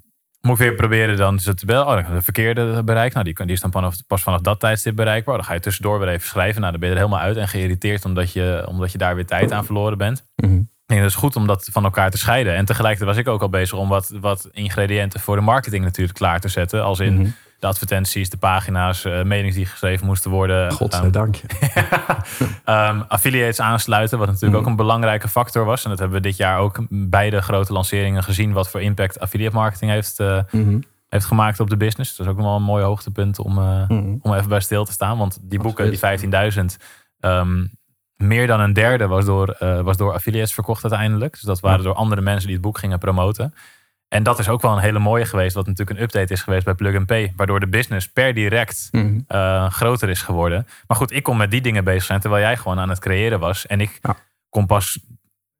moet 0.41 0.59
ik 0.59 0.65
weer 0.67 0.75
proberen 0.75 1.17
dan 1.17 1.39
ze 1.39 1.53
te 1.53 1.65
bellen. 1.65 1.87
Oh, 1.87 2.11
de 2.13 2.21
verkeerde 2.21 2.83
bereik. 2.83 3.13
Nou, 3.13 3.25
die, 3.25 3.33
kan- 3.33 3.45
die 3.45 3.55
is 3.55 3.61
dan 3.61 3.71
vanaf, 3.71 3.95
pas 4.07 4.21
vanaf 4.23 4.41
dat 4.41 4.59
tijdstip 4.59 4.95
bereikbaar. 4.95 5.35
Dan 5.35 5.45
ga 5.45 5.53
je 5.53 5.59
tussendoor 5.59 5.99
weer 5.99 6.07
even 6.07 6.27
schrijven. 6.27 6.59
Nou, 6.59 6.71
dan 6.71 6.79
ben 6.79 6.89
je 6.89 6.95
er 6.95 7.01
helemaal 7.01 7.23
uit 7.23 7.37
en 7.37 7.47
geïrriteerd... 7.47 8.05
omdat 8.05 8.33
je, 8.33 8.65
omdat 8.67 8.91
je 8.91 8.97
daar 8.97 9.15
weer 9.15 9.25
tijd 9.25 9.51
aan 9.51 9.65
verloren 9.65 9.97
bent. 9.97 10.23
Mhm. 10.35 10.51
Ik 10.55 10.95
denk 10.95 11.01
dat 11.07 11.11
het 11.13 11.23
is 11.23 11.27
goed 11.27 11.35
om 11.35 11.47
dat 11.47 11.69
van 11.71 11.83
elkaar 11.83 12.11
te 12.11 12.17
scheiden. 12.17 12.55
En 12.55 12.65
tegelijkertijd 12.65 13.15
was 13.15 13.25
ik 13.25 13.31
ook 13.31 13.41
al 13.41 13.49
bezig 13.49 13.77
om 13.77 13.89
wat, 13.89 14.13
wat 14.21 14.49
ingrediënten 14.51 15.19
voor 15.19 15.35
de 15.35 15.41
marketing 15.41 15.83
natuurlijk 15.83 16.17
klaar 16.17 16.39
te 16.39 16.47
zetten. 16.47 16.83
Als 16.83 16.99
in 16.99 17.13
Mhm. 17.13 17.29
De 17.59 17.67
advertenties, 17.67 18.29
de 18.29 18.37
pagina's, 18.37 19.03
meetings 19.03 19.55
die 19.55 19.65
geschreven 19.65 20.05
moesten 20.05 20.31
worden. 20.31 20.71
Godzijdank. 20.71 21.35
Ehm, 22.63 23.01
affiliates 23.07 23.59
aansluiten, 23.61 24.17
wat 24.17 24.27
natuurlijk 24.27 24.53
Mhm. 24.53 24.61
ook 24.63 24.69
een 24.69 24.75
belangrijke 24.85 25.27
factor 25.27 25.65
was. 25.65 25.83
En 25.83 25.89
dat 25.89 25.99
hebben 25.99 26.17
we 26.21 26.27
dit 26.27 26.37
jaar 26.37 26.59
ook 26.59 26.79
bij 26.89 27.29
de 27.29 27.41
grote 27.41 27.73
lanceringen 27.73 28.23
gezien. 28.23 28.51
Wat 28.53 28.69
voor 28.69 28.81
impact 28.81 29.19
affiliate 29.19 29.55
marketing 29.55 29.91
heeft, 29.91 30.19
eh, 30.19 30.39
Mhm. 30.51 30.79
heeft 31.09 31.25
gemaakt 31.25 31.59
op 31.59 31.69
de 31.69 31.77
business. 31.77 32.15
Dat 32.15 32.25
is 32.25 32.31
ook 32.31 32.37
nog 32.37 32.45
wel 32.47 32.55
een 32.55 32.63
mooi 32.63 32.83
hoogtepunt 32.83 33.39
om, 33.39 33.57
eh, 33.57 33.87
Mhm. 33.89 34.15
om 34.21 34.33
even 34.33 34.49
bij 34.49 34.59
stil 34.59 34.85
te 34.85 34.91
staan. 34.91 35.17
Want 35.17 35.37
die 35.41 35.59
boeken, 35.59 35.89
die 35.89 35.99
15.000, 35.99 36.77
ehm, 37.19 37.65
meer 38.15 38.47
dan 38.47 38.59
een 38.59 38.73
derde 38.73 39.07
was 39.07 39.25
door, 39.25 39.55
was 39.83 39.97
door 39.97 40.13
affiliates 40.13 40.53
verkocht 40.53 40.83
uiteindelijk. 40.83 41.31
Dus 41.33 41.41
dat 41.41 41.59
waren 41.59 41.83
door 41.83 41.93
andere 41.93 42.21
mensen 42.21 42.45
die 42.45 42.53
het 42.55 42.65
boek 42.65 42.77
gingen 42.77 42.99
promoten. 42.99 43.53
En 44.09 44.23
dat 44.23 44.39
is 44.39 44.49
ook 44.49 44.61
wel 44.61 44.71
een 44.73 44.79
hele 44.81 44.99
mooie 44.99 45.25
geweest, 45.25 45.55
wat 45.55 45.67
natuurlijk 45.67 45.97
een 45.97 46.03
update 46.03 46.33
is 46.33 46.41
geweest 46.41 46.65
bij 46.65 46.73
Plug 46.73 46.95
and 46.95 47.05
Pay. 47.05 47.33
Waardoor 47.35 47.59
de 47.59 47.67
business 47.67 48.07
per 48.11 48.33
direct 48.33 48.87
Mhm. 48.91 49.19
eh, 49.27 49.69
groter 49.69 50.09
is 50.09 50.21
geworden. 50.21 50.67
Maar 50.87 50.97
goed, 50.97 51.11
ik 51.11 51.23
kon 51.23 51.37
met 51.37 51.51
die 51.51 51.61
dingen 51.61 51.83
bezig 51.83 52.03
zijn 52.03 52.19
terwijl 52.19 52.43
jij 52.43 52.57
gewoon 52.57 52.79
aan 52.79 52.89
het 52.89 52.99
creëren 52.99 53.39
was. 53.39 53.65
En 53.67 53.81
ik 53.81 53.99
Ja. 54.01 54.15
kon 54.49 54.65
pas, 54.65 54.99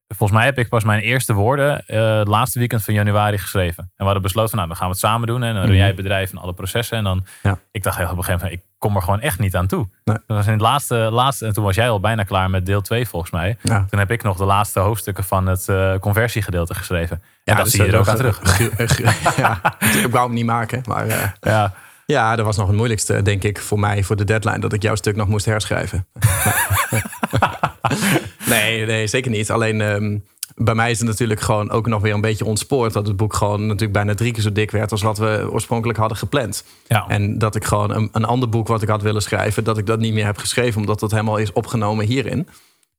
volgens 0.08 0.38
mij 0.40 0.46
heb 0.48 0.58
ik 0.58 0.70
pas 0.70 0.84
mijn 0.84 1.02
eerste 1.02 1.34
woorden 1.34 1.86
eh, 1.86 2.18
het 2.18 2.28
laatste 2.28 2.60
weekend 2.60 2.84
van 2.84 2.94
januari 2.94 3.38
geschreven. 3.38 3.84
En 3.84 3.92
we 3.98 4.04
hadden 4.04 4.22
besloten, 4.22 4.56
nou 4.56 4.68
dan 4.68 4.78
gaan 4.78 4.86
we 4.88 4.92
het 4.92 5.02
samen 5.02 5.28
doen. 5.28 5.44
En 5.44 5.52
dan 5.54 5.62
doe 5.62 5.70
Mhm. 5.70 5.78
jij 5.78 5.88
het 5.88 5.96
bedrijf 5.96 6.32
en 6.32 6.38
alle 6.38 6.54
processen. 6.54 6.98
En 6.98 7.04
dan, 7.04 7.26
Ja. 7.44 7.58
ik 7.72 7.84
dacht 7.84 8.00
echt 8.00 8.12
op 8.12 8.18
een 8.18 8.24
gegeven 8.24 8.46
moment, 8.46 8.62
ik 8.64 8.68
kom 8.78 8.96
er 8.96 9.02
gewoon 9.02 9.22
echt 9.22 9.40
niet 9.40 9.56
aan 9.56 9.68
toe. 9.68 9.88
Nee. 10.04 10.18
Dat 10.28 10.38
was 10.38 10.46
in 10.46 10.52
het 10.52 10.62
laatste, 10.62 10.96
laatste, 10.96 11.46
en 11.46 11.54
toen 11.54 11.64
was 11.64 11.76
jij 11.76 11.90
al 11.90 12.00
bijna 12.00 12.24
klaar 12.24 12.50
met 12.50 12.66
deel 12.66 12.82
2 12.82 13.08
volgens 13.08 13.32
mij. 13.32 13.58
Ja. 13.62 13.86
Toen 13.90 14.00
heb 14.00 14.12
ik 14.12 14.24
nog 14.24 14.38
de 14.38 14.46
laatste 14.46 14.80
hoofdstukken 14.80 15.24
van 15.24 15.46
het 15.48 15.70
eh, 15.70 15.96
conversiegedeelte 16.00 16.74
geschreven. 16.74 17.22
En 17.50 17.56
dat 17.56 17.66
dus 17.66 17.74
zie 17.74 17.86
je 17.86 17.92
er 17.92 18.00
ook 18.00 18.08
aan 18.08 18.16
terug. 18.16 18.42
ja, 19.38 19.62
ik 19.80 20.12
wou 20.12 20.26
hem 20.26 20.34
niet 20.34 20.46
maken. 20.46 20.84
Maar 20.88 21.08
eh, 21.08 21.30
Ja, 21.42 21.74
ja, 22.06 22.36
dat 22.36 22.46
was 22.46 22.58
nog 22.58 22.68
het 22.68 22.76
moeilijkste, 22.76 23.22
denk 23.22 23.44
ik, 23.44 23.60
voor 23.60 23.80
mij, 23.80 24.04
voor 24.04 24.16
de 24.16 24.24
deadline, 24.24 24.60
dat 24.60 24.74
ik 24.74 24.82
jouw 24.82 24.96
stuk 24.96 25.16
nog 25.16 25.28
moest 25.28 25.46
herschrijven. 25.46 26.08
nee, 28.50 28.86
nee, 28.86 29.08
zeker 29.08 29.32
niet. 29.32 29.52
Alleen 29.52 29.82
ehm, 29.82 30.18
bij 30.56 30.76
mij 30.76 30.92
is 30.92 31.00
het 31.00 31.08
natuurlijk 31.08 31.42
gewoon 31.42 31.72
ook 31.72 31.88
nog 31.88 32.02
weer 32.02 32.14
een 32.14 32.22
beetje 32.22 32.46
ontspoord 32.46 32.94
dat 32.94 33.08
het 33.08 33.16
boek 33.16 33.34
gewoon 33.34 33.62
natuurlijk 33.62 33.94
bijna 33.94 34.14
drie 34.14 34.32
keer 34.32 34.44
zo 34.44 34.52
dik 34.52 34.72
werd 34.72 34.92
als 34.92 35.02
wat 35.02 35.18
we 35.18 35.48
oorspronkelijk 35.52 36.00
hadden 36.00 36.18
gepland. 36.18 36.64
ja. 36.88 37.06
En 37.08 37.38
dat 37.38 37.56
ik 37.56 37.66
gewoon 37.66 37.96
een, 37.96 38.10
een 38.12 38.26
ander 38.26 38.50
boek 38.50 38.68
wat 38.68 38.82
ik 38.82 38.90
had 38.90 39.02
willen 39.02 39.22
schrijven, 39.22 39.64
dat 39.64 39.78
ik 39.78 39.86
dat 39.86 40.00
niet 40.00 40.14
meer 40.14 40.26
heb 40.26 40.38
geschreven, 40.38 40.80
omdat 40.80 41.00
dat 41.00 41.12
helemaal 41.12 41.38
is 41.38 41.52
opgenomen 41.52 42.06
hierin. 42.06 42.48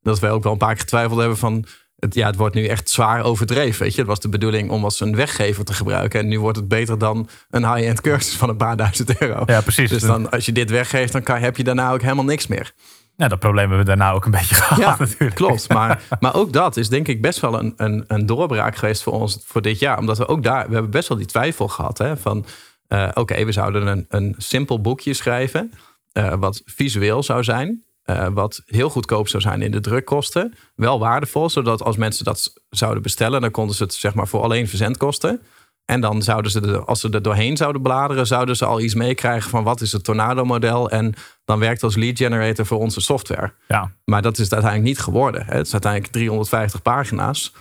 Dat 0.01 0.19
wij 0.19 0.31
ook 0.31 0.43
wel 0.43 0.51
een 0.51 0.57
paar 0.57 0.73
keer 0.73 0.81
getwijfeld 0.81 1.19
hebben 1.19 1.37
van. 1.37 1.65
Het, 2.01 2.13
ja, 2.13 2.27
het 2.27 2.35
wordt 2.35 2.55
nu 2.55 2.65
echt 2.65 2.89
zwaar 2.89 3.23
overdreven. 3.23 3.83
Weet 3.83 3.91
je? 3.93 3.97
Het 3.99 4.07
was 4.09 4.19
de 4.19 4.29
bedoeling 4.29 4.69
om 4.69 4.83
als 4.83 4.99
een 4.99 5.15
weggever 5.15 5.65
te 5.65 5.73
gebruiken. 5.73 6.19
En 6.19 6.27
nu 6.27 6.39
wordt 6.39 6.57
het 6.57 6.67
beter 6.67 6.97
dan 6.97 7.29
een 7.49 7.73
high-end 7.73 8.01
cursus 8.01 8.35
van 8.35 8.49
een 8.49 8.57
paar 8.57 8.77
duizend 8.77 9.21
euro. 9.21 9.43
ja, 9.45 9.61
precies. 9.61 9.89
Dus 9.89 10.01
dan, 10.01 10.29
als 10.29 10.45
je 10.45 10.51
dit 10.51 10.69
weggeeft, 10.69 11.11
dan 11.13 11.23
kan, 11.23 11.37
heb 11.37 11.57
je 11.57 11.63
daarna 11.63 11.91
ook 11.91 12.01
helemaal 12.01 12.25
niks 12.25 12.47
meer. 12.47 12.71
ja, 13.15 13.27
dat 13.27 13.39
probleem 13.39 13.59
hebben 13.69 13.77
we 13.77 13.85
daarna 13.95 14.11
ook 14.11 14.25
een 14.25 14.31
beetje 14.31 14.55
gehad 14.61 14.79
Ja, 14.79 14.95
natuurlijk. 14.99 15.35
klopt. 15.35 15.69
Maar, 15.69 16.01
maar 16.19 16.35
ook 16.35 16.53
dat 16.53 16.77
is 16.77 16.89
denk 16.89 17.07
ik 17.07 17.21
best 17.21 17.39
wel 17.39 17.59
een, 17.59 17.73
een, 17.77 18.03
een 18.07 18.25
doorbraak 18.25 18.75
geweest 18.75 19.03
voor 19.03 19.13
ons 19.13 19.39
voor 19.45 19.61
dit 19.61 19.79
jaar. 19.79 19.97
Omdat 19.97 20.17
we 20.17 20.27
ook 20.27 20.43
daar, 20.43 20.67
we 20.67 20.73
hebben 20.73 20.91
best 20.91 21.07
wel 21.07 21.17
die 21.17 21.27
twijfel 21.27 21.67
gehad. 21.67 21.97
Hè, 21.97 22.17
van 22.17 22.45
eh, 22.87 23.09
oké, 23.13 23.45
we 23.45 23.51
zouden 23.51 23.87
een, 23.87 24.05
een 24.09 24.35
simpel 24.37 24.81
boekje 24.81 25.13
schrijven. 25.13 25.71
eh, 26.11 26.33
wat 26.39 26.61
visueel 26.65 27.23
zou 27.23 27.43
zijn. 27.43 27.83
Eh, 28.03 28.27
wat 28.33 28.61
heel 28.65 28.89
goedkoop 28.89 29.27
zou 29.27 29.41
zijn 29.43 29.61
in 29.61 29.71
de 29.71 29.79
drukkosten. 29.79 30.53
Wel 30.75 30.99
waardevol, 30.99 31.49
zodat 31.49 31.83
als 31.83 31.97
mensen 31.97 32.25
dat 32.25 32.53
zouden 32.69 33.03
bestellen, 33.03 33.41
dan 33.41 33.51
konden 33.51 33.75
ze 33.75 33.83
het 33.83 33.93
zeg 33.93 34.13
maar 34.13 34.27
voor 34.27 34.41
alleen 34.41 34.67
verzendkosten. 34.67 35.41
En 35.85 36.01
dan 36.01 36.21
zouden 36.21 36.51
ze, 36.51 36.61
er, 36.61 36.85
als 36.85 36.99
ze 36.99 37.09
er 37.09 37.21
doorheen 37.21 37.57
zouden 37.57 37.81
bladeren, 37.81 38.27
zouden 38.27 38.55
ze 38.55 38.65
al 38.65 38.79
iets 38.81 38.93
meekrijgen 38.93 39.49
van 39.49 39.63
wat 39.63 39.81
is 39.81 39.91
het 39.91 40.03
Tornado-model. 40.03 40.89
En 40.89 41.13
dan 41.45 41.59
werkt 41.59 41.83
als 41.83 41.95
lead 41.95 42.17
generator 42.17 42.65
voor 42.65 42.79
onze 42.79 43.01
software. 43.01 43.53
Ja, 43.67 43.91
Maar 44.05 44.21
dat 44.21 44.37
is 44.37 44.43
het 44.43 44.53
uiteindelijk 44.53 44.91
niet 44.95 45.03
geworden. 45.03 45.45
hè. 45.45 45.55
Het 45.55 45.65
is 45.65 45.71
uiteindelijk 45.71 46.11
350 46.13 46.81
pagina's. 46.81 47.53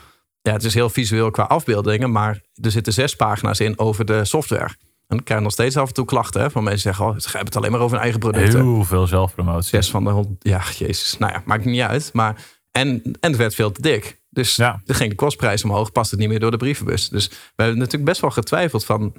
Ja, 0.43 0.53
het 0.53 0.65
is 0.65 0.75
heel 0.75 0.91
visueel 0.91 1.31
qua 1.31 1.43
afbeeldingen, 1.43 2.13
maar 2.13 2.41
er 2.55 2.71
zitten 2.71 2.93
zes 2.93 3.17
pagina's 3.17 3.61
in 3.61 3.79
over 3.79 4.05
de 4.05 4.25
software. 4.25 4.71
En 5.11 5.19
ik 5.19 5.25
krijg 5.25 5.41
nog 5.41 5.53
steeds 5.53 5.77
af 5.77 5.89
en 5.89 5.95
toe 5.95 6.05
klachten 6.05 6.41
hè, 6.41 6.51
van 6.51 6.63
mensen 6.65 6.81
zeggen: 6.83 7.05
Oh, 7.05 7.19
ze 7.19 7.27
hebben 7.27 7.45
het 7.47 7.57
alleen 7.57 7.71
maar 7.71 7.81
over 7.81 7.93
hun 7.93 8.03
eigen 8.03 8.21
producten. 8.21 8.63
heel 8.63 8.85
veel 8.85 9.07
zelfpromotie. 9.07 9.69
Zes 9.69 9.91
van 9.91 10.05
de 10.05 10.11
hond. 10.11 10.29
Ja, 10.39 10.63
jezus. 10.77 11.19
Nou 11.19 11.33
ja, 11.33 11.43
maakt 11.45 11.65
niet 11.65 11.81
uit. 11.81 12.11
Maar, 12.13 12.45
en, 12.71 13.03
en 13.03 13.31
het 13.31 13.37
werd 13.37 13.55
veel 13.55 13.73
te 13.73 13.83
dik. 13.83 14.21
Dus 14.29 14.57
Ja. 14.57 14.83
er 14.87 14.95
ging 14.95 15.11
de 15.11 15.17
kostprijs 15.17 15.65
omhoog, 15.65 15.93
past 15.93 16.11
het 16.11 16.21
niet 16.21 16.29
meer 16.29 16.41
door 16.41 16.51
de 16.51 16.57
brievenbus. 16.57 17.09
Dus 17.09 17.29
we 17.29 17.35
hebben 17.57 17.79
natuurlijk 17.79 18.05
best 18.05 18.21
wel 18.21 18.31
getwijfeld 18.31 18.85
van, 18.85 19.13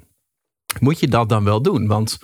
moet 0.80 1.00
je 1.00 1.08
dat 1.08 1.30
dan 1.30 1.44
wel 1.44 1.62
doen? 1.62 1.88
Want 1.88 2.20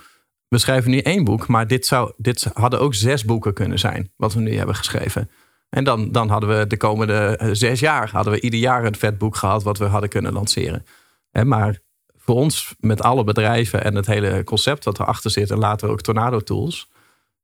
we 0.48 0.58
schrijven 0.58 0.92
nu 0.92 1.00
één 1.00 1.24
boek, 1.24 1.48
maar 1.48 1.68
dit, 1.68 1.86
zou, 1.86 2.14
dit 2.18 2.50
hadden 2.54 2.80
ook 2.80 2.94
zes 2.96 3.26
boeken 3.26 3.54
kunnen 3.54 3.80
zijn, 3.80 4.12
wat 4.16 4.34
we 4.34 4.40
nu 4.40 4.56
hebben 4.58 4.76
geschreven. 4.76 5.30
En 5.70 5.84
dan, 5.84 6.12
dan 6.12 6.30
hadden 6.30 6.60
we 6.60 6.68
de 6.68 6.78
komende 6.78 7.14
eh, 7.38 7.50
zes 7.52 7.80
jaar, 7.80 8.10
hadden 8.12 8.34
we 8.34 8.42
ieder 8.42 8.60
jaar 8.60 8.86
een 8.86 8.96
vet 8.96 9.18
boek 9.18 9.36
gehad 9.36 9.64
wat 9.64 9.78
we 9.78 9.86
hadden 9.86 10.10
kunnen 10.10 10.34
lanceren. 10.34 10.86
Hè, 11.32 11.46
maar 11.46 11.80
voor 12.28 12.36
ons, 12.36 12.76
met 12.80 13.02
alle 13.02 13.24
bedrijven 13.24 13.84
en 13.84 13.96
het 13.96 14.06
hele 14.06 14.44
concept 14.44 14.86
wat 14.86 15.00
erachter 15.00 15.32
zit, 15.32 15.52
en 15.52 15.58
later 15.58 15.90
ook 15.90 16.02
Tornado 16.02 16.40
Tools, 16.40 16.90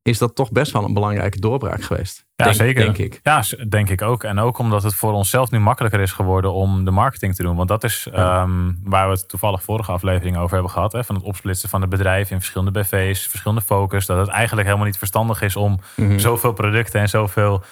is 0.02 0.17
dat 0.17 0.36
toch 0.36 0.52
best 0.52 0.72
wel 0.72 0.84
een 0.84 0.93
belangrijke 0.93 1.39
doorbraak 1.39 1.82
geweest. 1.84 2.26
Ja, 2.36 2.43
denk, 2.46 2.56
zeker. 2.58 2.84
Denk 2.84 2.98
ik. 2.98 3.19
Ja, 3.24 3.43
denk 3.69 3.89
ik 3.89 4.02
ook. 4.02 4.24
En 4.24 4.39
ook 4.39 4.58
omdat 4.58 4.84
het 4.84 4.96
voor 4.96 5.13
onszelf 5.13 5.52
nu 5.52 5.60
makkelijker 5.60 6.00
is 6.00 6.12
geworden 6.12 6.54
om 6.54 6.86
de 6.86 6.91
marketing 6.91 7.36
te 7.36 7.43
doen. 7.43 7.56
Want 7.56 7.67
dat 7.67 7.84
is 7.84 8.08
ehm, 8.13 8.72
waar 8.84 9.08
we 9.08 9.13
het 9.13 9.28
toevallig 9.30 9.63
vorige 9.63 9.91
aflevering 9.91 10.38
over 10.38 10.54
hebben 10.54 10.72
gehad. 10.72 10.91
Hè, 10.91 11.04
van 11.04 11.15
het 11.15 11.24
opsplitsen 11.24 11.69
van 11.69 11.82
het 11.82 11.89
bedrijf 11.89 12.32
in 12.32 12.38
verschillende 12.38 12.80
BV's, 12.80 13.28
verschillende 13.28 13.62
focus. 13.62 14.06
Dat 14.06 14.17
het 14.17 14.28
eigenlijk 14.28 14.67
helemaal 14.67 14.88
niet 14.88 14.98
verstandig 14.98 15.41
is 15.41 15.56
om 15.56 15.80
Mhm. 15.96 16.19
zoveel 16.19 16.54
producten 16.54 17.00
en 17.02 17.10
zoveel 17.10 17.63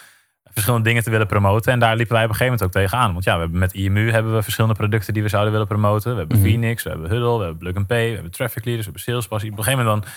verschillende 0.54 0.88
dingen 0.88 1.04
te 1.04 1.10
willen 1.10 1.28
promoten. 1.28 1.72
En 1.72 1.80
daar 1.80 1.96
liepen 1.96 2.14
wij 2.16 2.24
op 2.24 2.30
een 2.30 2.36
gegeven 2.36 2.58
moment 2.60 2.78
ook 2.78 2.84
tegenaan. 2.84 3.14
Want 3.14 3.24
ja, 3.24 3.34
we 3.34 3.40
hebben 3.42 3.60
met 3.60 3.74
IMU 3.74 4.12
hebben 4.12 4.36
we 4.36 4.42
verschillende 4.44 4.76
producten 4.76 5.14
die 5.14 5.24
we 5.24 5.30
zouden 5.30 5.52
willen 5.52 5.68
promoten. 5.68 6.12
We 6.12 6.18
hebben 6.20 6.38
Mhm. 6.38 6.46
Phoenix, 6.48 6.84
we 6.84 6.90
hebben 6.90 7.10
Huddle, 7.10 7.38
we 7.38 7.44
hebben 7.44 7.72
Plug 7.74 7.86
Pay, 7.86 8.08
we 8.08 8.14
hebben 8.14 8.32
Traffic 8.32 8.66
Leaders, 8.66 8.86
we 8.88 8.92
hebben 8.92 9.02
Salespass. 9.02 9.44
Op 9.44 9.50
een 9.58 9.64
gegeven 9.64 9.86
moment 9.86 10.04
dan, 10.04 10.12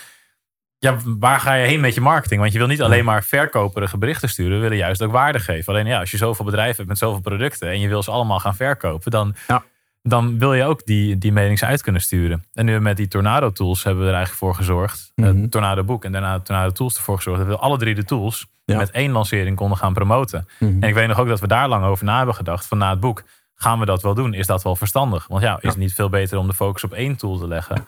ja, 0.79 0.97
waar 1.19 1.41
ga 1.41 1.55
je 1.55 1.67
heen 1.67 1.81
met 1.81 1.95
je 1.95 2.01
marketing? 2.01 2.41
Want 2.41 2.53
je 2.53 2.59
wil 2.59 2.67
niet 2.69 2.83
alleen 2.83 3.05
maar 3.05 3.23
verkoperige 3.23 3.99
berichten 3.99 4.29
sturen, 4.29 4.55
we 4.57 4.63
willen 4.63 4.77
juist 4.77 5.03
ook 5.03 5.13
waarde 5.13 5.39
geven. 5.39 5.73
Alleen 5.73 5.87
ja, 5.87 6.01
als 6.01 6.11
je 6.11 6.17
zoveel 6.17 6.45
bedrijven 6.45 6.77
hebt 6.77 6.89
met 6.89 6.99
zoveel 6.99 7.21
producten 7.21 7.69
en 7.69 7.81
je 7.81 7.89
wil 7.89 8.03
ze 8.03 8.11
allemaal 8.11 8.39
gaan 8.41 8.55
verkopen, 8.57 9.11
dan, 9.11 9.35
Ja. 9.47 9.63
dan 10.03 10.39
wil 10.39 10.55
je 10.55 10.65
ook 10.65 10.87
die, 10.87 11.19
die 11.19 11.33
mailings 11.33 11.65
uit 11.65 11.83
kunnen 11.83 12.01
sturen. 12.01 12.45
En 12.55 12.65
nu 12.65 12.81
met 12.81 12.97
die 12.97 13.09
Tornado 13.09 13.51
tools 13.53 13.85
hebben 13.85 14.03
we 14.03 14.09
er 14.11 14.15
eigenlijk 14.17 14.45
voor 14.45 14.55
gezorgd. 14.55 15.13
Het 15.15 15.51
Tornado 15.51 15.85
boek 15.85 16.05
en 16.05 16.13
daarna 16.13 16.41
Tornado 16.41 16.71
tools 16.71 16.97
ervoor 16.97 17.17
gezorgd. 17.17 17.39
Dat 17.39 17.49
we 17.49 17.57
alle 17.57 17.79
drie 17.79 17.95
de 17.95 18.05
tools 18.05 18.47
Ja. 18.65 18.77
met 18.77 18.91
één 18.91 19.11
lancering 19.11 19.57
konden 19.57 19.79
gaan 19.79 19.93
promoten. 19.93 20.49
Mhm. 20.59 20.83
En 20.83 20.89
ik 20.89 20.95
weet 20.95 21.09
nog 21.09 21.19
ook 21.19 21.29
dat 21.29 21.41
we 21.41 21.47
daar 21.47 21.69
lang 21.69 21.85
over 21.85 22.05
na 22.05 22.17
hebben 22.17 22.35
gedacht. 22.35 22.67
Van 22.67 22.79
na 22.79 22.91
het 22.91 23.01
boek, 23.01 23.23
gaan 23.55 23.79
we 23.79 23.85
dat 23.85 24.03
wel 24.03 24.15
doen? 24.15 24.35
Is 24.35 24.47
dat 24.47 24.63
wel 24.63 24.77
verstandig? 24.77 25.27
Want 25.27 25.43
ja, 25.43 25.57
is 25.61 25.69
het 25.69 25.77
niet 25.77 25.95
veel 25.95 26.09
beter 26.09 26.39
om 26.39 26.47
de 26.47 26.55
focus 26.55 26.85
op 26.85 26.93
één 26.93 27.17
tool 27.17 27.39
te 27.39 27.49
leggen? 27.49 27.85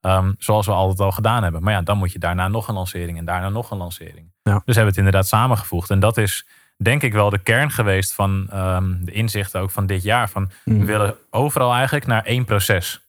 Ehm, 0.00 0.32
zoals 0.38 0.66
we 0.66 0.72
altijd 0.72 1.00
al 1.00 1.12
gedaan 1.12 1.42
hebben. 1.42 1.62
Maar 1.62 1.72
ja, 1.72 1.82
dan 1.82 1.98
moet 1.98 2.12
je 2.12 2.18
daarna 2.18 2.48
nog 2.48 2.68
een 2.68 2.74
lancering 2.74 3.18
en 3.18 3.24
daarna 3.24 3.48
nog 3.48 3.70
een 3.70 3.78
lancering. 3.78 4.32
Ja. 4.42 4.52
Dus 4.52 4.62
hebben 4.64 4.74
we 4.74 4.88
het 4.88 4.96
inderdaad 4.96 5.26
samengevoegd. 5.26 5.90
En 5.90 6.00
dat 6.00 6.16
is 6.16 6.46
denk 6.76 7.02
ik 7.02 7.12
wel 7.12 7.30
de 7.30 7.38
kern 7.38 7.70
geweest 7.70 8.14
van 8.14 8.46
ehm, 8.50 8.94
de 9.04 9.12
inzichten 9.12 9.60
ook 9.60 9.70
van 9.70 9.86
dit 9.86 10.02
jaar. 10.02 10.28
Van 10.30 10.50
Mhm. 10.64 10.78
we 10.78 10.84
willen 10.84 11.14
overal 11.30 11.72
eigenlijk 11.74 12.06
naar 12.06 12.24
één 12.24 12.44
proces. 12.44 13.00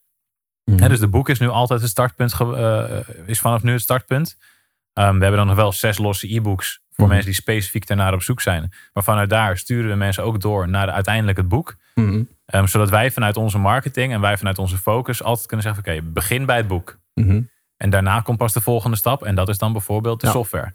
Mhm. 0.64 0.88
Dus 0.88 1.00
de 1.00 1.08
boek 1.08 1.28
is 1.28 1.38
nu 1.38 1.48
altijd 1.48 1.80
het 1.80 1.90
startpunt, 1.90 2.34
eh, 2.40 2.84
is 3.26 3.40
vanaf 3.40 3.62
nu 3.62 3.72
het 3.72 3.80
startpunt. 3.80 4.36
Ehm, 4.92 5.14
we 5.14 5.20
hebben 5.20 5.36
dan 5.36 5.46
nog 5.46 5.56
wel 5.56 5.72
zes 5.72 5.98
losse 5.98 6.34
e-books 6.34 6.80
voor 7.02 7.14
mensen 7.14 7.30
die 7.32 7.40
specifiek 7.40 7.86
daarnaar 7.86 8.12
op 8.14 8.22
zoek 8.22 8.40
zijn. 8.40 8.72
Maar 8.92 9.04
vanuit 9.04 9.30
daar 9.30 9.58
sturen 9.58 9.90
we 9.90 9.96
mensen 9.96 10.24
ook 10.24 10.40
door 10.40 10.68
naar 10.68 10.86
de, 10.86 10.92
uiteindelijk 10.92 11.36
het 11.36 11.48
boek. 11.48 11.76
Mhm. 11.94 12.22
Ehm, 12.46 12.66
zodat 12.66 12.90
wij 12.90 13.10
vanuit 13.10 13.36
onze 13.36 13.58
marketing 13.58 14.12
en 14.12 14.20
wij 14.20 14.38
vanuit 14.38 14.58
onze 14.58 14.78
focus 14.78 15.22
altijd 15.22 15.46
kunnen 15.46 15.66
zeggen: 15.66 15.84
oké, 15.92 16.02
begin 16.02 16.46
bij 16.46 16.56
het 16.56 16.68
boek. 16.68 16.98
Mhm. 17.14 17.40
En 17.76 17.90
daarna 17.90 18.20
komt 18.20 18.38
pas 18.38 18.52
de 18.52 18.60
volgende 18.60 18.96
stap. 18.96 19.22
En 19.22 19.34
dat 19.34 19.48
is 19.48 19.58
dan 19.58 19.72
bijvoorbeeld 19.72 20.20
de 20.20 20.26
Ja. 20.26 20.32
software. 20.32 20.72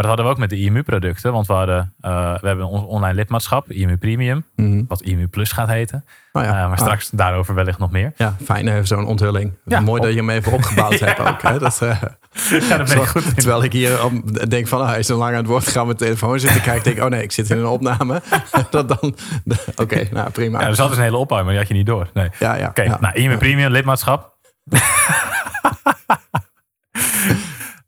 Maar 0.00 0.08
dat 0.08 0.18
hadden 0.18 0.24
we 0.36 0.40
ook 0.42 0.50
met 0.50 0.58
de 0.58 0.64
IMU-producten. 0.66 1.32
Want 1.32 1.46
we, 1.46 1.52
hadden, 1.52 1.94
eh, 2.00 2.34
we 2.40 2.46
hebben 2.46 2.66
ons 2.66 2.86
online 2.86 3.14
lidmaatschap, 3.14 3.70
IMU 3.70 3.96
Premium. 3.96 4.44
Mhm. 4.56 4.82
Wat 4.88 5.00
IMU 5.00 5.28
Plus 5.28 5.52
gaat 5.52 5.68
heten. 5.68 6.04
Oh 6.32 6.42
ja. 6.42 6.48
Eh, 6.48 6.54
maar 6.54 6.70
Ah. 6.70 6.78
straks 6.78 7.10
daarover 7.10 7.54
wellicht 7.54 7.78
nog 7.78 7.90
meer. 7.90 8.12
Ja, 8.16 8.36
fijn 8.44 8.68
eh, 8.68 8.74
zo'n 8.82 9.06
onthulling. 9.06 9.52
Ja. 9.64 9.80
Mooi 9.80 10.00
dat 10.00 10.10
je 10.10 10.16
hem 10.16 10.30
even 10.30 10.52
opgebouwd 10.52 10.98
hebt 10.98 11.20
ook. 11.20 11.42
Hè? 11.42 11.58
Dat, 11.58 11.82
eh, 11.82 12.02
Ja, 12.68 12.76
dat 12.76 12.88
ben 12.88 12.96
ik 12.98 13.06
goed 13.06 13.34
terwijl 13.36 13.62
ik 13.64 13.72
hier 13.72 14.04
om, 14.04 14.24
denk 14.48 14.68
van, 14.68 14.80
ah, 14.80 14.88
hij 14.88 14.98
is 14.98 15.06
zo 15.06 15.18
lang 15.18 15.30
aan 15.32 15.36
het 15.38 15.46
woord, 15.46 15.66
ga 15.68 15.84
mijn 15.84 15.96
telefoon 15.96 16.40
zitten 16.40 16.62
kijken. 16.62 16.84
Denk, 16.84 17.04
oh 17.04 17.10
nee, 17.10 17.22
ik 17.22 17.32
zit 17.32 17.50
in 17.50 17.58
een 17.58 17.66
opname. 17.66 18.22
dat 18.70 18.88
dan, 18.88 19.14
Oké, 19.82 20.08
nou 20.10 20.30
prima. 20.30 20.60
Ja, 20.60 20.66
er 20.66 20.74
zat 20.74 20.88
dus 20.88 20.96
een 20.96 21.02
hele 21.02 21.16
opbouw, 21.16 21.38
maar 21.38 21.48
die 21.48 21.58
had 21.58 21.68
je 21.68 21.74
niet 21.74 21.86
door. 21.86 22.10
Nee. 22.14 22.28
Ja, 22.38 22.54
ja. 22.54 22.68
Oké, 22.68 22.96
nou, 23.00 23.14
IMU 23.14 23.36
Premium, 23.36 23.70
lidmaatschap. 23.70 24.38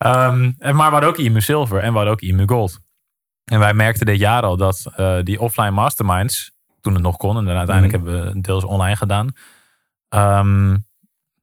Ehm, 0.03 0.51
en 0.59 0.77
maar 0.77 0.87
we 0.87 0.93
hadden 0.93 1.09
ook 1.09 1.19
IMU 1.19 1.41
Silver 1.41 1.79
en 1.79 1.89
we 1.91 1.95
hadden 1.97 2.13
ook 2.13 2.21
IMU 2.21 2.47
Gold. 2.47 2.81
En 3.45 3.59
wij 3.59 3.75
merkten 3.75 4.07
dit 4.07 4.19
jaar 4.19 4.43
al 4.43 4.57
dat 4.57 4.87
eh, 4.97 5.17
die 5.23 5.41
offline 5.41 5.71
masterminds, 5.71 6.53
toen 6.81 6.93
het 6.95 7.03
nog 7.03 7.17
kon, 7.17 7.37
en 7.39 7.45
dan 7.45 7.57
uiteindelijk 7.57 7.97
Mhm. 7.99 8.07
hebben 8.13 8.35
we 8.35 8.41
deels 8.41 8.65
online 8.65 8.97
gedaan, 8.97 9.33
ehm, 10.09 10.77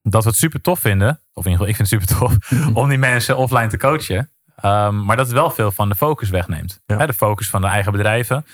dat 0.02 0.24
we 0.24 0.30
het 0.30 0.38
super 0.38 0.62
tof 0.62 0.80
vinden, 0.80 1.10
of 1.34 1.46
in 1.46 1.52
ieder 1.52 1.68
geval 1.68 1.68
ik 1.68 1.76
vind 1.76 1.90
het 1.90 2.02
super 2.02 2.18
tof, 2.18 2.52
om 2.84 2.90
die 2.90 2.98
mensen 2.98 3.38
offline 3.38 3.68
te 3.68 3.78
coachen. 3.78 4.32
Ehm, 4.56 5.06
maar 5.06 5.16
dat 5.18 5.26
het 5.26 5.36
wel 5.36 5.50
veel 5.50 5.72
van 5.72 5.90
de 5.90 5.96
focus 5.96 6.30
wegneemt. 6.30 6.82
Ja. 6.86 7.06
De 7.06 7.14
focus 7.14 7.50
van 7.50 7.62
de 7.62 7.68
eigen 7.68 7.92
bedrijven, 7.92 8.46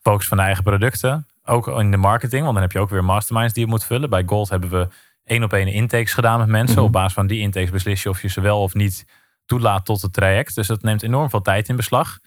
focus 0.00 0.28
van 0.28 0.36
de 0.36 0.42
eigen 0.42 0.62
producten. 0.64 1.26
Ook 1.44 1.68
in 1.68 1.90
de 1.90 1.96
marketing, 1.96 2.42
want 2.42 2.52
dan 2.52 2.62
heb 2.62 2.72
je 2.72 2.78
ook 2.78 2.90
weer 2.90 3.04
masterminds 3.04 3.52
die 3.52 3.64
je 3.64 3.70
moet 3.70 3.84
vullen. 3.84 4.10
Bij 4.10 4.22
Gold 4.26 4.48
hebben 4.48 4.70
we 4.70 4.88
één 5.24 5.42
op 5.42 5.52
één 5.52 5.66
intakes 5.68 6.12
gedaan 6.12 6.38
met 6.38 6.48
mensen. 6.48 6.76
Mhm. 6.76 6.84
Op 6.84 6.92
basis 6.92 7.12
van 7.12 7.26
die 7.26 7.40
intakes 7.40 7.70
beslis 7.70 8.02
je 8.02 8.08
of 8.08 8.22
je 8.22 8.28
ze 8.28 8.40
wel 8.40 8.62
of 8.62 8.74
niet 8.74 9.06
toelaat 9.46 9.84
tot 9.84 10.02
het 10.02 10.12
traject. 10.12 10.54
Dus 10.54 10.66
dat 10.66 10.82
neemt 10.82 11.02
enorm 11.02 11.30
veel 11.30 11.40
tijd 11.42 11.68
in 11.68 11.76
beslag. 11.76 12.18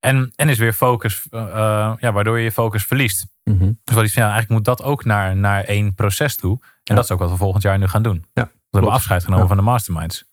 En, 0.00 0.32
en 0.36 0.48
is 0.48 0.58
weer 0.58 0.72
focus, 0.72 1.26
eh, 1.30 1.40
eh, 1.42 1.92
ja, 1.98 2.12
waardoor 2.12 2.38
je 2.38 2.44
je 2.44 2.52
focus 2.52 2.84
verliest. 2.84 3.26
Mhm. 3.44 3.72
Dus 3.84 3.94
wat 3.94 4.04
ik 4.04 4.10
van, 4.12 4.22
ja, 4.22 4.28
eigenlijk 4.30 4.48
moet 4.50 4.64
dat 4.64 4.82
ook 4.82 5.04
naar, 5.04 5.36
naar 5.36 5.64
één 5.64 5.94
proces 5.94 6.36
toe. 6.36 6.52
En 6.60 6.68
Ja. 6.82 6.94
dat 6.94 7.04
is 7.04 7.10
ook 7.10 7.18
wat 7.18 7.30
we 7.30 7.36
volgend 7.36 7.62
jaar 7.62 7.78
nu 7.78 7.86
gaan 7.88 8.02
doen. 8.02 8.24
Ja, 8.32 8.44
we 8.44 8.50
hebben 8.70 8.90
afscheid 8.92 9.22
genomen 9.24 9.42
Ja. 9.42 9.48
van 9.48 9.56
de 9.56 9.62
masterminds. 9.70 10.24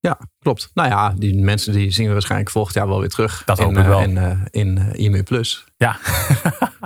Ja, 0.00 0.18
klopt. 0.38 0.70
Nou 0.74 0.88
ja, 0.88 1.14
die 1.16 1.42
mensen 1.42 1.72
die 1.72 1.90
zien 1.90 2.06
we 2.06 2.12
waarschijnlijk 2.12 2.50
volgend 2.50 2.74
jaar 2.74 2.88
wel 2.88 3.00
weer 3.00 3.08
terug. 3.08 3.42
Dat 3.44 3.58
in, 3.58 3.64
hoop 3.64 3.72
ik 3.76 3.80
eh, 3.82 3.88
wel. 3.88 4.00
In, 4.00 4.16
eh, 4.18 4.38
in 4.50 4.92
IMU 4.94 5.22
Plus. 5.22 5.64
Ja. 5.76 5.98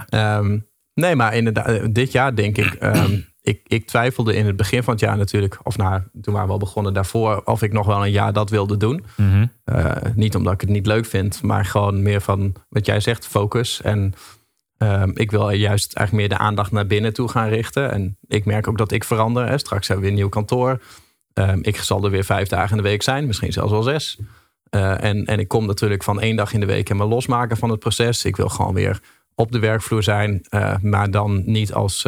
Ehm, 0.09 0.59
nee, 0.95 1.17
maar 1.17 1.35
inderdaad, 1.35 1.95
dit 1.95 2.13
jaar 2.13 2.35
denk 2.37 2.57
ik. 2.59 2.75
ehm, 2.75 3.21
ik, 3.47 3.61
ik 3.67 3.87
twijfelde 3.87 4.35
in 4.35 4.47
het 4.47 4.57
begin 4.57 4.83
van 4.83 4.93
het 4.93 5.03
jaar 5.03 5.17
natuurlijk. 5.17 5.59
Of 5.63 5.77
nou, 5.77 6.03
toen 6.21 6.33
waren 6.35 6.49
we 6.49 6.53
al 6.53 6.59
begonnen 6.59 6.95
daarvoor. 6.95 7.43
Of 7.45 7.63
ik 7.63 7.73
nog 7.73 7.87
wel 7.87 8.05
een 8.05 8.11
jaar 8.11 8.33
dat 8.33 8.51
wilde 8.51 8.77
doen. 8.77 9.05
Mhm. 9.17 9.47
Eh, 9.65 9.93
niet 10.15 10.35
omdat 10.35 10.53
ik 10.53 10.61
het 10.61 10.71
niet 10.71 10.87
leuk 10.87 11.07
vind, 11.07 11.43
maar 11.43 11.65
gewoon 11.65 12.03
meer 12.03 12.21
van 12.21 12.55
wat 12.69 12.87
jij 12.87 13.01
zegt, 13.01 13.27
focus. 13.27 13.83
En 13.83 14.15
ehm, 14.79 15.11
ik 15.15 15.31
wil 15.31 15.51
juist 15.51 15.95
eigenlijk 15.95 16.29
meer 16.29 16.39
de 16.39 16.45
aandacht 16.45 16.73
naar 16.73 16.87
binnen 16.87 17.13
toe 17.13 17.29
gaan 17.29 17.49
richten. 17.49 17.93
En 17.93 18.17
ik 18.27 18.45
merk 18.45 18.69
ook 18.69 18.79
dat 18.79 18.93
ik 18.93 19.05
verander. 19.05 19.49
Hè. 19.49 19.59
Straks 19.59 19.89
hebben 19.89 20.05
we 20.05 20.11
een 20.11 20.17
nieuw 20.17 20.29
kantoor. 20.29 20.83
Ehm, 21.33 21.59
ik 21.63 21.77
zal 21.77 22.05
er 22.05 22.11
weer 22.11 22.25
vijf 22.25 22.49
dagen 22.49 22.77
in 22.77 22.83
de 22.83 22.89
week 22.89 23.03
zijn, 23.03 23.27
misschien 23.27 23.53
zelfs 23.53 23.73
wel 23.73 23.83
zes. 23.83 24.19
Eh, 24.71 25.05
en, 25.05 25.25
en 25.25 25.39
ik 25.39 25.49
kom 25.49 25.67
natuurlijk 25.67 26.03
van 26.03 26.21
één 26.21 26.37
dag 26.37 26.53
in 26.53 26.61
de 26.61 26.67
week 26.67 26.91
en 26.91 26.97
me 26.97 27.05
losmaken 27.05 27.57
van 27.57 27.71
het 27.71 27.79
proces. 27.79 28.25
Ik 28.25 28.37
wil 28.37 28.49
gewoon 28.49 28.75
weer 28.75 29.01
op 29.35 29.53
de 29.53 29.59
werkvloer 29.59 30.03
zijn, 30.03 30.45
eh, 30.49 30.77
maar 30.83 31.11
dan 31.11 31.43
niet 31.45 31.73
als 31.73 32.07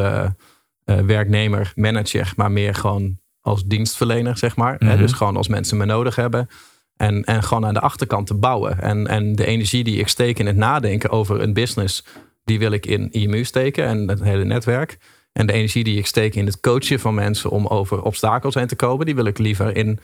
werknemer, 0.95 1.73
manager, 1.75 2.33
maar 2.37 2.53
meer 2.53 2.75
gewoon 2.75 3.19
als 3.41 3.65
dienstverlener, 3.65 4.39
zeg 4.39 4.57
maar. 4.57 4.77
Mhm. 4.79 4.97
Dus 4.97 5.13
gewoon 5.13 5.37
als 5.37 5.49
mensen 5.49 5.77
me 5.77 5.85
nodig 5.85 6.17
hebben. 6.17 6.49
En, 6.97 7.25
en 7.25 7.43
gewoon 7.43 7.67
aan 7.67 7.75
de 7.75 7.81
achterkant 7.81 8.27
te 8.27 8.35
bouwen. 8.35 8.81
En, 8.81 9.07
en 9.07 9.35
de 9.35 9.47
energie 9.47 9.85
die 9.85 9.99
ik 9.99 10.09
steek 10.09 10.39
in 10.39 10.47
het 10.47 10.57
nadenken 10.57 11.11
over 11.11 11.41
een 11.41 11.53
business, 11.53 12.05
die 12.45 12.59
wil 12.59 12.73
ik 12.73 12.87
in 12.87 13.11
IMU 13.13 13.45
steken 13.45 13.85
en 13.85 14.09
het 14.09 14.23
hele 14.23 14.45
netwerk. 14.45 14.99
En 15.33 15.47
de 15.47 15.53
energie 15.53 15.85
die 15.85 15.99
ik 15.99 16.07
steek 16.07 16.35
in 16.35 16.47
het 16.47 16.61
coachen 16.61 17.01
van 17.01 17.15
mensen 17.15 17.51
om 17.51 17.67
over 17.67 18.03
obstakels 18.03 18.55
heen 18.55 18.67
te 18.67 18.77
komen, 18.77 19.07
die 19.07 19.15
wil 19.15 19.25
ik 19.25 19.39
liever 19.39 19.77
in 19.77 19.99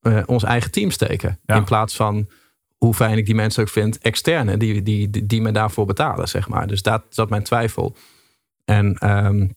eh, 0.00 0.22
ons 0.26 0.42
eigen 0.42 0.70
team 0.70 0.90
steken. 0.90 1.38
Ja. 1.44 1.56
In 1.56 1.64
plaats 1.64 1.96
van 1.96 2.28
hoe 2.76 2.94
fijn 2.94 3.18
ik 3.18 3.26
die 3.26 3.34
mensen 3.34 3.62
ook 3.62 3.68
vind, 3.68 3.98
externe, 3.98 4.56
die, 4.56 4.82
die, 4.82 5.10
die, 5.10 5.26
die 5.26 5.40
me 5.40 5.52
daarvoor 5.52 5.86
betalen, 5.86 6.28
zeg 6.28 6.48
maar. 6.48 6.66
Dus 6.66 6.82
dat 6.82 7.02
zat 7.08 7.30
mijn 7.30 7.42
twijfel. 7.42 7.96
En 8.64 8.94
ehm, 8.98 9.48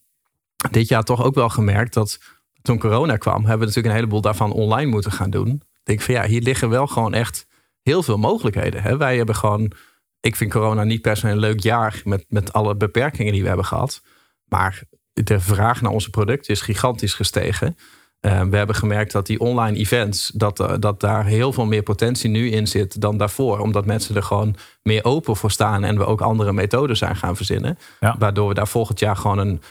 dit 0.71 0.87
jaar 0.87 1.03
toch 1.03 1.23
ook 1.23 1.35
wel 1.35 1.49
gemerkt 1.49 1.93
dat 1.93 2.19
toen 2.61 2.79
corona 2.79 3.17
kwam, 3.17 3.39
hebben 3.39 3.59
we 3.59 3.65
natuurlijk 3.65 3.87
een 3.87 3.99
heleboel 3.99 4.21
daarvan 4.21 4.51
online 4.51 4.89
moeten 4.89 5.11
gaan 5.11 5.29
doen. 5.29 5.49
Ik 5.49 5.79
denk 5.83 6.01
van 6.01 6.13
ja, 6.13 6.25
hier 6.25 6.41
liggen 6.41 6.69
wel 6.69 6.87
gewoon 6.87 7.13
echt 7.13 7.47
heel 7.81 8.03
veel 8.03 8.17
mogelijkheden. 8.17 8.81
Hè? 8.81 8.97
Wij 8.97 9.17
hebben 9.17 9.35
gewoon, 9.35 9.71
ik 10.19 10.35
vind 10.35 10.51
corona 10.51 10.83
niet 10.83 11.01
per 11.01 11.17
se 11.17 11.29
een 11.29 11.37
leuk 11.37 11.59
jaar 11.59 12.01
met, 12.03 12.25
met 12.27 12.53
alle 12.53 12.75
beperkingen 12.75 13.33
die 13.33 13.41
we 13.41 13.47
hebben 13.47 13.65
gehad. 13.65 14.01
Maar 14.45 14.81
de 15.13 15.39
vraag 15.39 15.81
naar 15.81 15.91
onze 15.91 16.09
producten 16.09 16.53
is 16.53 16.61
gigantisch 16.61 17.13
gestegen. 17.13 17.77
Eh, 18.19 18.41
we 18.41 18.57
hebben 18.57 18.75
gemerkt 18.75 19.11
dat 19.11 19.25
die 19.25 19.39
online 19.39 19.77
events, 19.77 20.31
dat, 20.35 20.59
eh, 20.59 20.73
dat 20.79 20.99
daar 20.99 21.25
heel 21.25 21.53
veel 21.53 21.65
meer 21.65 21.83
potentie 21.83 22.29
nu 22.29 22.49
in 22.49 22.67
zit 22.67 23.01
dan 23.01 23.17
daarvoor. 23.17 23.59
Omdat 23.59 23.85
mensen 23.85 24.15
er 24.15 24.23
gewoon 24.23 24.55
meer 24.83 25.03
open 25.03 25.35
voor 25.35 25.51
staan 25.51 25.83
en 25.83 25.97
we 25.97 26.05
ook 26.05 26.21
andere 26.21 26.53
methoden 26.53 26.97
zijn 26.97 27.15
gaan 27.15 27.35
verzinnen. 27.35 27.77
Ja. 27.99 28.15
Waardoor 28.19 28.47
we 28.47 28.53
daar 28.53 28.67
volgend 28.67 28.99
jaar 28.99 29.15
gewoon 29.15 29.37
een, 29.37 29.61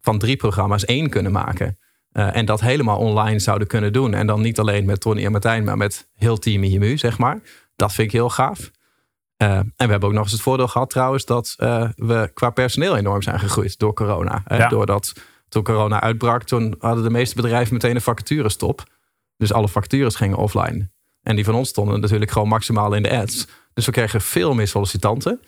van 0.00 0.18
drie 0.18 0.36
programma's 0.36 0.84
één 0.84 1.08
kunnen 1.08 1.32
maken. 1.32 1.78
Eh, 2.12 2.36
en 2.36 2.44
dat 2.44 2.60
helemaal 2.60 2.98
online 2.98 3.38
zouden 3.38 3.68
kunnen 3.68 3.92
doen. 3.92 4.14
En 4.14 4.26
dan 4.26 4.40
niet 4.40 4.58
alleen 4.58 4.84
met 4.84 5.00
Tony 5.00 5.24
en 5.24 5.32
Martijn, 5.32 5.64
maar 5.64 5.76
met 5.76 6.08
heel 6.14 6.38
team 6.38 6.64
IMU, 6.64 6.98
zeg 6.98 7.18
maar. 7.18 7.40
Dat 7.76 7.92
vind 7.92 8.06
ik 8.06 8.12
heel 8.12 8.30
gaaf. 8.30 8.70
Eh, 9.36 9.56
en 9.56 9.74
we 9.76 9.86
hebben 9.86 10.08
ook 10.08 10.14
nog 10.14 10.22
eens 10.22 10.32
het 10.32 10.40
voordeel 10.40 10.68
gehad 10.68 10.90
trouwens 10.90 11.24
dat 11.24 11.54
eh, 11.56 11.88
we 11.96 12.30
qua 12.34 12.50
personeel 12.50 12.96
enorm 12.96 13.22
zijn 13.22 13.38
gegroeid 13.38 13.78
door 13.78 13.94
corona. 13.94 14.42
Ja. 14.46 14.68
Doordat 14.68 15.12
toen 15.48 15.62
corona 15.62 16.00
uitbrak, 16.00 16.42
toen 16.42 16.74
hadden 16.78 17.04
de 17.04 17.10
meeste 17.10 17.34
bedrijven 17.34 17.72
meteen 17.72 17.94
een 17.94 18.00
vacaturestop. 18.00 18.84
Dus 19.36 19.52
alle 19.52 19.68
vacatures 19.68 20.14
gingen 20.14 20.36
offline. 20.36 20.90
En 21.22 21.36
die 21.36 21.44
van 21.44 21.54
ons 21.54 21.68
stonden 21.68 22.00
natuurlijk 22.00 22.30
gewoon 22.30 22.48
maximaal 22.48 22.94
in 22.94 23.02
de 23.02 23.10
ads. 23.10 23.46
Dus 23.72 23.86
we 23.86 23.92
kregen 23.92 24.20
veel 24.20 24.54
meer 24.54 24.68
sollicitanten. 24.68 25.40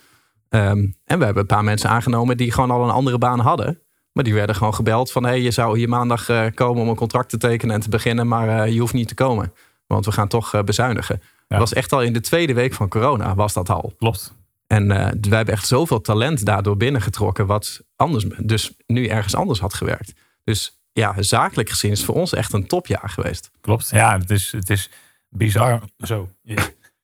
Ehm, 0.48 0.86
en 1.04 1.18
we 1.18 1.24
hebben 1.24 1.42
een 1.42 1.46
paar 1.46 1.64
mensen 1.64 1.90
aangenomen 1.90 2.36
die 2.36 2.52
gewoon 2.52 2.70
al 2.70 2.84
een 2.84 2.90
andere 2.90 3.18
baan 3.18 3.40
hadden. 3.40 3.82
Maar 4.12 4.24
die 4.24 4.34
werden 4.34 4.56
gewoon 4.56 4.74
gebeld 4.74 5.12
van... 5.12 5.24
hey, 5.24 5.40
je 5.40 5.50
zou 5.50 5.78
hier 5.78 5.88
maandag 5.88 6.28
eh, 6.28 6.46
komen 6.54 6.82
om 6.82 6.88
een 6.88 6.94
contract 6.94 7.28
te 7.28 7.38
tekenen 7.38 7.74
en 7.74 7.80
te 7.80 7.88
beginnen... 7.88 8.28
maar 8.28 8.48
eh, 8.48 8.72
je 8.72 8.80
hoeft 8.80 8.92
niet 8.92 9.08
te 9.08 9.14
komen, 9.14 9.52
want 9.86 10.04
we 10.04 10.12
gaan 10.12 10.28
toch 10.28 10.54
eh, 10.54 10.62
bezuinigen. 10.62 11.22
Dat 11.48 11.60
was 11.60 11.72
echt 11.72 11.92
al 11.92 12.02
in 12.02 12.12
de 12.12 12.20
tweede 12.20 12.54
week 12.54 12.74
van 12.74 12.88
corona, 12.88 13.34
was 13.34 13.52
dat 13.52 13.70
al. 13.70 13.92
Klopt. 13.98 14.34
En 14.66 14.90
eh, 14.90 14.96
wij 15.20 15.36
hebben 15.36 15.54
echt 15.54 15.66
zoveel 15.66 16.00
talent 16.00 16.44
daardoor 16.44 16.76
binnengetrokken... 16.76 17.46
wat 17.46 17.80
anders, 17.96 18.24
dus 18.38 18.72
nu 18.86 19.06
ergens 19.06 19.34
anders 19.34 19.60
had 19.60 19.74
gewerkt. 19.74 20.12
Dus 20.44 20.80
ja, 20.92 21.14
zakelijk 21.18 21.68
gezien 21.68 21.90
is 21.90 21.98
het 21.98 22.06
voor 22.06 22.14
ons 22.14 22.32
echt 22.32 22.52
een 22.52 22.66
topjaar 22.66 23.08
geweest. 23.08 23.50
Klopt. 23.60 23.90
Ja, 23.90 24.18
het 24.18 24.30
is, 24.30 24.52
het 24.52 24.70
is 24.70 24.90
bizar. 25.28 25.82
Zo. 25.98 26.28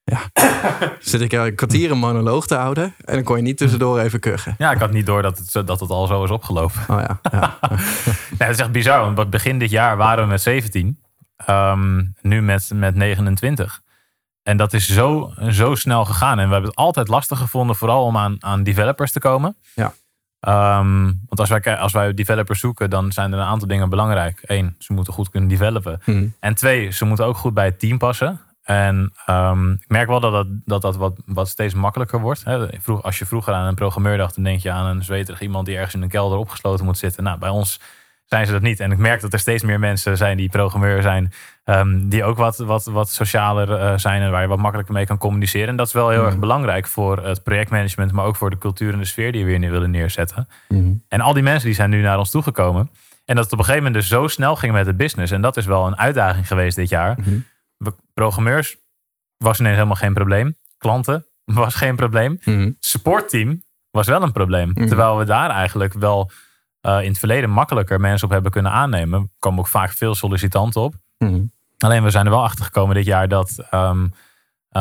Ja. 0.09 0.21
Zit 1.01 1.21
ik 1.21 1.33
een 1.33 1.55
kwartier 1.55 1.91
een 1.91 1.99
monoloog 1.99 2.47
te 2.47 2.55
houden 2.55 2.95
en 3.05 3.15
dan 3.15 3.23
kon 3.23 3.37
je 3.37 3.43
niet 3.43 3.57
tussendoor 3.57 3.99
even 3.99 4.21
kuchen. 4.21 4.55
Ja, 4.59 4.73
ik 4.73 4.79
had 4.79 4.93
niet 4.93 5.07
door 5.07 5.23
dat 5.23 5.39
het, 5.39 5.67
dat 5.67 5.81
het 5.81 5.91
al 5.91 6.07
zo 6.07 6.25
is 6.25 6.31
opgelopen. 6.31 6.81
Oh 6.89 7.01
ja. 7.01 7.21
ja. 7.31 7.59
dat 8.39 8.49
is 8.49 8.59
echt 8.59 8.73
bizar, 8.73 9.15
want 9.15 9.31
begin 9.31 9.59
dit 9.59 9.71
jaar 9.71 9.97
waren 9.97 10.25
we 10.25 10.31
met 10.31 10.43
17. 10.43 10.99
Ehm, 11.37 12.05
nu 12.21 12.43
met, 12.43 12.71
met 12.75 12.95
29. 12.95 13.81
En 14.43 14.57
dat 14.57 14.73
is 14.73 14.89
zo, 14.89 15.33
zo 15.51 15.75
snel 15.75 16.05
gegaan. 16.05 16.39
En 16.39 16.47
we 16.47 16.53
hebben 16.53 16.71
het 16.71 16.79
altijd 16.79 17.09
lastig 17.09 17.39
gevonden, 17.39 17.77
vooral 17.77 18.05
om 18.05 18.17
aan, 18.17 18.37
aan 18.39 18.63
developers 18.63 19.13
te 19.13 19.21
komen. 19.21 19.57
Ja. 19.75 19.93
Ehm, 20.41 21.03
want 21.03 21.41
als 21.41 21.49
wij, 21.49 21.77
als 21.77 21.93
wij 21.93 22.15
developers 22.15 22.61
zoeken, 22.61 22.91
dan 22.91 23.13
zijn 23.13 23.33
er 23.33 23.39
een 23.39 23.45
aantal 23.45 23.69
dingen 23.69 23.89
belangrijk. 23.89 24.41
Eén, 24.43 24.75
ze 24.79 24.93
moeten 24.93 25.13
goed 25.13 25.31
kunnen 25.31 25.49
developen. 25.49 26.01
Hmm. 26.05 26.35
En 26.41 26.55
twee, 26.55 26.91
ze 26.91 27.05
moeten 27.05 27.25
ook 27.25 27.37
goed 27.37 27.55
bij 27.55 27.65
het 27.65 27.79
team 27.79 27.99
passen. 27.99 28.41
En 28.69 29.13
ehm, 29.27 29.71
ik 29.73 29.89
merk 29.89 30.09
wel 30.09 30.21
dat 30.21 30.33
dat, 30.33 30.47
dat, 30.65 30.83
dat 30.83 30.97
wat, 30.97 31.21
wat 31.27 31.49
steeds 31.49 31.75
makkelijker 31.75 32.21
wordt. 32.21 32.45
Hè. 32.45 32.67
Vroeg, 32.81 33.03
als 33.03 33.19
je 33.19 33.27
vroeger 33.27 33.53
aan 33.55 33.67
een 33.67 33.75
programmeur 33.75 34.17
dacht, 34.17 34.35
dan 34.35 34.45
denk 34.45 34.61
je 34.61 34.71
aan 34.71 34.87
een 34.97 35.05
zweterig 35.05 35.41
iemand 35.41 35.67
die 35.67 35.77
ergens 35.77 35.95
in 35.95 36.03
een 36.03 36.09
kelder 36.09 36.39
opgesloten 36.39 36.85
moet 36.85 36.99
zitten. 36.99 37.23
Nou, 37.25 37.39
bij 37.39 37.49
ons 37.49 37.81
zijn 38.25 38.47
ze 38.47 38.53
dat 38.53 38.63
niet. 38.63 38.81
En 38.81 38.93
ik 38.93 38.99
merk 38.99 39.21
dat 39.21 39.33
er 39.33 39.39
steeds 39.39 39.63
meer 39.63 39.79
mensen 39.79 40.17
zijn 40.17 40.37
die 40.37 40.49
programmeur 40.49 41.03
zijn, 41.03 41.33
ehm, 41.65 42.09
die 42.09 42.25
ook 42.25 42.37
wat, 42.37 42.57
wat, 42.57 42.85
wat 42.85 43.09
socialer 43.11 43.73
eh, 43.75 43.93
zijn 43.99 44.23
en 44.23 44.31
waar 44.31 44.43
je 44.43 44.49
wat 44.49 44.59
makkelijker 44.59 44.95
mee 44.95 45.07
kan 45.07 45.19
communiceren. 45.19 45.69
En 45.69 45.77
dat 45.77 45.87
is 45.87 45.93
wel 45.93 46.09
heel 46.09 46.23
erg 46.23 46.31
Mhm. 46.31 46.41
belangrijk 46.41 46.87
voor 46.87 47.19
het 47.25 47.43
projectmanagement, 47.43 48.13
maar 48.13 48.25
ook 48.25 48.37
voor 48.37 48.51
de 48.51 48.59
cultuur 48.59 48.93
en 48.93 48.99
de 48.99 49.05
sfeer 49.05 49.33
die 49.33 49.45
we 49.45 49.51
weer 49.51 49.59
neer 49.59 49.71
willen 49.71 49.91
neerzetten. 49.91 50.49
Mhm. 50.69 50.91
En 51.09 51.21
al 51.21 51.33
die 51.33 51.43
mensen 51.43 51.67
die 51.67 51.75
zijn 51.75 51.91
nu 51.91 52.01
naar 52.03 52.19
ons 52.19 52.31
toegekomen. 52.31 52.91
En 53.25 53.35
dat 53.35 53.45
het 53.45 53.53
op 53.53 53.59
een 53.59 53.65
gegeven 53.65 53.85
moment 53.87 54.03
dus 54.03 54.11
zo 54.19 54.27
snel 54.29 54.57
ging 54.57 54.73
met 54.73 54.87
het 54.87 54.97
business. 54.97 55.33
En 55.33 55.41
dat 55.41 55.57
is 55.57 55.67
wel 55.67 55.87
een 55.87 55.99
uitdaging 55.99 56.47
geweest 56.47 56.77
dit 56.77 56.89
jaar. 56.89 57.17
Mhm. 57.19 57.31
We- 57.31 57.41
Programmeurs 58.15 58.77
was 59.37 59.59
ineens 59.59 59.75
helemaal 59.75 59.97
geen 59.97 60.15
probleem. 60.15 60.57
Klanten 60.79 61.27
was 61.45 61.75
geen 61.75 61.97
probleem. 61.97 62.39
Mhm. 62.45 62.71
Supportteam 62.79 63.63
was 63.91 64.07
wel 64.07 64.23
een 64.23 64.33
probleem. 64.33 64.69
Mhm. 64.69 64.87
Terwijl 64.87 65.19
we 65.19 65.25
daar 65.25 65.51
eigenlijk 65.51 65.93
wel 65.93 66.31
eh, 66.81 67.03
in 67.03 67.09
het 67.09 67.19
verleden 67.19 67.51
makkelijker 67.51 68.01
mensen 68.01 68.27
op 68.27 68.33
hebben 68.33 68.51
kunnen 68.51 68.73
aannemen. 68.73 69.21
Er 69.21 69.29
komen 69.39 69.59
ook 69.59 69.69
vaak 69.69 69.93
veel 69.93 70.15
sollicitanten 70.15 70.81
op. 70.81 70.95
Mhm. 71.19 71.43
Alleen 71.79 72.03
we 72.03 72.11
zijn 72.11 72.25
er 72.25 72.31
wel 72.31 72.43
achter 72.43 72.65
gekomen 72.65 72.95
dit 72.95 73.05
jaar 73.05 73.29
dat 73.29 73.67
ehm, 73.71 74.07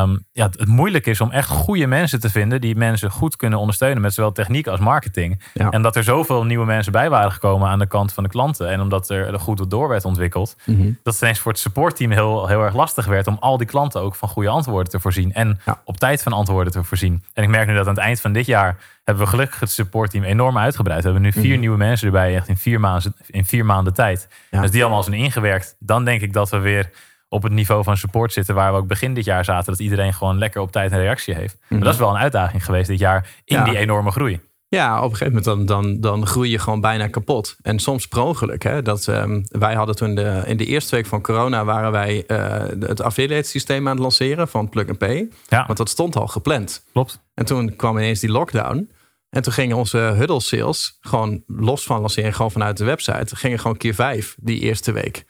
ehm, 0.02 0.16
ja, 0.32 0.46
het, 0.46 0.58
het 0.58 0.68
moeilijk 0.68 1.06
is 1.06 1.20
om 1.20 1.30
echt 1.30 1.48
goede 1.48 1.86
mensen 1.86 2.20
te 2.20 2.30
vinden 2.30 2.60
die 2.60 2.76
mensen 2.76 3.10
goed 3.10 3.36
kunnen 3.36 3.58
ondersteunen 3.58 4.02
met 4.02 4.14
zowel 4.14 4.32
techniek 4.32 4.66
als 4.66 4.80
marketing. 4.80 5.42
Ja. 5.54 5.70
En 5.70 5.82
dat 5.82 5.96
er 5.96 6.04
zoveel 6.04 6.44
nieuwe 6.44 6.66
mensen 6.66 6.92
bij 6.92 7.10
waren 7.10 7.32
gekomen 7.32 7.68
aan 7.68 7.78
de 7.78 7.86
kant 7.86 8.12
van 8.12 8.22
de 8.22 8.28
klanten. 8.28 8.68
En 8.68 8.80
omdat 8.80 9.10
er 9.10 9.40
goed 9.40 9.70
door 9.70 9.88
werd 9.88 10.04
ontwikkeld, 10.04 10.56
Mhm. 10.64 10.90
dat 11.02 11.12
het 11.12 11.22
ineens 11.22 11.38
voor 11.38 11.52
het 11.52 11.60
supportteam 11.60 12.10
heel, 12.10 12.46
heel 12.46 12.62
erg 12.62 12.74
lastig 12.74 13.06
werd 13.06 13.26
om 13.26 13.36
al 13.40 13.56
die 13.56 13.66
klanten 13.66 14.00
ook 14.00 14.14
van 14.14 14.28
goede 14.28 14.48
antwoorden 14.48 14.92
te 14.92 15.00
voorzien. 15.00 15.32
En 15.32 15.60
Ja. 15.64 15.80
op 15.84 15.96
tijd 15.96 16.22
van 16.22 16.32
antwoorden 16.32 16.72
te 16.72 16.84
voorzien. 16.84 17.24
En 17.32 17.42
ik 17.42 17.48
merk 17.48 17.66
nu 17.68 17.74
dat 17.74 17.86
aan 17.86 17.94
het 17.94 18.02
eind 18.04 18.20
van 18.20 18.32
dit 18.32 18.46
jaar 18.46 18.76
hebben 19.04 19.24
we 19.24 19.30
gelukkig 19.30 19.60
het 19.60 19.70
supportteam 19.70 20.24
enorm 20.24 20.58
uitgebreid. 20.58 21.02
We 21.02 21.10
hebben 21.10 21.22
nu 21.22 21.32
vier 21.32 21.50
Mhm. 21.50 21.60
nieuwe 21.60 21.76
mensen 21.76 22.06
erbij, 22.06 22.34
echt 22.34 22.48
in 22.48 22.56
vier 22.56 22.80
maanden, 22.80 23.14
in 23.26 23.44
vier 23.44 23.64
maanden 23.64 23.94
tijd. 23.94 24.28
Ja. 24.50 24.60
Dus 24.60 24.70
die 24.70 24.82
allemaal 24.82 25.02
zijn 25.02 25.16
ingewerkt. 25.16 25.76
Dan 25.78 26.04
denk 26.04 26.20
ik 26.20 26.32
dat 26.32 26.50
we 26.50 26.58
weer 26.58 26.90
op 27.28 27.42
het 27.42 27.52
niveau 27.52 27.82
van 27.84 27.96
support 27.96 28.32
zitten 28.32 28.54
waar 28.54 28.72
we 28.72 28.78
ook 28.78 28.86
begin 28.86 29.14
dit 29.14 29.24
jaar 29.24 29.44
zaten. 29.44 29.66
Dat 29.72 29.80
iedereen 29.80 30.14
gewoon 30.14 30.38
lekker 30.38 30.60
op 30.60 30.72
tijd 30.72 30.92
een 30.92 30.98
reactie 31.00 31.34
heeft. 31.34 31.56
Maar 31.68 31.80
dat 31.80 31.92
is 31.92 31.98
wel 31.98 32.10
een 32.10 32.16
uitdaging 32.16 32.64
geweest 32.64 32.88
dit 32.88 32.98
jaar 32.98 33.28
in 33.44 33.56
Mhm. 33.56 33.64
Ja. 33.66 33.70
die 33.70 33.80
enorme 33.80 34.10
groei. 34.10 34.40
Ja, 34.70 34.96
op 35.02 35.10
een 35.10 35.16
gegeven 35.16 35.42
moment 35.42 35.44
dan, 35.44 35.82
dan, 35.82 36.00
dan 36.00 36.26
groei 36.26 36.50
je 36.50 36.58
gewoon 36.58 36.80
bijna 36.80 37.06
kapot. 37.06 37.56
En 37.62 37.78
soms 37.78 38.06
per 38.08 38.20
ongeluk. 38.22 38.62
Hè? 38.62 38.82
Dat, 38.82 39.08
ehm, 39.08 39.42
wij 39.48 39.74
hadden 39.74 39.96
toen 39.96 40.14
de, 40.14 40.42
in 40.46 40.56
de 40.56 40.64
eerste 40.66 40.94
week 40.96 41.06
van 41.06 41.22
corona... 41.22 41.64
waren 41.64 41.92
wij 41.92 42.24
eh, 42.26 42.64
het 42.80 43.02
affiliate 43.02 43.48
systeem 43.48 43.86
aan 43.86 43.92
het 43.92 44.02
lanceren 44.02 44.48
van 44.48 44.68
Plug 44.68 44.88
and 44.88 44.98
Pay. 44.98 45.28
Ja, 45.48 45.64
Want 45.66 45.78
dat 45.78 45.88
stond 45.88 46.16
al 46.16 46.26
gepland. 46.26 46.84
klopt. 46.92 47.20
En 47.34 47.44
toen 47.44 47.76
kwam 47.76 47.96
ineens 47.96 48.20
die 48.20 48.30
lockdown. 48.30 48.90
En 49.30 49.42
toen 49.42 49.52
gingen 49.52 49.76
onze 49.76 49.98
huddle 49.98 50.40
sales 50.40 50.98
gewoon 51.00 51.42
los 51.46 51.82
van 51.84 52.00
lanceren, 52.00 52.34
gewoon 52.34 52.50
vanuit 52.50 52.76
de 52.76 52.84
website, 52.84 53.36
gingen 53.36 53.58
gewoon 53.58 53.76
keer 53.76 53.94
vijf 53.94 54.36
die 54.40 54.60
eerste 54.60 54.92
week. 54.92 55.24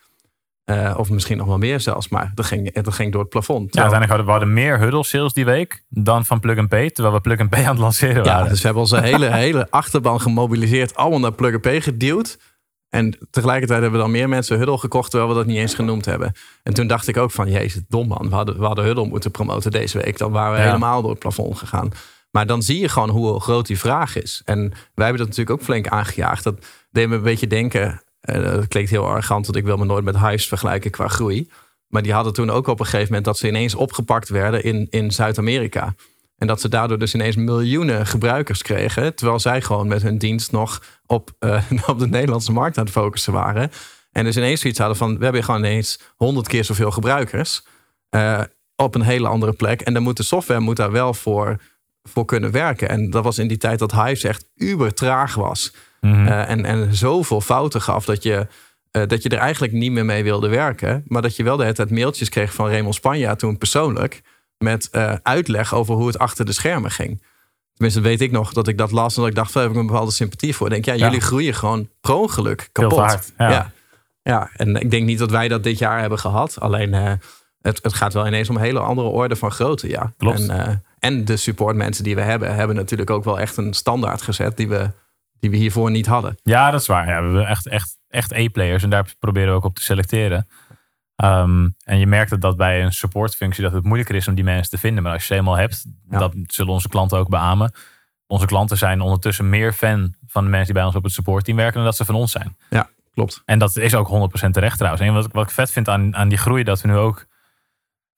Eh, 0.68 0.94
of 0.96 1.10
misschien 1.10 1.36
nog 1.36 1.46
wel 1.46 1.58
meer 1.58 1.80
zelfs, 1.80 2.08
maar 2.08 2.32
dat 2.34 2.46
ging, 2.46 2.72
dat 2.72 2.94
ging 2.94 3.12
door 3.12 3.20
het 3.20 3.30
plafond. 3.30 3.74
Ja, 3.74 3.80
uiteindelijk 3.80 4.08
hadden 4.08 4.26
we 4.26 4.30
hadden 4.32 4.52
meer 4.52 4.78
huddle 4.78 5.04
sales 5.04 5.32
die 5.32 5.44
week 5.44 5.82
dan 5.88 6.24
van 6.24 6.40
Plug 6.40 6.58
and 6.58 6.68
Pay. 6.68 6.90
Terwijl 6.90 7.14
we 7.14 7.20
Plug 7.20 7.40
and 7.40 7.50
Pay 7.50 7.62
aan 7.64 7.70
het 7.70 7.78
lanceren 7.78 8.24
ja, 8.24 8.32
waren. 8.32 8.48
dus 8.48 8.58
we 8.58 8.64
hebben 8.64 8.82
onze 8.82 9.00
hele, 9.00 9.26
hele 9.44 9.66
achterban 9.70 10.20
gemobiliseerd, 10.20 10.96
allemaal 10.96 11.18
naar 11.18 11.32
Plug 11.32 11.52
and 11.52 11.60
Pay 11.60 11.80
geduwd. 11.80 12.38
En 12.88 13.18
tegelijkertijd 13.30 13.80
hebben 13.80 13.98
we 13.98 14.04
dan 14.04 14.14
meer 14.14 14.28
mensen 14.28 14.56
Huddle 14.58 14.78
gekocht, 14.78 15.10
terwijl 15.10 15.30
we 15.30 15.36
dat 15.38 15.46
niet 15.46 15.56
eens 15.56 15.74
genoemd 15.74 16.04
hebben. 16.04 16.32
En 16.62 16.74
toen 16.74 16.86
dacht 16.86 17.08
ik 17.08 17.16
ook 17.16 17.30
van, 17.30 17.50
jezus, 17.50 17.82
dom 17.88 18.08
man. 18.08 18.28
We 18.28 18.34
hadden, 18.34 18.58
we 18.58 18.64
hadden 18.64 18.84
Huddle 18.84 19.06
moeten 19.06 19.30
promoten 19.30 19.70
deze 19.70 19.98
week. 19.98 20.18
Dan 20.18 20.32
waren 20.32 20.52
we 20.52 20.58
Ja. 20.58 20.64
helemaal 20.64 21.00
door 21.00 21.10
het 21.10 21.18
plafond 21.18 21.58
gegaan. 21.58 21.90
Maar 22.30 22.46
dan 22.46 22.62
zie 22.62 22.80
je 22.80 22.88
gewoon 22.88 23.10
hoe 23.10 23.40
groot 23.40 23.66
die 23.66 23.78
vraag 23.78 24.16
is. 24.16 24.42
En 24.44 24.60
wij 24.94 25.06
hebben 25.06 25.16
dat 25.18 25.26
natuurlijk 25.26 25.50
ook 25.50 25.62
flink 25.62 25.88
aangejaagd. 25.88 26.44
Dat 26.44 26.66
deed 26.90 27.08
me 27.08 27.14
een 27.14 27.22
beetje 27.22 27.46
denken, 27.46 28.02
eh, 28.20 28.42
dat 28.42 28.68
klinkt 28.68 28.90
heel 28.90 29.06
arrogant, 29.06 29.46
want 29.46 29.58
ik 29.58 29.64
wil 29.64 29.76
me 29.76 29.84
nooit 29.84 30.04
met 30.04 30.18
Hives 30.18 30.48
vergelijken 30.48 30.90
qua 30.90 31.08
groei. 31.08 31.50
Maar 31.86 32.02
die 32.02 32.12
hadden 32.12 32.32
toen 32.32 32.50
ook 32.50 32.66
op 32.66 32.80
een 32.80 32.84
gegeven 32.84 33.06
moment 33.06 33.24
dat 33.24 33.38
ze 33.38 33.48
ineens 33.48 33.74
opgepakt 33.74 34.28
werden 34.28 34.62
in, 34.64 34.86
in 34.90 35.10
Zuid-Amerika. 35.10 35.94
En 36.38 36.46
dat 36.46 36.60
ze 36.60 36.68
daardoor 36.68 36.98
dus 36.98 37.14
ineens 37.14 37.36
miljoenen 37.36 38.06
gebruikers 38.06 38.62
kregen. 38.62 39.14
Terwijl 39.14 39.40
zij 39.40 39.62
gewoon 39.62 39.88
met 39.88 40.02
hun 40.02 40.18
dienst 40.18 40.52
nog 40.52 40.82
op, 41.06 41.30
eh, 41.38 41.62
op 41.86 41.98
de 41.98 42.08
Nederlandse 42.08 42.52
markt 42.52 42.78
aan 42.78 42.84
het 42.84 42.92
focussen 42.92 43.32
waren. 43.32 43.70
En 44.12 44.24
dus 44.24 44.36
ineens 44.36 44.60
zoiets 44.60 44.78
hadden 44.78 44.96
van: 44.96 45.18
we 45.18 45.24
hebben 45.24 45.44
gewoon 45.44 45.60
ineens 45.60 46.00
honderd 46.16 46.48
keer 46.48 46.64
zoveel 46.64 46.90
gebruikers. 46.90 47.62
eh, 48.10 48.40
op 48.76 48.94
een 48.94 49.02
hele 49.02 49.28
andere 49.28 49.52
plek. 49.52 49.80
En 49.80 49.94
dan 49.94 50.02
moet 50.02 50.16
de 50.16 50.22
software 50.22 50.60
moet 50.60 50.76
daar 50.76 50.90
wel 50.92 51.14
voor, 51.14 51.60
voor 52.02 52.24
kunnen 52.24 52.50
werken. 52.50 52.88
En 52.88 53.10
dat 53.10 53.24
was 53.24 53.38
in 53.38 53.48
die 53.48 53.56
tijd 53.56 53.78
dat 53.78 53.92
Hives 53.92 54.24
echt 54.24 54.50
uber 54.54 54.94
traag 54.94 55.34
was. 55.34 55.74
Mhm. 56.08 56.26
Eh, 56.26 56.50
en, 56.50 56.64
en 56.64 56.94
zoveel 56.94 57.40
fouten 57.40 57.82
gaf 57.82 58.04
dat 58.04 58.22
je, 58.22 58.46
eh, 58.90 59.02
dat 59.06 59.22
je 59.22 59.28
er 59.28 59.38
eigenlijk 59.38 59.72
niet 59.72 59.92
meer 59.92 60.04
mee 60.04 60.22
wilde 60.22 60.48
werken. 60.48 61.02
Maar 61.06 61.22
dat 61.22 61.36
je 61.36 61.42
wel 61.42 61.56
de 61.56 61.62
hele 61.62 61.74
tijd 61.74 61.90
mailtjes 61.90 62.28
kreeg 62.28 62.54
van 62.54 62.68
Raymond 62.68 62.94
Spanja 62.94 63.34
toen 63.34 63.58
persoonlijk. 63.58 64.22
Met 64.58 64.88
eh, 64.90 65.14
uitleg 65.22 65.74
over 65.74 65.94
hoe 65.94 66.06
het 66.06 66.18
achter 66.18 66.44
de 66.44 66.52
schermen 66.52 66.90
ging. 66.90 67.22
Tenminste, 67.74 68.02
weet 68.02 68.20
ik 68.20 68.30
nog 68.30 68.52
dat 68.52 68.68
ik 68.68 68.78
dat 68.78 68.90
las 68.90 69.14
en 69.14 69.20
dat 69.20 69.30
ik 69.30 69.36
dacht, 69.36 69.52
daar 69.52 69.62
heb 69.62 69.72
ik 69.72 69.78
een 69.78 69.86
bepaalde 69.86 70.12
sympathie 70.12 70.54
voor. 70.54 70.66
Ik 70.66 70.72
denk, 70.72 70.84
ja, 70.84 70.92
Ja. 70.92 71.04
jullie 71.04 71.20
groeien 71.20 71.54
gewoon 71.54 71.88
per 72.00 72.14
ongeluk 72.14 72.60
Veel 72.72 72.88
kapot. 72.88 72.98
hard. 72.98 73.32
Ja. 73.38 73.50
Ja. 73.50 73.70
ja, 74.22 74.50
en 74.56 74.76
ik 74.76 74.90
denk 74.90 75.04
niet 75.06 75.18
dat 75.18 75.30
wij 75.30 75.48
dat 75.48 75.62
dit 75.62 75.78
jaar 75.78 76.00
hebben 76.00 76.18
gehad. 76.18 76.60
Alleen 76.60 76.92
het, 77.60 77.78
het 77.82 77.94
gaat 77.94 78.12
wel 78.12 78.26
ineens 78.26 78.48
om 78.50 78.56
een 78.56 78.62
hele 78.62 78.78
andere 78.80 79.08
orde 79.08 79.36
van 79.36 79.50
grootte. 79.50 79.88
Ja. 79.88 80.12
Klopt. 80.16 80.48
En, 80.48 80.82
en 80.98 81.24
de 81.24 81.36
supportmensen 81.36 82.04
die 82.04 82.14
we 82.14 82.20
hebben, 82.20 82.54
hebben 82.54 82.76
natuurlijk 82.76 83.10
ook 83.10 83.24
wel 83.24 83.40
echt 83.40 83.56
een 83.56 83.72
standaard 83.74 84.22
gezet 84.22 84.56
die 84.56 84.68
we, 84.68 84.90
die 85.40 85.50
we 85.50 85.56
hiervoor 85.56 85.90
niet 85.90 86.06
hadden. 86.06 86.38
Ja, 86.42 86.70
dat 86.70 86.80
is 86.80 86.86
waar. 86.86 87.06
Ja, 87.08 87.18
we 87.18 87.24
hebben 87.24 87.46
echt, 87.46 87.66
echt, 87.66 87.98
echt 88.08 88.32
E-players 88.32 88.82
en 88.82 88.90
daar 88.90 89.12
proberen 89.18 89.48
we 89.48 89.54
ook 89.56 89.64
op 89.64 89.74
te 89.74 89.82
selecteren. 89.82 90.48
Ehm, 91.16 91.68
en 91.84 91.98
je 91.98 92.06
merkt 92.06 92.30
dat, 92.30 92.40
dat 92.40 92.56
bij 92.56 92.82
een 92.82 92.92
supportfunctie 92.92 93.62
dat 93.62 93.72
het 93.72 93.84
moeilijker 93.84 94.14
is 94.14 94.28
om 94.28 94.34
die 94.34 94.44
mensen 94.44 94.70
te 94.70 94.78
vinden. 94.78 95.02
Maar 95.02 95.12
als 95.12 95.20
je 95.20 95.26
ze 95.28 95.34
eenmaal 95.34 95.56
hebt, 95.56 95.84
Ja. 96.10 96.18
dat 96.18 96.34
zullen 96.46 96.72
onze 96.72 96.88
klanten 96.88 97.18
ook 97.18 97.28
beamen. 97.28 97.72
Onze 98.26 98.46
klanten 98.46 98.76
zijn 98.76 99.00
ondertussen 99.00 99.48
meer 99.48 99.72
fan 99.72 100.14
van 100.26 100.44
de 100.44 100.48
mensen 100.50 100.66
die 100.66 100.74
bij 100.74 100.84
ons 100.84 100.94
op 100.94 101.02
het 101.04 101.12
supportteam 101.12 101.56
werken 101.56 101.74
dan 101.76 101.84
dat 101.84 101.96
ze 101.96 102.04
van 102.04 102.14
ons 102.14 102.32
zijn. 102.32 102.56
Ja, 102.70 102.88
klopt. 103.14 103.42
En 103.44 103.58
dat 103.58 103.76
is 103.76 103.94
ook 103.94 104.08
100% 104.08 104.50
terecht 104.54 104.76
trouwens. 104.78 105.02
En 105.04 105.12
wat, 105.14 105.24
ik- 105.26 105.32
wat 105.32 105.44
ik 105.44 105.50
vet 105.50 105.70
vind 105.70 105.88
aan, 105.88 106.16
aan 106.16 106.28
die 106.28 106.38
groei, 106.38 106.62
dat 106.64 106.80
we 106.80 106.88
nu 106.88 106.94
ook 106.96 107.26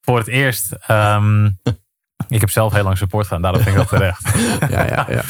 voor 0.01 0.17
het 0.17 0.27
eerst. 0.27 0.71
ehm, 0.71 1.49
ik 2.27 2.39
heb 2.39 2.49
zelf 2.49 2.73
heel 2.73 2.83
lang 2.83 2.97
support 2.97 3.27
gedaan, 3.27 3.41
daarom 3.41 3.61
vind 3.61 3.75
ik 3.75 3.81
dat 3.81 3.89
terecht. 3.89 4.33
Ja, 4.69 4.85
ja, 4.85 5.05
ja. 5.09 5.21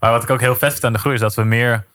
Maar 0.00 0.10
wat 0.10 0.22
ik 0.22 0.30
ook 0.30 0.40
heel 0.40 0.56
vet 0.56 0.72
vind 0.72 0.84
aan 0.84 0.92
de 0.92 0.98
groei 0.98 1.14
is 1.14 1.20
dat 1.20 1.34
we 1.34 1.42
meer 1.42 1.86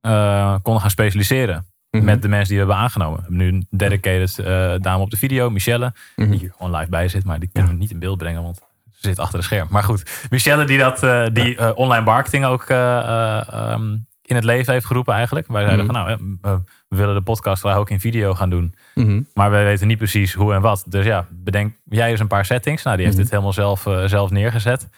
eh, 0.00 0.54
konden 0.62 0.80
gaan 0.80 0.90
specialiseren. 0.90 1.66
Mhm. 1.90 2.04
Met 2.04 2.22
de 2.22 2.28
mensen 2.28 2.48
die 2.48 2.58
we 2.58 2.64
hebben 2.64 2.82
aangenomen. 2.82 3.16
We 3.16 3.20
hebben 3.20 3.38
nu 3.38 3.48
een 3.48 3.66
dedicated 3.70 4.38
eh, 4.38 4.74
dame 4.78 5.02
op 5.02 5.10
de 5.10 5.16
video, 5.16 5.50
Michelle. 5.50 5.92
Mhm. 6.16 6.30
Die 6.30 6.38
hier 6.38 6.52
gewoon 6.56 6.76
live 6.76 6.90
bij 6.90 7.08
zit, 7.08 7.24
maar 7.24 7.38
die 7.38 7.50
kunnen 7.52 7.72
we 7.72 7.78
niet 7.78 7.90
in 7.90 7.98
beeld 7.98 8.18
brengen, 8.18 8.42
want 8.42 8.60
ze 8.98 9.08
zit 9.08 9.18
achter 9.18 9.38
het 9.38 9.46
scherm. 9.46 9.66
Maar 9.70 9.82
goed, 9.82 10.26
Michelle 10.30 10.64
die, 10.64 10.78
dat, 10.78 11.02
eh, 11.02 11.26
die 11.32 11.76
online 11.76 12.04
marketing 12.04 12.44
ook 12.44 12.64
eh, 12.64 12.98
eh, 12.98 13.52
ehm, 13.52 13.96
in 14.28 14.34
het 14.36 14.44
leven 14.44 14.72
heeft 14.72 14.86
geroepen 14.86 15.14
eigenlijk. 15.14 15.46
Wij 15.46 15.64
zeiden 15.64 15.84
Mhm. 15.84 15.94
van 15.94 16.18
nou, 16.42 16.60
we 16.88 16.96
willen 16.96 17.14
de 17.14 17.20
podcast 17.22 17.60
graag 17.60 17.76
ook 17.76 17.90
in 17.90 18.00
video 18.00 18.34
gaan 18.34 18.50
doen. 18.50 18.74
Mhm. 18.94 19.22
Maar 19.34 19.50
wij 19.50 19.64
weten 19.64 19.86
niet 19.86 19.98
precies 19.98 20.34
hoe 20.34 20.54
en 20.54 20.60
wat. 20.60 20.84
Dus 20.86 21.04
ja, 21.04 21.26
bedenk 21.30 21.74
jij 21.84 22.10
eens 22.10 22.20
een 22.20 22.26
paar 22.26 22.44
settings. 22.44 22.82
Nou, 22.82 22.96
die 22.96 23.04
heeft 23.04 23.16
Mhm. 23.16 23.24
dit 23.24 23.34
helemaal 23.34 23.54
zelf, 23.54 23.86
eh, 23.86 24.04
zelf 24.04 24.30
neergezet. 24.30 24.88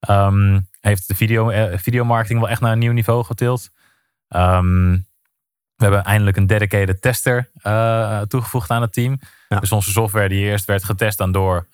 Ehm, 0.00 0.60
heeft 0.80 1.08
de 1.08 1.14
video, 1.14 1.48
eh, 1.50 1.78
videomarketing 1.78 2.40
wel 2.40 2.48
echt 2.48 2.60
naar 2.60 2.72
een 2.72 2.78
nieuw 2.78 2.92
niveau 2.92 3.24
getild. 3.24 3.70
Ehm, 4.28 4.92
we 5.76 5.84
hebben 5.86 6.04
eindelijk 6.04 6.36
een 6.36 6.46
dedicated 6.46 7.02
tester 7.02 7.50
eh, 7.62 8.20
toegevoegd 8.20 8.70
aan 8.70 8.82
het 8.82 8.92
team. 8.92 9.18
Ja. 9.48 9.58
Dus 9.60 9.72
onze 9.72 9.90
software 9.90 10.28
die 10.28 10.44
eerst 10.44 10.64
werd 10.64 10.84
getest 10.84 11.18
dan 11.18 11.32
door, 11.32 11.66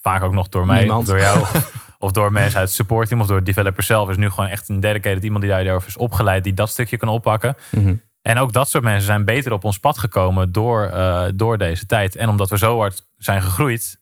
vaak 0.00 0.22
ook 0.22 0.32
nog 0.32 0.48
door 0.48 0.66
mij, 0.66 0.78
Niemand. 0.78 1.06
door 1.06 1.18
jou, 1.18 1.46
of 1.98 2.12
door 2.12 2.32
mensen 2.32 2.58
uit 2.58 2.68
het 2.68 2.76
support 2.76 3.08
team, 3.08 3.20
of 3.20 3.26
door 3.26 3.38
de 3.38 3.44
developer 3.44 3.82
zelf. 3.82 4.08
Is 4.08 4.16
nu 4.16 4.30
gewoon 4.30 4.50
echt 4.50 4.68
een 4.68 4.80
dedicated 4.80 5.22
iemand 5.22 5.42
die 5.42 5.50
daarover 5.52 5.88
is 5.88 5.96
opgeleid, 5.96 6.44
die 6.44 6.54
dat 6.54 6.68
stukje 6.70 6.96
kan 6.96 7.08
oppakken. 7.08 7.56
Mhm. 7.70 7.94
En 8.22 8.38
ook 8.38 8.52
dat 8.52 8.68
soort 8.68 8.84
mensen 8.84 9.06
zijn 9.06 9.24
beter 9.24 9.52
op 9.52 9.64
ons 9.64 9.78
pad 9.78 9.98
gekomen 9.98 10.52
door, 10.52 10.84
eh, 10.84 11.24
door 11.34 11.58
deze 11.58 11.86
tijd. 11.86 12.16
En 12.16 12.28
omdat 12.28 12.50
we 12.50 12.58
zo 12.58 12.78
hard 12.78 13.06
zijn 13.16 13.42
gegroeid, 13.42 14.00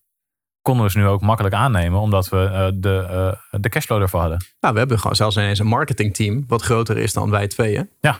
konden 0.62 0.84
we 0.84 0.90
ze 0.90 0.98
nu 0.98 1.06
ook 1.06 1.20
makkelijk 1.20 1.54
aannemen, 1.54 2.00
omdat 2.00 2.28
we 2.28 2.36
uh, 2.36 2.66
de, 2.74 3.06
uh, 3.52 3.60
de 3.60 3.68
cashflow 3.68 4.02
ervoor 4.02 4.20
hadden. 4.20 4.44
Nou, 4.60 4.72
we 4.72 4.78
hebben 4.78 4.98
gewoon 4.98 5.16
zelfs 5.16 5.36
ineens 5.36 5.58
een 5.58 5.66
marketingteam 5.66 6.44
wat 6.46 6.62
groter 6.62 6.96
is 6.96 7.12
dan 7.12 7.30
wij 7.30 7.46
tweeën. 7.48 7.90
Ja. 8.00 8.18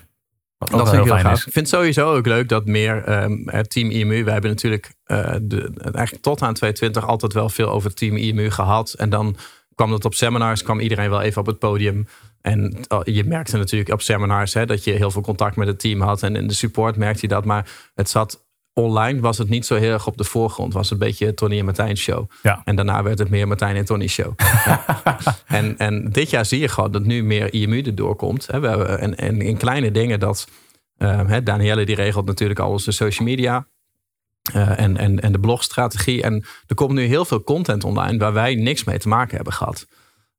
Wat 0.59 0.71
dat 0.71 0.89
vind 0.89 1.07
ik 1.07 1.13
heel 1.13 1.21
gaaf. 1.21 1.47
Ik 1.47 1.53
vind 1.53 1.69
sowieso 1.69 2.15
ook 2.15 2.27
leuk 2.27 2.49
dat 2.49 2.67
meer 2.67 3.23
um, 3.23 3.43
het 3.47 3.71
team 3.71 3.91
IMU. 3.91 4.25
We 4.25 4.31
hebben 4.31 4.51
natuurlijk 4.51 4.93
uh, 5.07 5.35
de, 5.43 5.71
eigenlijk 5.93 6.23
tot 6.23 6.43
aan 6.43 6.55
2020 6.55 7.07
altijd 7.07 7.33
wel 7.33 7.49
veel 7.49 7.69
over 7.69 7.89
het 7.89 7.99
team 7.99 8.17
IMU 8.17 8.51
gehad. 8.51 8.93
En 8.93 9.11
dan 9.11 9.37
kwam 9.75 9.91
dat 9.91 10.05
op 10.05 10.15
seminars, 10.15 10.63
kwam 10.63 10.81
iedereen 10.81 11.11
wel 11.11 11.21
even 11.21 11.41
op 11.41 11.47
het 11.47 11.59
podium. 11.59 12.07
En 12.41 12.77
oh, 12.89 13.01
je 13.05 13.25
merkte 13.25 13.57
natuurlijk 13.57 13.91
op 13.93 14.03
seminars 14.03 14.55
hè, 14.55 14.67
dat 14.67 14.85
je 14.85 14.93
heel 14.93 15.11
veel 15.11 15.23
contact 15.23 15.57
met 15.57 15.67
het 15.67 15.81
team 15.81 16.01
had. 16.01 16.23
En 16.23 16.37
in 16.37 16.47
de 16.47 16.55
support 16.55 16.97
merkte 16.97 17.21
je 17.21 17.29
dat. 17.29 17.45
Maar 17.45 17.71
het 17.95 18.11
zat 18.11 18.47
online, 18.79 19.21
was 19.21 19.39
het 19.39 19.49
niet 19.49 19.67
zo 19.67 19.75
heel 19.75 19.93
erg 19.93 20.07
op 20.07 20.17
de 20.17 20.25
voorgrond. 20.25 20.73
Was 20.73 20.91
een 20.91 20.99
beetje 20.99 21.35
Tony 21.35 21.59
en 21.59 21.65
Martijn 21.65 21.97
show. 21.97 22.31
Ja. 22.43 22.63
En 22.65 22.77
daarna 22.77 23.03
werd 23.03 23.19
het 23.19 23.31
meer 23.31 23.49
Martijn 23.49 23.77
en 23.77 23.85
Tony 23.85 24.07
show. 24.07 24.33
en, 25.47 25.79
en 25.79 26.11
dit 26.11 26.31
jaar 26.31 26.47
zie 26.47 26.61
je 26.61 26.69
gewoon 26.69 26.93
dat 26.93 27.05
nu 27.05 27.25
meer 27.25 27.53
IMU 27.53 27.83
erdoor 27.83 28.17
komt. 28.17 28.47
We 28.47 28.53
hebben, 28.53 28.99
en, 28.99 29.17
en 29.17 29.41
in 29.41 29.57
kleine 29.57 29.91
dingen 29.91 30.21
dat... 30.21 30.49
Uh, 30.99 31.37
Danielle 31.45 31.85
die 31.85 31.95
regelt 31.95 32.27
natuurlijk 32.27 32.61
al 32.61 32.71
onze 32.71 32.93
social 32.93 33.29
media. 33.29 33.67
Uh, 34.55 34.79
en, 34.79 34.97
en, 34.97 35.21
en 35.21 35.33
de 35.33 35.41
blogstrategie. 35.41 36.23
En 36.23 36.45
er 36.67 36.75
komt 36.75 36.93
nu 36.93 37.03
heel 37.03 37.25
veel 37.25 37.43
content 37.43 37.85
online 37.85 38.19
waar 38.19 38.33
wij 38.33 38.55
niks 38.55 38.85
mee 38.85 38.99
te 38.99 39.09
maken 39.09 39.37
hebben 39.37 39.53
gehad. 39.53 39.87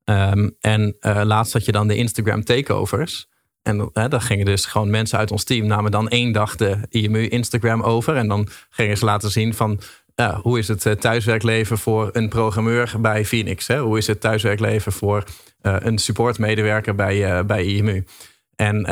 Um, 0.06 0.56
en 0.60 0.96
uh, 1.02 1.22
laatst 1.24 1.54
had 1.54 1.66
je 1.66 1.72
dan 1.72 1.88
de 1.88 1.96
Instagram 1.96 2.44
takeovers. 2.44 3.29
En 3.70 3.90
hè, 3.94 4.08
dan 4.08 4.22
gingen 4.22 4.46
dus 4.46 4.66
gewoon 4.66 4.90
mensen 4.90 5.18
uit 5.18 5.32
ons 5.32 5.44
team 5.44 5.68
namen 5.68 5.92
dan 5.92 6.10
één 6.10 6.32
dag 6.32 6.56
de 6.56 6.78
IMU 6.90 7.28
Instagram 7.28 7.82
over. 7.82 8.16
En 8.16 8.28
dan 8.28 8.48
gingen 8.70 8.98
ze 8.98 9.06
laten 9.06 9.32
zien 9.32 9.54
van 9.54 9.80
uh, 10.16 10.40
hoe 10.40 10.60
is 10.60 10.68
het 10.68 10.86
uh, 10.86 10.94
thuiswerkleven 10.94 11.78
voor 11.78 12.10
een 12.14 12.30
programmeur 12.30 12.94
bij 13.00 13.26
Phoenix? 13.26 13.68
Hè? 13.68 13.80
Hoe 13.80 13.98
is 13.98 14.08
het 14.08 14.22
thuiswerkleven 14.22 14.92
voor 14.92 15.24
een 15.62 15.98
supportmedewerker 15.98 16.96
bij, 16.96 17.46
bij 17.46 17.64
IMU? 17.64 18.06
En 18.56 18.86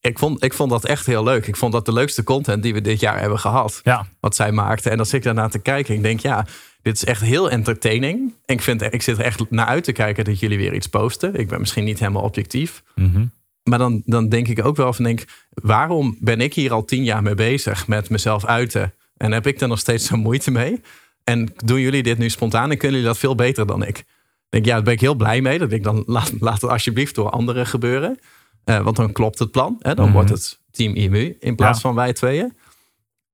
ik 0.00 0.18
vond, 0.18 0.44
ik 0.44 0.54
vond 0.54 0.70
dat 0.70 0.84
echt 0.84 1.06
heel 1.06 1.24
leuk. 1.24 1.46
Ik 1.46 1.56
vond 1.56 1.72
dat 1.72 1.84
de 1.84 1.92
leukste 1.92 2.22
content 2.22 2.62
die 2.62 2.74
we 2.74 2.80
dit 2.80 3.00
jaar 3.00 3.20
hebben 3.20 3.38
gehad. 3.38 3.80
Ja. 3.82 4.06
Wat 4.20 4.36
zij 4.36 4.52
maakte. 4.52 4.90
En 4.90 4.98
als 4.98 5.12
ik 5.12 5.22
daarna 5.22 5.48
te 5.48 5.58
kijken, 5.58 5.94
ik 5.94 6.02
denk 6.02 6.20
ja, 6.20 6.46
dit 6.82 6.94
is 6.94 7.04
echt 7.04 7.20
heel 7.20 7.50
entertaining. 7.50 8.34
En 8.44 8.54
ik, 8.54 8.62
vind, 8.62 8.82
ik 8.82 9.02
zit 9.02 9.18
er 9.18 9.24
echt 9.24 9.50
naar 9.50 9.66
uit 9.66 9.84
te 9.84 9.92
kijken 9.92 10.24
dat 10.24 10.40
jullie 10.40 10.58
weer 10.58 10.74
iets 10.74 10.86
posten. 10.86 11.34
Ik 11.34 11.48
ben 11.48 11.60
misschien 11.60 11.84
niet 11.84 11.98
helemaal 11.98 12.22
objectief. 12.22 12.82
Mm 12.94 13.30
Maar 13.68 13.78
dan, 13.78 14.02
dan 14.04 14.28
denk 14.28 14.48
ik 14.48 14.64
ook 14.64 14.76
wel 14.76 14.92
van 14.92 15.04
denk, 15.04 15.24
waarom 15.50 16.16
ben 16.20 16.40
ik 16.40 16.54
hier 16.54 16.72
al 16.72 16.84
tien 16.84 17.04
jaar 17.04 17.22
mee 17.22 17.34
bezig 17.34 17.86
met 17.86 18.10
mezelf 18.10 18.44
uiten? 18.44 18.94
En 19.16 19.32
heb 19.32 19.46
ik 19.46 19.60
er 19.60 19.68
nog 19.68 19.78
steeds 19.78 20.06
zo 20.06 20.16
moeite 20.16 20.50
mee? 20.50 20.80
En 21.24 21.52
doen 21.56 21.80
jullie 21.80 22.02
dit 22.02 22.18
nu 22.18 22.30
spontaan 22.30 22.70
en 22.70 22.78
kunnen 22.78 22.96
jullie 22.96 23.12
dat 23.12 23.18
veel 23.18 23.34
beter 23.34 23.66
dan 23.66 23.84
ik? 23.84 24.04
denk, 24.48 24.64
ja, 24.64 24.74
daar 24.74 24.82
ben 24.82 24.92
ik 24.92 25.00
heel 25.00 25.14
blij 25.14 25.40
mee. 25.40 25.58
Dat 25.58 25.72
ik 25.72 25.82
dan 25.82 26.02
laat, 26.06 26.32
laat 26.40 26.60
het 26.60 26.70
alsjeblieft 26.70 27.14
door 27.14 27.30
anderen 27.30 27.66
gebeuren. 27.66 28.18
Uh, 28.64 28.80
want 28.80 28.96
dan 28.96 29.12
klopt 29.12 29.38
het 29.38 29.50
plan. 29.50 29.76
Hè? 29.78 29.94
Dan 29.94 29.96
mm 29.96 30.04
-hmm. 30.04 30.12
wordt 30.12 30.30
het 30.30 30.60
team 30.70 30.94
IMU 30.94 31.36
in 31.40 31.56
plaats 31.56 31.82
ja. 31.82 31.88
van 31.88 31.94
wij 31.94 32.12
tweeën. 32.12 32.56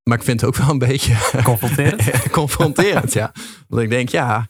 Maar 0.02 0.18
ik 0.18 0.24
vind 0.24 0.40
het 0.40 0.48
ook 0.48 0.56
wel 0.56 0.68
een 0.68 0.78
beetje 0.78 1.14
confronterend. 1.44 2.20
confronterend, 2.30 3.12
ja. 3.12 3.32
Want 3.68 3.82
ik 3.82 3.90
denk, 3.90 4.08
ja, 4.08 4.48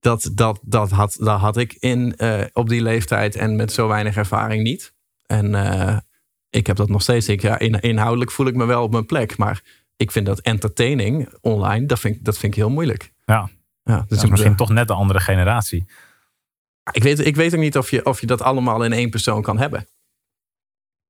dat, 0.00 0.30
dat, 0.34 0.60
dat, 0.62 0.90
had, 0.90 1.16
dat 1.18 1.40
had 1.40 1.56
ik 1.56 1.72
in, 1.72 2.14
uh, 2.16 2.40
op 2.52 2.68
die 2.68 2.82
leeftijd 2.82 3.36
en 3.36 3.56
met 3.56 3.72
zo 3.72 3.88
weinig 3.88 4.16
ervaring 4.16 4.62
niet. 4.62 4.91
En 5.32 5.52
uh, 5.52 5.96
ik 6.50 6.66
heb 6.66 6.76
dat 6.76 6.88
nog 6.88 7.02
steeds. 7.02 7.28
Ik, 7.28 7.42
ja, 7.42 7.58
in, 7.58 7.80
inhoudelijk 7.80 8.30
voel 8.30 8.46
ik 8.46 8.54
me 8.54 8.64
wel 8.64 8.82
op 8.82 8.92
mijn 8.92 9.06
plek. 9.06 9.36
Maar 9.36 9.62
ik 9.96 10.10
vind 10.10 10.26
dat 10.26 10.40
entertaining 10.40 11.28
online, 11.40 11.86
dat 11.86 12.00
vind, 12.00 12.24
dat 12.24 12.38
vind 12.38 12.52
ik 12.52 12.58
heel 12.58 12.70
moeilijk. 12.70 13.12
Ja, 13.24 13.48
ja, 13.82 14.04
dus 14.08 14.22
ja, 14.22 14.28
misschien 14.28 14.56
toch 14.56 14.70
net 14.70 14.88
de 14.88 14.94
andere 14.94 15.20
generatie. 15.20 15.86
Ik 16.92 17.02
weet, 17.02 17.26
ik 17.26 17.36
weet 17.36 17.54
ook 17.54 17.60
niet 17.60 17.76
of 17.76 17.90
je, 17.90 18.04
of 18.04 18.20
je 18.20 18.26
dat 18.26 18.42
allemaal 18.42 18.84
in 18.84 18.92
één 18.92 19.10
persoon 19.10 19.42
kan 19.42 19.58
hebben. 19.58 19.86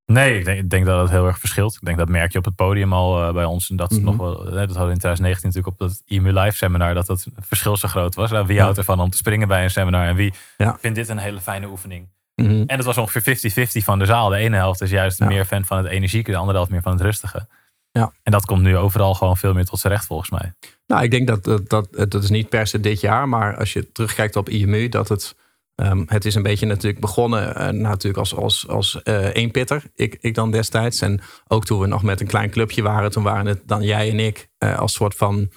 Nee, 0.06 0.38
ik 0.38 0.44
denk, 0.44 0.58
ik 0.58 0.70
denk, 0.70 0.86
dat 0.86 1.00
het 1.00 1.10
heel 1.10 1.26
erg 1.26 1.38
verschilt. 1.38 1.74
Ik 1.74 1.84
denk 1.84 1.98
dat 1.98 2.08
merk 2.08 2.32
je 2.32 2.38
op 2.38 2.44
het 2.44 2.54
podium 2.54 2.92
al 2.92 3.28
uh, 3.28 3.32
bij 3.32 3.44
ons. 3.44 3.70
En 3.70 3.76
dat, 3.76 3.90
mm 3.90 3.96
-hmm. 3.96 4.06
nog 4.06 4.16
wel, 4.16 4.34
dat 4.36 4.54
hadden 4.54 4.86
we 4.86 4.92
in 4.92 4.98
2019 4.98 5.48
natuurlijk 5.48 5.66
op 5.66 5.88
dat 5.88 6.02
EMU 6.06 6.32
Live 6.32 6.56
seminar. 6.56 6.94
Dat 6.94 7.06
dat 7.06 7.26
verschil 7.38 7.76
zo 7.76 7.88
groot 7.88 8.14
was. 8.14 8.30
Nou, 8.30 8.46
wie 8.46 8.60
houdt 8.60 8.78
ervan 8.78 9.00
om 9.00 9.10
te 9.10 9.16
springen 9.16 9.48
bij 9.48 9.62
een 9.62 9.70
seminar? 9.70 10.06
En 10.06 10.16
wie 10.16 10.34
ja. 10.56 10.76
vindt 10.80 10.96
dit 10.96 11.08
een 11.08 11.18
hele 11.18 11.40
fijne 11.40 11.68
oefening? 11.68 12.08
Mm 12.42 12.48
-hmm. 12.48 12.64
En 12.66 12.76
het 12.76 12.84
was 12.84 12.98
ongeveer 12.98 13.66
50-50 13.80 13.84
van 13.84 13.98
de 13.98 14.06
zaal. 14.06 14.28
De 14.28 14.36
ene 14.36 14.56
helft 14.56 14.80
is 14.80 14.90
juist 14.90 15.18
ja. 15.18 15.26
meer 15.26 15.44
fan 15.44 15.64
van 15.64 15.76
het 15.76 15.86
energieke. 15.86 16.30
De 16.30 16.36
andere 16.36 16.56
helft 16.56 16.70
meer 16.70 16.82
van 16.82 16.92
het 16.92 17.00
rustige. 17.00 17.46
Ja. 17.92 18.12
En 18.22 18.32
dat 18.32 18.44
komt 18.44 18.62
nu 18.62 18.76
overal 18.76 19.14
gewoon 19.14 19.36
veel 19.36 19.54
meer 19.54 19.64
tot 19.64 19.78
zijn 19.78 19.92
recht 19.92 20.06
volgens 20.06 20.30
mij. 20.30 20.52
Nou, 20.86 21.02
ik 21.02 21.10
denk 21.10 21.26
dat 21.26 21.44
dat, 21.44 21.68
dat 21.68 21.88
dat 21.92 22.22
is 22.22 22.30
niet 22.30 22.48
per 22.48 22.66
se 22.66 22.80
dit 22.80 23.00
jaar. 23.00 23.28
Maar 23.28 23.56
als 23.56 23.72
je 23.72 23.92
terugkijkt 23.92 24.36
op 24.36 24.48
IMU. 24.48 24.88
Dat 24.88 25.08
het... 25.08 25.34
Um, 25.74 26.04
het 26.08 26.24
is 26.24 26.34
een 26.34 26.42
beetje 26.42 26.66
natuurlijk 26.66 27.00
begonnen 27.00 27.56
uh, 27.56 27.68
natuurlijk 27.68 28.16
als, 28.16 28.34
als, 28.34 28.68
als 28.68 29.00
uh, 29.04 29.34
eenpitter, 29.34 29.82
ik, 29.94 30.18
ik 30.20 30.34
dan 30.34 30.50
destijds. 30.50 31.00
En 31.00 31.20
ook 31.48 31.64
toen 31.64 31.80
we 31.80 31.86
nog 31.86 32.02
met 32.02 32.20
een 32.20 32.26
klein 32.26 32.50
clubje 32.50 32.82
waren, 32.82 33.10
toen 33.10 33.22
waren 33.22 33.46
het 33.46 33.60
dan 33.66 33.82
jij 33.82 34.10
en 34.10 34.18
ik 34.18 34.48
uh, 34.58 34.78
als 34.78 34.92
soort 34.92 35.14
van... 35.14 35.50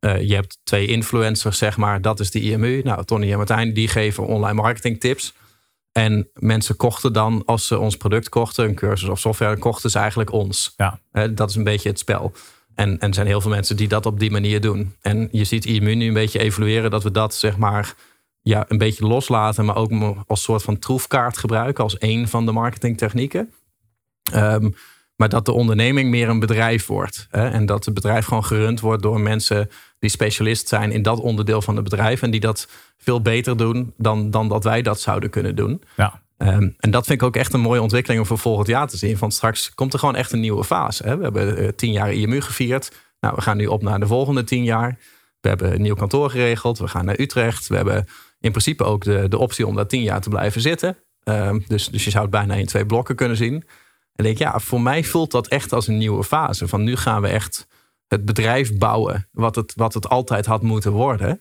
je 0.00 0.34
hebt 0.34 0.58
twee 0.64 0.86
influencers, 0.86 1.58
zeg 1.58 1.76
maar, 1.76 2.00
dat 2.00 2.20
is 2.20 2.30
de 2.30 2.40
IMU. 2.40 2.80
Nou, 2.82 3.04
Tony 3.04 3.30
en 3.30 3.36
Martijn, 3.36 3.74
die 3.74 3.88
geven 3.88 4.26
online 4.26 4.54
marketing 4.62 5.00
tips. 5.00 5.34
En 5.92 6.28
mensen 6.34 6.76
kochten 6.76 7.12
dan, 7.12 7.42
als 7.46 7.66
ze 7.66 7.78
ons 7.78 7.96
product 7.96 8.28
kochten, 8.28 8.64
een 8.64 8.74
cursus 8.74 9.08
of 9.08 9.18
software, 9.18 9.58
kochten 9.58 9.90
ze 9.90 9.98
eigenlijk 9.98 10.32
ons. 10.32 10.74
Ja. 10.76 11.00
dat 11.30 11.50
is 11.50 11.56
een 11.56 11.64
beetje 11.64 11.88
het 11.88 11.98
spel. 11.98 12.32
En, 12.74 12.98
en 12.98 13.08
er 13.08 13.14
zijn 13.14 13.26
heel 13.26 13.40
veel 13.40 13.50
mensen 13.50 13.76
die 13.76 13.88
dat 13.88 14.06
op 14.06 14.18
die 14.18 14.30
manier 14.30 14.60
doen. 14.60 14.94
En 15.00 15.28
je 15.32 15.44
ziet 15.44 15.64
IMU 15.64 15.94
nu 15.94 16.06
een 16.06 16.14
beetje 16.14 16.38
evolueren, 16.38 16.90
dat 16.90 17.02
we 17.02 17.10
dat 17.10 17.34
zeg 17.34 17.56
maar 17.56 17.94
ja, 18.42 18.64
een 18.68 18.78
beetje 18.78 19.06
loslaten, 19.06 19.64
maar 19.64 19.76
ook 19.76 19.92
als 20.26 20.42
soort 20.42 20.62
van 20.62 20.78
troefkaart 20.78 21.38
gebruiken 21.38 21.84
als 21.84 21.96
een 21.98 22.28
van 22.28 22.46
de 22.46 22.52
marketingtechnieken. 22.52 23.52
Um, 24.34 24.74
maar 25.22 25.30
dat 25.30 25.44
de 25.44 25.52
onderneming 25.52 26.10
meer 26.10 26.28
een 26.28 26.38
bedrijf 26.38 26.86
wordt. 26.86 27.26
Hè? 27.30 27.48
En 27.48 27.66
dat 27.66 27.84
het 27.84 27.94
bedrijf 27.94 28.24
gewoon 28.24 28.44
gerund 28.44 28.80
wordt 28.80 29.02
door 29.02 29.20
mensen 29.20 29.70
die 29.98 30.10
specialist 30.10 30.68
zijn 30.68 30.92
in 30.92 31.02
dat 31.02 31.20
onderdeel 31.20 31.62
van 31.62 31.74
het 31.74 31.84
bedrijf. 31.84 32.22
En 32.22 32.30
die 32.30 32.40
dat 32.40 32.68
veel 32.98 33.20
beter 33.20 33.56
doen 33.56 33.92
dan, 33.96 34.30
dan 34.30 34.48
dat 34.48 34.64
wij 34.64 34.82
dat 34.82 35.00
zouden 35.00 35.30
kunnen 35.30 35.56
doen. 35.56 35.82
Ja. 35.96 36.22
Um, 36.38 36.74
en 36.78 36.90
dat 36.90 37.06
vind 37.06 37.20
ik 37.20 37.26
ook 37.26 37.36
echt 37.36 37.52
een 37.52 37.60
mooie 37.60 37.82
ontwikkeling 37.82 38.20
om 38.20 38.26
voor 38.26 38.38
volgend 38.38 38.66
jaar 38.66 38.88
te 38.88 38.96
zien. 38.96 39.16
Van 39.16 39.30
straks 39.30 39.74
komt 39.74 39.92
er 39.92 39.98
gewoon 39.98 40.16
echt 40.16 40.32
een 40.32 40.40
nieuwe 40.40 40.64
fase. 40.64 41.02
Hè? 41.02 41.16
We 41.16 41.22
hebben 41.22 41.62
uh, 41.62 41.68
tien 41.68 41.92
jaar 41.92 42.12
IMU 42.12 42.40
gevierd. 42.40 42.92
Nou, 43.20 43.34
we 43.34 43.42
gaan 43.42 43.56
nu 43.56 43.66
op 43.66 43.82
naar 43.82 44.00
de 44.00 44.06
volgende 44.06 44.44
tien 44.44 44.64
jaar. 44.64 44.98
We 45.40 45.48
hebben 45.48 45.72
een 45.74 45.82
nieuw 45.82 45.94
kantoor 45.94 46.30
geregeld. 46.30 46.78
We 46.78 46.88
gaan 46.88 47.04
naar 47.04 47.20
Utrecht. 47.20 47.66
We 47.66 47.76
hebben 47.76 48.06
in 48.40 48.50
principe 48.50 48.84
ook 48.84 49.04
de, 49.04 49.28
de 49.28 49.38
optie 49.38 49.66
om 49.66 49.74
daar 49.74 49.86
tien 49.86 50.02
jaar 50.02 50.20
te 50.20 50.28
blijven 50.28 50.60
zitten. 50.60 50.96
Um, 51.24 51.64
dus, 51.68 51.88
dus 51.88 52.04
je 52.04 52.10
zou 52.10 52.22
het 52.22 52.32
bijna 52.32 52.54
in 52.54 52.66
twee 52.66 52.86
blokken 52.86 53.16
kunnen 53.16 53.36
zien. 53.36 53.64
En 54.14 54.24
denk 54.24 54.38
ja, 54.38 54.58
voor 54.58 54.80
mij 54.80 55.04
voelt 55.04 55.30
dat 55.30 55.48
echt 55.48 55.72
als 55.72 55.86
een 55.86 55.98
nieuwe 55.98 56.24
fase. 56.24 56.68
Van 56.68 56.82
nu 56.82 56.96
gaan 56.96 57.22
we 57.22 57.28
echt 57.28 57.66
het 58.08 58.24
bedrijf 58.24 58.76
bouwen 58.78 59.28
wat 59.32 59.54
het, 59.54 59.72
wat 59.76 59.94
het 59.94 60.08
altijd 60.08 60.46
had 60.46 60.62
moeten 60.62 60.92
worden. 60.92 61.40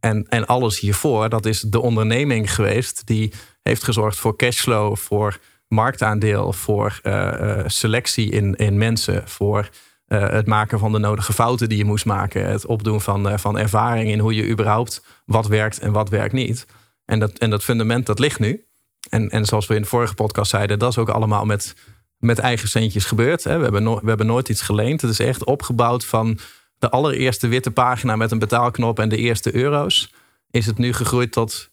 En, 0.00 0.26
en 0.28 0.46
alles 0.46 0.80
hiervoor, 0.80 1.28
dat 1.28 1.46
is 1.46 1.60
de 1.60 1.80
onderneming 1.80 2.54
geweest 2.54 3.06
die 3.06 3.32
heeft 3.62 3.84
gezorgd 3.84 4.18
voor 4.18 4.36
cashflow, 4.36 4.96
voor 4.96 5.38
marktaandeel, 5.68 6.52
voor 6.52 7.00
uh, 7.02 7.12
uh, 7.12 7.62
selectie 7.66 8.30
in, 8.30 8.54
in 8.54 8.78
mensen, 8.78 9.28
voor 9.28 9.68
uh, 10.08 10.28
het 10.30 10.46
maken 10.46 10.78
van 10.78 10.92
de 10.92 10.98
nodige 10.98 11.32
fouten 11.32 11.68
die 11.68 11.78
je 11.78 11.84
moest 11.84 12.04
maken, 12.04 12.46
het 12.46 12.66
opdoen 12.66 13.00
van, 13.00 13.38
van 13.38 13.58
ervaring 13.58 14.10
in 14.10 14.18
hoe 14.18 14.34
je 14.34 14.48
überhaupt 14.48 15.04
wat 15.24 15.46
werkt 15.46 15.78
en 15.78 15.92
wat 15.92 16.08
werkt 16.08 16.32
niet. 16.32 16.66
En 17.04 17.18
dat, 17.18 17.38
en 17.38 17.50
dat 17.50 17.64
fundament 17.64 18.06
dat 18.06 18.18
ligt 18.18 18.38
nu. 18.38 18.64
En, 19.08 19.30
en 19.30 19.44
zoals 19.44 19.66
we 19.66 19.74
in 19.74 19.82
de 19.82 19.88
vorige 19.88 20.14
podcast 20.14 20.50
zeiden, 20.50 20.78
dat 20.78 20.90
is 20.90 20.98
ook 20.98 21.08
allemaal 21.08 21.44
met 21.44 21.74
met 22.22 22.38
eigen 22.38 22.68
centjes 22.68 23.04
gebeurd. 23.04 23.44
Hè. 23.44 23.56
We, 23.56 23.62
hebben 23.62 23.82
no 23.82 24.00
we 24.02 24.08
hebben 24.08 24.26
nooit 24.26 24.48
iets 24.48 24.60
geleend. 24.60 25.00
Het 25.00 25.10
is 25.10 25.18
echt 25.18 25.44
opgebouwd 25.44 26.04
van 26.04 26.38
de 26.78 26.90
allereerste 26.90 27.48
witte 27.48 27.70
pagina 27.70 28.16
met 28.16 28.30
een 28.30 28.38
betaalknop 28.38 28.98
en 28.98 29.08
de 29.08 29.16
eerste 29.16 29.54
euro's. 29.54 30.12
Is 30.50 30.66
het 30.66 30.78
nu 30.78 30.92
gegroeid 30.92 31.32
tot, 31.32 31.70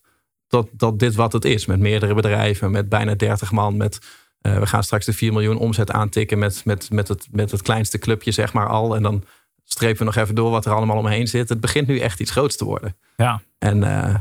tot, 0.48 0.70
tot 0.78 1.00
dit 1.00 1.16
wat 1.16 1.34
het 1.34 1.46
is. 1.46 1.66
Met 1.66 1.80
meerdere 1.80 2.14
bedrijven, 2.14 2.72
met 2.72 2.90
bijna 2.90 3.16
30 3.16 3.52
man. 3.52 3.78
Met, 3.78 4.00
uh, 4.42 4.60
we 4.60 4.66
gaan 4.66 4.84
straks 4.84 5.06
de 5.06 5.14
4 5.14 5.34
miljoen 5.34 5.58
omzet 5.58 5.92
aantikken 5.92 6.40
met, 6.40 6.62
met, 6.66 6.90
met, 6.92 7.08
het, 7.08 7.28
met 7.32 7.52
het 7.52 7.62
kleinste 7.62 7.98
clubje, 7.98 8.32
zeg 8.32 8.54
maar 8.54 8.68
al. 8.68 8.96
En 8.96 9.04
dan 9.04 9.24
strepen 9.64 9.98
we 9.98 10.04
nog 10.04 10.16
even 10.16 10.36
door 10.36 10.52
wat 10.52 10.66
er 10.66 10.74
allemaal 10.74 10.98
omheen 10.98 11.28
zit. 11.28 11.50
Het 11.50 11.60
begint 11.60 11.88
nu 11.88 12.00
echt 12.00 12.20
iets 12.20 12.32
groots 12.32 12.56
te 12.56 12.66
worden. 12.66 12.96
Ja. 13.18 13.42
En 13.58 13.78
uh, 13.78 14.16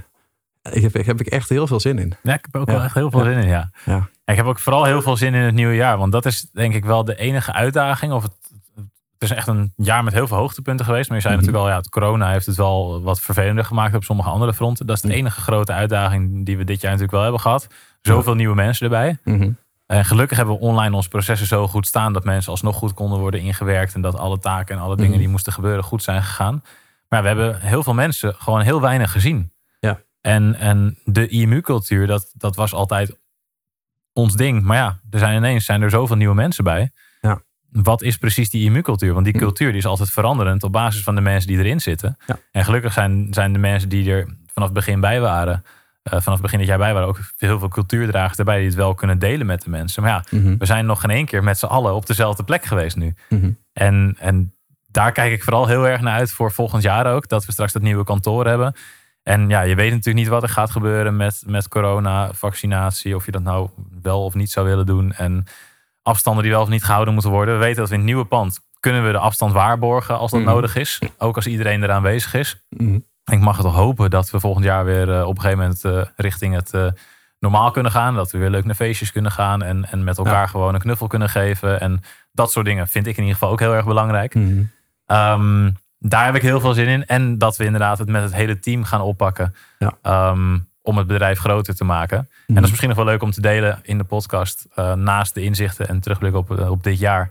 ik 0.72 0.82
heb, 0.82 0.96
ik 0.96 1.06
heb 1.06 1.20
ik 1.20 1.26
echt 1.26 1.48
heel 1.48 1.66
veel 1.66 1.80
zin 1.80 1.98
in. 1.98 2.14
Ja, 2.22 2.34
ik 2.34 2.46
heb 2.50 2.60
ook 2.60 2.70
wel 2.70 2.82
echt 2.82 2.94
heel 2.94 3.10
veel 3.10 3.22
zin 3.24 3.38
in, 3.38 3.48
ja. 3.48 3.70
ja. 3.84 4.08
Ik 4.24 4.36
heb 4.36 4.46
ook 4.46 4.58
vooral 4.58 4.84
heel 4.84 5.02
veel 5.02 5.16
zin 5.16 5.34
in 5.34 5.42
het 5.42 5.54
nieuwe 5.54 5.74
jaar. 5.74 5.98
Want 5.98 6.12
dat 6.12 6.26
is 6.26 6.40
denk 6.52 6.74
ik 6.74 6.84
wel 6.84 7.04
de 7.04 7.16
enige 7.16 7.52
uitdaging. 7.52 8.12
Of 8.12 8.22
het, 8.22 8.32
het 9.18 9.30
is 9.30 9.36
echt 9.36 9.46
een 9.48 9.72
jaar 9.76 10.04
met 10.04 10.12
heel 10.12 10.26
veel 10.26 10.36
hoogtepunten 10.36 10.84
geweest. 10.86 11.08
Maar 11.08 11.16
je 11.16 11.22
zei 11.22 11.34
Mhm. 11.36 11.44
natuurlijk 11.44 11.70
al, 11.70 11.76
ja, 11.76 11.82
het 11.82 11.90
corona 11.92 12.30
heeft 12.30 12.46
het 12.46 12.56
wel 12.56 13.02
wat 13.02 13.20
vervelender 13.20 13.64
gemaakt 13.64 13.94
op 13.94 14.04
sommige 14.04 14.28
andere 14.28 14.54
fronten. 14.54 14.86
Dat 14.86 14.96
is 14.96 15.02
de 15.02 15.08
Mhm. 15.08 15.16
enige 15.16 15.40
grote 15.40 15.72
uitdaging 15.72 16.46
die 16.46 16.56
we 16.56 16.64
dit 16.64 16.76
jaar 16.80 16.90
natuurlijk 16.90 17.12
wel 17.12 17.22
hebben 17.22 17.40
gehad. 17.40 17.66
Zoveel 18.02 18.34
nieuwe 18.34 18.54
mensen 18.54 18.84
erbij. 18.84 19.18
Mhm. 19.24 19.50
En 19.86 20.04
gelukkig 20.04 20.36
hebben 20.36 20.54
we 20.54 20.60
online 20.60 20.96
onze 20.96 21.08
processen 21.08 21.46
zo 21.46 21.68
goed 21.68 21.86
staan 21.86 22.12
dat 22.12 22.24
mensen 22.24 22.50
alsnog 22.52 22.76
goed 22.76 22.94
konden 22.94 23.18
worden 23.18 23.40
ingewerkt. 23.40 23.94
En 23.94 24.00
dat 24.00 24.16
alle 24.18 24.38
taken 24.38 24.76
en 24.76 24.82
alle 24.82 24.96
dingen 24.96 25.18
die 25.18 25.28
moesten 25.28 25.52
gebeuren 25.52 25.84
goed 25.84 26.02
zijn 26.02 26.22
gegaan. 26.22 26.62
Maar 27.08 27.22
we 27.22 27.28
hebben 27.28 27.60
heel 27.60 27.82
veel 27.82 27.94
mensen 27.94 28.34
gewoon 28.38 28.60
heel 28.60 28.80
weinig 28.80 29.12
gezien. 29.12 29.52
En, 30.28 30.54
en 30.54 30.98
de 31.04 31.28
IMU-cultuur, 31.28 32.06
dat, 32.06 32.30
dat 32.34 32.56
was 32.56 32.72
altijd 32.72 33.18
ons 34.12 34.36
ding. 34.36 34.62
Maar 34.62 34.76
ja, 34.76 34.98
er 35.10 35.18
zijn 35.18 35.36
ineens 35.36 35.64
zijn 35.64 35.82
er 35.82 35.90
zoveel 35.90 36.16
nieuwe 36.16 36.34
mensen 36.34 36.64
bij. 36.64 36.90
Ja. 37.20 37.42
Wat 37.70 38.02
is 38.02 38.16
precies 38.16 38.50
die 38.50 38.64
IMU-cultuur? 38.64 39.12
Want 39.12 39.24
die 39.24 39.34
cultuur 39.34 39.68
die 39.68 39.78
is 39.78 39.86
altijd 39.86 40.10
veranderend 40.10 40.62
op 40.62 40.72
basis 40.72 41.02
van 41.02 41.14
de 41.14 41.20
mensen 41.20 41.48
die 41.48 41.58
erin 41.58 41.80
zitten. 41.80 42.16
Ja. 42.26 42.38
En 42.52 42.64
gelukkig 42.64 42.92
zijn, 42.92 43.26
zijn 43.30 43.52
de 43.52 43.58
mensen 43.58 43.88
die 43.88 44.10
er 44.10 44.24
vanaf 44.52 44.68
het 44.68 44.72
begin 44.72 45.00
bij 45.00 45.20
waren, 45.20 45.64
eh, 46.02 46.12
vanaf 46.12 46.24
het 46.32 46.42
begin 46.42 46.58
dat 46.58 46.68
jij 46.68 46.76
bij 46.78 46.92
waren, 46.92 47.08
ook 47.08 47.20
heel 47.36 47.58
veel 47.58 47.68
cultuurdragers 47.68 48.38
erbij 48.38 48.56
die 48.58 48.66
het 48.66 48.76
wel 48.76 48.94
kunnen 48.94 49.18
delen 49.18 49.46
met 49.46 49.62
de 49.62 49.70
mensen. 49.70 50.02
Maar 50.02 50.10
ja, 50.12 50.38
Mhm. 50.38 50.56
we 50.58 50.66
zijn 50.66 50.86
nog 50.86 51.00
geen 51.00 51.10
één 51.10 51.26
keer 51.26 51.44
met 51.44 51.58
z'n 51.58 51.66
allen 51.66 51.94
op 51.94 52.06
dezelfde 52.06 52.42
plek 52.42 52.64
geweest 52.64 52.96
nu. 52.96 53.14
Mhm. 53.28 53.50
En, 53.72 54.16
en 54.18 54.54
daar 54.86 55.12
kijk 55.12 55.32
ik 55.32 55.42
vooral 55.42 55.66
heel 55.66 55.88
erg 55.88 56.00
naar 56.00 56.18
uit 56.18 56.32
voor 56.32 56.52
volgend 56.52 56.82
jaar 56.82 57.06
ook. 57.14 57.28
Dat 57.28 57.44
we 57.44 57.52
straks 57.52 57.72
dat 57.72 57.82
nieuwe 57.82 58.04
kantoor 58.04 58.46
hebben. 58.46 58.74
En 59.28 59.48
ja, 59.48 59.60
je 59.60 59.74
weet 59.74 59.90
natuurlijk 59.90 60.16
niet 60.16 60.28
wat 60.28 60.42
er 60.42 60.48
gaat 60.48 60.70
gebeuren 60.70 61.16
met, 61.16 61.42
met 61.46 61.68
corona, 61.68 62.32
vaccinatie. 62.32 63.16
Of 63.16 63.24
je 63.24 63.30
dat 63.30 63.42
nou 63.42 63.68
wel 64.02 64.24
of 64.24 64.34
niet 64.34 64.50
zou 64.50 64.66
willen 64.66 64.86
doen. 64.86 65.12
En 65.12 65.44
afstanden 66.02 66.42
die 66.42 66.52
wel 66.52 66.62
of 66.62 66.68
niet 66.68 66.84
gehouden 66.84 67.14
moeten 67.14 67.30
worden. 67.32 67.54
We 67.54 67.60
weten 67.60 67.76
dat 67.78 67.88
we 67.88 67.94
in 67.94 68.00
het 68.00 68.08
nieuwe 68.08 68.24
pand 68.24 68.60
kunnen 68.80 69.04
we 69.06 69.12
de 69.12 69.18
afstand 69.18 69.52
waarborgen 69.52 70.18
als 70.18 70.30
dat 70.30 70.40
Mhm. 70.40 70.48
nodig 70.50 70.76
is. 70.76 70.98
Ook 71.18 71.36
als 71.36 71.46
iedereen 71.46 71.82
eraan 71.82 72.02
bezig 72.02 72.34
is. 72.34 72.64
Mhm. 72.68 72.98
Ik 73.24 73.40
mag 73.40 73.56
het 73.56 73.64
toch 73.66 73.74
hopen 73.74 74.10
dat 74.10 74.30
we 74.30 74.40
volgend 74.40 74.64
jaar 74.64 74.84
weer 74.84 75.12
eh, 75.12 75.26
op 75.26 75.36
een 75.36 75.40
gegeven 75.42 75.58
moment 75.62 75.84
eh, 75.84 76.02
richting 76.16 76.54
het 76.54 76.74
eh, 76.74 76.86
normaal 77.38 77.70
kunnen 77.70 77.92
gaan. 77.92 78.14
Dat 78.14 78.30
we 78.30 78.38
weer 78.38 78.50
leuk 78.50 78.64
naar 78.64 78.74
feestjes 78.74 79.12
kunnen 79.12 79.32
gaan. 79.32 79.62
En, 79.62 79.90
en 79.90 80.04
met 80.04 80.18
elkaar 80.18 80.48
gewoon 80.48 80.74
een 80.74 80.80
knuffel 80.80 81.06
kunnen 81.06 81.28
geven. 81.28 81.80
En 81.80 82.00
dat 82.32 82.52
soort 82.52 82.66
dingen 82.66 82.88
vind 82.88 83.06
ik 83.06 83.16
in 83.16 83.22
ieder 83.22 83.34
geval 83.38 83.52
ook 83.52 83.60
heel 83.60 83.74
erg 83.74 83.86
belangrijk. 83.86 84.34
Ehm, 85.06 85.70
daar 85.98 86.24
heb 86.24 86.34
ik 86.34 86.42
heel 86.42 86.60
veel 86.60 86.72
zin 86.74 86.86
in. 86.86 87.06
En 87.06 87.38
dat 87.38 87.56
we 87.56 87.64
inderdaad 87.64 87.98
het 87.98 88.08
met 88.08 88.22
het 88.22 88.34
hele 88.34 88.58
team 88.58 88.84
gaan 88.84 89.00
oppakken. 89.00 89.54
Ja. 89.78 89.92
Ehm, 90.02 90.58
om 90.82 90.96
het 90.96 91.06
bedrijf 91.06 91.38
groter 91.38 91.74
te 91.74 91.84
maken. 91.84 92.18
En 92.18 92.54
dat 92.54 92.62
is 92.62 92.68
misschien 92.68 92.88
nog 92.88 92.96
wel 92.98 93.06
leuk 93.06 93.22
om 93.22 93.30
te 93.30 93.40
delen 93.40 93.78
in 93.82 93.98
de 93.98 94.04
podcast. 94.04 94.66
eh, 94.74 94.92
naast 94.92 95.34
de 95.34 95.42
inzichten 95.42 95.88
en 95.88 96.00
terugblik 96.00 96.34
op, 96.34 96.58
eh, 96.58 96.70
op 96.70 96.82
dit 96.82 96.98
jaar. 96.98 97.30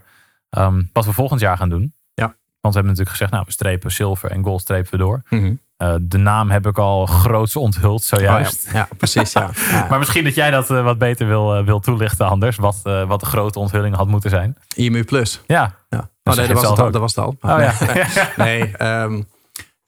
ehm, 0.50 0.82
wat 0.92 1.04
we 1.04 1.12
volgend 1.12 1.40
jaar 1.40 1.56
gaan 1.56 1.68
doen. 1.68 1.92
Ja. 2.14 2.24
Want 2.24 2.74
we 2.74 2.80
hebben 2.80 2.84
natuurlijk 2.84 3.10
gezegd, 3.10 3.30
nou, 3.30 3.44
we 3.46 3.52
strepen 3.52 3.90
zilver 3.90 4.30
en 4.30 4.44
gold 4.44 4.60
strepen 4.60 4.90
we 4.90 4.96
door. 4.96 5.22
Mhm. 5.28 5.54
Eh, 5.76 5.94
de 6.00 6.18
naam 6.18 6.50
heb 6.50 6.66
ik 6.66 6.78
al 6.78 7.06
groots 7.06 7.56
onthuld 7.56 8.02
zojuist. 8.02 8.66
Oh 8.66 8.72
ja. 8.72 8.78
ja, 8.78 8.88
precies. 8.96 9.32
Ja. 9.32 9.50
Maar 9.90 9.98
misschien 9.98 10.24
dat 10.24 10.34
jij 10.34 10.50
dat 10.50 10.68
wat 10.68 10.98
beter 10.98 11.26
wil, 11.26 11.64
wil 11.64 11.80
toelichten 11.80 12.26
anders. 12.26 12.56
Wat, 12.56 12.80
wat 12.82 13.20
de 13.20 13.26
grote 13.26 13.58
onthulling 13.58 13.96
had 13.96 14.08
moeten 14.08 14.30
zijn. 14.30 14.56
IMU 14.74 15.04
Plus. 15.04 15.40
Ja. 15.46 15.74
Ja. 15.88 16.08
Dat 16.28 16.38
Oh, 16.38 16.44
nee, 16.44 16.54
dat 16.54 16.62
was, 16.62 16.70
het 16.70 16.80
al, 16.80 16.90
dat 16.90 17.00
was 17.00 17.14
het 17.14 17.24
al. 17.24 17.36
Oh 17.40 17.56
nee, 17.86 17.96
ja. 18.14 18.32
Nee, 18.36 18.76
ehm, 18.76 19.22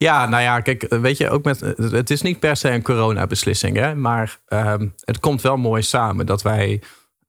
ja, 0.01 0.25
nou 0.25 0.43
ja, 0.43 0.59
kijk, 0.59 0.85
weet 0.89 1.17
je, 1.17 1.29
ook 1.29 1.43
met, 1.43 1.59
het 1.77 2.09
is 2.09 2.21
niet 2.21 2.39
per 2.39 2.55
se 2.55 2.69
een 2.69 2.81
coronabeslissing, 2.81 3.77
hè, 3.77 3.95
maar 3.95 4.39
ehm, 4.47 4.87
het 4.99 5.19
komt 5.19 5.41
wel 5.41 5.57
mooi 5.57 5.81
samen 5.81 6.25
dat 6.25 6.41
wij 6.41 6.81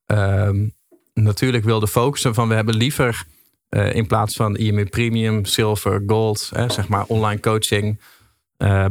ehm, 0.06 0.68
natuurlijk 1.14 1.64
wilden 1.64 1.88
focussen 1.88 2.34
van 2.34 2.48
we 2.48 2.54
hebben 2.54 2.76
liever 2.76 3.24
eh, 3.68 3.94
in 3.94 4.06
plaats 4.06 4.36
van 4.36 4.56
IMU 4.56 4.86
Premium, 4.86 5.44
Silver, 5.44 6.02
Gold, 6.06 6.50
hè, 6.54 6.68
zeg 6.68 6.88
maar 6.88 7.04
online 7.06 7.40
coaching 7.40 8.00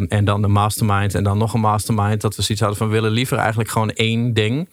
en 0.07 0.26
dan 0.26 0.41
de 0.41 0.47
mastermind 0.47 1.15
en 1.15 1.24
dan 1.24 1.38
nog 1.38 1.53
een 1.53 1.59
mastermind, 1.59 2.22
dat 2.22 2.36
we 2.36 2.41
zoiets 2.41 2.59
hadden 2.63 2.80
van 2.80 2.88
we 2.88 2.93
willen 2.93 3.11
liever 3.11 3.38
eigenlijk 3.38 3.69
gewoon 3.69 3.91
één 3.91 4.34
ding. 4.34 4.69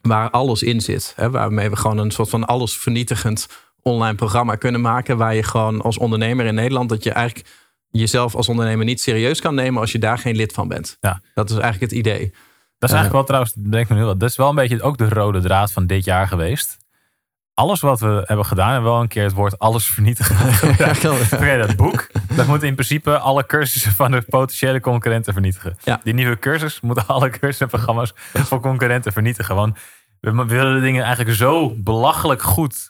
waar 0.00 0.30
alles 0.30 0.62
in 0.62 0.80
zit. 0.80 1.12
Hè, 1.16 1.30
waarmee 1.30 1.70
we 1.70 1.76
gewoon 1.76 1.98
een 1.98 2.10
soort 2.10 2.28
van 2.28 2.44
alles 2.44 2.76
vernietigend 2.76 3.48
online 3.82 4.14
programma 4.14 4.54
kunnen 4.54 4.80
maken. 4.80 5.16
Waar 5.16 5.34
je 5.34 5.42
gewoon 5.42 5.80
als 5.80 5.98
ondernemer 5.98 6.46
in 6.46 6.54
Nederland, 6.54 6.88
dat 6.88 7.02
je 7.02 7.12
eigenlijk 7.12 7.48
jezelf 7.90 8.34
als 8.34 8.48
ondernemer 8.48 8.84
niet 8.84 9.00
serieus 9.00 9.40
kan 9.40 9.54
nemen 9.54 9.80
als 9.80 9.92
je 9.92 9.98
daar 9.98 10.18
geen 10.18 10.36
lid 10.36 10.52
van 10.52 10.68
bent. 10.68 10.96
Ja. 11.00 11.20
Dat 11.34 11.50
is 11.50 11.56
eigenlijk 11.56 11.92
het 11.92 12.00
idee. 12.00 12.30
Dat 12.78 12.90
is 12.90 12.96
eigenlijk 12.96 13.12
wel 13.12 13.24
trouwens, 13.24 13.52
denk 13.52 13.88
ik 13.88 13.96
nu 13.96 14.02
wel. 14.02 14.18
Dat 14.18 14.30
is 14.30 14.36
wel 14.36 14.48
een 14.48 14.54
beetje 14.54 14.82
ook 14.82 14.98
de 14.98 15.08
rode 15.08 15.40
draad 15.40 15.72
van 15.72 15.86
dit 15.86 16.04
jaar 16.04 16.28
geweest. 16.28 16.78
Alles 17.54 17.80
wat 17.80 18.00
we 18.00 18.22
hebben 18.24 18.46
gedaan, 18.46 18.82
we 18.82 18.88
wel 18.88 19.00
een 19.00 19.08
keer 19.08 19.22
het 19.22 19.32
woord 19.32 19.58
alles 19.58 19.86
vernietigen. 19.86 20.36
Vergeet 20.54 21.66
dat 21.66 21.76
boek. 21.76 22.06
Dat 22.36 22.46
moet 22.46 22.62
in 22.62 22.74
principe 22.74 23.18
alle 23.18 23.46
cursussen 23.46 23.92
van 23.92 24.10
de 24.10 24.22
potentiële 24.28 24.80
concurrenten 24.80 25.32
vernietigen. 25.32 25.76
Ja. 25.84 26.00
Die 26.04 26.14
nieuwe 26.14 26.38
cursus 26.38 26.80
moeten 26.80 27.06
alle 27.06 27.30
cursussen 27.30 27.66
en 27.66 27.72
programma's 27.72 28.12
voor 28.32 28.60
concurrenten 28.60 29.12
vernietigen. 29.12 29.54
Want 29.54 29.78
we 30.20 30.32
we 30.32 30.44
willen 30.44 30.74
de 30.74 30.80
dingen 30.80 31.04
eigenlijk 31.04 31.36
zo 31.36 31.74
belachelijk 31.76 32.42
goed 32.42 32.89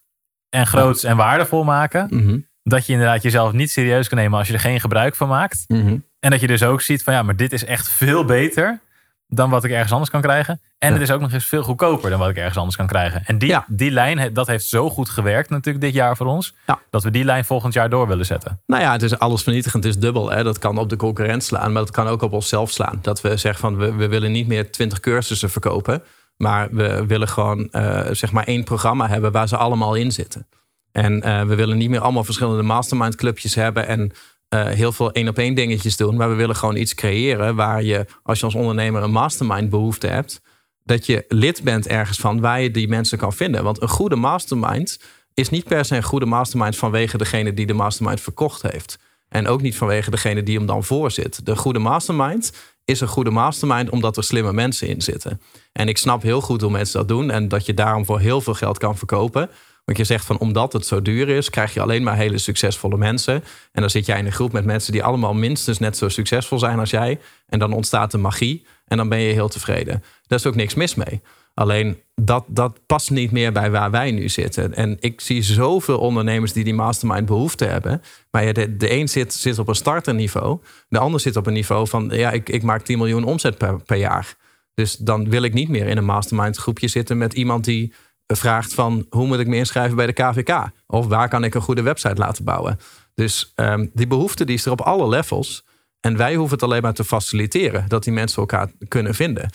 en 0.51 0.67
groots 0.67 1.05
en 1.05 1.17
waardevol 1.17 1.65
maken. 1.65 2.07
Mhm, 2.11 2.39
Dat 2.63 2.87
je 2.87 2.93
inderdaad 2.93 3.23
jezelf 3.23 3.53
niet 3.53 3.71
serieus 3.71 4.09
kan 4.09 4.19
nemen 4.19 4.39
als 4.39 4.49
je 4.49 4.55
er 4.55 4.61
geen 4.61 4.81
gebruik 4.81 5.17
van 5.17 5.29
maakt. 5.29 5.65
mhm. 5.69 5.97
En 6.21 6.31
dat 6.31 6.41
je 6.41 6.47
dus 6.47 6.63
ook 6.63 6.81
ziet 6.83 7.03
van 7.03 7.15
ja, 7.15 7.23
maar 7.23 7.37
dit 7.37 7.53
is 7.53 7.65
echt 7.65 7.89
veel 7.89 8.25
beter 8.25 8.81
dan 9.27 9.51
wat 9.51 9.65
ik 9.65 9.71
ergens 9.71 9.93
anders 9.93 10.11
kan 10.11 10.21
krijgen. 10.21 10.61
En 10.79 10.89
Ja. 10.89 10.95
het 10.95 11.03
is 11.03 11.11
ook 11.11 11.21
nog 11.21 11.33
eens 11.33 11.47
veel 11.47 11.63
goedkoper 11.63 12.11
dan 12.11 12.19
wat 12.19 12.29
ik 12.29 12.37
ergens 12.37 12.57
anders 12.57 12.77
kan 12.77 12.87
krijgen. 12.87 13.23
En 13.25 13.39
die, 13.39 13.49
Ja. 13.49 13.65
die 13.69 13.91
lijn, 13.91 14.33
dat 14.35 14.47
heeft 14.47 14.65
zo 14.65 14.91
goed 14.91 15.09
gewerkt 15.09 15.51
natuurlijk 15.51 15.85
dit 15.85 15.95
jaar 15.95 16.17
voor 16.17 16.27
ons. 16.27 16.55
Ja. 16.67 16.79
Dat 16.91 17.03
we 17.03 17.11
die 17.11 17.25
lijn 17.25 17.45
volgend 17.45 17.73
jaar 17.75 17.91
door 17.91 18.07
willen 18.09 18.27
zetten. 18.27 18.61
Nou 18.67 18.83
ja, 18.83 18.93
het 18.93 19.03
is 19.03 19.19
alles 19.19 19.43
vernietigend, 19.43 19.85
het 19.85 19.95
is 19.95 20.01
dubbel. 20.01 20.31
Hè. 20.31 20.43
Dat 20.43 20.59
kan 20.59 20.79
op 20.79 20.89
de 20.89 20.97
concurrent 20.97 21.45
slaan, 21.45 21.73
maar 21.73 21.83
dat 21.83 21.91
kan 21.91 22.07
ook 22.07 22.23
op 22.23 22.33
onszelf 22.33 22.71
slaan. 22.71 22.99
Dat 23.03 23.21
we 23.21 23.37
zeggen 23.37 23.61
van 23.61 23.77
we, 23.77 23.93
we 23.95 24.09
willen 24.09 24.33
niet 24.33 24.47
meer 24.47 24.71
twintig 24.73 25.01
cursussen 25.01 25.51
verkopen. 25.51 26.03
Maar 26.41 26.69
we 26.71 27.07
willen 27.07 27.29
gewoon 27.29 27.71
eh, 27.71 28.07
zeg 28.11 28.33
maar 28.33 28.45
één 28.45 28.65
programma 28.65 29.09
hebben 29.09 29.33
waar 29.33 29.49
ze 29.49 29.57
allemaal 29.57 29.95
in 29.95 30.13
zitten. 30.13 30.47
En 30.93 31.23
eh, 31.23 31.45
we 31.45 31.55
willen 31.55 31.77
niet 31.77 31.91
meer 31.91 32.01
allemaal 32.01 32.25
verschillende 32.25 32.63
mastermind 32.63 33.15
clubjes 33.15 33.55
hebben 33.55 33.87
en 33.87 34.13
eh, 34.49 34.65
heel 34.65 34.93
veel 34.93 35.13
één 35.13 35.29
op 35.29 35.39
één 35.39 35.55
dingetjes 35.55 35.97
doen. 35.97 36.17
Maar 36.17 36.29
we 36.29 36.35
willen 36.35 36.57
gewoon 36.57 36.77
iets 36.77 36.95
creëren 36.95 37.55
waar 37.55 37.83
je, 37.83 38.07
als 38.23 38.39
je 38.39 38.45
als 38.45 38.55
ondernemer 38.55 39.03
een 39.03 39.11
mastermind 39.11 39.71
behoefte 39.71 40.07
hebt, 40.07 40.41
dat 40.85 41.07
je 41.07 41.25
lid 41.29 41.63
bent 41.63 41.87
ergens 41.87 42.19
van 42.19 42.41
waar 42.41 42.61
je 42.61 42.71
die 42.71 42.89
mensen 42.89 43.19
kan 43.19 43.33
vinden. 43.33 43.65
Want 43.65 43.83
een 43.83 43.89
goede 43.89 44.17
mastermind 44.17 45.01
is 45.35 45.49
niet 45.49 45.65
per 45.65 45.85
se 45.85 45.97
een 45.97 46.03
goede 46.03 46.27
mastermind 46.27 46.77
vanwege 46.77 47.19
degene 47.19 47.55
die 47.55 47.67
de 47.67 47.73
mastermind 47.73 48.21
verkocht 48.21 48.63
heeft. 48.63 48.99
En 49.29 49.49
ook 49.49 49.63
niet 49.63 49.77
vanwege 49.77 50.11
degene 50.11 50.43
die 50.43 50.57
hem 50.57 50.67
dan 50.67 50.85
voorzit. 50.85 51.47
De 51.47 51.57
goede 51.57 51.79
mastermind 51.79 52.53
is 52.91 53.01
een 53.01 53.09
goede 53.09 53.31
mastermind 53.31 53.91
omdat 53.91 54.17
er 54.17 54.25
slimme 54.25 54.53
mensen 54.53 54.89
in 54.89 55.03
zitten. 55.03 55.41
En 55.73 55.89
ik 55.89 55.99
snap 55.99 56.23
heel 56.23 56.41
goed 56.41 56.61
hoe 56.61 56.71
mensen 56.71 56.99
dat 56.99 57.09
doen 57.09 57.31
en 57.31 57.49
dat 57.49 57.67
je 57.67 57.75
daarom 57.75 58.05
voor 58.05 58.21
heel 58.21 58.41
veel 58.41 58.55
geld 58.55 58.79
kan 58.79 58.97
verkopen. 58.97 59.51
Want 59.85 59.99
je 59.99 60.05
zegt 60.05 60.25
van 60.25 60.39
omdat 60.39 60.73
het 60.73 60.87
zo 60.87 61.03
duur 61.03 61.29
is, 61.29 61.51
krijg 61.51 61.75
je 61.75 61.81
alleen 61.81 62.03
maar 62.03 62.17
hele 62.17 62.39
succesvolle 62.39 62.97
mensen. 62.97 63.35
En 63.73 63.81
dan 63.81 63.91
zit 63.91 64.07
jij 64.07 64.19
in 64.19 64.27
een 64.27 64.33
groep 64.33 64.53
met 64.53 64.65
mensen 64.65 64.93
die 64.93 65.05
allemaal 65.05 65.35
minstens 65.35 65.79
net 65.79 65.97
zo 65.97 66.09
succesvol 66.09 66.59
zijn 66.59 66.79
als 66.79 66.91
jij. 66.91 67.21
En 67.47 67.59
dan 67.59 67.73
ontstaat 67.73 68.11
de 68.11 68.19
magie 68.19 68.67
en 68.87 68.97
dan 68.97 69.09
ben 69.09 69.21
je 69.21 69.33
heel 69.33 69.49
tevreden. 69.49 70.03
Daar 70.27 70.39
is 70.39 70.47
ook 70.47 70.55
niks 70.55 70.75
mis 70.75 70.95
mee. 70.95 71.21
Alleen 71.55 72.03
dat, 72.15 72.45
dat 72.49 72.81
past 72.87 73.11
niet 73.11 73.31
meer 73.31 73.53
bij 73.53 73.71
waar 73.71 73.91
wij 73.91 74.11
nu 74.11 74.29
zitten. 74.29 74.75
En 74.75 74.97
ik 75.01 75.21
zie 75.21 75.43
zoveel 75.43 75.99
ondernemers 75.99 76.53
die 76.53 76.65
die 76.65 76.75
mastermind 76.75 77.27
behoefte 77.27 77.65
hebben. 77.65 78.03
Maar 78.31 78.53
de, 78.53 78.77
de 78.77 78.93
een 78.93 79.09
zit, 79.09 79.35
zit 79.35 79.59
op 79.59 79.69
een 79.69 79.75
starterniveau. 79.75 80.59
De 80.89 80.99
ander 80.99 81.21
zit 81.21 81.37
op 81.37 81.47
een 81.47 81.53
niveau 81.53 81.89
van... 81.89 82.09
ja, 82.13 82.31
ik, 82.31 82.49
ik 82.49 82.63
maak 82.63 82.83
10 82.83 82.99
miljoen 82.99 83.25
omzet 83.25 83.59
per, 83.59 83.83
per 83.83 83.97
jaar. 83.97 84.35
Dus 84.75 84.97
dan 84.97 85.31
wil 85.31 85.43
ik 85.43 85.53
niet 85.53 85.69
meer 85.69 85.87
in 85.87 85.97
een 85.97 86.05
mastermind 86.05 86.57
groepje 86.57 86.89
zitten... 86.89 87.19
met 87.19 87.33
iemand 87.33 87.65
die 87.65 87.93
vraagt 88.27 88.75
van... 88.75 89.07
hoe 89.11 89.27
moet 89.27 89.39
ik 89.39 89.47
me 89.47 89.57
inschrijven 89.57 89.97
bij 89.97 90.07
de 90.07 90.13
KVK? 90.13 90.71
Of 90.87 91.07
waar 91.07 91.29
kan 91.29 91.45
ik 91.45 91.55
een 91.55 91.61
goede 91.61 91.83
website 91.83 92.17
laten 92.17 92.45
bouwen? 92.45 92.79
Dus 93.15 93.53
ehm, 93.55 93.87
die 93.93 94.07
behoefte 94.07 94.45
die 94.45 94.57
is 94.57 94.67
er 94.67 94.73
op 94.73 94.81
alle 94.81 95.09
levels. 95.09 95.65
En 96.01 96.17
wij 96.17 96.35
hoeven 96.35 96.55
het 96.55 96.65
alleen 96.65 96.83
maar 96.83 96.95
te 96.95 97.05
faciliteren... 97.05 97.85
dat 97.89 98.05
die 98.05 98.13
mensen 98.13 98.39
elkaar 98.39 98.71
kunnen 98.89 99.15
vinden. 99.15 99.51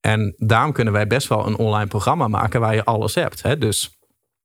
En 0.00 0.34
daarom 0.36 0.72
kunnen 0.72 0.92
wij 0.92 1.06
best 1.06 1.28
wel 1.28 1.46
een 1.46 1.56
online 1.56 1.86
programma 1.86 2.28
maken 2.28 2.60
waar 2.60 2.74
je 2.74 2.84
alles 2.84 3.14
hebt. 3.14 3.42
Hè? 3.42 3.58
Dus 3.58 3.98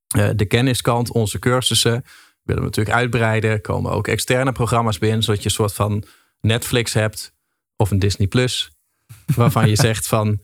eh, 0.07 0.29
de 0.35 0.45
kenniskant, 0.45 1.11
onze 1.11 1.39
cursussen 1.39 2.03
willen 2.43 2.61
we 2.61 2.67
natuurlijk 2.67 2.95
uitbreiden. 2.95 3.49
Er 3.49 3.61
komen 3.61 3.91
ook 3.91 4.07
externe 4.07 4.51
programma's 4.51 4.97
binnen, 4.97 5.23
zodat 5.23 5.39
je 5.39 5.45
een 5.45 5.55
soort 5.55 5.73
van 5.73 6.03
Netflix 6.41 6.93
hebt 6.93 7.33
of 7.75 7.91
een 7.91 7.99
Disney 7.99 8.27
Plus, 8.27 8.71
waarvan 9.35 9.69
je 9.69 9.75
zegt 9.75 10.07
van 10.07 10.41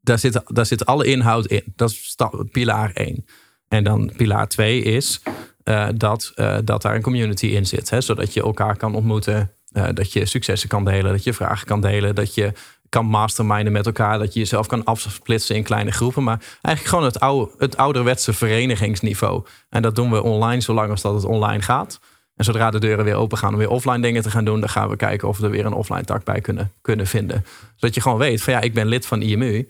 daar 0.00 0.18
zit, 0.18 0.42
daar 0.46 0.66
zit 0.66 0.86
alle 0.86 1.04
inhoud 1.04 1.46
in. 1.46 1.62
Dat 1.76 1.90
is 1.90 2.16
pilaar 2.50 2.90
1. 2.92 3.24
En 3.68 3.84
dan 3.84 4.12
pilaar 4.16 4.48
2 4.48 4.82
is 4.82 5.20
eh, 5.62 5.88
dat, 5.94 6.32
eh, 6.34 6.58
dat 6.64 6.82
daar 6.82 6.94
een 6.94 7.02
community 7.02 7.46
in 7.46 7.66
zit, 7.66 7.90
hè? 7.90 8.00
zodat 8.00 8.32
je 8.34 8.42
elkaar 8.42 8.76
kan 8.76 8.94
ontmoeten, 8.94 9.52
dat 9.94 10.12
je 10.12 10.26
successen 10.26 10.68
kan 10.68 10.84
delen, 10.84 11.12
dat 11.12 11.24
je 11.24 11.32
vragen 11.32 11.66
kan 11.66 11.80
delen, 11.80 12.14
dat 12.14 12.34
je 12.34 12.52
kan 12.88 13.06
masterminden 13.06 13.72
met 13.72 13.86
elkaar. 13.86 14.18
Dat 14.18 14.32
je 14.32 14.38
jezelf 14.38 14.66
kan 14.66 14.84
afsplitsen 14.84 15.56
in 15.56 15.62
kleine 15.62 15.90
groepen. 15.90 16.22
Maar 16.22 16.38
eigenlijk 16.62 16.94
gewoon 16.94 17.04
het, 17.04 17.20
oude, 17.20 17.52
het 17.58 17.76
ouderwetse 17.76 18.32
verenigingsniveau. 18.32 19.44
En 19.68 19.82
dat 19.82 19.94
doen 19.94 20.10
we 20.10 20.22
online 20.22 20.60
zolang 20.60 20.90
als 20.90 21.02
dat 21.02 21.14
het 21.14 21.24
online 21.24 21.62
gaat. 21.62 22.00
En 22.36 22.44
zodra 22.44 22.70
de 22.70 22.80
deuren 22.80 23.04
weer 23.04 23.14
open 23.14 23.38
gaan 23.38 23.52
om 23.52 23.58
weer 23.58 23.70
offline 23.70 24.00
dingen 24.00 24.22
te 24.22 24.30
gaan 24.30 24.44
doen... 24.44 24.60
dan 24.60 24.68
gaan 24.68 24.88
we 24.88 24.96
kijken 24.96 25.28
of 25.28 25.38
we 25.38 25.44
er 25.44 25.50
weer 25.50 25.66
een 25.66 25.72
offline 25.72 26.04
tak 26.04 26.24
bij 26.24 26.40
kunnen, 26.40 26.72
kunnen 26.80 27.06
vinden. 27.06 27.44
Zodat 27.74 27.94
je 27.94 28.00
gewoon 28.00 28.18
weet 28.18 28.42
van 28.42 28.52
ja, 28.52 28.60
ik 28.60 28.74
ben 28.74 28.86
lid 28.86 29.06
van 29.06 29.22
IMU. 29.22 29.68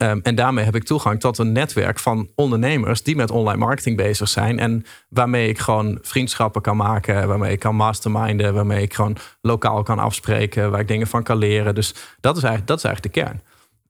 Ehm, 0.00 0.18
en 0.22 0.34
daarmee 0.34 0.64
heb 0.64 0.74
ik 0.74 0.84
toegang 0.84 1.20
tot 1.20 1.38
een 1.38 1.52
netwerk 1.52 1.98
van 1.98 2.28
ondernemers 2.34 3.02
die 3.02 3.16
met 3.16 3.30
online 3.30 3.58
marketing 3.58 3.96
bezig 3.96 4.28
zijn. 4.28 4.58
En 4.58 4.84
waarmee 5.08 5.48
ik 5.48 5.58
gewoon 5.58 5.98
vriendschappen 6.02 6.62
kan 6.62 6.76
maken, 6.76 7.28
waarmee 7.28 7.52
ik 7.52 7.58
kan 7.58 7.74
masterminden, 7.74 8.54
waarmee 8.54 8.82
ik 8.82 8.94
gewoon 8.94 9.16
lokaal 9.40 9.82
kan 9.82 9.98
afspreken, 9.98 10.70
waar 10.70 10.80
ik 10.80 10.88
dingen 10.88 11.06
van 11.06 11.22
kan 11.22 11.36
leren. 11.36 11.74
Dus 11.74 11.94
dat 12.20 12.36
is 12.36 12.42
eigenlijk, 12.42 12.66
dat 12.66 12.78
is 12.78 12.84
eigenlijk 12.84 13.14
de 13.14 13.20
kern. 13.20 13.42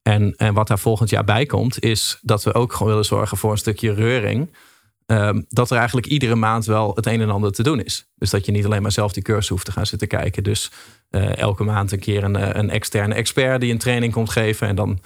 En, 0.03 0.35
en 0.37 0.55
wat 0.55 0.69
daar 0.69 0.79
volgend 0.79 1.11
jaar 1.11 1.25
bij 1.25 1.47
komt, 1.47 1.83
is 1.83 2.19
dat 2.23 2.43
we 2.43 2.55
ook 2.55 2.73
gewoon 2.73 2.89
willen 2.89 3.05
zorgen 3.05 3.37
voor 3.37 3.51
een 3.51 3.59
stukje 3.59 3.95
reuring. 3.95 4.55
Ehm, 5.07 5.43
dat 5.49 5.71
er 5.71 5.77
eigenlijk 5.77 6.07
iedere 6.07 6.35
maand 6.35 6.65
wel 6.65 6.93
het 6.95 7.07
een 7.07 7.21
en 7.21 7.31
ander 7.31 7.53
te 7.53 7.63
doen 7.63 7.85
is. 7.85 8.11
Dus 8.15 8.31
dat 8.31 8.47
je 8.47 8.53
niet 8.53 8.65
alleen 8.65 8.83
maar 8.83 8.93
zelf 8.93 9.13
die 9.13 9.23
cursus 9.23 9.49
hoeft 9.49 9.65
te 9.65 9.73
gaan 9.73 9.87
zitten 9.87 10.09
kijken. 10.09 10.43
Dus 10.43 10.71
eh, 11.11 11.37
elke 11.37 11.65
maand 11.65 11.93
een 11.93 11.99
keer 11.99 12.25
een, 12.25 12.37
eh, 12.37 12.49
een 12.53 12.71
externe 12.71 13.15
expert 13.15 13.61
die 13.61 13.73
een 13.73 13.79
training 13.79 14.13
komt 14.13 14.31
geven. 14.31 14.69
En 14.69 14.77
dan 14.77 15.01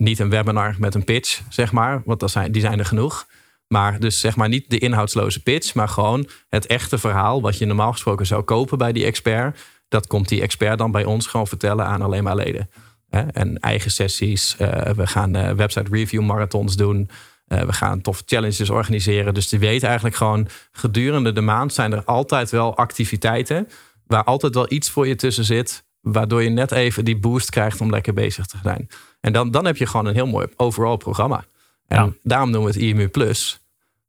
niet 0.00 0.18
een 0.18 0.30
webinar 0.30 0.74
met 0.78 0.94
een 0.94 1.04
pitch, 1.04 1.42
zeg 1.48 1.72
maar. 1.72 2.02
Want 2.04 2.20
dat 2.20 2.30
zijn, 2.30 2.52
die 2.52 2.60
zijn 2.60 2.78
er 2.78 2.84
genoeg. 2.84 3.26
Maar 3.68 4.00
dus 4.00 4.20
zeg 4.20 4.36
maar 4.36 4.48
niet 4.48 4.70
de 4.70 4.78
inhoudsloze 4.78 5.42
pitch, 5.42 5.74
maar 5.74 5.88
gewoon 5.88 6.28
het 6.48 6.66
echte 6.66 6.98
verhaal. 6.98 7.40
Wat 7.40 7.58
je 7.58 7.66
normaal 7.66 7.92
gesproken 7.92 8.26
zou 8.26 8.42
kopen 8.42 8.78
bij 8.78 8.92
die 8.92 9.04
expert. 9.04 9.60
Dat 9.88 10.06
komt 10.06 10.28
die 10.28 10.40
expert 10.40 10.78
dan 10.78 10.90
bij 10.90 11.04
ons 11.04 11.26
gewoon 11.26 11.46
vertellen 11.46 11.86
aan 11.86 12.02
alleen 12.02 12.24
maar 12.24 12.36
leden. 12.36 12.70
En 13.10 13.58
eigen 13.58 13.90
sessies. 13.90 14.56
Eh, 14.56 14.90
we 14.92 15.06
gaan 15.06 15.56
website 15.56 15.90
review 15.90 16.22
marathons 16.22 16.76
doen. 16.76 17.10
Uh, 17.52 17.62
we 17.62 17.72
gaan 17.72 18.00
toffe 18.00 18.22
challenges 18.26 18.70
organiseren. 18.70 19.34
Dus 19.34 19.48
die 19.48 19.58
weten 19.58 19.86
eigenlijk 19.86 20.16
gewoon 20.16 20.48
gedurende 20.72 21.32
de 21.32 21.40
maand 21.40 21.72
zijn 21.72 21.92
er 21.92 22.04
altijd 22.04 22.50
wel 22.50 22.76
activiteiten. 22.76 23.68
Waar 24.06 24.24
altijd 24.24 24.54
wel 24.54 24.72
iets 24.72 24.90
voor 24.90 25.06
je 25.06 25.14
tussen 25.14 25.44
zit. 25.44 25.84
Waardoor 26.00 26.42
je 26.42 26.48
net 26.48 26.72
even 26.72 27.04
die 27.04 27.18
boost 27.18 27.50
krijgt 27.50 27.80
om 27.80 27.90
lekker 27.90 28.14
bezig 28.14 28.46
te 28.46 28.56
zijn. 28.62 28.88
En 29.20 29.32
dan, 29.32 29.50
dan 29.50 29.64
heb 29.64 29.76
je 29.76 29.86
gewoon 29.86 30.06
een 30.06 30.14
heel 30.14 30.26
mooi 30.26 30.46
overall 30.56 30.96
programma. 30.96 31.44
En 31.86 32.16
daarom 32.22 32.50
noemen 32.50 32.72
we 32.72 32.78
het 32.78 32.88
IMU 32.88 33.08
Plus. 33.08 33.60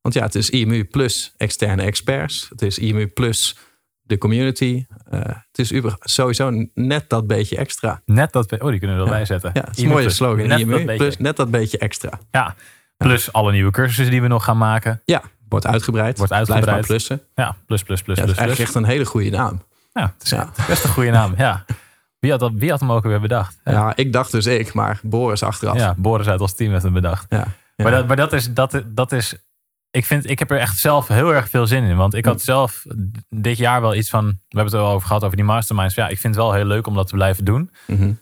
Want 0.02 0.16
ja, 0.16 0.24
het 0.24 0.36
is 0.36 0.50
IMU 0.50 0.84
plus 0.86 1.34
externe 1.38 1.82
experts. 1.82 2.48
Het 2.50 2.62
is 2.62 2.78
IMU 2.78 3.08
plus 3.08 3.58
de 4.02 4.18
community. 4.18 4.86
Uh, 5.14 5.20
het 5.22 5.72
is 5.72 5.74
sowieso 6.00 6.66
net 6.74 7.10
dat 7.10 7.28
beetje 7.28 7.58
extra. 7.58 8.02
Net 8.06 8.32
dat 8.32 8.52
Oh, 8.52 8.70
die 8.70 8.80
kunnen 8.80 8.98
we 8.98 9.04
erbij 9.04 9.26
zetten. 9.26 9.52
Ja, 9.54 9.62
het 9.62 9.78
is 9.78 9.84
een 9.84 9.90
mooie 9.90 10.10
slogan. 10.10 10.48
Net 10.48 10.60
IMU 10.60 10.96
plus 10.96 11.18
net 11.18 11.36
dat 11.36 11.52
beetje 11.52 11.78
extra. 11.78 12.20
Ja, 12.32 12.56
Plus 12.98 13.34
alle 13.34 13.52
nieuwe 13.52 13.72
cursussen 13.72 14.10
die 14.10 14.22
we 14.22 14.28
nog 14.28 14.44
gaan 14.44 14.58
maken. 14.58 15.02
Ja, 15.06 15.22
wordt 15.50 15.68
uitgebreid. 15.68 16.18
Wordt 16.18 16.34
uitgebreid. 16.34 16.66
Blijf 16.66 16.86
plussen. 16.86 17.22
Ja, 17.36 17.56
plus, 17.66 17.84
plus, 17.84 18.02
plus, 18.02 18.18
ja, 18.18 18.24
plus. 18.24 18.26
Dat 18.26 18.30
is 18.30 18.38
eigenlijk 18.38 18.60
echt 18.60 18.76
een 18.76 18.92
hele 18.92 19.06
goede 19.06 19.30
naam. 19.30 19.62
Ja, 19.92 20.14
het 20.18 20.24
is 20.24 20.66
best 20.68 20.84
een 20.84 20.90
goede 20.90 21.10
naam. 21.12 21.34
Ja. 21.38 21.66
Wie 22.20 22.32
had, 22.32 22.40
dat, 22.40 22.52
wie 22.56 22.70
had 22.70 22.80
hem 22.80 22.92
ook 22.92 23.04
weer 23.04 23.22
bedacht? 23.22 23.60
Ja. 23.64 23.96
ik 23.96 24.14
dacht 24.14 24.32
dus 24.32 24.46
ik, 24.46 24.74
maar 24.74 25.00
Boris 25.04 25.44
achteraf. 25.44 25.78
Ja, 25.78 25.96
Boris 25.98 26.28
uit 26.28 26.42
ons 26.42 26.56
team 26.56 26.72
heeft 26.72 26.84
hem 26.84 26.94
bedacht. 26.94 27.26
Ja, 27.30 27.48
Maar, 27.76 27.92
dat, 27.92 28.08
maar 28.08 28.16
dat, 28.16 28.34
is, 28.34 28.54
dat, 28.54 28.84
dat 28.86 29.12
is... 29.12 29.36
Ik, 29.92 30.06
vind, 30.06 30.30
ik 30.30 30.40
heb 30.40 30.52
er 30.52 30.58
echt 30.60 30.78
zelf 30.78 31.08
heel 31.08 31.34
erg 31.34 31.50
veel 31.50 31.68
zin 31.68 31.84
in. 31.84 31.96
Want 31.96 32.14
ik 32.14 32.26
had 32.26 32.42
zelf 32.42 32.86
dit 33.30 33.58
jaar 33.58 33.82
wel 33.82 33.96
iets 33.96 34.10
van... 34.10 34.26
We 34.26 34.36
hebben 34.48 34.66
het 34.66 34.74
er 34.74 34.88
al 34.88 34.94
over 34.94 35.08
gehad, 35.08 35.24
over 35.24 35.36
die 35.36 35.46
masterminds. 35.46 35.96
Ja, 35.96 36.08
ik 36.08 36.20
vind 36.20 36.36
het 36.36 36.44
wel 36.44 36.54
heel 36.54 36.66
leuk 36.66 36.88
om 36.88 36.94
dat 36.96 37.08
te 37.08 37.16
blijven 37.16 37.46
doen. 37.46 37.72
Mm 37.88 38.20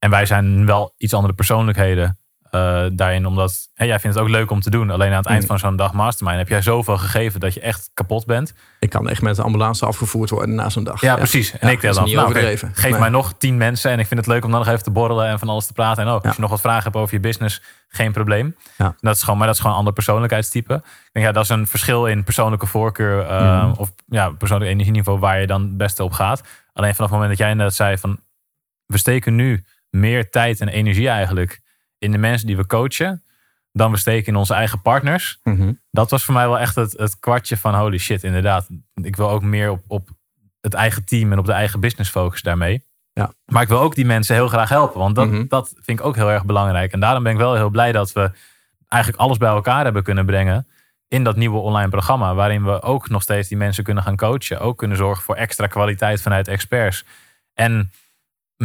en 0.00 0.10
wij 0.10 0.26
zijn 0.26 0.66
wel 0.66 0.94
iets 0.96 1.14
andere 1.14 1.34
persoonlijkheden 1.34 2.18
uh, 2.50 2.86
daarin. 2.92 3.26
Omdat 3.26 3.68
hey, 3.74 3.86
jij 3.86 4.00
vindt 4.00 4.16
het 4.16 4.24
ook 4.24 4.32
leuk 4.32 4.50
om 4.50 4.60
te 4.60 4.70
doen. 4.70 4.90
Alleen 4.90 5.10
aan 5.10 5.16
het 5.16 5.26
eind 5.26 5.40
mm. 5.40 5.48
van 5.48 5.58
zo'n 5.58 5.76
dag 5.76 5.92
mastermind 5.92 6.38
heb 6.38 6.48
jij 6.48 6.62
zoveel 6.62 6.98
gegeven 6.98 7.40
dat 7.40 7.54
je 7.54 7.60
echt 7.60 7.90
kapot 7.94 8.26
bent. 8.26 8.54
Ik 8.78 8.90
kan 8.90 9.08
echt 9.08 9.22
met 9.22 9.36
de 9.36 9.42
ambulance 9.42 9.86
afgevoerd 9.86 10.30
worden 10.30 10.54
na 10.54 10.68
zo'n 10.68 10.84
dag. 10.84 11.00
Ja, 11.00 11.16
precies. 11.16 11.58
En 11.58 11.68
ik 11.68 11.80
tel 11.80 11.94
dan, 11.94 12.10
nou, 12.10 12.56
geef 12.72 12.98
mij 12.98 13.08
nog 13.08 13.34
tien 13.38 13.56
mensen 13.56 13.90
en 13.90 13.98
ik 13.98 14.06
vind 14.06 14.20
het 14.20 14.28
leuk 14.28 14.44
om 14.44 14.50
dan 14.50 14.60
nog 14.60 14.68
even 14.68 14.82
te 14.82 14.90
borrelen 14.90 15.26
en 15.26 15.38
van 15.38 15.48
alles 15.48 15.66
te 15.66 15.72
praten. 15.72 16.02
En 16.02 16.08
ook, 16.08 16.24
als 16.24 16.34
je 16.34 16.40
nog 16.40 16.50
wat 16.50 16.60
vragen 16.60 16.82
hebt 16.82 16.96
over 16.96 17.14
je 17.14 17.20
business, 17.20 17.62
geen 17.88 18.12
probleem. 18.12 18.56
Dat 19.00 19.14
is 19.14 19.22
gewoon, 19.22 19.38
maar 19.38 19.46
dat 19.46 19.54
is 19.54 19.60
gewoon 19.60 19.72
een 19.72 19.78
ander 19.78 19.94
persoonlijkheidstype. 19.94 20.74
Ik 20.74 21.10
denk, 21.12 21.26
ja, 21.26 21.32
dat 21.32 21.42
is 21.42 21.48
een 21.48 21.66
verschil 21.66 22.06
in 22.06 22.24
persoonlijke 22.24 22.66
voorkeur 22.66 23.30
uh, 23.30 23.72
of 23.76 23.92
ja, 24.06 24.30
persoonlijk 24.30 24.70
energieniveau 24.70 25.18
waar 25.18 25.40
je 25.40 25.46
dan 25.46 25.62
het 25.62 25.76
beste 25.76 26.04
op 26.04 26.12
gaat. 26.12 26.42
Alleen 26.72 26.94
vanaf 26.94 27.10
het 27.10 27.18
moment 27.18 27.38
dat 27.38 27.46
jij 27.46 27.54
net 27.54 27.74
zei 27.74 27.98
van, 27.98 28.20
we 28.86 28.98
steken 28.98 29.34
nu 29.34 29.64
meer 29.90 30.30
tijd 30.30 30.60
en 30.60 30.68
energie 30.68 31.08
eigenlijk 31.08 31.60
in 32.00 32.12
de 32.12 32.18
mensen 32.18 32.46
die 32.46 32.56
we 32.56 32.66
coachen 32.66 33.22
dan 33.72 33.90
we 33.90 33.98
steken 33.98 34.26
in 34.26 34.36
onze 34.36 34.54
eigen 34.54 34.82
partners. 34.82 35.38
Mhm. 35.42 35.72
Dat 35.90 36.10
was 36.10 36.24
voor 36.24 36.34
mij 36.34 36.46
wel 36.46 36.58
echt 36.58 36.74
het, 36.74 36.92
het 36.92 37.18
kwartje 37.18 37.56
van 37.56 37.74
holy 37.74 37.98
shit, 37.98 38.24
inderdaad. 38.24 38.68
Ik 38.94 39.16
wil 39.16 39.30
ook 39.30 39.42
meer 39.42 39.70
op, 39.70 39.84
op 39.86 40.08
het 40.60 40.74
eigen 40.74 41.04
team 41.04 41.32
en 41.32 41.38
op 41.38 41.46
de 41.46 41.52
eigen 41.52 41.80
business 41.80 42.10
focussen 42.10 42.48
daarmee. 42.48 42.84
Ja. 43.12 43.32
Maar 43.44 43.62
ik 43.62 43.68
wil 43.68 43.80
ook 43.80 43.94
die 43.94 44.06
mensen 44.06 44.34
heel 44.34 44.48
graag 44.48 44.68
helpen, 44.68 45.00
want 45.00 45.14
dat, 45.14 45.30
mhm. 45.30 45.44
dat 45.48 45.72
vind 45.74 45.98
ik 45.98 46.06
ook 46.06 46.16
heel 46.16 46.30
erg 46.30 46.44
belangrijk. 46.44 46.92
En 46.92 47.00
daarom 47.00 47.22
ben 47.22 47.32
ik 47.32 47.38
wel 47.38 47.54
heel 47.54 47.70
blij 47.70 47.92
dat 47.92 48.12
we 48.12 48.30
eigenlijk 48.88 49.22
alles 49.22 49.36
bij 49.36 49.48
elkaar 49.48 49.84
hebben 49.84 50.02
kunnen 50.02 50.26
brengen 50.26 50.66
in 51.08 51.24
dat 51.24 51.36
nieuwe 51.36 51.58
online 51.58 51.88
programma, 51.88 52.34
waarin 52.34 52.64
we 52.64 52.82
ook 52.82 53.08
nog 53.08 53.22
steeds 53.22 53.48
die 53.48 53.56
mensen 53.56 53.84
kunnen 53.84 54.02
gaan 54.02 54.16
coachen, 54.16 54.60
ook 54.60 54.78
kunnen 54.78 54.96
zorgen 54.96 55.24
voor 55.24 55.34
extra 55.34 55.66
kwaliteit 55.66 56.22
vanuit 56.22 56.48
experts. 56.48 57.04
En 57.54 57.92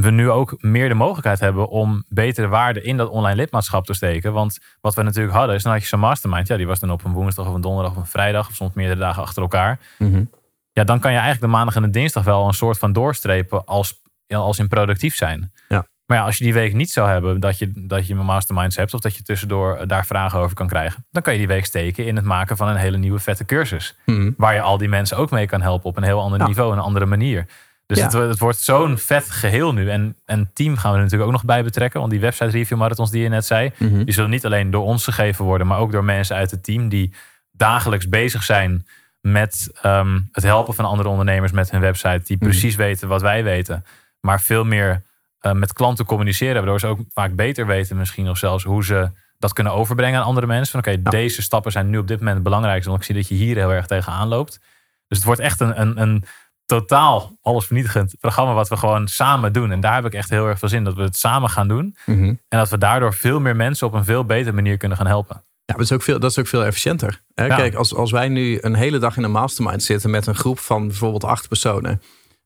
we 0.01 0.11
nu 0.11 0.29
ook 0.29 0.55
meer 0.59 0.89
de 0.89 0.93
mogelijkheid 0.93 1.39
hebben 1.39 1.69
om 1.69 2.03
betere 2.07 2.47
waarde 2.47 2.81
in 2.81 2.97
dat 2.97 3.09
online 3.09 3.35
lidmaatschap 3.35 3.85
te 3.85 3.93
steken. 3.93 4.33
Want 4.33 4.59
wat 4.81 4.95
we 4.95 5.01
natuurlijk 5.01 5.35
hadden, 5.35 5.55
is 5.55 5.63
dan 5.63 5.71
had 5.71 5.81
je 5.81 5.87
zo'n 5.87 5.99
mastermind. 5.99 6.47
Ja, 6.47 6.57
die 6.57 6.67
was 6.67 6.79
dan 6.79 6.91
op 6.91 7.03
een 7.03 7.11
woensdag 7.11 7.47
of 7.47 7.53
een 7.53 7.61
donderdag 7.61 7.91
of 7.91 7.97
een 7.97 8.05
vrijdag 8.05 8.47
of 8.47 8.55
soms 8.55 8.73
meerdere 8.73 8.99
dagen 8.99 9.21
achter 9.23 9.41
elkaar. 9.41 9.79
Mhm. 9.97 10.23
Ja, 10.71 10.83
dan 10.83 10.99
kan 10.99 11.11
je 11.11 11.17
eigenlijk 11.17 11.45
de 11.45 11.57
maandag 11.57 11.75
en 11.75 11.81
de 11.81 11.89
dinsdag 11.89 12.23
wel 12.23 12.47
een 12.47 12.53
soort 12.53 12.77
van 12.77 12.93
doorstrepen 12.93 13.65
als, 13.65 14.01
als 14.27 14.59
in 14.59 14.67
productief 14.67 15.15
zijn. 15.15 15.51
Ja. 15.67 15.87
Maar 16.05 16.17
ja, 16.17 16.23
als 16.23 16.37
je 16.37 16.43
die 16.43 16.53
week 16.53 16.73
niet 16.73 16.91
zou 16.91 17.09
hebben 17.09 17.39
dat 17.39 17.57
je, 17.57 17.71
dat 17.75 18.07
je 18.07 18.15
masterminds 18.15 18.75
hebt 18.75 18.93
of 18.93 18.99
dat 18.99 19.15
je 19.15 19.23
tussendoor 19.23 19.87
daar 19.87 20.05
vragen 20.05 20.39
over 20.39 20.55
kan 20.55 20.67
krijgen, 20.67 21.05
dan 21.11 21.21
kan 21.21 21.33
je 21.33 21.39
die 21.39 21.47
week 21.47 21.65
steken 21.65 22.05
in 22.05 22.15
het 22.15 22.25
maken 22.25 22.57
van 22.57 22.67
een 22.67 22.75
hele 22.75 22.97
nieuwe 22.97 23.19
vette 23.19 23.45
cursus. 23.45 23.95
Mhm. 24.05 24.31
Waar 24.37 24.53
je 24.53 24.61
al 24.61 24.77
die 24.77 24.89
mensen 24.89 25.17
ook 25.17 25.31
mee 25.31 25.45
kan 25.45 25.61
helpen 25.61 25.89
op 25.89 25.97
een 25.97 26.03
heel 26.03 26.21
ander 26.21 26.47
niveau, 26.47 26.73
een 26.73 26.79
andere 26.79 27.05
manier. 27.05 27.45
Dus 27.85 28.01
het, 28.01 28.13
het, 28.13 28.39
wordt 28.39 28.59
zo'n 28.59 28.97
vet 28.97 29.31
geheel 29.31 29.73
nu. 29.73 29.89
En, 29.89 30.15
en 30.25 30.49
team 30.53 30.77
gaan 30.77 30.91
we 30.91 30.97
er 30.97 31.03
natuurlijk 31.03 31.29
ook 31.29 31.35
nog 31.35 31.45
bij 31.45 31.63
betrekken. 31.63 31.99
Want 31.99 32.11
die 32.11 32.21
website 32.21 32.49
review 32.49 32.77
marathons 32.77 33.11
die 33.11 33.21
je 33.21 33.29
net 33.29 33.45
zei, 33.45 33.71
mhm. 33.77 34.03
die 34.03 34.13
zullen 34.13 34.29
niet 34.29 34.45
alleen 34.45 34.71
door 34.71 34.83
ons 34.83 35.03
gegeven 35.03 35.45
worden, 35.45 35.67
maar 35.67 35.79
ook 35.79 35.91
door 35.91 36.03
mensen 36.03 36.35
uit 36.35 36.51
het 36.51 36.63
team 36.63 36.89
die 36.89 37.13
dagelijks 37.51 38.09
bezig 38.09 38.43
zijn 38.43 38.85
met 39.21 39.69
ehm, 39.81 40.19
het 40.31 40.43
helpen 40.43 40.73
van 40.73 40.85
andere 40.85 41.09
ondernemers 41.09 41.51
met 41.51 41.71
hun 41.71 41.81
website. 41.81 42.21
Die 42.23 42.37
mhm. 42.37 42.45
precies 42.45 42.75
weten 42.75 43.07
wat 43.07 43.21
wij 43.21 43.43
weten. 43.43 43.85
Maar 44.19 44.41
veel 44.41 44.63
meer 44.63 45.03
uh, 45.41 45.51
met 45.51 45.73
klanten 45.73 46.05
communiceren. 46.05 46.55
Waardoor 46.55 46.79
ze 46.79 46.87
ook 46.87 46.99
vaak 47.13 47.35
beter 47.35 47.67
weten 47.67 47.97
misschien 47.97 48.29
of 48.29 48.37
zelfs 48.37 48.63
hoe 48.63 48.85
ze 48.85 49.09
dat 49.39 49.53
kunnen 49.53 49.73
overbrengen 49.73 50.19
aan 50.19 50.25
andere 50.25 50.47
mensen. 50.47 50.83
Van 50.83 50.93
oké, 50.93 51.09
deze 51.09 51.41
stappen 51.41 51.71
zijn 51.71 51.89
nu 51.89 51.97
op 51.97 52.07
dit 52.07 52.17
moment 52.17 52.35
het 52.35 52.43
belangrijkste. 52.43 52.89
Want 52.89 53.01
ik 53.01 53.07
zie 53.07 53.15
dat 53.15 53.27
je 53.27 53.35
hier 53.35 53.55
heel 53.55 53.73
erg 53.73 53.85
tegenaan 53.85 54.27
loopt. 54.27 54.59
Dus 55.07 55.17
het 55.17 55.23
wordt 55.23 55.41
echt 55.41 55.59
een, 55.59 55.81
een, 55.81 56.01
een 56.01 56.23
totaal 56.65 57.37
alles 57.41 57.65
vernietigend 57.65 58.15
programma 58.19 58.53
wat 58.53 58.69
we 58.69 58.77
gewoon 58.77 59.07
samen 59.07 59.53
doen. 59.53 59.71
En 59.71 59.79
daar 59.79 59.95
heb 59.95 60.05
ik 60.05 60.13
echt 60.13 60.29
heel 60.29 60.47
erg 60.47 60.59
veel 60.59 60.69
zin 60.69 60.83
dat 60.83 60.93
we 60.93 61.01
het 61.01 61.15
samen 61.15 61.49
gaan 61.49 61.67
doen. 61.67 61.95
Mhm. 62.05 62.23
En 62.23 62.39
dat 62.47 62.69
we 62.69 62.77
daardoor 62.77 63.13
veel 63.13 63.39
meer 63.39 63.55
mensen 63.55 63.87
op 63.87 63.93
een 63.93 64.05
veel 64.05 64.25
betere 64.25 64.55
manier 64.55 64.77
kunnen 64.77 64.97
gaan 64.97 65.07
helpen. 65.07 65.43
Ja, 65.65 65.73
dat 65.73 65.83
is 65.83 65.91
ook 65.91 66.01
veel, 66.01 66.19
dat 66.19 66.31
is 66.31 66.39
ook 66.39 66.47
veel 66.47 66.65
efficiënter. 66.65 67.21
Hè? 67.33 67.47
Kijk, 67.47 67.75
als, 67.75 67.95
als 67.95 68.11
wij 68.11 68.27
nu 68.27 68.57
een 68.61 68.75
hele 68.75 68.97
dag 68.97 69.17
in 69.17 69.23
een 69.23 69.31
mastermind 69.31 69.83
zitten 69.83 70.09
met 70.09 70.27
een 70.27 70.35
groep 70.35 70.59
van 70.59 70.87
bijvoorbeeld 70.87 71.23
acht 71.23 71.47
personen. 71.47 72.01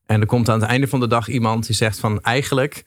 En 0.06 0.20
er 0.20 0.26
komt 0.26 0.48
aan 0.48 0.60
het 0.60 0.68
einde 0.68 0.88
van 0.88 1.00
de 1.00 1.06
dag 1.06 1.28
iemand 1.28 1.66
die 1.66 1.76
zegt 1.76 1.98
van 1.98 2.20
eigenlijk 2.20 2.84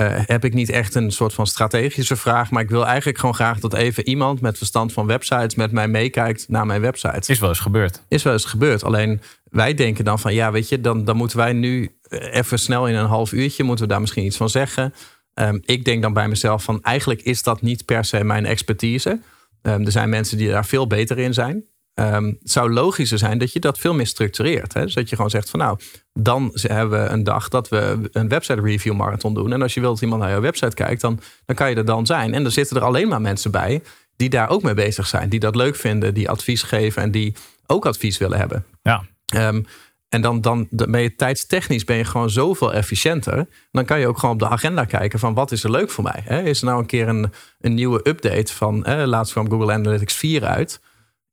uh, 0.00 0.06
heb 0.26 0.44
ik 0.44 0.54
niet 0.54 0.68
echt 0.68 0.94
een 0.94 1.12
soort 1.12 1.34
van 1.34 1.46
strategische 1.46 2.16
vraag. 2.16 2.50
Maar 2.50 2.62
ik 2.62 2.70
wil 2.70 2.86
eigenlijk 2.86 3.18
gewoon 3.18 3.34
graag 3.34 3.60
dat 3.60 3.74
even 3.74 4.08
iemand 4.08 4.40
met 4.40 4.58
verstand 4.58 4.92
van 4.92 5.06
websites 5.06 5.54
met 5.54 5.72
mij 5.72 5.88
meekijkt 5.88 6.48
naar 6.48 6.66
mijn 6.66 6.80
website. 6.80 7.32
Is 7.32 7.38
wel 7.38 7.48
eens 7.48 7.60
gebeurd. 7.60 8.02
Is 8.08 8.22
wel 8.22 8.32
eens 8.32 8.44
gebeurd. 8.44 8.84
Alleen 8.84 9.20
wij 9.50 9.74
denken 9.74 10.04
dan 10.04 10.18
van 10.18 10.34
ja, 10.34 10.52
weet 10.52 10.68
je, 10.68 10.80
dan, 10.80 11.04
dan 11.04 11.16
moeten 11.16 11.36
wij 11.36 11.52
nu 11.52 11.96
eh, 12.02 12.34
even 12.34 12.58
snel 12.58 12.88
in 12.88 12.94
een 12.94 13.06
half 13.06 13.32
uurtje, 13.32 13.64
moeten 13.64 13.84
we 13.84 13.90
daar 13.90 14.00
misschien 14.00 14.24
iets 14.24 14.36
van 14.36 14.48
zeggen. 14.48 14.94
Um, 15.34 15.62
ik 15.64 15.84
denk 15.84 16.02
dan 16.02 16.12
bij 16.12 16.28
mezelf 16.28 16.62
van 16.62 16.82
eigenlijk 16.82 17.22
is 17.22 17.42
dat 17.42 17.62
niet 17.62 17.84
per 17.84 18.04
se 18.04 18.24
mijn 18.24 18.46
expertise. 18.46 19.20
Um, 19.62 19.84
er 19.84 19.92
zijn 19.92 20.08
mensen 20.08 20.38
die 20.38 20.48
daar 20.48 20.66
veel 20.66 20.86
beter 20.86 21.18
in 21.18 21.34
zijn. 21.34 21.64
Um, 21.94 22.26
het 22.26 22.50
zou 22.50 22.72
logischer 22.72 23.18
zijn 23.18 23.38
dat 23.38 23.52
je 23.52 23.60
dat 23.60 23.78
veel 23.78 23.94
meer 23.94 24.06
structureert. 24.06 24.74
Hè? 24.74 24.82
Dus 24.82 24.94
dat 24.94 25.08
je 25.08 25.16
gewoon 25.16 25.30
zegt 25.30 25.50
van 25.50 25.60
nou, 25.60 25.78
dan 26.12 26.50
hebben 26.52 27.02
we 27.02 27.08
een 27.08 27.24
dag 27.24 27.48
dat 27.48 27.68
we 27.68 28.08
een 28.12 28.28
website 28.28 28.60
review 28.60 28.94
marathon 28.94 29.34
doen. 29.34 29.52
En 29.52 29.62
als 29.62 29.74
je 29.74 29.80
wilt 29.80 29.92
dat 29.92 30.02
iemand 30.02 30.22
naar 30.22 30.30
jouw 30.30 30.40
website 30.40 30.74
kijkt, 30.74 31.00
dan, 31.00 31.20
dan 31.46 31.56
kan 31.56 31.70
je 31.70 31.76
er 31.76 31.84
dan 31.84 32.06
zijn. 32.06 32.34
En 32.34 32.44
er 32.44 32.50
zitten 32.50 32.76
er 32.76 32.82
alleen 32.82 33.08
maar 33.08 33.20
mensen 33.20 33.50
bij 33.50 33.82
die 34.16 34.28
daar 34.28 34.48
ook 34.48 34.62
mee 34.62 34.74
bezig 34.74 35.06
zijn. 35.06 35.28
Die 35.28 35.40
dat 35.40 35.56
leuk 35.56 35.76
vinden, 35.76 36.14
die 36.14 36.30
advies 36.30 36.62
geven 36.62 37.02
en 37.02 37.10
die 37.10 37.34
ook 37.66 37.86
advies 37.86 38.18
willen 38.18 38.38
hebben. 38.38 38.64
Ja. 38.82 39.04
Um, 39.36 39.66
en 40.08 40.20
dan, 40.20 40.40
dan 40.40 40.68
ben 40.70 41.00
je 41.00 41.14
tijdstechnisch 41.14 41.84
ben 41.84 41.96
je 41.96 42.04
gewoon 42.04 42.30
zoveel 42.30 42.74
efficiënter. 42.74 43.46
Dan 43.70 43.84
kan 43.84 44.00
je 44.00 44.08
ook 44.08 44.18
gewoon 44.18 44.34
op 44.34 44.40
de 44.40 44.48
agenda 44.48 44.84
kijken 44.84 45.18
van 45.18 45.34
wat 45.34 45.52
is 45.52 45.64
er 45.64 45.70
leuk 45.70 45.90
voor 45.90 46.04
mij. 46.04 46.22
Hè? 46.24 46.42
Is 46.42 46.60
er 46.60 46.66
nou 46.66 46.80
een 46.80 46.86
keer 46.86 47.08
een, 47.08 47.32
een 47.60 47.74
nieuwe 47.74 48.08
update 48.08 48.52
van, 48.52 48.84
eh, 48.84 49.06
laatst 49.06 49.32
kwam 49.32 49.50
Google 49.50 49.72
Analytics 49.72 50.14
4 50.14 50.44
uit 50.44 50.80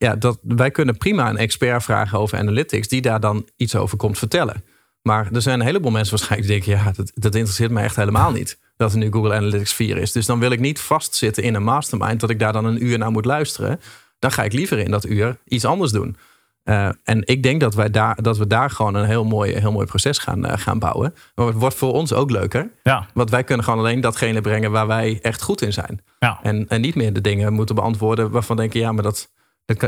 ja, 0.01 0.15
dat, 0.15 0.39
wij 0.41 0.71
kunnen 0.71 0.97
prima 0.97 1.29
een 1.29 1.37
expert 1.37 1.83
vragen 1.83 2.19
over 2.19 2.37
analytics, 2.37 2.87
die 2.87 3.01
daar 3.01 3.19
dan 3.19 3.47
iets 3.55 3.75
over 3.75 3.97
komt 3.97 4.17
vertellen. 4.17 4.63
Maar 5.01 5.29
er 5.33 5.41
zijn 5.41 5.59
een 5.59 5.65
heleboel 5.65 5.91
mensen 5.91 6.17
waarschijnlijk 6.17 6.51
die 6.51 6.61
denken, 6.61 6.85
ja, 6.85 6.91
dat, 6.91 7.11
dat 7.13 7.35
interesseert 7.35 7.71
me 7.71 7.81
echt 7.81 7.95
helemaal 7.95 8.31
niet. 8.31 8.59
Dat 8.77 8.91
er 8.91 8.97
nu 8.97 9.11
Google 9.11 9.33
Analytics 9.33 9.73
4 9.73 9.97
is. 9.97 10.11
Dus 10.11 10.25
dan 10.25 10.39
wil 10.39 10.51
ik 10.51 10.59
niet 10.59 10.79
vastzitten 10.79 11.43
in 11.43 11.55
een 11.55 11.63
mastermind 11.63 12.19
dat 12.19 12.29
ik 12.29 12.39
daar 12.39 12.53
dan 12.53 12.65
een 12.65 12.85
uur 12.85 12.97
naar 12.97 13.11
moet 13.11 13.25
luisteren. 13.25 13.79
Dan 14.19 14.31
ga 14.31 14.43
ik 14.43 14.53
liever 14.53 14.79
in 14.79 14.91
dat 14.91 15.05
uur 15.05 15.37
iets 15.45 15.65
anders 15.65 15.91
doen. 15.91 16.17
Uh, 16.63 16.89
en 17.03 17.21
ik 17.25 17.43
denk 17.43 17.61
dat, 17.61 17.75
wij 17.75 17.89
daar, 17.89 18.21
dat 18.21 18.37
we 18.37 18.47
daar 18.47 18.69
gewoon 18.69 18.95
een 18.95 19.05
heel 19.05 19.25
mooi, 19.25 19.53
heel 19.53 19.71
mooi 19.71 19.85
proces 19.85 20.17
gaan, 20.17 20.45
uh, 20.45 20.53
gaan 20.55 20.79
bouwen. 20.79 21.13
Maar 21.35 21.45
het 21.45 21.55
wordt 21.55 21.75
voor 21.75 21.93
ons 21.93 22.13
ook 22.13 22.31
leuker. 22.31 22.71
Ja. 22.83 23.07
Want 23.13 23.29
wij 23.29 23.43
kunnen 23.43 23.65
gewoon 23.65 23.79
alleen 23.79 24.01
datgene 24.01 24.41
brengen 24.41 24.71
waar 24.71 24.87
wij 24.87 25.19
echt 25.21 25.41
goed 25.41 25.61
in 25.61 25.73
zijn. 25.73 26.01
Ja. 26.19 26.39
En, 26.43 26.67
en 26.67 26.81
niet 26.81 26.95
meer 26.95 27.13
de 27.13 27.21
dingen 27.21 27.53
moeten 27.53 27.75
beantwoorden 27.75 28.31
waarvan 28.31 28.57
denken, 28.57 28.79
ja, 28.79 28.91
maar 28.91 29.03
dat, 29.03 29.29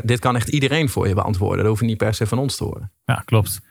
dit 0.03 0.19
kan 0.19 0.35
echt 0.35 0.47
iedereen 0.47 0.89
voor 0.89 1.07
je 1.07 1.13
beantwoorden. 1.13 1.57
Dat 1.57 1.67
hoef 1.67 1.79
je 1.79 1.85
niet 1.85 1.97
per 1.97 2.13
se 2.13 2.27
van 2.27 2.37
ons 2.39 2.57
te 2.57 2.63
horen. 2.63 2.91
Ja, 3.05 3.21
klopt. 3.25 3.61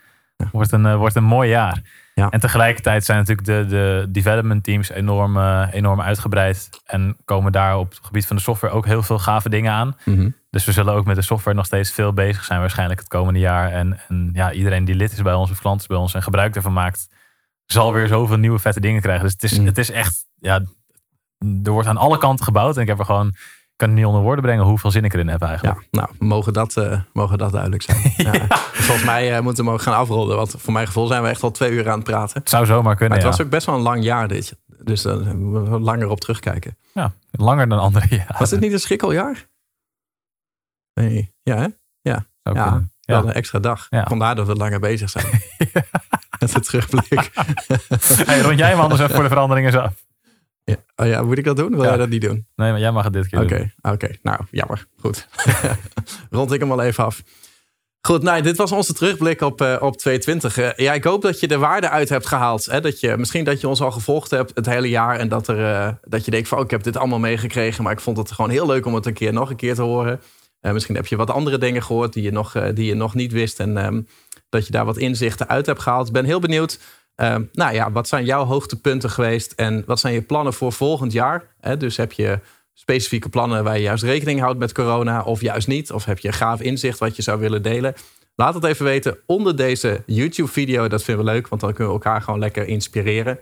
Wordt 0.53 0.73
een, 0.73 0.87
eh, 0.87 0.97
wordt 0.97 1.17
een 1.17 1.25
mooi 1.25 1.49
jaar. 1.49 1.83
Ja. 2.15 2.31
En 2.31 2.41
tegelijkertijd 2.41 3.05
zijn 3.05 3.19
natuurlijk 3.19 3.47
de, 3.47 3.67
de 3.69 4.07
development 4.11 4.65
teams 4.65 4.91
enorm, 4.91 5.37
eh, 5.37 5.69
enorm 5.73 6.01
uitgebreid. 6.01 6.69
En 6.85 7.17
komen 7.25 7.53
daar 7.53 7.79
op 7.79 7.91
het 7.91 8.01
gebied 8.03 8.27
van 8.27 8.37
de 8.37 8.43
software 8.43 8.75
ook 8.75 8.87
heel 8.87 9.03
veel 9.03 9.19
gave 9.19 9.49
dingen 9.49 9.73
aan. 9.73 9.97
Mhm. 10.05 10.31
Dus 10.51 10.65
we 10.65 10.73
zullen 10.73 10.95
ook 10.95 11.05
met 11.05 11.17
de 11.17 11.23
software 11.23 11.57
nog 11.57 11.67
steeds 11.67 11.93
veel 11.93 12.13
bezig 12.13 12.45
zijn 12.45 12.61
waarschijnlijk 12.61 13.01
het 13.01 13.09
komende 13.09 13.39
jaar. 13.41 13.73
En, 13.73 14.01
en 14.09 14.31
ja, 14.33 14.53
iedereen 14.53 14.85
die 14.85 14.95
lid 14.95 15.13
is 15.13 15.23
bij 15.23 15.35
ons 15.35 15.51
of 15.51 15.61
klant 15.61 15.81
is 15.81 15.87
bij 15.87 15.97
ons 15.97 16.15
en 16.15 16.23
gebruik 16.23 16.57
ervan 16.57 16.73
maakt, 16.73 17.09
zal 17.67 17.93
weer 17.93 18.07
zoveel 18.09 18.37
nieuwe 18.37 18.59
vette 18.59 18.81
dingen 18.81 19.03
krijgen. 19.03 19.25
Dus 19.25 19.33
het 19.33 19.43
is, 19.43 19.59
Mm. 19.59 19.67
het 19.67 19.79
is 19.79 19.91
echt, 19.91 20.25
ja, 20.41 20.61
er 21.65 21.71
wordt 21.71 21.89
aan 21.89 21.97
alle 21.97 22.19
kanten 22.19 22.45
gebouwd. 22.45 22.77
En 22.77 22.83
ik 22.83 22.89
heb 22.89 22.99
er 22.99 23.05
gewoon, 23.05 23.35
kan 23.83 23.91
het 23.91 23.99
niet 23.99 24.07
onder 24.07 24.23
woorden 24.23 24.45
brengen 24.45 24.65
hoeveel 24.65 24.91
zin 24.91 25.05
ik 25.05 25.13
erin 25.15 25.29
heb 25.29 25.43
eigenlijk. 25.43 25.79
Ja, 25.91 26.01
nou, 26.01 26.11
mogen 26.19 26.53
dat, 26.53 26.77
eh, 26.77 27.01
mogen 27.13 27.39
dat 27.39 27.53
duidelijk 27.53 27.83
zijn. 27.83 27.99
Ja. 28.17 28.47
Volgens 28.73 29.07
mij 29.07 29.37
eh, 29.37 29.43
moeten 29.43 29.65
we 29.65 29.71
ook 29.71 29.83
gaan 29.83 29.95
afronden. 29.95 30.37
Want 30.37 30.55
voor 30.59 30.73
mijn 30.73 30.87
gevoel 30.87 31.07
zijn 31.07 31.23
we 31.23 31.29
echt 31.29 31.43
al 31.43 31.51
twee 31.51 31.71
uur 31.71 31.89
aan 31.91 31.95
het 31.99 32.05
praten. 32.05 32.41
Het 32.41 32.49
zou 32.49 32.67
zomaar 32.67 32.97
kunnen, 32.97 33.09
Maar 33.09 33.27
het 33.27 33.27
ja. 33.27 33.31
was 33.37 33.41
ook 33.47 33.51
best 33.53 33.67
wel 33.67 33.75
een 33.75 33.81
lang 33.83 34.05
jaar 34.05 34.29
dit. 34.29 34.57
Dus 34.83 35.05
moeten 35.05 35.71
we 35.73 35.79
langer 35.81 36.09
op 36.09 36.21
terugkijken. 36.21 36.77
ja. 36.93 37.13
Langer 37.31 37.69
dan 37.69 37.79
andere 37.79 38.07
jaren. 38.17 38.37
Was 38.39 38.51
dit 38.51 38.61
niet 38.61 38.73
een 38.73 38.81
schrikkeljaar? 38.81 39.47
Nee. 40.95 41.33
Ja, 41.43 41.57
hè? 41.57 41.67
Zou 42.43 42.57
Ja, 42.57 42.63
kunnen. 42.63 42.93
Ja. 43.01 43.17
Ja. 43.17 43.23
een 43.23 43.33
extra 43.33 43.59
dag. 43.59 43.87
Ja. 43.91 44.05
Vandaar 44.09 44.35
dat 44.35 44.47
we 44.47 44.55
langer 44.55 44.81
bezig 44.81 45.11
zijn. 45.11 45.27
Met 46.41 46.53
de 46.53 46.61
terugblik. 46.61 47.31
Hey, 48.27 48.41
rond 48.41 48.59
jij 48.59 48.69
hem 48.71 48.81
anders 48.81 49.01
even 49.01 49.15
voor 49.15 49.23
de 49.23 49.29
veranderingen 49.29 49.73
zo. 49.73 49.89
Ja. 50.65 50.77
Oh 50.97 51.07
ja, 51.07 51.23
moet 51.23 51.39
ik 51.39 51.45
dat 51.45 51.57
doen? 51.57 51.71
Wil 51.71 51.83
Ja. 51.83 51.89
jij 51.89 51.97
dat 51.97 52.09
niet 52.09 52.23
doen? 52.23 52.47
Nee, 52.57 52.71
maar 52.71 52.81
jij 52.81 52.93
mag 52.93 53.05
het 53.05 53.13
dit 53.13 53.29
keer 53.29 53.41
Oké, 53.41 53.57
doen. 53.57 53.93
oké. 53.93 54.09
Nou, 54.23 54.41
jammer. 54.51 54.87
Goed. 55.01 55.29
Rond 56.31 56.53
ik 56.53 56.61
hem 56.61 56.73
al 56.73 56.83
even 56.83 57.05
af. 57.05 57.23
Goed, 58.07 58.23
nou, 58.23 58.43
dit 58.43 58.57
was 58.57 58.73
onze 58.73 58.93
terugblik 58.93 59.41
op, 59.41 59.61
eh, 59.61 59.77
op 59.81 59.97
2020. 59.97 60.59
Eh, 60.59 60.87
ja, 60.87 60.93
ik 60.93 61.05
hoop 61.05 61.23
dat 61.23 61.41
je 61.41 61.49
de 61.49 61.59
waarde 61.59 61.89
uit 61.89 62.09
hebt 62.09 62.27
gehaald. 62.27 62.65
Hè? 62.65 62.81
Dat 62.81 63.01
je, 63.01 63.17
misschien 63.17 63.45
dat 63.45 63.61
je 63.61 63.69
ons 63.69 63.81
al 63.81 63.91
gevolgd 63.91 64.31
hebt 64.31 64.51
het 64.55 64.67
hele 64.67 64.89
jaar. 64.89 65.19
En 65.19 65.29
dat, 65.29 65.49
er, 65.49 65.65
eh, 65.75 65.93
dat 66.05 66.25
je 66.25 66.31
denkt 66.31 66.49
van, 66.49 66.59
oh, 66.59 66.65
ik 66.65 66.71
heb 66.71 66.83
dit 66.83 66.97
allemaal 66.97 67.19
meegekregen. 67.19 67.85
Maar 67.85 67.93
ik 67.93 68.01
vond 68.01 68.17
het 68.17 68.33
gewoon 68.33 68.51
heel 68.51 68.67
leuk 68.67 68.87
om 68.87 68.95
het 68.95 69.07
een 69.07 69.13
keer 69.13 69.33
nog 69.33 69.51
een 69.51 69.57
keer 69.57 69.75
te 69.75 69.83
horen. 69.83 70.21
Misschien 70.61 70.95
heb 70.95 71.07
je 71.07 71.17
wat 71.17 71.31
andere 71.31 71.59
dingen 71.59 71.83
gehoord 71.83 72.13
die 72.13 72.23
je 72.23 72.31
nog, 72.33 72.53
die 72.75 72.87
je 72.87 72.95
nog 72.95 73.15
niet 73.15 73.33
wist. 73.33 73.61
En 73.61 73.77
ehm, 73.77 74.01
dat 74.49 74.67
je 74.67 74.73
daar 74.73 74.85
wat 74.85 74.97
inzichten 74.97 75.49
uit 75.49 75.67
hebt 75.67 75.83
gehaald. 75.83 76.07
Ik 76.07 76.13
ben 76.13 76.25
heel 76.25 76.41
benieuwd. 76.41 76.79
Ehm, 77.15 77.43
nou 77.53 77.75
ja, 77.75 77.93
wat 77.93 78.09
zijn 78.09 78.25
jouw 78.25 78.45
hoogtepunten 78.45 79.11
geweest? 79.11 79.53
En 79.53 79.83
wat 79.87 80.01
zijn 80.01 80.15
je 80.15 80.23
plannen 80.23 80.53
voor 80.53 80.73
volgend 80.73 81.13
jaar? 81.13 81.45
Dus 81.79 81.97
heb 81.97 82.13
je 82.13 82.39
specifieke 82.75 83.29
plannen 83.29 83.65
waar 83.65 83.77
je 83.77 83.83
juist 83.83 84.03
rekening 84.03 84.41
houdt 84.41 84.59
met 84.59 84.73
corona, 84.73 85.23
of 85.23 85.41
juist 85.41 85.69
niet? 85.69 85.93
Of 85.93 86.05
heb 86.05 86.19
je 86.19 86.33
gaaf 86.33 86.61
inzicht 86.61 86.99
wat 86.99 87.17
je 87.17 87.23
zou 87.23 87.41
willen 87.41 87.63
delen? 87.63 87.95
Laat 88.37 88.55
het 88.55 88.65
even 88.65 88.85
weten 88.85 89.19
onder 89.27 89.57
deze 89.57 90.03
YouTube-video. 90.07 90.89
Dat 90.89 91.03
vinden 91.03 91.25
we 91.25 91.31
leuk, 91.31 91.49
want 91.49 91.61
dan 91.61 91.73
kunnen 91.73 91.95
we 91.95 92.01
elkaar 92.05 92.23
gewoon 92.23 92.41
lekker 92.41 92.67
inspireren. 92.67 93.39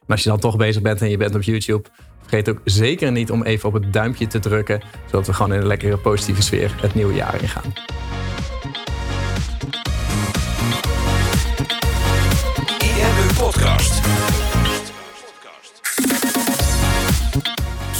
En 0.00 0.16
als 0.16 0.22
je 0.22 0.28
dan 0.28 0.38
toch 0.38 0.56
bezig 0.56 0.82
bent 0.82 1.00
en 1.00 1.10
je 1.10 1.16
bent 1.16 1.34
op 1.34 1.42
YouTube, 1.42 1.88
vergeet 2.20 2.48
ook 2.48 2.60
zeker 2.64 3.12
niet 3.12 3.30
om 3.30 3.42
even 3.42 3.68
op 3.68 3.74
het 3.74 3.92
duimpje 3.92 4.26
te 4.26 4.38
drukken, 4.38 4.82
zodat 5.06 5.26
we 5.26 5.32
gewoon 5.32 5.52
in 5.52 5.60
een 5.60 5.66
lekkere 5.66 5.98
positieve 5.98 6.42
sfeer 6.42 6.74
het 6.80 6.94
nieuwe 6.94 7.14
jaar 7.14 7.42
ingaan. 7.42 7.72